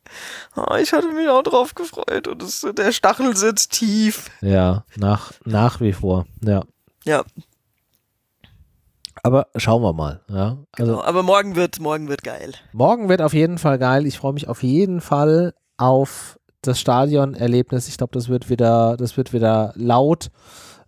Ah, 0.56 0.78
ich 0.78 0.92
hatte 0.92 1.06
mich 1.12 1.28
auch 1.28 1.44
drauf 1.44 1.76
gefreut 1.76 2.26
und 2.26 2.42
es, 2.42 2.66
der 2.76 2.90
Stachel 2.90 3.36
sitzt 3.36 3.70
tief. 3.70 4.28
Ja, 4.40 4.84
nach, 4.96 5.30
nach 5.44 5.80
wie 5.80 5.92
vor, 5.92 6.26
ja. 6.42 6.64
Ja, 7.04 7.22
Aber 9.22 9.48
schauen 9.56 9.82
wir 9.82 9.92
mal, 9.92 10.20
ja. 10.28 10.58
Also 10.72 10.92
genau. 10.92 11.04
aber 11.04 11.22
morgen 11.22 11.56
wird, 11.56 11.80
morgen 11.80 12.08
wird 12.08 12.22
geil. 12.22 12.52
morgen 12.72 13.08
wird 13.08 13.22
auf 13.22 13.34
jeden 13.34 13.58
Fall 13.58 13.78
geil. 13.78 14.06
Ich 14.06 14.18
freue 14.18 14.32
mich 14.32 14.48
auf 14.48 14.62
jeden 14.62 15.00
Fall 15.00 15.54
auf 15.76 16.38
das 16.62 16.80
Stadionerlebnis. 16.80 17.88
Ich 17.88 17.96
glaube, 17.96 18.12
das 18.12 18.28
wird 18.28 18.48
wieder, 18.50 18.96
das 18.96 19.16
wird 19.16 19.32
wieder 19.32 19.72
laut. 19.76 20.30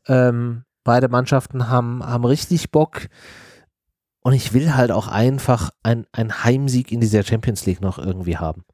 Ähm, 0.07 0.65
beide 0.85 1.09
Mannschaften 1.09 1.69
haben, 1.69 2.05
haben 2.05 2.25
richtig 2.25 2.71
Bock. 2.71 3.09
Und 4.23 4.35
ich 4.35 4.53
will 4.53 4.75
halt 4.75 4.93
auch 4.93 5.09
einfach 5.09 5.71
ein, 5.83 6.07
ein 6.13 6.45
Heimsieg 6.45 6.93
in 6.93 7.01
dieser 7.01 7.25
Champions 7.25 7.67
League 7.67 7.81
noch 7.81 7.99
irgendwie 7.99 8.39
haben. 8.39 8.65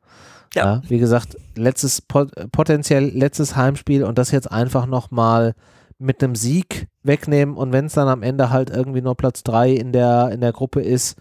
Ja. 0.55 0.81
wie 0.89 0.99
gesagt, 0.99 1.37
letztes 1.57 2.01
pot 2.01 2.31
potenziell 2.53 3.05
letztes 3.05 3.55
Heimspiel 3.55 4.03
und 4.03 4.17
das 4.17 4.31
jetzt 4.31 4.51
einfach 4.51 4.87
nochmal 4.87 5.55
mit 5.99 6.23
einem 6.23 6.35
Sieg 6.35 6.87
wegnehmen 7.03 7.57
und 7.57 7.73
wenn 7.73 7.87
es 7.87 7.95
dann 7.95 8.09
am 8.09 8.23
Ende 8.23 8.51
halt 8.51 8.71
irgendwie 8.71 9.03
nur 9.03 9.17
Platz 9.17 9.43
3 9.43 9.73
in 9.73 9.93
der, 9.93 10.31
in 10.33 10.41
der 10.41 10.53
Gruppe 10.53 10.81
ist, 10.81 11.17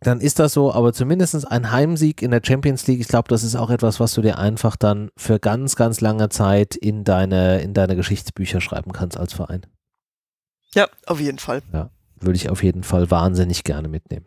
dann 0.00 0.20
ist 0.20 0.38
das 0.38 0.52
so, 0.52 0.72
aber 0.72 0.92
zumindest 0.92 1.50
ein 1.50 1.72
Heimsieg 1.72 2.22
in 2.22 2.30
der 2.30 2.42
Champions 2.44 2.86
League, 2.86 3.00
ich 3.00 3.08
glaube, 3.08 3.28
das 3.28 3.42
ist 3.42 3.56
auch 3.56 3.70
etwas, 3.70 3.98
was 3.98 4.14
du 4.14 4.22
dir 4.22 4.38
einfach 4.38 4.76
dann 4.76 5.10
für 5.16 5.38
ganz, 5.38 5.76
ganz 5.76 6.00
lange 6.00 6.28
Zeit 6.28 6.76
in 6.76 7.04
deine, 7.04 7.60
in 7.60 7.74
deine 7.74 7.96
Geschichtsbücher 7.96 8.60
schreiben 8.60 8.92
kannst 8.92 9.18
als 9.18 9.32
Verein. 9.32 9.62
Ja, 10.74 10.88
auf 11.06 11.20
jeden 11.20 11.38
Fall. 11.38 11.62
Würde 12.20 12.36
ich 12.36 12.50
auf 12.50 12.62
jeden 12.62 12.82
Fall 12.82 13.10
wahnsinnig 13.10 13.64
gerne 13.64 13.88
mitnehmen. 13.88 14.26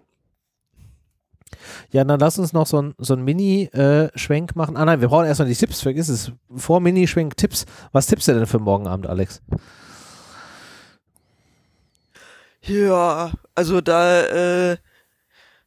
Ja, 1.92 2.04
dann 2.04 2.20
lass 2.20 2.40
uns 2.40 2.54
noch 2.54 2.68
so 2.68 2.82
ein, 2.82 2.96
so 2.98 3.14
ein 3.14 3.24
Mini-Schwenk 3.24 4.56
machen. 4.56 4.78
Ah 4.78 4.86
nein, 4.86 5.02
wir 5.02 5.08
brauchen 5.08 5.26
erstmal 5.26 5.48
die 5.48 5.56
Tipps, 5.56 5.82
vergiss 5.82 6.10
es. 6.10 6.32
Vor 6.56 6.80
Mini-Schwenk 6.80 7.38
Tipps. 7.38 7.66
Was 7.92 8.08
tippst 8.08 8.28
du 8.28 8.34
denn 8.34 8.46
für 8.46 8.60
morgen 8.60 8.88
Abend, 8.88 9.08
Alex? 9.08 9.42
Ja, 12.62 13.32
also 13.56 13.82
da, 13.82 14.22
äh, 14.22 14.78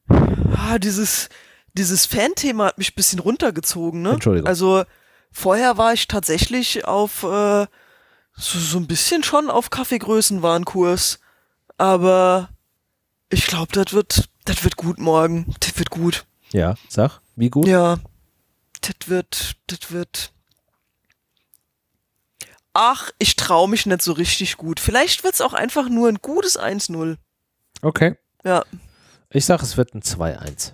ah, 0.09 0.79
dieses, 0.79 1.29
dieses 1.75 2.07
Fan-Thema 2.07 2.67
hat 2.67 2.79
mich 2.79 2.93
ein 2.93 2.97
bisschen 2.97 3.19
runtergezogen, 3.19 4.03
ne? 4.03 4.13
Entschuldigung. 4.13 4.47
Also 4.47 4.85
vorher 5.31 5.79
war 5.79 5.93
ich 5.93 6.07
tatsächlich 6.07 6.85
auf, 6.85 7.23
äh, 7.25 7.67
so, 8.35 8.59
so 8.59 8.79
ein 8.79 8.87
bisschen 8.87 9.23
schon 9.23 9.51
auf 9.51 9.71
Kaffeegrößenwarenkurs. 9.71 11.19
Aber 11.79 12.51
ich 13.31 13.47
glaube, 13.47 13.73
das 13.73 13.93
wird, 13.93 14.29
das 14.45 14.65
wird 14.65 14.77
gut 14.77 14.99
morgen. 14.99 15.55
Das 15.61 15.79
wird 15.79 15.91
gut. 15.91 16.25
Ja, 16.53 16.75
sag, 16.89 17.21
wie 17.37 17.51
gut? 17.51 17.67
Ja, 17.67 17.99
das 18.83 19.09
wird, 19.09 19.57
das 19.69 19.91
wird. 19.91 20.33
Ach, 22.75 23.11
ich 23.19 23.37
traue 23.37 23.69
mich 23.69 23.85
nicht 23.87 24.03
so 24.03 24.13
richtig 24.13 24.57
gut. 24.57 24.81
Vielleicht 24.81 25.25
wird's 25.25 25.41
auch 25.43 25.53
einfach 25.53 25.89
nur 25.89 26.09
ein 26.09 26.19
gutes 26.23 26.59
1-0. 26.59 27.17
Okay. 27.83 28.17
Ja, 28.45 28.65
Ich 29.31 29.45
sag, 29.45 29.63
es 29.63 29.77
wird 29.77 29.95
ein 29.95 30.03
2-1. 30.03 30.73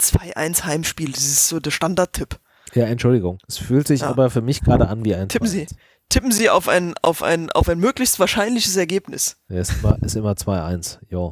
2-1 0.00 0.64
Heimspiel. 0.64 1.10
Das 1.12 1.24
ist 1.24 1.48
so 1.48 1.58
der 1.60 1.70
Standardtipp. 1.70 2.38
Ja, 2.74 2.84
Entschuldigung. 2.84 3.38
Es 3.48 3.56
fühlt 3.58 3.86
sich 3.86 4.00
Ja. 4.02 4.08
aber 4.08 4.28
für 4.30 4.42
mich 4.42 4.60
gerade 4.60 4.88
an 4.88 5.04
wie 5.04 5.14
ein 5.14 5.28
Tippen 5.28 5.46
Sie. 5.48 5.66
2-1. 6.06 6.08
Tippen 6.08 6.32
Sie 6.32 6.50
auf 6.50 6.68
ein, 6.68 6.94
auf 7.02 7.22
ein, 7.22 7.50
auf 7.50 7.68
ein 7.68 7.78
möglichst 7.78 8.18
wahrscheinliches 8.20 8.76
Ergebnis. 8.76 9.36
Ja, 9.48 9.60
ist 9.60 9.74
immer, 9.82 10.02
ist 10.02 10.16
immer 10.16 10.32
2-1. 10.32 10.98
Jo. 11.08 11.30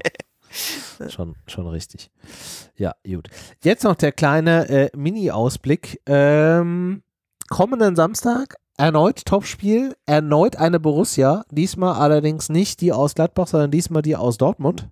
schon, 1.08 1.36
schon 1.46 1.66
richtig. 1.66 2.10
Ja, 2.76 2.94
gut. 3.04 3.28
Jetzt 3.62 3.84
noch 3.84 3.96
der 3.96 4.12
kleine 4.12 4.68
äh, 4.68 4.90
Mini-Ausblick. 4.96 6.00
Ähm, 6.06 7.02
kommenden 7.48 7.96
Samstag 7.96 8.56
erneut 8.76 9.24
Topspiel, 9.24 9.94
erneut 10.06 10.56
eine 10.56 10.80
Borussia. 10.80 11.44
Diesmal 11.50 11.94
allerdings 11.94 12.48
nicht 12.48 12.80
die 12.80 12.92
aus 12.92 13.14
Gladbach, 13.14 13.46
sondern 13.46 13.70
diesmal 13.70 14.02
die 14.02 14.16
aus 14.16 14.38
Dortmund. 14.38 14.88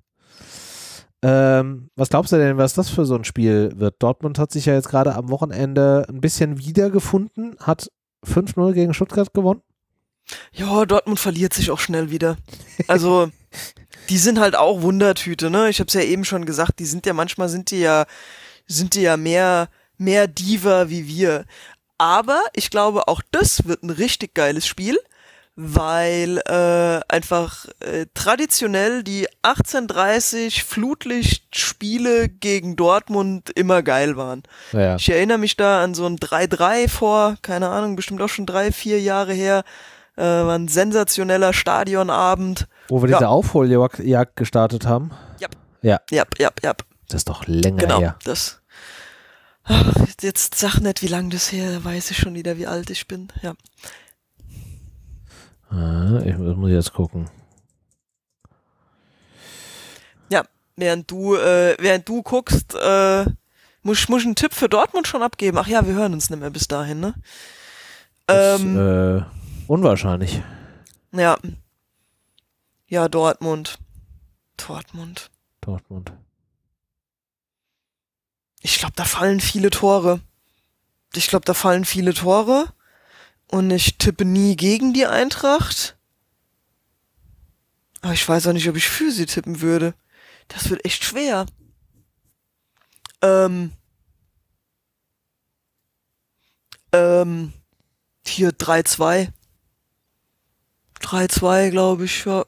Ähm, 1.25 1.89
was 1.95 2.09
glaubst 2.09 2.33
du 2.33 2.37
denn, 2.37 2.57
was 2.57 2.75
das 2.75 2.89
für 2.89 3.05
so 3.05 3.15
ein 3.15 3.25
Spiel 3.25 3.73
wird? 3.77 3.97
Dortmund 4.01 4.39
hat 4.39 4.51
sich 4.51 4.67
ja 4.67 4.75
jetzt 4.75 4.89
gerade 4.89 5.15
am 5.15 5.31
Wochenende 5.31 6.05
ein 6.09 6.21
bisschen 6.21 6.59
wiedergefunden, 6.59 7.57
hat 7.61 7.91
5-0 8.27 8.73
gegen 8.73 8.95
Stuttgart 8.95 9.33
gewonnen. 9.33 9.63
Ja, 10.53 10.85
Dortmund 10.85 11.21
verliert 11.21 11.55
sich 11.55 11.71
auch 11.71 11.79
schnell 11.81 12.11
wieder. 12.11 12.37
Also, 12.89 13.31
die 14.09 14.19
sind 14.19 14.39
halt 14.41 14.57
auch 14.57 14.83
Wundertüte, 14.83 15.51
ne? 15.51 15.69
Ich 15.69 15.81
hab's 15.81 15.95
ja 15.95 16.03
eben 16.03 16.25
schon 16.25 16.45
gesagt, 16.45 16.79
die 16.79 16.85
sind 16.87 17.07
ja 17.07 17.13
manchmal 17.13 17.49
sind 17.49 17.71
die 17.71 17.81
ja 17.81 18.07
sind 18.67 18.95
die 18.95 19.03
ja 19.03 19.17
mehr 19.17 19.69
mehr 19.99 20.27
Diva 20.27 20.89
wie 20.89 21.07
wir. 21.07 21.45
Aber 21.99 22.43
ich 22.55 22.71
glaube, 22.71 23.07
auch 23.09 23.23
das 23.31 23.67
wird 23.67 23.83
ein 23.85 23.91
richtig 23.91 24.35
geiles 24.35 24.67
Spiel, 24.67 24.99
weil 25.55 26.39
äh, 26.47 27.01
einfach 27.09 27.67
äh, 27.81 28.07
traditionell 28.15 29.05
die 29.05 29.29
1830 29.43 30.65
Flutlichtspiele 30.65 32.29
gegen 32.29 32.75
Dortmund 32.75 33.51
immer 33.51 33.83
geil 33.83 34.17
waren. 34.17 34.43
Ja, 34.73 34.97
Ich 34.97 35.09
erinnere 35.09 35.39
mich 35.39 35.57
da 35.57 35.83
an 35.83 35.95
so 35.95 36.07
ein 36.07 36.17
3-3 36.17 36.89
vor, 36.89 37.37
keine 37.43 37.69
Ahnung, 37.69 37.95
bestimmt 37.97 38.23
auch 38.23 38.29
schon 38.29 38.47
drei, 38.47 38.73
vier 38.73 39.01
Jahre 39.01 39.35
her. 39.35 39.63
Äh, 40.17 40.23
war 40.23 40.55
ein 40.59 40.69
sensationeller 40.69 41.53
Stadionabend. 41.53 42.69
Wo 42.89 43.03
wir 43.03 43.09
Ja. 43.11 43.19
diese 43.19 43.29
Aufholjagd 43.29 44.37
gestartet 44.37 44.87
haben. 44.87 45.11
Ja. 45.39 45.49
Ja, 45.83 46.01
Ja, 46.11 46.25
ja, 46.39 46.51
ja, 46.63 46.75
das 47.09 47.21
ist 47.21 47.29
doch 47.29 47.47
länger 47.47 47.79
genau. 47.79 47.99
her. 48.01 48.17
Das. 48.25 48.61
Ach, 49.65 49.93
jetzt 50.21 50.55
sag 50.57 50.81
nicht, 50.81 51.03
wie 51.03 51.07
lang 51.09 51.31
das 51.31 51.51
her, 51.53 51.85
weiß 51.85 52.11
ich 52.11 52.19
schon 52.19 52.35
wieder, 52.35 52.57
wie 52.59 52.67
alt 52.67 52.91
ich 52.91 53.07
bin. 53.09 53.29
Ja. 53.43 53.55
Ah, 55.71 56.21
ich 56.25 56.33
das 56.37 56.57
muss 56.57 56.71
jetzt 56.71 56.93
gucken. 56.93 57.31
Ja, 60.29 60.43
während 60.77 61.11
du, 61.11 61.35
äh, 61.37 61.77
während 61.79 62.09
du 62.09 62.23
guckst, 62.23 62.75
äh, 62.75 63.25
muss, 63.83 64.09
muss 64.09 64.21
ich 64.21 64.27
einen 64.27 64.35
Tipp 64.35 64.53
für 64.55 64.69
Dortmund 64.69 65.07
schon 65.07 65.23
abgeben. 65.23 65.59
Ach 65.59 65.67
ja, 65.67 65.87
wir 65.87 65.95
hören 65.95 66.13
uns 66.13 66.31
nicht 66.31 66.41
mehr 66.41 66.51
bis 66.51 66.69
dahin, 66.69 67.01
ne? 67.01 67.15
Das, 68.27 68.61
Ähm, 68.61 68.77
äh, 68.79 69.23
unwahrscheinlich. 69.67 70.43
ja. 71.13 71.39
Ja, 72.87 73.09
Dortmund. 73.09 73.79
Dortmund. 74.59 75.31
Dortmund. 75.63 76.13
Ich 78.61 78.79
glaube, 78.79 78.93
da 78.97 79.05
fallen 79.05 79.41
viele 79.41 79.71
Tore. 79.71 80.21
Ich 81.15 81.29
glaube, 81.29 81.45
da 81.47 81.55
fallen 81.55 81.85
viele 81.85 82.13
Tore. 82.13 82.73
Und 83.51 83.71
ich 83.71 83.97
tippe 83.99 84.25
nie 84.25 84.57
gegen 84.57 84.93
die 84.93 85.07
Eintracht. 85.07 85.97
Aber 88.03 88.13
ich 88.13 88.29
weiß 88.29 88.47
auch 88.47 88.53
nicht, 88.53 88.69
ob 88.69 88.77
ich 88.77 88.89
für 88.89 89.11
sie 89.11 89.27
tippen 89.27 89.61
würde. 89.61 89.95
Das 90.49 90.69
wird 90.69 90.85
echt 90.85 91.05
schwer. 91.05 91.47
Ähm. 93.23 93.73
Ähm. 96.93 97.53
Hier 98.27 98.51
3-2. 98.51 99.33
3-2, 101.03 101.71
glaube 101.71 102.05
ich, 102.05 102.25
ja. 102.25 102.45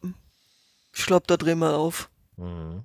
Ich 0.94 1.06
glaube, 1.06 1.24
da 1.26 1.36
drehen 1.36 1.58
wir 1.58 1.76
auf. 1.76 2.08
Mhm. 2.36 2.84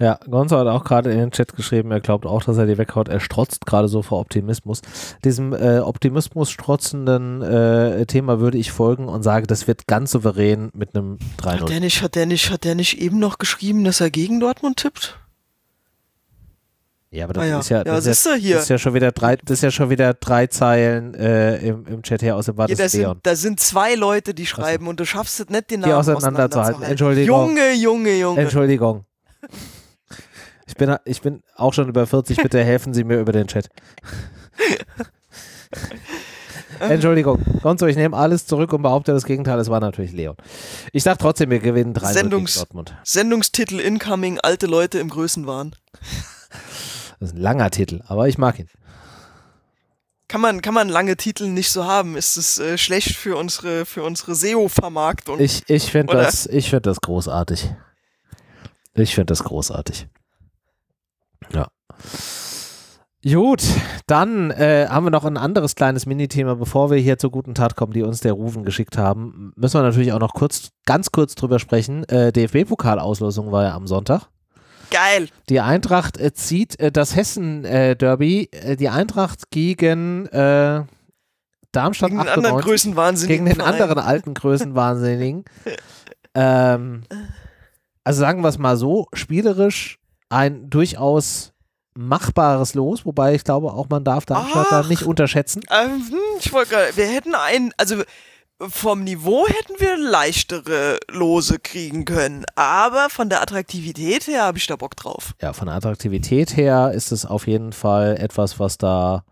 Ja, 0.00 0.18
Gonzo 0.28 0.58
hat 0.58 0.66
auch 0.66 0.82
gerade 0.82 1.12
in 1.12 1.18
den 1.18 1.30
Chat 1.30 1.54
geschrieben, 1.54 1.92
er 1.92 2.00
glaubt 2.00 2.26
auch, 2.26 2.42
dass 2.42 2.56
er 2.56 2.66
die 2.66 2.76
weghaut. 2.76 3.06
Er 3.06 3.20
strotzt 3.20 3.66
gerade 3.66 3.86
so 3.86 4.02
vor 4.02 4.18
Optimismus. 4.18 4.82
Diesem 5.24 5.52
äh, 5.52 5.78
Optimismus 5.78 6.50
strotzenden 6.50 7.40
äh, 7.40 8.04
Thema 8.06 8.40
würde 8.40 8.58
ich 8.58 8.72
folgen 8.72 9.06
und 9.06 9.22
sage, 9.22 9.46
das 9.46 9.68
wird 9.68 9.86
ganz 9.86 10.10
souverän 10.10 10.70
mit 10.74 10.96
einem 10.96 11.18
Hat 11.44 11.60
3-0. 11.60 11.66
der 11.66 11.80
nicht, 11.80 12.02
hat 12.02 12.16
der 12.16 12.26
nicht, 12.26 12.50
hat 12.50 12.64
der 12.64 12.74
nicht 12.74 13.00
eben 13.00 13.20
noch 13.20 13.38
geschrieben, 13.38 13.84
dass 13.84 14.00
er 14.00 14.10
gegen 14.10 14.40
Dortmund 14.40 14.78
tippt? 14.78 15.20
Ja, 17.12 17.24
aber 17.24 17.32
das 17.34 17.42
Ah 17.42 17.46
ja. 17.46 17.58
ist 17.58 17.68
ja, 17.70 17.78
Ja, 17.78 17.84
das, 17.84 18.04
siehst 18.04 18.26
ist 18.26 18.32
ja, 18.32 18.38
hier. 18.38 18.54
das 18.54 18.62
ist 18.64 18.68
ja 18.68 18.78
schon 18.78 18.94
wieder 18.94 19.10
drei, 19.10 19.34
das 19.36 19.58
ist 19.58 19.62
ja 19.62 19.70
schon 19.72 19.90
wieder 19.90 20.14
drei 20.14 20.46
Zeilen 20.46 21.14
äh, 21.14 21.56
im, 21.58 21.84
im 21.86 22.02
Chat 22.02 22.22
her 22.22 22.36
aus 22.36 22.46
dem 22.46 22.54
Ja, 22.54 22.66
Bades 22.66 22.78
da, 22.78 22.88
sind, 22.88 23.00
Leon. 23.00 23.18
da 23.24 23.34
sind 23.34 23.58
zwei 23.58 23.96
Leute, 23.96 24.32
die 24.32 24.46
schreiben 24.46 24.86
und 24.86 25.00
du 25.00 25.04
schaffst 25.04 25.40
es 25.40 25.48
nicht, 25.48 25.70
den 25.70 25.82
Die 25.82 25.88
Namen 25.88 26.08
auseinanderzuhalten. 26.08 26.84
Entschuldigung. 26.84 27.48
Junge, 27.48 27.72
Junge, 27.74 28.16
Junge. 28.18 28.40
Entschuldigung. 28.40 29.04
Ich 30.66 30.76
bin, 30.76 30.94
ich 31.04 31.20
bin 31.20 31.42
auch 31.56 31.74
schon 31.74 31.88
über 31.88 32.06
40, 32.06 32.36
bitte 32.36 32.58
helfen 32.64 32.94
Sie 32.94 33.02
mir 33.02 33.18
über 33.18 33.32
den 33.32 33.48
Chat. 33.48 33.68
Entschuldigung, 36.78 37.42
Gonzo, 37.60 37.86
ich 37.86 37.96
nehme 37.96 38.16
alles 38.16 38.46
zurück 38.46 38.72
und 38.72 38.82
behaupte 38.82 39.10
das 39.12 39.24
Gegenteil. 39.24 39.58
Es 39.58 39.68
war 39.68 39.80
natürlich 39.80 40.12
Leon. 40.12 40.36
Ich 40.92 41.02
sage 41.02 41.18
trotzdem, 41.18 41.50
wir 41.50 41.58
gewinnen 41.58 41.92
3 41.92 42.12
Sendungs 42.12 42.54
Dortmund. 42.54 42.94
Sendungstitel 43.02 43.80
Incoming, 43.80 44.38
alte 44.38 44.66
Leute 44.66 45.00
im 45.00 45.10
Größenwahn. 45.10 45.74
Das 47.20 47.28
ist 47.28 47.36
ein 47.36 47.42
langer 47.42 47.70
Titel, 47.70 48.00
aber 48.06 48.28
ich 48.28 48.38
mag 48.38 48.58
ihn. 48.58 48.68
Kann 50.26 50.40
man, 50.40 50.62
kann 50.62 50.74
man 50.74 50.88
lange 50.88 51.16
Titel 51.16 51.48
nicht 51.48 51.70
so 51.70 51.84
haben? 51.84 52.16
Ist 52.16 52.36
es 52.36 52.58
äh, 52.58 52.78
schlecht 52.78 53.16
für 53.16 53.36
unsere, 53.36 53.84
für 53.84 54.02
unsere 54.04 54.34
SEO-Vermarktung? 54.34 55.38
Ich, 55.40 55.68
ich 55.68 55.90
finde 55.90 56.14
das, 56.14 56.46
ich 56.46 56.70
find 56.70 56.86
das 56.86 57.00
großartig. 57.00 57.70
Ich 58.94 59.14
finde 59.14 59.26
das 59.26 59.44
großartig. 59.44 60.08
Ja. 61.52 61.68
Gut, 63.22 63.62
dann 64.06 64.50
äh, 64.50 64.86
haben 64.88 65.04
wir 65.04 65.10
noch 65.10 65.24
ein 65.24 65.36
anderes 65.36 65.74
kleines 65.74 66.06
Minithema, 66.06 66.54
bevor 66.54 66.90
wir 66.90 66.98
hier 66.98 67.18
zur 67.18 67.30
guten 67.30 67.54
Tat 67.54 67.76
kommen, 67.76 67.92
die 67.92 68.02
uns 68.02 68.20
der 68.20 68.32
Rufen 68.32 68.64
geschickt 68.64 68.96
haben. 68.96 69.52
Müssen 69.56 69.78
wir 69.78 69.82
natürlich 69.82 70.12
auch 70.12 70.20
noch 70.20 70.32
kurz, 70.32 70.70
ganz 70.86 71.12
kurz 71.12 71.34
drüber 71.34 71.58
sprechen. 71.58 72.04
Äh, 72.04 72.32
DFB-Pokalauslosung 72.32 73.52
war 73.52 73.64
ja 73.64 73.74
am 73.74 73.86
Sonntag. 73.86 74.28
Geil. 74.90 75.28
Die 75.48 75.60
Eintracht 75.60 76.18
äh, 76.18 76.32
zieht 76.32 76.78
äh, 76.80 76.90
das 76.92 77.16
Hessen-Derby, 77.16 78.48
äh, 78.52 78.76
die 78.76 78.88
Eintracht 78.88 79.50
gegen 79.50 80.26
äh, 80.26 80.84
Darmstadt 81.72 82.10
Gegen 82.10 82.20
den 82.20 82.28
anderen 82.28 82.56
98 82.56 82.64
Größenwahnsinnigen. 82.64 83.44
gegen 83.44 83.56
den 83.56 83.64
Verein. 83.64 83.80
anderen 83.80 83.98
alten 83.98 84.34
Größenwahnsinnigen. 84.34 85.44
ähm, 86.34 87.02
also 88.02 88.20
sagen 88.20 88.42
wir 88.42 88.48
es 88.48 88.58
mal 88.58 88.76
so, 88.76 89.06
spielerisch 89.12 89.98
ein 90.28 90.68
durchaus 90.68 91.52
machbares 91.94 92.74
Los, 92.74 93.04
wobei 93.04 93.34
ich 93.34 93.44
glaube 93.44 93.72
auch, 93.72 93.88
man 93.88 94.04
darf 94.04 94.24
Darmstadt 94.24 94.66
da 94.70 94.80
Ach. 94.80 94.88
nicht 94.88 95.02
unterschätzen. 95.02 95.62
Ähm, 95.70 96.06
hm, 96.08 96.18
ich 96.38 96.52
wollte 96.52 96.70
gerade, 96.70 96.96
wir 96.96 97.06
hätten 97.06 97.34
ein, 97.34 97.72
also 97.76 98.02
vom 98.68 99.04
Niveau 99.04 99.46
hätten 99.46 99.74
wir 99.78 99.96
leichtere 99.96 100.98
Lose 101.10 101.58
kriegen 101.58 102.04
können, 102.04 102.44
aber 102.54 103.08
von 103.08 103.28
der 103.28 103.42
Attraktivität 103.42 104.26
her 104.26 104.44
habe 104.44 104.58
ich 104.58 104.66
da 104.66 104.76
Bock 104.76 104.96
drauf. 104.96 105.34
Ja, 105.40 105.52
von 105.52 105.66
der 105.66 105.76
Attraktivität 105.76 106.56
her 106.56 106.92
ist 106.92 107.12
es 107.12 107.24
auf 107.24 107.46
jeden 107.46 107.72
Fall 107.72 108.16
etwas, 108.18 108.58
was 108.58 108.78
da 108.78 109.24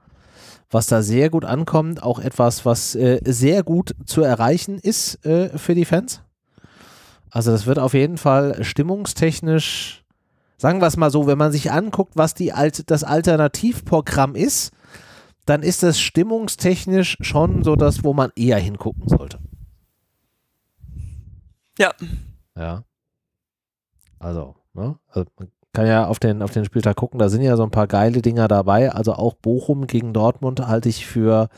was 0.70 0.86
da 0.86 1.00
sehr 1.00 1.30
gut 1.30 1.46
ankommt, 1.46 2.02
auch 2.02 2.18
etwas, 2.18 2.66
was 2.66 2.94
äh, 2.94 3.20
sehr 3.24 3.62
gut 3.62 3.94
zu 4.05 4.22
erreichen 4.22 4.78
ist 4.78 5.24
äh, 5.24 5.56
für 5.56 5.74
die 5.74 5.86
Fans. 5.86 6.20
Also 7.30 7.50
das 7.50 7.66
wird 7.66 7.78
auf 7.78 7.94
jeden 7.94 8.18
Fall 8.18 8.62
stimmungstechnisch, 8.62 10.05
sagen 10.59 10.80
wir 10.80 10.86
es 10.86 10.96
mal 10.96 11.10
so, 11.10 11.26
wenn 11.26 11.38
man 11.38 11.52
sich 11.52 11.72
anguckt, 11.72 12.12
was 12.16 12.34
die 12.34 12.52
Alt 12.52 12.90
das 12.90 13.05
Alternativprogramm 13.05 14.34
ist, 14.34 14.72
dann 15.48 15.62
ist 15.62 15.82
das 15.82 15.98
stimmungstechnisch 15.98 17.16
schon 17.20 17.64
so 17.64 17.76
das, 17.76 18.04
wo 18.04 18.12
man 18.12 18.30
eher 18.36 18.58
hingucken 18.58 19.08
sollte. 19.08 19.38
Ja, 21.78 21.92
Ja. 22.56 22.84
Also, 24.18 24.56
ne? 24.74 24.98
Also 25.08 25.30
man 25.38 25.48
kann 25.72 25.86
ja 25.86 26.06
auf 26.06 26.18
den, 26.18 26.42
auf 26.42 26.50
den 26.50 26.64
Spieltag 26.64 26.96
gucken, 26.96 27.20
da 27.20 27.28
sind 27.28 27.42
ja 27.42 27.56
so 27.56 27.62
ein 27.62 27.70
paar 27.70 27.86
geile 27.86 28.20
Dinger 28.20 28.48
dabei. 28.48 28.90
Also 28.90 29.12
auch 29.12 29.34
Bochum 29.34 29.86
gegen 29.86 30.12
Dortmund 30.12 30.66
halte 30.66 30.88
ich 30.88 31.06
für, 31.06 31.48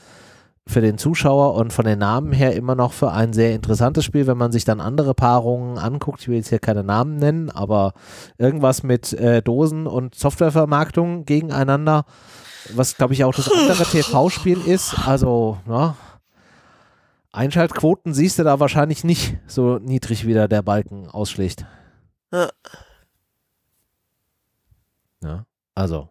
für 0.67 0.83
den 0.83 0.99
Zuschauer 0.99 1.55
und 1.55 1.73
von 1.73 1.87
den 1.87 2.01
Namen 2.01 2.33
her 2.33 2.55
immer 2.55 2.75
noch 2.75 2.93
für 2.93 3.13
ein 3.13 3.33
sehr 3.33 3.55
interessantes 3.55 4.05
Spiel, 4.05 4.27
wenn 4.27 4.37
man 4.37 4.53
sich 4.53 4.67
dann 4.67 4.81
andere 4.81 5.15
Paarungen 5.15 5.79
anguckt. 5.79 6.21
Ich 6.21 6.29
will 6.29 6.37
jetzt 6.37 6.51
hier 6.51 6.59
keine 6.59 6.85
Namen 6.85 7.17
nennen, 7.17 7.49
aber 7.49 7.95
irgendwas 8.37 8.83
mit 8.83 9.15
äh, 9.15 9.41
Dosen 9.41 9.87
und 9.87 10.15
Softwarevermarktung 10.15 11.25
gegeneinander, 11.25 12.05
was 12.75 12.97
glaube 12.97 13.15
ich 13.15 13.25
auch 13.25 13.35
das 13.35 13.51
andere 13.51 13.85
TV-Spiel 13.91 14.61
ist. 14.61 15.07
Also, 15.07 15.59
ja. 15.69 15.97
Einschaltquoten 17.33 18.13
siehst 18.13 18.39
du 18.39 18.43
da 18.43 18.59
wahrscheinlich 18.59 19.05
nicht 19.05 19.39
so 19.47 19.79
niedrig, 19.79 20.27
wie 20.27 20.35
da 20.35 20.49
der 20.49 20.63
Balken 20.63 21.09
ausschlägt. 21.09 21.65
Ja. 22.33 22.51
Ja, 25.23 25.47
also 25.75 26.09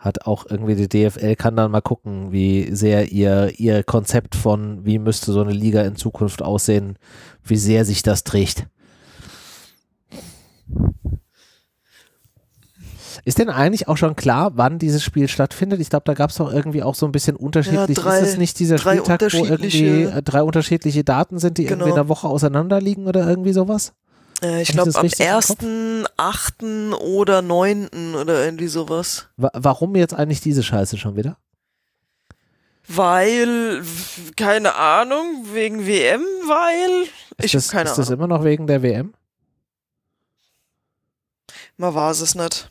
hat 0.00 0.26
auch 0.26 0.46
irgendwie 0.48 0.74
die 0.74 0.88
DFL 0.88 1.36
kann 1.36 1.56
dann 1.56 1.70
mal 1.70 1.82
gucken, 1.82 2.32
wie 2.32 2.74
sehr 2.74 3.12
ihr, 3.12 3.52
ihr 3.60 3.84
Konzept 3.84 4.34
von, 4.34 4.84
wie 4.84 4.98
müsste 4.98 5.30
so 5.30 5.42
eine 5.42 5.52
Liga 5.52 5.82
in 5.82 5.94
Zukunft 5.94 6.42
aussehen, 6.42 6.98
wie 7.44 7.58
sehr 7.58 7.84
sich 7.84 8.02
das 8.02 8.24
trägt. 8.24 8.66
Ist 13.24 13.38
denn 13.38 13.50
eigentlich 13.50 13.88
auch 13.88 13.96
schon 13.96 14.16
klar, 14.16 14.52
wann 14.54 14.78
dieses 14.78 15.02
Spiel 15.02 15.28
stattfindet? 15.28 15.80
Ich 15.80 15.90
glaube, 15.90 16.04
da 16.06 16.14
gab 16.14 16.30
es 16.30 16.36
doch 16.36 16.52
irgendwie 16.52 16.82
auch 16.82 16.94
so 16.94 17.06
ein 17.06 17.12
bisschen 17.12 17.36
unterschiedlich. 17.36 17.96
drei- 17.98 18.20
ist 18.20 18.28
es 18.30 18.36
nicht 18.38 18.58
dieser 18.58 18.78
Spieltag, 18.78 19.20
wo 19.32 19.44
irgendwie 19.44 20.02
äh, 20.04 20.22
drei 20.22 20.42
unterschiedliche 20.42 21.04
Daten 21.04 21.38
sind, 21.38 21.58
die 21.58 21.64
irgendwie 21.64 21.74
in 21.90 21.94
Genau. 21.94 21.94
der 21.96 22.08
Woche 22.08 22.26
auseinander 22.28 22.80
liegen 22.80 23.06
oder 23.06 23.28
irgendwie 23.28 23.52
sowas? 23.52 23.92
äh, 24.42 24.62
ich 24.62 24.68
glaube 24.72 24.86
das 24.86 24.96
am 24.96 25.02
richtig 25.02 25.26
im 25.26 25.32
Kopf? 25.32 25.62
1., 25.62 26.06
8. 26.16 26.62
oder 27.02 27.42
9. 27.42 27.88
oder 28.14 28.44
irgendwie 28.44 28.68
sowas. 28.68 29.28
Wa 29.36 29.50
warum 29.54 29.94
jetzt 29.96 30.14
eigentlich 30.14 30.40
diese 30.40 30.62
Scheiße 30.62 30.96
schon 30.96 31.16
wieder? 31.16 31.36
Weil, 32.88 33.82
keine 34.36 34.74
Ahnung, 34.74 35.44
wegen 35.52 35.86
WM, 35.86 36.22
weil, 36.48 37.02
Ist 37.36 37.44
ich 37.44 37.52
das, 37.52 37.68
keine 37.68 37.88
ist 37.90 37.96
das 37.98 38.08
Ahnung. 38.08 38.24
immer 38.24 38.38
noch 38.38 38.44
wegen 38.44 38.66
der 38.66 38.82
WM? 38.82 39.12
Man 41.76 41.94
war 41.94 42.10
es 42.10 42.34
nicht. 42.34 42.70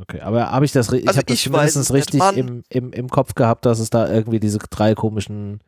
Okay, 0.00 0.20
aber 0.20 0.50
habe 0.50 0.64
ich 0.64 0.72
das, 0.72 0.90
ich 0.92 1.06
Also 1.06 1.18
habe 1.18 1.26
das 1.26 1.38
ich 1.38 1.46
es 1.46 1.76
nicht. 1.76 1.90
richtig 1.92 2.20
im, 2.36 2.62
im, 2.68 2.92
im 2.92 3.08
Kopf 3.08 3.34
gehabt, 3.34 3.66
dass 3.66 3.78
es 3.78 3.90
da 3.90 4.08
irgendwie 4.08 4.40
diese 4.40 4.58
drei 4.58 4.94
komischen 4.94 5.60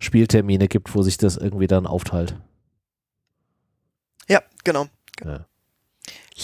Spieltermine 0.00 0.68
gibt, 0.68 0.94
wo 0.94 1.02
sich 1.02 1.16
das 1.16 1.36
irgendwie 1.36 1.66
dann 1.66 1.86
aufteilt. 1.86 2.36
Ja, 4.28 4.42
genau. 4.64 4.86
Ja, 5.24 5.46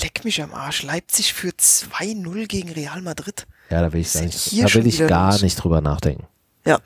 Leck 0.03 0.25
mich 0.25 0.43
am 0.43 0.53
Arsch. 0.53 0.83
Leipzig 0.83 1.33
für 1.35 1.51
2-0 1.51 2.47
gegen 2.47 2.71
Real 2.73 3.01
Madrid. 3.03 3.47
ja 3.71 3.81
da 3.81 3.93
will 3.93 4.01
ich, 4.01 4.15
nicht, 4.15 4.53
da 4.65 4.75
will 4.75 4.87
ich 4.87 4.99
gar 5.07 5.33
los? 5.33 5.43
nicht 5.43 5.57
drüber 5.57 5.81
nachdenken. 5.81 6.27
Ja. 6.67 6.81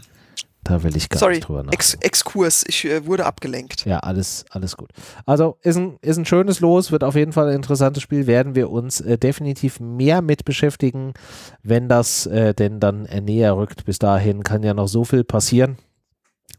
Da 0.64 0.82
will 0.82 0.96
ich 0.96 1.08
gar 1.08 1.18
Sorry, 1.18 1.36
nicht 1.36 1.48
drüber 1.48 1.64
Ex 1.70 1.88
nachdenken. 1.88 2.06
Exkurs. 2.06 2.64
Ich 2.66 2.84
äh, 2.84 3.06
wurde 3.06 3.24
abgelenkt. 3.24 3.84
Ja, 3.86 4.00
alles, 4.00 4.44
alles 4.50 4.76
gut. 4.76 4.90
Also 5.24 5.56
ist 5.62 5.76
ein, 5.76 5.96
ist 6.02 6.18
ein 6.18 6.26
schönes 6.26 6.60
Los, 6.60 6.92
wird 6.92 7.04
auf 7.04 7.14
jeden 7.14 7.32
Fall 7.32 7.48
ein 7.48 7.54
interessantes 7.54 8.02
Spiel, 8.02 8.26
werden 8.26 8.54
wir 8.54 8.70
uns 8.70 9.00
äh, 9.00 9.18
definitiv 9.18 9.80
mehr 9.80 10.20
mit 10.20 10.44
beschäftigen, 10.44 11.14
wenn 11.62 11.88
das 11.88 12.26
äh, 12.26 12.54
denn 12.54 12.80
dann 12.80 13.06
äh, 13.06 13.20
näher 13.20 13.56
rückt. 13.56 13.84
Bis 13.84 13.98
dahin 13.98 14.42
kann 14.42 14.62
ja 14.62 14.74
noch 14.74 14.88
so 14.88 15.04
viel 15.04 15.24
passieren, 15.24 15.78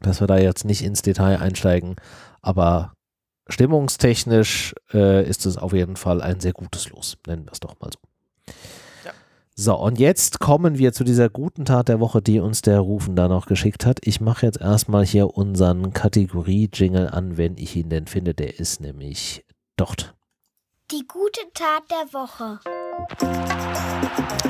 dass 0.02 0.22
wir 0.22 0.28
da 0.28 0.38
jetzt 0.38 0.66
nicht 0.66 0.84
ins 0.84 1.02
Detail 1.02 1.40
einsteigen, 1.40 1.96
aber 2.42 2.94
stimmungstechnisch 3.50 4.74
äh, 4.94 5.28
ist 5.28 5.46
es 5.46 5.58
auf 5.58 5.74
jeden 5.74 5.98
Fall 5.98 6.22
ein 6.22 6.40
sehr 6.40 6.54
gutes 6.54 6.90
Los, 6.90 7.18
nennen 7.28 7.46
wir 7.46 7.52
es 7.52 7.60
doch 7.60 7.80
mal 7.80 7.90
so. 7.92 8.54
So, 9.62 9.76
und 9.76 10.00
jetzt 10.00 10.40
kommen 10.40 10.78
wir 10.78 10.94
zu 10.94 11.04
dieser 11.04 11.28
guten 11.28 11.66
Tat 11.66 11.90
der 11.90 12.00
Woche, 12.00 12.22
die 12.22 12.40
uns 12.40 12.62
der 12.62 12.80
Rufen 12.80 13.18
da 13.18 13.28
noch 13.28 13.46
geschickt 13.46 13.86
hat. 13.86 14.00
Ich 14.06 14.22
mache 14.22 14.46
jetzt 14.46 14.62
erstmal 14.62 15.06
hier 15.06 15.36
unseren 15.36 15.92
Kategorie-Jingle 15.92 17.10
an, 17.10 17.36
wenn 17.36 17.58
ich 17.58 17.76
ihn 17.76 17.90
denn 17.90 18.08
finde. 18.08 18.34
Der 18.34 18.58
ist 18.58 18.80
nämlich 18.80 19.44
dort. 19.76 20.16
Die 20.92 21.06
gute 21.06 21.42
Tat 21.54 21.84
der 21.92 22.14
Woche. 22.14 22.60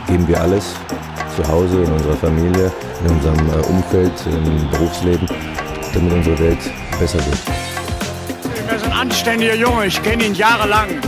geben 0.05 0.27
wir 0.27 0.39
alles 0.41 0.75
zu 1.35 1.47
Hause, 1.47 1.81
in 1.85 1.91
unserer 1.91 2.17
Familie, 2.17 2.71
in 3.03 3.11
unserem 3.11 3.49
äh, 3.49 3.65
Umfeld, 3.65 4.13
im 4.27 4.69
Berufsleben, 4.69 5.27
damit 5.91 6.13
unsere 6.13 6.37
Welt 6.37 6.59
besser 6.99 7.17
wird. 7.25 7.39
Er 8.67 8.75
ist 8.75 8.85
ein 8.85 8.91
anständiger 8.91 9.55
Junge, 9.55 9.87
ich 9.87 10.03
kenne 10.03 10.27
ihn 10.27 10.35
jahrelang. 10.35 11.01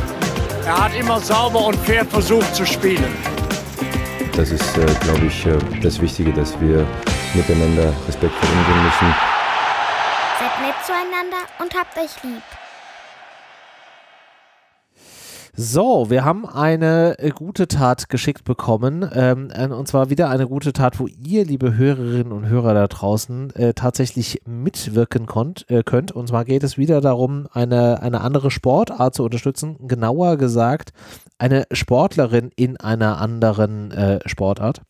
Er 0.65 0.85
hat 0.85 0.95
immer 0.95 1.19
sauber 1.19 1.67
und 1.67 1.75
fair 1.75 2.03
versucht 2.03 2.55
zu 2.55 2.65
spielen. 2.65 3.30
Das 4.41 4.49
ist, 4.49 4.75
äh, 4.75 4.85
glaube 5.01 5.27
ich, 5.27 5.45
äh, 5.45 5.55
das 5.83 6.01
Wichtige, 6.01 6.33
dass 6.33 6.59
wir 6.59 6.83
miteinander 7.35 7.93
respektvoll 8.07 8.49
umgehen 8.49 8.83
müssen. 8.85 9.15
Seid 10.39 10.61
nett 10.63 10.75
zueinander 10.83 11.45
und 11.59 11.71
habt 11.75 11.95
euch 11.95 12.23
lieb. 12.23 12.41
So, 15.53 16.09
wir 16.09 16.23
haben 16.23 16.47
eine 16.47 17.19
äh, 17.19 17.29
gute 17.31 17.67
Tat 17.67 18.07
geschickt 18.07 18.45
bekommen. 18.45 19.09
Ähm, 19.13 19.49
äh, 19.53 19.67
und 19.67 19.85
zwar 19.85 20.09
wieder 20.09 20.29
eine 20.29 20.47
gute 20.47 20.71
Tat, 20.71 20.97
wo 20.97 21.07
ihr, 21.07 21.43
liebe 21.43 21.75
Hörerinnen 21.75 22.31
und 22.31 22.47
Hörer 22.47 22.73
da 22.73 22.87
draußen, 22.87 23.53
äh, 23.55 23.73
tatsächlich 23.73 24.41
mitwirken 24.45 25.25
konnt, 25.25 25.69
äh, 25.69 25.83
könnt. 25.83 26.13
Und 26.13 26.29
zwar 26.29 26.45
geht 26.45 26.63
es 26.63 26.77
wieder 26.77 27.01
darum, 27.01 27.47
eine, 27.51 28.01
eine 28.01 28.21
andere 28.21 28.49
Sportart 28.49 29.13
zu 29.13 29.23
unterstützen. 29.25 29.75
Genauer 29.87 30.37
gesagt, 30.37 30.93
eine 31.37 31.65
Sportlerin 31.73 32.51
in 32.55 32.77
einer 32.77 33.19
anderen 33.19 33.91
äh, 33.91 34.19
Sportart. 34.27 34.83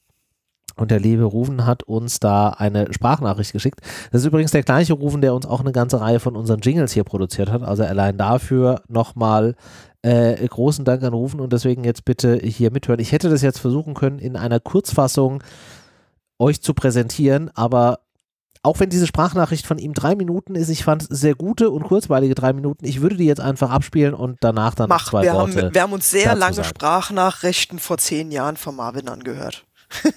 Und 0.75 0.91
der 0.91 0.99
liebe 0.99 1.23
Ruven 1.23 1.65
hat 1.65 1.83
uns 1.83 2.19
da 2.19 2.49
eine 2.49 2.93
Sprachnachricht 2.93 3.53
geschickt. 3.53 3.81
Das 4.11 4.21
ist 4.21 4.27
übrigens 4.27 4.51
der 4.51 4.63
gleiche 4.63 4.93
Ruven, 4.93 5.21
der 5.21 5.33
uns 5.33 5.45
auch 5.45 5.59
eine 5.59 5.71
ganze 5.71 5.99
Reihe 6.01 6.19
von 6.19 6.35
unseren 6.35 6.61
Jingles 6.61 6.93
hier 6.93 7.03
produziert 7.03 7.51
hat. 7.51 7.61
Also 7.63 7.83
allein 7.83 8.17
dafür 8.17 8.81
nochmal 8.87 9.55
äh, 10.01 10.47
großen 10.47 10.85
Dank 10.85 11.03
an 11.03 11.13
Rufen 11.13 11.39
und 11.39 11.53
deswegen 11.53 11.83
jetzt 11.83 12.05
bitte 12.05 12.37
hier 12.37 12.71
mithören. 12.71 12.99
Ich 12.99 13.11
hätte 13.11 13.29
das 13.29 13.41
jetzt 13.41 13.59
versuchen 13.59 13.93
können, 13.93 14.19
in 14.19 14.35
einer 14.35 14.59
Kurzfassung 14.59 15.43
euch 16.39 16.61
zu 16.61 16.73
präsentieren, 16.73 17.51
aber 17.53 17.99
auch 18.63 18.79
wenn 18.79 18.89
diese 18.89 19.07
Sprachnachricht 19.07 19.65
von 19.65 19.79
ihm 19.79 19.93
drei 19.93 20.15
Minuten 20.15 20.53
ist, 20.53 20.69
ich 20.69 20.83
fand 20.83 21.05
sehr 21.09 21.33
gute 21.33 21.71
und 21.71 21.83
kurzweilige 21.83 22.35
drei 22.35 22.53
Minuten. 22.53 22.85
Ich 22.85 23.01
würde 23.01 23.17
die 23.17 23.25
jetzt 23.25 23.41
einfach 23.41 23.71
abspielen 23.71 24.13
und 24.13 24.37
danach 24.41 24.75
dann 24.75 24.87
Mach, 24.87 25.09
zwei 25.09 25.23
wir 25.23 25.33
Worte. 25.33 25.63
haben, 25.63 25.73
wir 25.73 25.81
haben 25.81 25.93
uns 25.93 26.11
sehr 26.11 26.35
lange 26.35 26.55
sagen. 26.55 26.67
Sprachnachrichten 26.67 27.79
vor 27.79 27.97
zehn 27.97 28.31
Jahren 28.31 28.57
von 28.57 28.75
Marvin 28.75 29.09
angehört. 29.09 29.65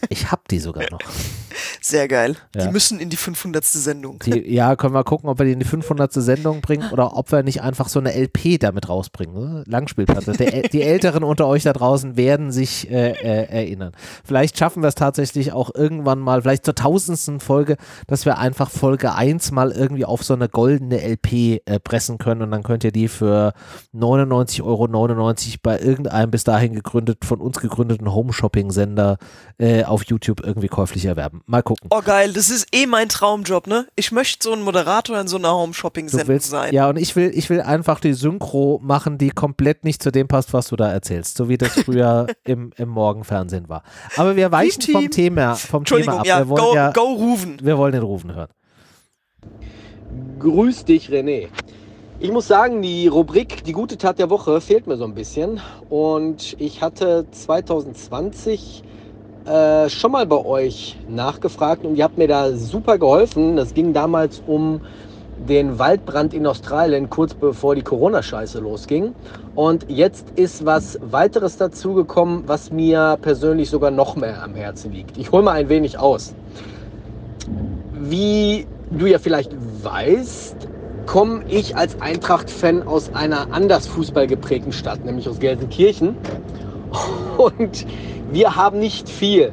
Ich 0.09 0.31
hab 0.31 0.49
die 0.49 0.59
sogar 0.59 0.91
noch. 0.91 1.01
Sehr 1.81 2.09
geil. 2.09 2.37
Ja. 2.55 2.67
Die 2.67 2.73
müssen 2.73 3.01
in 3.01 3.11
die 3.11 3.17
500. 3.17 3.65
Sendung. 3.65 4.19
Die, 4.25 4.53
ja, 4.53 4.77
können 4.77 4.95
wir 4.95 5.05
gucken, 5.05 5.29
ob 5.29 5.39
wir 5.39 5.47
die 5.47 5.53
in 5.53 5.59
die 5.59 5.65
500. 5.65 6.13
Sendung 6.13 6.61
bringen 6.61 6.91
oder 6.93 7.17
ob 7.17 7.31
wir 7.33 7.43
nicht 7.43 7.63
einfach 7.63 7.89
so 7.89 7.99
eine 7.99 8.15
LP 8.15 8.59
damit 8.61 8.89
rausbringen. 8.89 9.35
Ne? 9.35 9.65
Langspielplatte. 9.67 10.33
Der, 10.33 10.63
die 10.69 10.83
Älteren 10.83 11.25
unter 11.25 11.47
euch 11.47 11.63
da 11.63 11.73
draußen 11.73 12.17
werden 12.17 12.53
sich 12.53 12.91
äh, 12.91 13.13
äh, 13.13 13.49
erinnern. 13.49 13.93
Vielleicht 14.25 14.59
schaffen 14.59 14.83
wir 14.83 14.89
es 14.89 14.95
tatsächlich 14.95 15.53
auch 15.53 15.71
irgendwann 15.75 16.21
mal, 16.21 16.43
vielleicht 16.43 16.65
zur 16.65 16.75
tausendsten 16.75 17.41
Folge, 17.41 17.77
dass 18.07 18.25
wir 18.25 18.39
einfach 18.39 18.71
Folge 18.71 19.15
1 19.15 19.53
mal 19.53 19.71
irgendwie 19.71 20.05
auf 20.05 20.23
so 20.23 20.35
eine 20.35 20.49
goldene 20.49 21.01
LP 21.01 21.33
äh, 21.65 21.81
pressen 21.83 22.19
können 22.19 22.43
und 22.43 22.51
dann 22.51 22.63
könnt 22.63 22.85
ihr 22.85 22.93
die 22.93 23.09
für 23.09 23.53
99,99 23.95 24.63
Euro 24.65 24.89
bei 25.63 25.79
irgendeinem 25.79 26.31
bis 26.31 26.45
dahin 26.45 26.75
gegründet, 26.75 27.25
von 27.25 27.41
uns 27.41 27.61
gegründeten 27.61 28.13
Home-Shopping-Sender 28.13 29.19
äh, 29.59 29.85
auf 29.85 30.05
YouTube 30.05 30.41
irgendwie 30.45 30.69
käuflich 30.69 31.05
erwerben. 31.05 31.43
Mal 31.47 31.63
gucken. 31.63 31.89
Oh 31.93 32.01
geil, 32.03 32.33
das 32.33 32.49
ist 32.49 32.67
eh 32.75 32.87
mein 32.87 33.11
Traumjob, 33.11 33.67
ne? 33.67 33.87
Ich 33.97 34.13
möchte 34.13 34.45
so 34.49 34.53
ein 34.55 34.63
Moderator 34.63 35.21
in 35.21 35.29
so 35.29 35.37
einer 35.37 35.49
Du 35.49 35.55
Home-Shopping-Sendung 35.55 36.29
willst, 36.29 36.49
sein. 36.49 36.73
ja, 36.73 36.89
und 36.89 36.97
ich 36.99 37.15
will, 37.17 37.31
ich 37.35 37.51
will 37.51 37.61
einfach 37.61 38.01
die 38.01 38.15
Synchro 38.15 38.81
machen, 38.83 39.19
die 39.19 39.29
komplett 39.29 39.85
nicht 39.85 40.03
zu 40.03 40.11
dem 40.11 40.27
passt, 40.27 40.55
was 40.55 40.69
du 40.69 40.77
da 40.77 40.91
erzählst, 40.91 41.37
so 41.37 41.51
wie 41.51 41.59
das 41.59 41.73
früher 41.85 42.29
im, 42.45 42.73
im 42.77 42.89
Morgenfernsehen 42.89 43.69
war. 43.69 43.83
Aber 44.17 44.37
wir 44.37 44.51
weichen 44.53 44.81
Team. 44.81 44.95
vom 44.95 45.11
Thema, 45.11 45.55
vom 45.57 45.69
Thema 45.85 46.01
Entschuldigung, 46.01 46.19
ab. 46.21 46.27
ja, 46.27 46.39
wir 46.39 46.49
wollen 46.49 46.63
go, 46.65 46.75
ja, 46.75 46.93
go 46.93 47.13
Ruven. 47.13 47.59
wir 47.63 47.77
wollen 47.77 47.93
den 47.93 48.03
Rufen 48.03 48.35
hören. 48.35 48.49
Grüß 50.39 50.85
dich, 50.87 51.11
René. 51.11 51.49
Ich 52.21 52.31
muss 52.31 52.47
sagen, 52.47 52.81
die 52.81 53.07
Rubrik 53.09 53.65
Die 53.65 53.73
gute 53.73 53.99
Tat 53.99 54.19
der 54.19 54.31
Woche 54.31 54.61
fehlt 54.61 54.87
mir 54.87 54.97
so 54.97 55.05
ein 55.05 55.15
bisschen. 55.15 55.61
Und 55.91 56.57
ich 56.59 56.81
hatte 56.81 57.27
2020 57.31 58.83
äh, 59.47 59.91
schon 59.91 60.13
mal 60.13 60.27
bei 60.27 60.43
euch 60.45 60.97
nachgefragt 61.09 61.85
und 61.85 61.97
ihr 61.97 62.05
habt 62.05 62.17
mir 62.19 62.29
da 62.29 62.53
super 62.53 62.99
geholfen. 62.99 63.57
Das 63.57 63.75
ging 63.75 63.93
damals 63.93 64.43
um 64.47 64.81
den 65.49 65.79
Waldbrand 65.79 66.33
in 66.33 66.47
Australien, 66.47 67.11
kurz 67.11 67.35
bevor 67.35 67.75
die 67.75 67.83
Corona-Scheiße 67.83 68.61
losging. 68.61 69.15
Und 69.55 69.87
jetzt 69.89 70.27
ist 70.37 70.65
was 70.65 70.99
weiteres 71.03 71.57
dazugekommen, 71.57 72.45
was 72.47 72.71
mir 72.71 73.19
persönlich 73.21 73.69
sogar 73.69 73.91
noch 73.91 74.17
mehr 74.17 74.43
am 74.43 74.55
Herzen 74.55 74.93
liegt. 74.93 75.19
Ich 75.19 75.31
hole 75.33 75.43
mal 75.43 75.53
ein 75.53 75.69
wenig 75.69 75.99
aus. 75.99 76.35
Wie 77.93 78.67
du 78.91 79.07
ja 79.07 79.19
vielleicht 79.19 79.53
weißt, 79.83 80.69
komme 81.07 81.43
ich 81.49 81.77
als 81.77 82.01
Eintracht-Fan 82.01 82.87
aus 82.87 83.13
einer 83.15 83.53
anders 83.53 83.87
Fußball 83.89 84.27
geprägten 84.27 84.73
Stadt, 84.73 85.05
nämlich 85.05 85.29
aus 85.29 85.39
Gelsenkirchen. 85.39 86.17
Und 87.37 87.87
wir 88.31 88.57
haben 88.57 88.79
nicht 88.79 89.09
viel. 89.09 89.53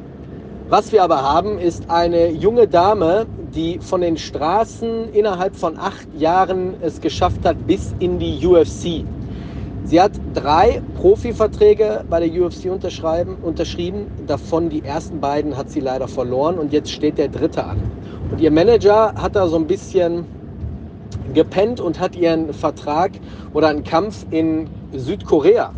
Was 0.68 0.92
wir 0.92 1.02
aber 1.02 1.22
haben, 1.22 1.58
ist 1.58 1.90
eine 1.90 2.30
junge 2.30 2.66
Dame, 2.66 3.26
die 3.54 3.78
von 3.80 4.00
den 4.00 4.16
Straßen 4.16 5.12
innerhalb 5.12 5.56
von 5.56 5.78
acht 5.78 6.08
Jahren 6.16 6.74
es 6.80 7.00
geschafft 7.00 7.44
hat 7.44 7.66
bis 7.66 7.94
in 7.98 8.18
die 8.18 8.46
UFC. 8.46 9.04
Sie 9.84 10.00
hat 10.00 10.12
drei 10.32 10.80
Profiverträge 10.96 12.04
bei 12.08 12.26
der 12.26 12.42
UFC 12.42 12.70
unterschreiben, 12.70 13.36
unterschrieben. 13.42 14.06
Davon 14.26 14.70
die 14.70 14.82
ersten 14.82 15.20
beiden 15.20 15.56
hat 15.56 15.70
sie 15.70 15.80
leider 15.80 16.08
verloren 16.08 16.58
und 16.58 16.72
jetzt 16.72 16.90
steht 16.90 17.18
der 17.18 17.28
dritte 17.28 17.64
an. 17.64 17.78
Und 18.30 18.40
ihr 18.40 18.50
Manager 18.50 19.12
hat 19.14 19.36
da 19.36 19.48
so 19.48 19.56
ein 19.56 19.66
bisschen 19.66 20.24
gepennt 21.34 21.80
und 21.80 22.00
hat 22.00 22.16
ihren 22.16 22.54
Vertrag 22.54 23.12
oder 23.52 23.68
einen 23.68 23.84
Kampf 23.84 24.24
in 24.30 24.68
Südkorea, 24.92 25.72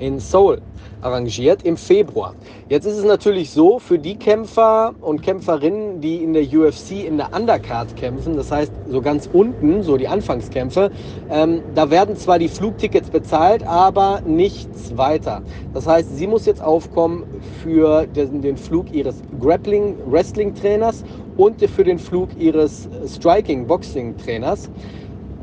in 0.00 0.20
Seoul, 0.20 0.60
arrangiert 1.00 1.62
im 1.64 1.76
Februar. 1.76 2.34
Jetzt 2.68 2.84
ist 2.84 2.96
es 2.96 3.04
natürlich 3.04 3.50
so, 3.50 3.78
für 3.78 3.98
die 3.98 4.16
Kämpfer 4.16 4.94
und 5.00 5.22
Kämpferinnen, 5.22 6.00
die 6.00 6.16
in 6.16 6.32
der 6.32 6.42
UFC 6.42 7.04
in 7.06 7.16
der 7.16 7.32
Undercard 7.34 7.96
kämpfen, 7.96 8.36
das 8.36 8.50
heißt 8.50 8.72
so 8.90 9.00
ganz 9.00 9.28
unten, 9.32 9.82
so 9.82 9.96
die 9.96 10.08
Anfangskämpfe, 10.08 10.90
ähm, 11.30 11.62
da 11.74 11.90
werden 11.90 12.16
zwar 12.16 12.38
die 12.38 12.48
Flugtickets 12.48 13.10
bezahlt, 13.10 13.66
aber 13.66 14.20
nichts 14.24 14.96
weiter. 14.96 15.42
Das 15.74 15.86
heißt, 15.86 16.16
sie 16.16 16.26
muss 16.26 16.46
jetzt 16.46 16.62
aufkommen 16.62 17.24
für 17.62 18.06
den, 18.06 18.42
den 18.42 18.56
Flug 18.56 18.92
ihres 18.92 19.22
Grappling-Wrestling-Trainers 19.40 21.04
und 21.36 21.60
für 21.60 21.84
den 21.84 21.98
Flug 21.98 22.30
ihres 22.38 22.88
Striking-Boxing-Trainers. 23.06 24.70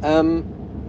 Ähm, 0.03 0.43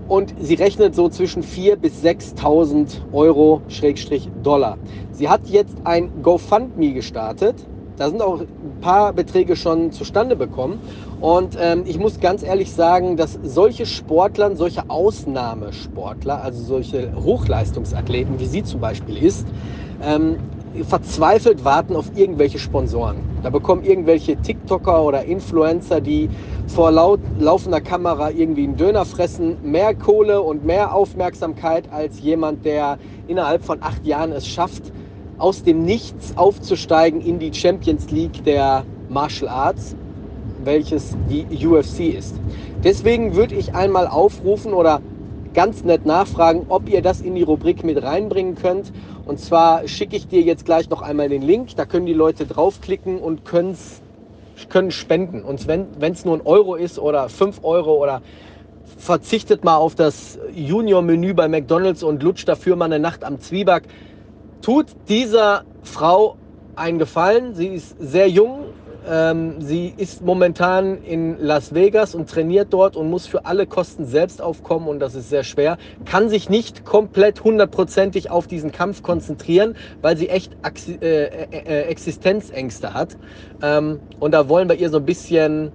und 0.09 0.35
sie 0.41 0.55
rechnet 0.55 0.95
so 0.95 1.09
zwischen 1.09 1.43
4.000 1.43 1.77
bis 1.77 2.03
6.000 2.03 2.87
Euro 3.13 3.63
Schrägstrich 3.69 4.29
Dollar. 4.43 4.79
Sie 5.13 5.29
hat 5.29 5.43
jetzt 5.47 5.75
ein 5.85 6.11
GoFundMe 6.23 6.93
gestartet. 6.93 7.57
Da 7.97 8.09
sind 8.09 8.23
auch 8.23 8.41
ein 8.41 8.81
paar 8.81 9.13
Beträge 9.13 9.55
schon 9.55 9.93
zustande 9.93 10.35
bekommen. 10.35 10.81
Und 11.21 11.57
ähm, 11.61 11.85
ich 11.87 11.99
muss 11.99 12.19
ganz 12.19 12.43
ehrlich 12.43 12.73
sagen, 12.73 13.17
dass 13.17 13.39
solche 13.45 13.87
Sportler, 13.87 14.57
solche 14.57 14.91
Ausnahmesportler, 14.91 16.43
also 16.43 16.63
solche 16.63 17.13
Hochleistungsathleten, 17.15 18.41
wie 18.41 18.47
sie 18.47 18.65
zum 18.65 18.81
Beispiel 18.81 19.17
ist, 19.17 19.47
ähm, 20.03 20.39
verzweifelt 20.83 21.65
warten 21.65 21.95
auf 21.95 22.11
irgendwelche 22.17 22.59
Sponsoren. 22.59 23.19
Da 23.43 23.51
bekommen 23.51 23.85
irgendwelche 23.85 24.37
TikToker 24.37 25.03
oder 25.03 25.25
Influencer, 25.25 26.01
die 26.01 26.29
vor 26.67 26.91
laut, 26.91 27.21
laufender 27.39 27.81
Kamera 27.81 28.31
irgendwie 28.31 28.65
einen 28.65 28.77
Döner 28.77 29.05
fressen, 29.05 29.59
mehr 29.63 29.95
Kohle 29.95 30.43
und 30.43 30.65
mehr 30.65 30.95
Aufmerksamkeit 30.95 31.85
als 31.93 32.21
jemand, 32.21 32.65
der 32.65 32.99
innerhalb 33.29 33.65
von 33.65 33.79
acht 33.83 34.05
Jahren 34.05 34.33
es 34.33 34.47
schafft, 34.47 34.93
aus 35.39 35.63
dem 35.63 35.85
Nichts 35.85 36.37
aufzusteigen 36.37 37.21
in 37.21 37.39
die 37.39 37.53
Champions 37.53 38.11
League 38.11 38.45
der 38.45 38.85
Martial 39.09 39.49
Arts, 39.51 39.95
welches 40.65 41.17
die 41.29 41.67
UFC 41.67 42.15
ist. 42.17 42.35
Deswegen 42.83 43.35
würde 43.35 43.55
ich 43.55 43.75
einmal 43.75 44.07
aufrufen 44.07 44.73
oder 44.73 45.01
ganz 45.55 45.85
nett 45.85 46.05
nachfragen, 46.05 46.67
ob 46.69 46.89
ihr 46.89 47.01
das 47.01 47.21
in 47.21 47.35
die 47.35 47.43
Rubrik 47.43 47.85
mit 47.85 48.03
reinbringen 48.03 48.57
könnt. 48.57 48.93
Und 49.25 49.41
zwar 49.41 49.89
schicke 49.89 50.17
ich 50.17 50.29
dir 50.29 50.43
jetzt 50.43 50.65
gleich 50.67 50.91
noch 50.91 51.01
einmal 51.01 51.29
den 51.29 51.43
Link. 51.43 51.77
Da 51.77 51.87
können 51.87 52.07
die 52.07 52.13
Leute 52.13 52.45
draufklicken 52.45 53.19
und 53.21 53.45
können 53.45 53.77
spenden. 54.91 55.43
Und 55.43 55.67
wenn 55.67 56.13
es 56.13 56.25
nur 56.25 56.37
ein 56.37 56.43
Euro 56.45 56.75
ist 56.75 56.99
oder 56.99 57.29
fünf 57.29 57.61
Euro 57.63 57.95
oder 58.03 58.21
verzichtet 58.99 59.65
mal 59.65 59.77
auf 59.77 59.95
das 59.95 60.39
Junior-Menü 60.55 61.33
bei 61.35 61.49
McDonalds 61.49 62.03
und 62.03 62.23
lutscht 62.23 62.49
dafür 62.49 62.77
mal 62.77 62.85
eine 62.87 62.99
Nacht 62.99 63.25
am 63.25 63.41
Zwieback. 63.41 63.85
Tut 64.61 64.89
dieser 65.09 65.65
Frau 65.83 66.37
einen 66.77 66.99
Gefallen. 66.99 67.55
Sie 67.55 67.69
ist 67.69 67.97
sehr 67.99 68.29
jung. 68.29 68.64
Ähm, 69.07 69.61
sie 69.61 69.93
ist 69.97 70.23
momentan 70.23 71.03
in 71.03 71.39
Las 71.39 71.75
Vegas 71.75 72.15
und 72.15 72.29
trainiert 72.29 72.69
dort 72.73 72.97
und 72.97 73.11
muss 73.11 73.27
für 73.27 73.45
alle 73.45 73.67
Kosten 73.67 74.07
selbst 74.07 74.41
aufkommen 74.41 74.89
und 74.89 74.99
das 75.01 75.15
ist 75.15 75.29
sehr 75.29 75.45
schwer. 75.45 75.77
Kann 76.07 76.29
sich 76.29 76.49
nicht 76.49 76.85
komplett 76.85 77.45
hundertprozentig 77.45 78.31
auf 78.31 78.47
diesen 78.47 78.73
Kampf 78.73 79.03
konzentrieren, 79.03 79.77
weil 80.01 80.17
sie 80.17 80.29
echt 80.29 80.57
Axi 80.63 80.99
äh, 81.03 81.25
äh, 81.25 81.83
Existenzängste 81.83 82.95
hat. 82.95 83.17
Ähm, 83.63 84.01
und 84.21 84.33
da 84.33 84.49
wollen 84.49 84.69
wir 84.69 84.77
ihr 84.77 84.89
so 84.89 84.99
ein 84.99 85.05
bisschen 85.05 85.73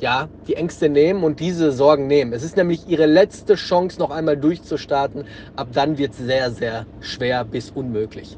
ja, 0.00 0.28
die 0.46 0.56
Ängste 0.56 0.90
nehmen 0.90 1.24
und 1.24 1.40
diese 1.40 1.72
Sorgen 1.72 2.06
nehmen. 2.06 2.34
Es 2.34 2.42
ist 2.42 2.56
nämlich 2.56 2.86
ihre 2.86 3.06
letzte 3.06 3.54
Chance, 3.54 3.98
noch 3.98 4.10
einmal 4.10 4.36
durchzustarten. 4.36 5.24
Ab 5.54 5.68
dann 5.72 5.96
wird 5.96 6.12
es 6.12 6.18
sehr, 6.18 6.50
sehr 6.50 6.86
schwer 7.00 7.44
bis 7.44 7.70
unmöglich. 7.70 8.36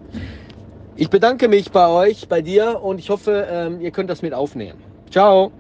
Ich 1.01 1.11
bedanke 1.11 1.47
mich 1.47 1.71
bei 1.71 1.87
euch, 1.87 2.29
bei 2.29 2.43
dir 2.43 2.83
und 2.83 2.99
ich 2.99 3.09
hoffe, 3.09 3.47
ähm, 3.49 3.81
ihr 3.81 3.93
könnt 3.93 4.11
das 4.11 4.21
mit 4.21 4.35
aufnehmen. 4.35 4.83
Ciao. 5.13 5.53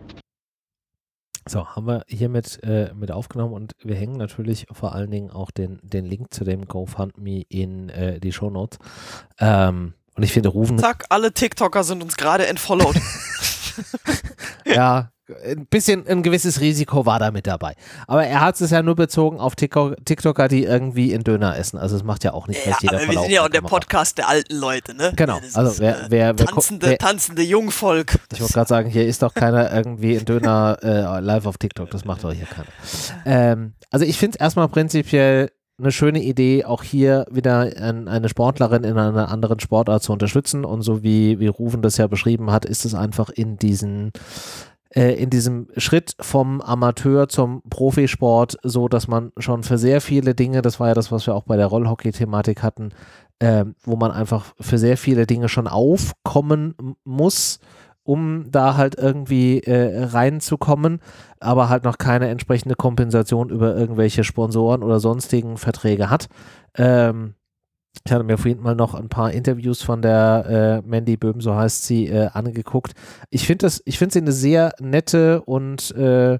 So, 1.48 1.64
haben 1.64 1.86
wir 1.86 2.02
hiermit 2.08 2.58
äh, 2.64 2.92
mit 2.92 3.12
aufgenommen 3.12 3.54
und 3.54 3.72
wir 3.84 3.94
hängen 3.94 4.16
natürlich 4.16 4.66
vor 4.72 4.96
allen 4.96 5.12
Dingen 5.12 5.30
auch 5.30 5.52
den, 5.52 5.78
den 5.84 6.06
Link 6.06 6.34
zu 6.34 6.42
dem 6.42 6.66
GoFundMe 6.66 7.44
in 7.48 7.88
äh, 7.88 8.18
die 8.18 8.32
Shownotes. 8.32 8.80
Ähm, 9.38 9.94
und 10.16 10.24
ich 10.24 10.32
finde, 10.32 10.48
Rufen, 10.48 10.76
Zack, 10.76 11.04
alle 11.08 11.32
TikToker 11.32 11.84
sind 11.84 12.02
uns 12.02 12.16
gerade 12.16 12.48
entfollowed. 12.48 12.96
ja, 14.66 15.12
ein 15.44 15.66
bisschen 15.66 16.06
ein 16.06 16.22
gewisses 16.22 16.60
Risiko 16.60 17.04
war 17.06 17.18
da 17.18 17.30
mit 17.30 17.46
dabei. 17.46 17.74
Aber 18.06 18.24
er 18.26 18.40
hat 18.40 18.60
es 18.60 18.70
ja 18.70 18.82
nur 18.82 18.94
bezogen 18.96 19.38
auf 19.40 19.54
TikTok, 19.56 19.96
TikToker, 20.04 20.48
die 20.48 20.64
irgendwie 20.64 21.12
in 21.12 21.22
Döner 21.24 21.56
essen. 21.58 21.78
Also 21.78 21.96
es 21.96 22.02
macht 22.04 22.24
ja 22.24 22.32
auch 22.32 22.48
nicht 22.48 22.64
Ja, 22.66 22.76
jeder 22.80 22.96
aber 23.02 23.12
wir 23.12 23.20
sind 23.20 23.30
ja 23.30 23.42
auch 23.42 23.48
der 23.48 23.60
Kamera. 23.60 23.70
Podcast 23.78 24.18
der 24.18 24.28
alten 24.28 24.56
Leute, 24.56 24.94
ne? 24.94 25.12
Genau, 25.16 25.38
Das 25.40 25.54
also 25.54 25.80
wer- 25.80 26.04
äh, 26.04 26.06
wer- 26.10 26.38
wer 26.38 26.46
gu- 26.46 26.52
tanzende, 26.54 26.86
wer- 26.86 26.98
tanzende 26.98 27.42
Jungvolk. 27.42 28.18
Ich 28.32 28.40
wollte 28.40 28.52
gerade 28.54 28.68
sagen, 28.68 28.88
hier 28.90 29.06
ist 29.06 29.22
doch 29.22 29.34
keiner 29.34 29.72
irgendwie 29.72 30.14
in 30.14 30.24
Döner 30.24 30.78
äh, 30.82 31.20
live 31.20 31.46
auf 31.46 31.58
TikTok. 31.58 31.90
Das 31.90 32.04
macht 32.04 32.24
doch 32.24 32.32
hier 32.32 32.46
keiner. 32.46 32.68
Ähm, 33.26 33.74
also 33.90 34.04
ich 34.06 34.16
finde 34.18 34.36
es 34.36 34.40
erstmal 34.40 34.68
prinzipiell 34.68 35.50
eine 35.80 35.92
schöne 35.92 36.20
Idee, 36.22 36.64
auch 36.64 36.82
hier 36.82 37.24
wieder 37.30 37.60
ein, 37.60 38.08
eine 38.08 38.28
Sportlerin 38.28 38.82
in 38.82 38.98
einer 38.98 39.28
anderen 39.30 39.60
Sportart 39.60 40.02
zu 40.02 40.12
unterstützen. 40.12 40.64
Und 40.64 40.82
so 40.82 41.02
wie, 41.04 41.38
wie 41.38 41.46
Rufen 41.46 41.82
das 41.82 41.98
ja 41.98 42.06
beschrieben 42.08 42.50
hat, 42.50 42.64
ist 42.64 42.84
es 42.84 42.94
einfach 42.94 43.28
in 43.30 43.58
diesen 43.58 44.10
in 44.94 45.30
diesem 45.30 45.68
Schritt 45.76 46.14
vom 46.20 46.60
Amateur 46.60 47.28
zum 47.28 47.62
Profisport 47.68 48.56
so, 48.62 48.88
dass 48.88 49.06
man 49.06 49.32
schon 49.38 49.62
für 49.62 49.76
sehr 49.76 50.00
viele 50.00 50.34
Dinge, 50.34 50.62
das 50.62 50.80
war 50.80 50.88
ja 50.88 50.94
das, 50.94 51.12
was 51.12 51.26
wir 51.26 51.34
auch 51.34 51.44
bei 51.44 51.56
der 51.56 51.66
Rollhockey-Thematik 51.66 52.62
hatten, 52.62 52.90
ähm, 53.40 53.74
wo 53.82 53.96
man 53.96 54.10
einfach 54.10 54.54
für 54.58 54.78
sehr 54.78 54.96
viele 54.96 55.26
Dinge 55.26 55.48
schon 55.48 55.68
aufkommen 55.68 56.74
muss, 57.04 57.60
um 58.02 58.50
da 58.50 58.76
halt 58.78 58.96
irgendwie 58.96 59.60
äh, 59.60 60.04
reinzukommen, 60.04 61.00
aber 61.38 61.68
halt 61.68 61.84
noch 61.84 61.98
keine 61.98 62.28
entsprechende 62.28 62.74
Kompensation 62.74 63.50
über 63.50 63.76
irgendwelche 63.76 64.24
Sponsoren 64.24 64.82
oder 64.82 64.98
sonstigen 64.98 65.58
Verträge 65.58 66.08
hat. 66.08 66.28
Ähm, 66.74 67.34
ich 68.04 68.12
hatte 68.12 68.24
mir 68.24 68.38
vorhin 68.38 68.60
mal 68.60 68.74
noch 68.74 68.94
ein 68.94 69.08
paar 69.08 69.32
Interviews 69.32 69.82
von 69.82 70.02
der 70.02 70.82
äh, 70.84 70.88
Mandy 70.88 71.16
Böhm, 71.16 71.40
so 71.40 71.54
heißt 71.54 71.84
sie, 71.84 72.06
äh, 72.08 72.28
angeguckt. 72.32 72.92
Ich 73.30 73.46
finde 73.46 73.66
finde 73.98 74.12
sie 74.12 74.20
eine 74.20 74.32
sehr 74.32 74.72
nette 74.80 75.42
und 75.42 75.94
äh, 75.96 76.38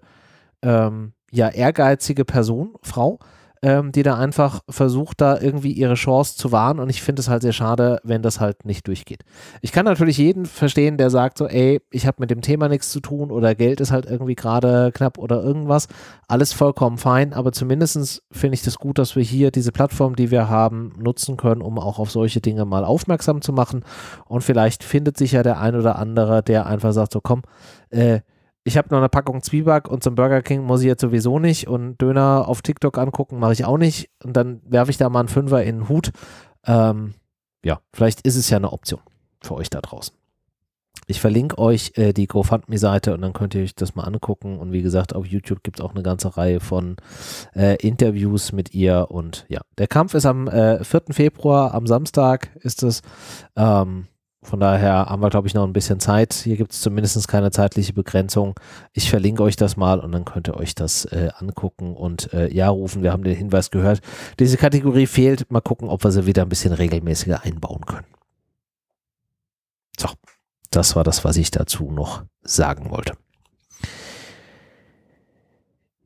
ähm, 0.63 1.13
ja 1.31 1.49
ehrgeizige 1.49 2.25
Person, 2.25 2.75
Frau, 2.83 3.19
ähm, 3.63 3.93
die 3.93 4.03
da 4.03 4.17
einfach 4.17 4.61
versucht, 4.69 5.21
da 5.21 5.41
irgendwie 5.41 5.73
ihre 5.73 5.95
Chance 5.95 6.37
zu 6.37 6.53
wahren. 6.53 6.79
Und 6.79 6.89
ich 6.89 7.03
finde 7.03 7.21
es 7.21 7.29
halt 7.29 7.43
sehr 7.43 7.53
schade, 7.53 8.01
wenn 8.05 8.23
das 8.23 8.41
halt 8.41 8.65
nicht 8.65 8.87
durchgeht. 8.87 9.25
Ich 9.61 9.73
kann 9.73 9.85
natürlich 9.85 10.19
jeden 10.19 10.47
verstehen, 10.47 10.97
der 10.97 11.11
sagt 11.11 11.39
so, 11.39 11.47
ey, 11.47 11.81
ich 11.91 12.07
habe 12.07 12.17
mit 12.21 12.31
dem 12.31 12.41
Thema 12.41 12.69
nichts 12.69 12.91
zu 12.91 13.01
tun 13.01 13.31
oder 13.31 13.55
Geld 13.55 13.81
ist 13.81 13.91
halt 13.91 14.07
irgendwie 14.07 14.35
gerade 14.35 14.93
knapp 14.93 15.19
oder 15.19 15.43
irgendwas. 15.43 15.89
Alles 16.29 16.53
vollkommen 16.53 16.99
fein, 16.99 17.33
aber 17.33 17.53
zumindestens 17.53 18.23
finde 18.31 18.55
ich 18.55 18.63
das 18.63 18.79
gut, 18.79 18.99
dass 18.99 19.17
wir 19.17 19.23
hier 19.23 19.51
diese 19.51 19.73
Plattform, 19.73 20.17
die 20.17 20.31
wir 20.31 20.49
haben, 20.49 20.93
nutzen 20.99 21.37
können, 21.37 21.63
um 21.63 21.79
auch 21.79 21.99
auf 21.99 22.11
solche 22.11 22.41
Dinge 22.41 22.65
mal 22.65 22.85
aufmerksam 22.85 23.43
zu 23.43 23.53
machen. 23.53 23.85
Und 24.27 24.43
vielleicht 24.43 24.85
findet 24.85 25.17
sich 25.17 25.33
ja 25.33 25.43
der 25.43 25.61
ein 25.61 25.75
oder 25.75 25.97
andere, 25.97 26.43
der 26.43 26.67
einfach 26.67 26.93
sagt, 26.93 27.13
so 27.13 27.21
komm, 27.21 27.43
äh, 27.91 28.21
ich 28.69 28.77
habe 28.77 28.89
noch 28.91 28.99
eine 28.99 29.09
Packung 29.09 29.43
Zwieback 29.43 29.89
und 29.89 30.05
zum 30.05 30.15
Burger 30.15 30.43
King 30.43 30.63
muss 30.63 30.83
ich 30.83 30.87
jetzt 30.87 31.01
sowieso 31.01 31.39
nicht 31.39 31.69
und 31.69 31.97
Döner 31.97 32.47
auf 32.47 32.61
TikTok 32.61 32.99
angucken 32.99 33.39
mache 33.39 33.55
ich 33.55 33.65
auch 33.65 33.79
nicht 33.79 34.11
und 34.23 34.37
dann 34.37 34.61
werfe 34.65 34.91
ich 34.91 34.99
da 34.99 35.09
mal 35.09 35.21
einen 35.21 35.29
Fünfer 35.29 35.65
in 35.65 35.79
den 35.79 35.89
Hut. 35.89 36.13
Ähm, 36.67 37.15
ja, 37.65 37.81
vielleicht 37.95 38.21
ist 38.27 38.37
es 38.37 38.51
ja 38.51 38.59
eine 38.59 38.71
Option 38.71 39.01
für 39.41 39.55
euch 39.55 39.71
da 39.71 39.81
draußen. 39.81 40.15
Ich 41.07 41.19
verlinke 41.19 41.57
euch 41.57 41.93
äh, 41.95 42.13
die 42.13 42.27
GoFundMe-Seite 42.27 43.15
und 43.15 43.23
dann 43.23 43.33
könnt 43.33 43.55
ihr 43.55 43.63
euch 43.63 43.75
das 43.75 43.95
mal 43.95 44.05
angucken. 44.05 44.59
Und 44.59 44.73
wie 44.73 44.83
gesagt, 44.83 45.15
auf 45.15 45.25
YouTube 45.25 45.63
gibt 45.63 45.79
es 45.79 45.85
auch 45.85 45.95
eine 45.95 46.03
ganze 46.03 46.37
Reihe 46.37 46.61
von 46.61 46.97
äh, 47.57 47.77
Interviews 47.77 48.53
mit 48.53 48.75
ihr. 48.75 49.07
Und 49.09 49.47
ja, 49.49 49.63
der 49.79 49.87
Kampf 49.87 50.13
ist 50.13 50.27
am 50.27 50.49
äh, 50.49 50.85
4. 50.85 51.05
Februar, 51.13 51.73
am 51.73 51.87
Samstag 51.87 52.51
ist 52.61 52.83
es. 52.83 53.01
Ähm, 53.57 54.09
von 54.43 54.61
daher 54.61 55.07
haben 55.07 55.21
wir, 55.21 55.31
glaube 55.31 55.49
ich, 55.49 55.55
noch 55.55 55.65
ein 55.65 55.73
bisschen 55.73 55.99
Zeit. 55.99 56.33
Hier 56.33 56.57
gibt 56.57 56.73
es 56.73 56.81
zumindest 56.81 57.27
keine 57.27 57.51
zeitliche 57.51 57.93
Begrenzung. 57.93 58.55
Ich 58.93 59.11
verlinke 59.11 59.43
euch 59.43 59.57
das 59.57 59.77
mal 59.77 59.99
und 59.99 60.13
dann 60.13 60.25
könnt 60.25 60.49
ihr 60.49 60.57
euch 60.57 60.77
das 60.77 61.07
äh, 61.07 61.31
angucken 61.39 61.97
und 61.97 62.33
äh, 62.33 62.53
ja 62.53 62.69
rufen. 62.69 63.03
Wir 63.03 63.13
haben 63.13 63.25
den 63.25 63.37
Hinweis 63.37 63.71
gehört. 63.71 64.01
Diese 64.39 64.57
Kategorie 64.57 65.07
fehlt. 65.07 65.51
Mal 65.51 65.61
gucken, 65.61 65.89
ob 65.89 66.05
wir 66.05 66.13
sie 66.13 66.27
wieder 66.27 66.43
ein 66.43 66.49
bisschen 66.49 66.73
regelmäßiger 66.73 67.43
einbauen 67.43 67.85
können. 67.85 68.07
So, 69.99 70.09
das 70.71 70.95
war 70.95 71.03
das, 71.03 71.25
was 71.25 71.37
ich 71.37 71.51
dazu 71.51 71.91
noch 71.91 72.23
sagen 72.43 72.91
wollte. 72.91 73.15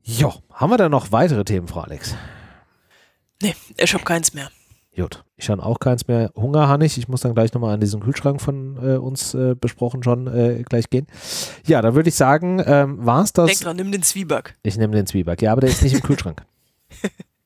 Jo, 0.01 0.33
haben 0.51 0.71
wir 0.71 0.77
da 0.77 0.89
noch 0.89 1.11
weitere 1.11 1.45
Themen, 1.45 1.67
Frau 1.67 1.81
Alex? 1.81 2.15
Nee, 3.43 3.55
ich 3.77 3.93
hab 3.93 4.03
keins 4.03 4.33
mehr. 4.33 4.49
Gut, 4.95 5.23
ich 5.37 5.49
habe 5.49 5.63
auch 5.65 5.79
keins 5.79 6.07
mehr. 6.07 6.31
Hunger 6.35 6.67
habe 6.67 6.85
ich. 6.85 6.97
Ich 6.99 7.07
muss 7.07 7.21
dann 7.21 7.33
gleich 7.33 7.51
nochmal 7.53 7.73
an 7.73 7.79
diesen 7.79 7.99
Kühlschrank 8.01 8.39
von 8.39 8.77
äh, 8.77 8.97
uns 8.97 9.33
äh, 9.33 9.55
besprochen 9.55 10.03
schon 10.03 10.27
äh, 10.27 10.63
gleich 10.63 10.89
gehen. 10.89 11.07
Ja, 11.65 11.81
da 11.81 11.95
würde 11.95 12.09
ich 12.09 12.15
sagen, 12.15 12.61
ähm, 12.63 13.03
war 13.03 13.23
es 13.23 13.33
das. 13.33 13.47
Denk 13.47 13.61
dran, 13.61 13.75
nimm 13.75 13.91
den 13.91 14.03
Zwieback. 14.03 14.55
Ich 14.61 14.77
nehme 14.77 14.95
den 14.95 15.07
Zwieback. 15.07 15.41
Ja, 15.41 15.51
aber 15.51 15.61
der 15.61 15.71
ist 15.71 15.81
nicht 15.81 15.95
im 15.95 16.01
Kühlschrank. 16.03 16.43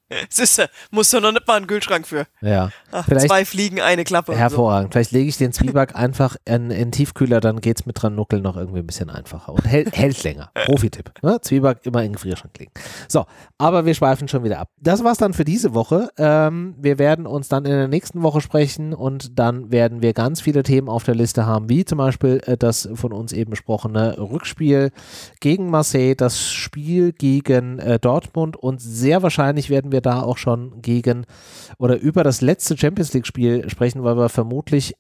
Siehste, 0.30 0.70
musst 0.92 1.12
du 1.14 1.20
noch 1.20 1.32
nicht 1.32 1.48
mal 1.48 1.56
einen 1.56 1.68
Kühlschrank 1.68 2.08
für. 2.08 2.26
Ja, 2.42 2.70
Ach, 2.92 3.06
Vielleicht- 3.06 3.28
zwei 3.28 3.44
Fliegen, 3.46 3.82
eine 3.82 4.04
Klappe. 4.04 4.32
und 4.32 4.38
so. 4.38 4.42
hervorragend. 4.42 4.94
Vielleicht 4.94 5.12
lege 5.12 5.30
ich 5.30 5.38
den 5.38 5.52
Zwieback 5.52 5.96
einfach 5.96 6.36
in, 6.46 6.72
in 6.72 6.78
den 6.88 6.92
Tiefkühler, 6.92 7.40
dann 7.42 7.60
geht 7.62 7.80
es 7.80 7.86
mit 7.86 8.02
dran 8.02 8.16
nuckeln 8.16 8.42
noch 8.42 8.56
irgendwie 8.58 8.80
ein 8.80 8.88
bisschen 8.88 9.10
einfacher 9.10 9.52
und 9.54 9.66
hält, 9.68 9.96
hält 9.98 10.24
länger. 10.24 10.50
Profi-Tipp. 10.66 11.12
Ne? 11.22 11.40
Zwieback 11.42 11.80
immer 11.86 12.00
in 12.00 12.10
den 12.10 12.14
Gefrierschrank 12.14 12.58
legen. 12.58 12.72
So, 13.08 13.26
aber 13.58 13.86
wir 13.86 13.94
schweifen 13.94 14.28
schon 14.28 14.44
wieder 14.44 14.60
ab. 14.60 14.70
Das 14.80 15.04
war's 15.04 15.18
dann 15.18 15.34
für 15.34 15.46
diese 15.46 15.74
Woche. 15.74 16.10
Ähm, 16.18 16.76
wir 16.80 17.00
werden 17.00 17.26
uns 17.26 17.50
dann 17.50 17.66
in 17.66 17.72
der 17.72 17.88
nächsten 17.88 18.24
Woche 18.24 18.42
sprechen 18.42 18.94
und 18.94 19.38
dann 19.38 19.72
werden 19.72 20.02
wir 20.02 20.14
ganz 20.14 20.42
viele 20.42 20.64
Themen 20.64 20.88
auf 20.90 21.04
der 21.04 21.16
Liste 21.16 21.46
haben, 21.46 21.70
wie 21.70 21.84
zum 21.86 21.98
Beispiel 21.98 22.42
äh, 22.46 22.56
das 22.58 22.88
von 22.94 23.12
uns 23.12 23.34
eben 23.34 23.52
besprochene 23.52 24.18
Rückspiel 24.18 24.92
gegen 25.42 25.70
Marseille, 25.70 26.16
das 26.16 26.42
Spiel 26.42 27.12
gegen 27.12 27.80
äh, 27.80 28.00
Dortmund 28.00 28.56
und 28.56 28.82
sehr 28.82 29.22
wahrscheinlich 29.24 29.70
werden 29.70 29.92
wir 29.92 29.97
da 30.02 30.22
auch 30.22 30.38
schon 30.38 30.82
gegen 30.82 31.26
oder 31.78 32.00
über 32.00 32.24
das 32.24 32.42
letzte 32.42 32.78
Champions 32.78 33.14
League-Spiel 33.14 33.70
sprechen, 33.70 34.04
weil 34.04 34.18
wir 34.18 34.30
vermutlich 34.30 34.96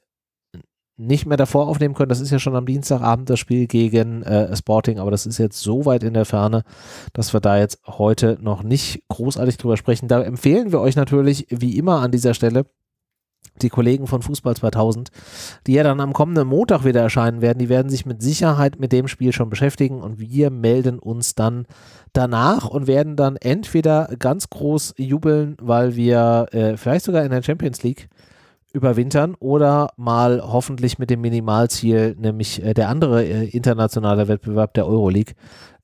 nicht 0.98 1.28
mehr 1.28 1.38
davor 1.38 1.68
aufnehmen 1.68 1.94
können. 1.94 2.10
Das 2.10 2.20
ist 2.20 2.32
ja 2.32 2.40
schon 2.40 2.56
am 2.56 2.66
Dienstagabend 2.66 3.30
das 3.30 3.40
Spiel 3.40 3.68
gegen 3.68 4.24
äh, 4.24 4.56
Sporting, 4.56 5.00
aber 5.00 5.12
das 5.12 5.26
ist 5.26 5.38
jetzt 5.38 5.62
so 5.62 5.86
weit 5.86 6.04
in 6.04 6.16
der 6.16 6.26
Ferne, 6.26 6.64
dass 7.14 7.34
wir 7.34 7.40
da 7.40 7.58
jetzt 7.58 7.80
heute 7.86 8.38
noch 8.42 8.64
nicht 8.64 9.04
großartig 9.10 9.58
drüber 9.58 9.78
sprechen. 9.78 10.08
Da 10.08 10.22
empfehlen 10.24 10.72
wir 10.72 10.82
euch 10.82 10.96
natürlich, 10.96 11.46
wie 11.50 11.78
immer 11.78 12.02
an 12.02 12.12
dieser 12.12 12.34
Stelle, 12.34 12.66
die 13.62 13.70
Kollegen 13.70 14.08
von 14.08 14.22
Fußball 14.22 14.56
2000, 14.56 15.10
die 15.66 15.74
ja 15.74 15.84
dann 15.84 16.00
am 16.00 16.14
kommenden 16.14 16.48
Montag 16.48 16.86
wieder 16.86 17.02
erscheinen 17.02 17.42
werden, 17.42 17.60
die 17.60 17.70
werden 17.70 17.90
sich 17.90 18.06
mit 18.06 18.22
Sicherheit 18.22 18.80
mit 18.80 18.92
dem 18.92 19.08
Spiel 19.08 19.34
schon 19.34 19.50
beschäftigen 19.50 20.02
und 20.02 20.20
wir 20.20 20.50
melden 20.50 21.00
uns 21.00 21.36
dann 21.36 21.66
danach 22.14 22.68
und 22.68 22.88
werden 22.88 23.16
dann 23.16 23.36
entweder 23.36 24.10
ganz 24.20 24.50
groß 24.50 24.96
jubeln, 24.98 25.58
weil 25.62 25.96
wir 25.96 26.48
äh, 26.52 26.78
vielleicht 26.78 27.06
sogar 27.06 27.24
in 27.24 27.32
der 27.32 27.44
Champions 27.44 27.84
League 27.84 28.10
überwintern 28.74 29.36
oder 29.40 29.92
mal 29.98 30.42
hoffentlich 30.42 31.00
mit 31.00 31.10
dem 31.10 31.22
Minimalziel, 31.22 32.16
nämlich 32.20 32.64
äh, 32.64 32.74
der 32.74 32.90
andere 32.90 33.24
äh, 33.26 33.46
internationale 33.46 34.28
Wettbewerb 34.28 34.74
der 34.74 34.88
Euroleague, 34.88 35.34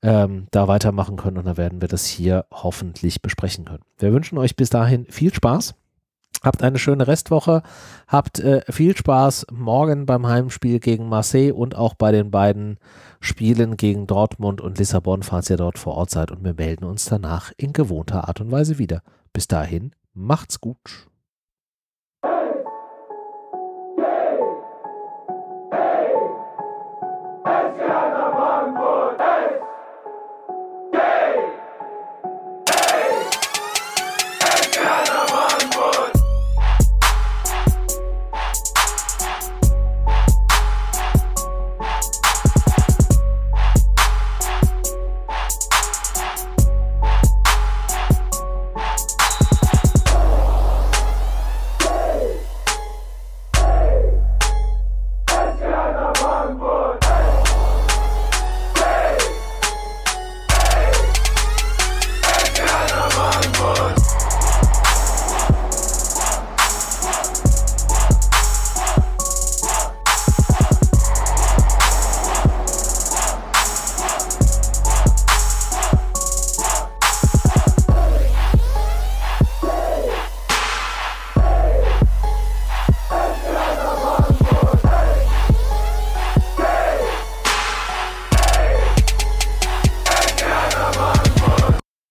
ähm, 0.01 0.47
da 0.51 0.67
weitermachen 0.67 1.15
können 1.15 1.37
und 1.37 1.45
dann 1.45 1.57
werden 1.57 1.81
wir 1.81 1.87
das 1.87 2.05
hier 2.05 2.45
hoffentlich 2.51 3.21
besprechen 3.21 3.65
können. 3.65 3.83
Wir 3.97 4.11
wünschen 4.11 4.37
euch 4.37 4.55
bis 4.55 4.69
dahin 4.69 5.05
viel 5.09 5.33
Spaß. 5.33 5.75
Habt 6.43 6.61
eine 6.61 6.77
schöne 6.77 7.07
Restwoche, 7.07 7.63
habt 8.07 8.39
äh, 8.39 8.61
viel 8.69 8.97
Spaß 8.97 9.47
morgen 9.51 10.05
beim 10.05 10.27
Heimspiel 10.27 10.79
gegen 10.79 11.07
Marseille 11.07 11.53
und 11.53 11.75
auch 11.75 11.93
bei 11.93 12.11
den 12.11 12.31
beiden 12.31 12.77
Spielen 13.21 13.77
gegen 13.77 14.07
Dortmund 14.07 14.59
und 14.59 14.77
Lissabon, 14.77 15.23
falls 15.23 15.49
ihr 15.49 15.57
dort 15.57 15.79
vor 15.79 15.95
Ort 15.95 16.09
seid 16.09 16.31
und 16.31 16.43
wir 16.43 16.53
melden 16.53 16.83
uns 16.83 17.05
danach 17.05 17.53
in 17.55 17.71
gewohnter 17.71 18.27
Art 18.27 18.41
und 18.41 18.51
Weise 18.51 18.77
wieder. 18.77 19.01
Bis 19.31 19.47
dahin, 19.47 19.93
macht's 20.13 20.59
gut. 20.59 21.07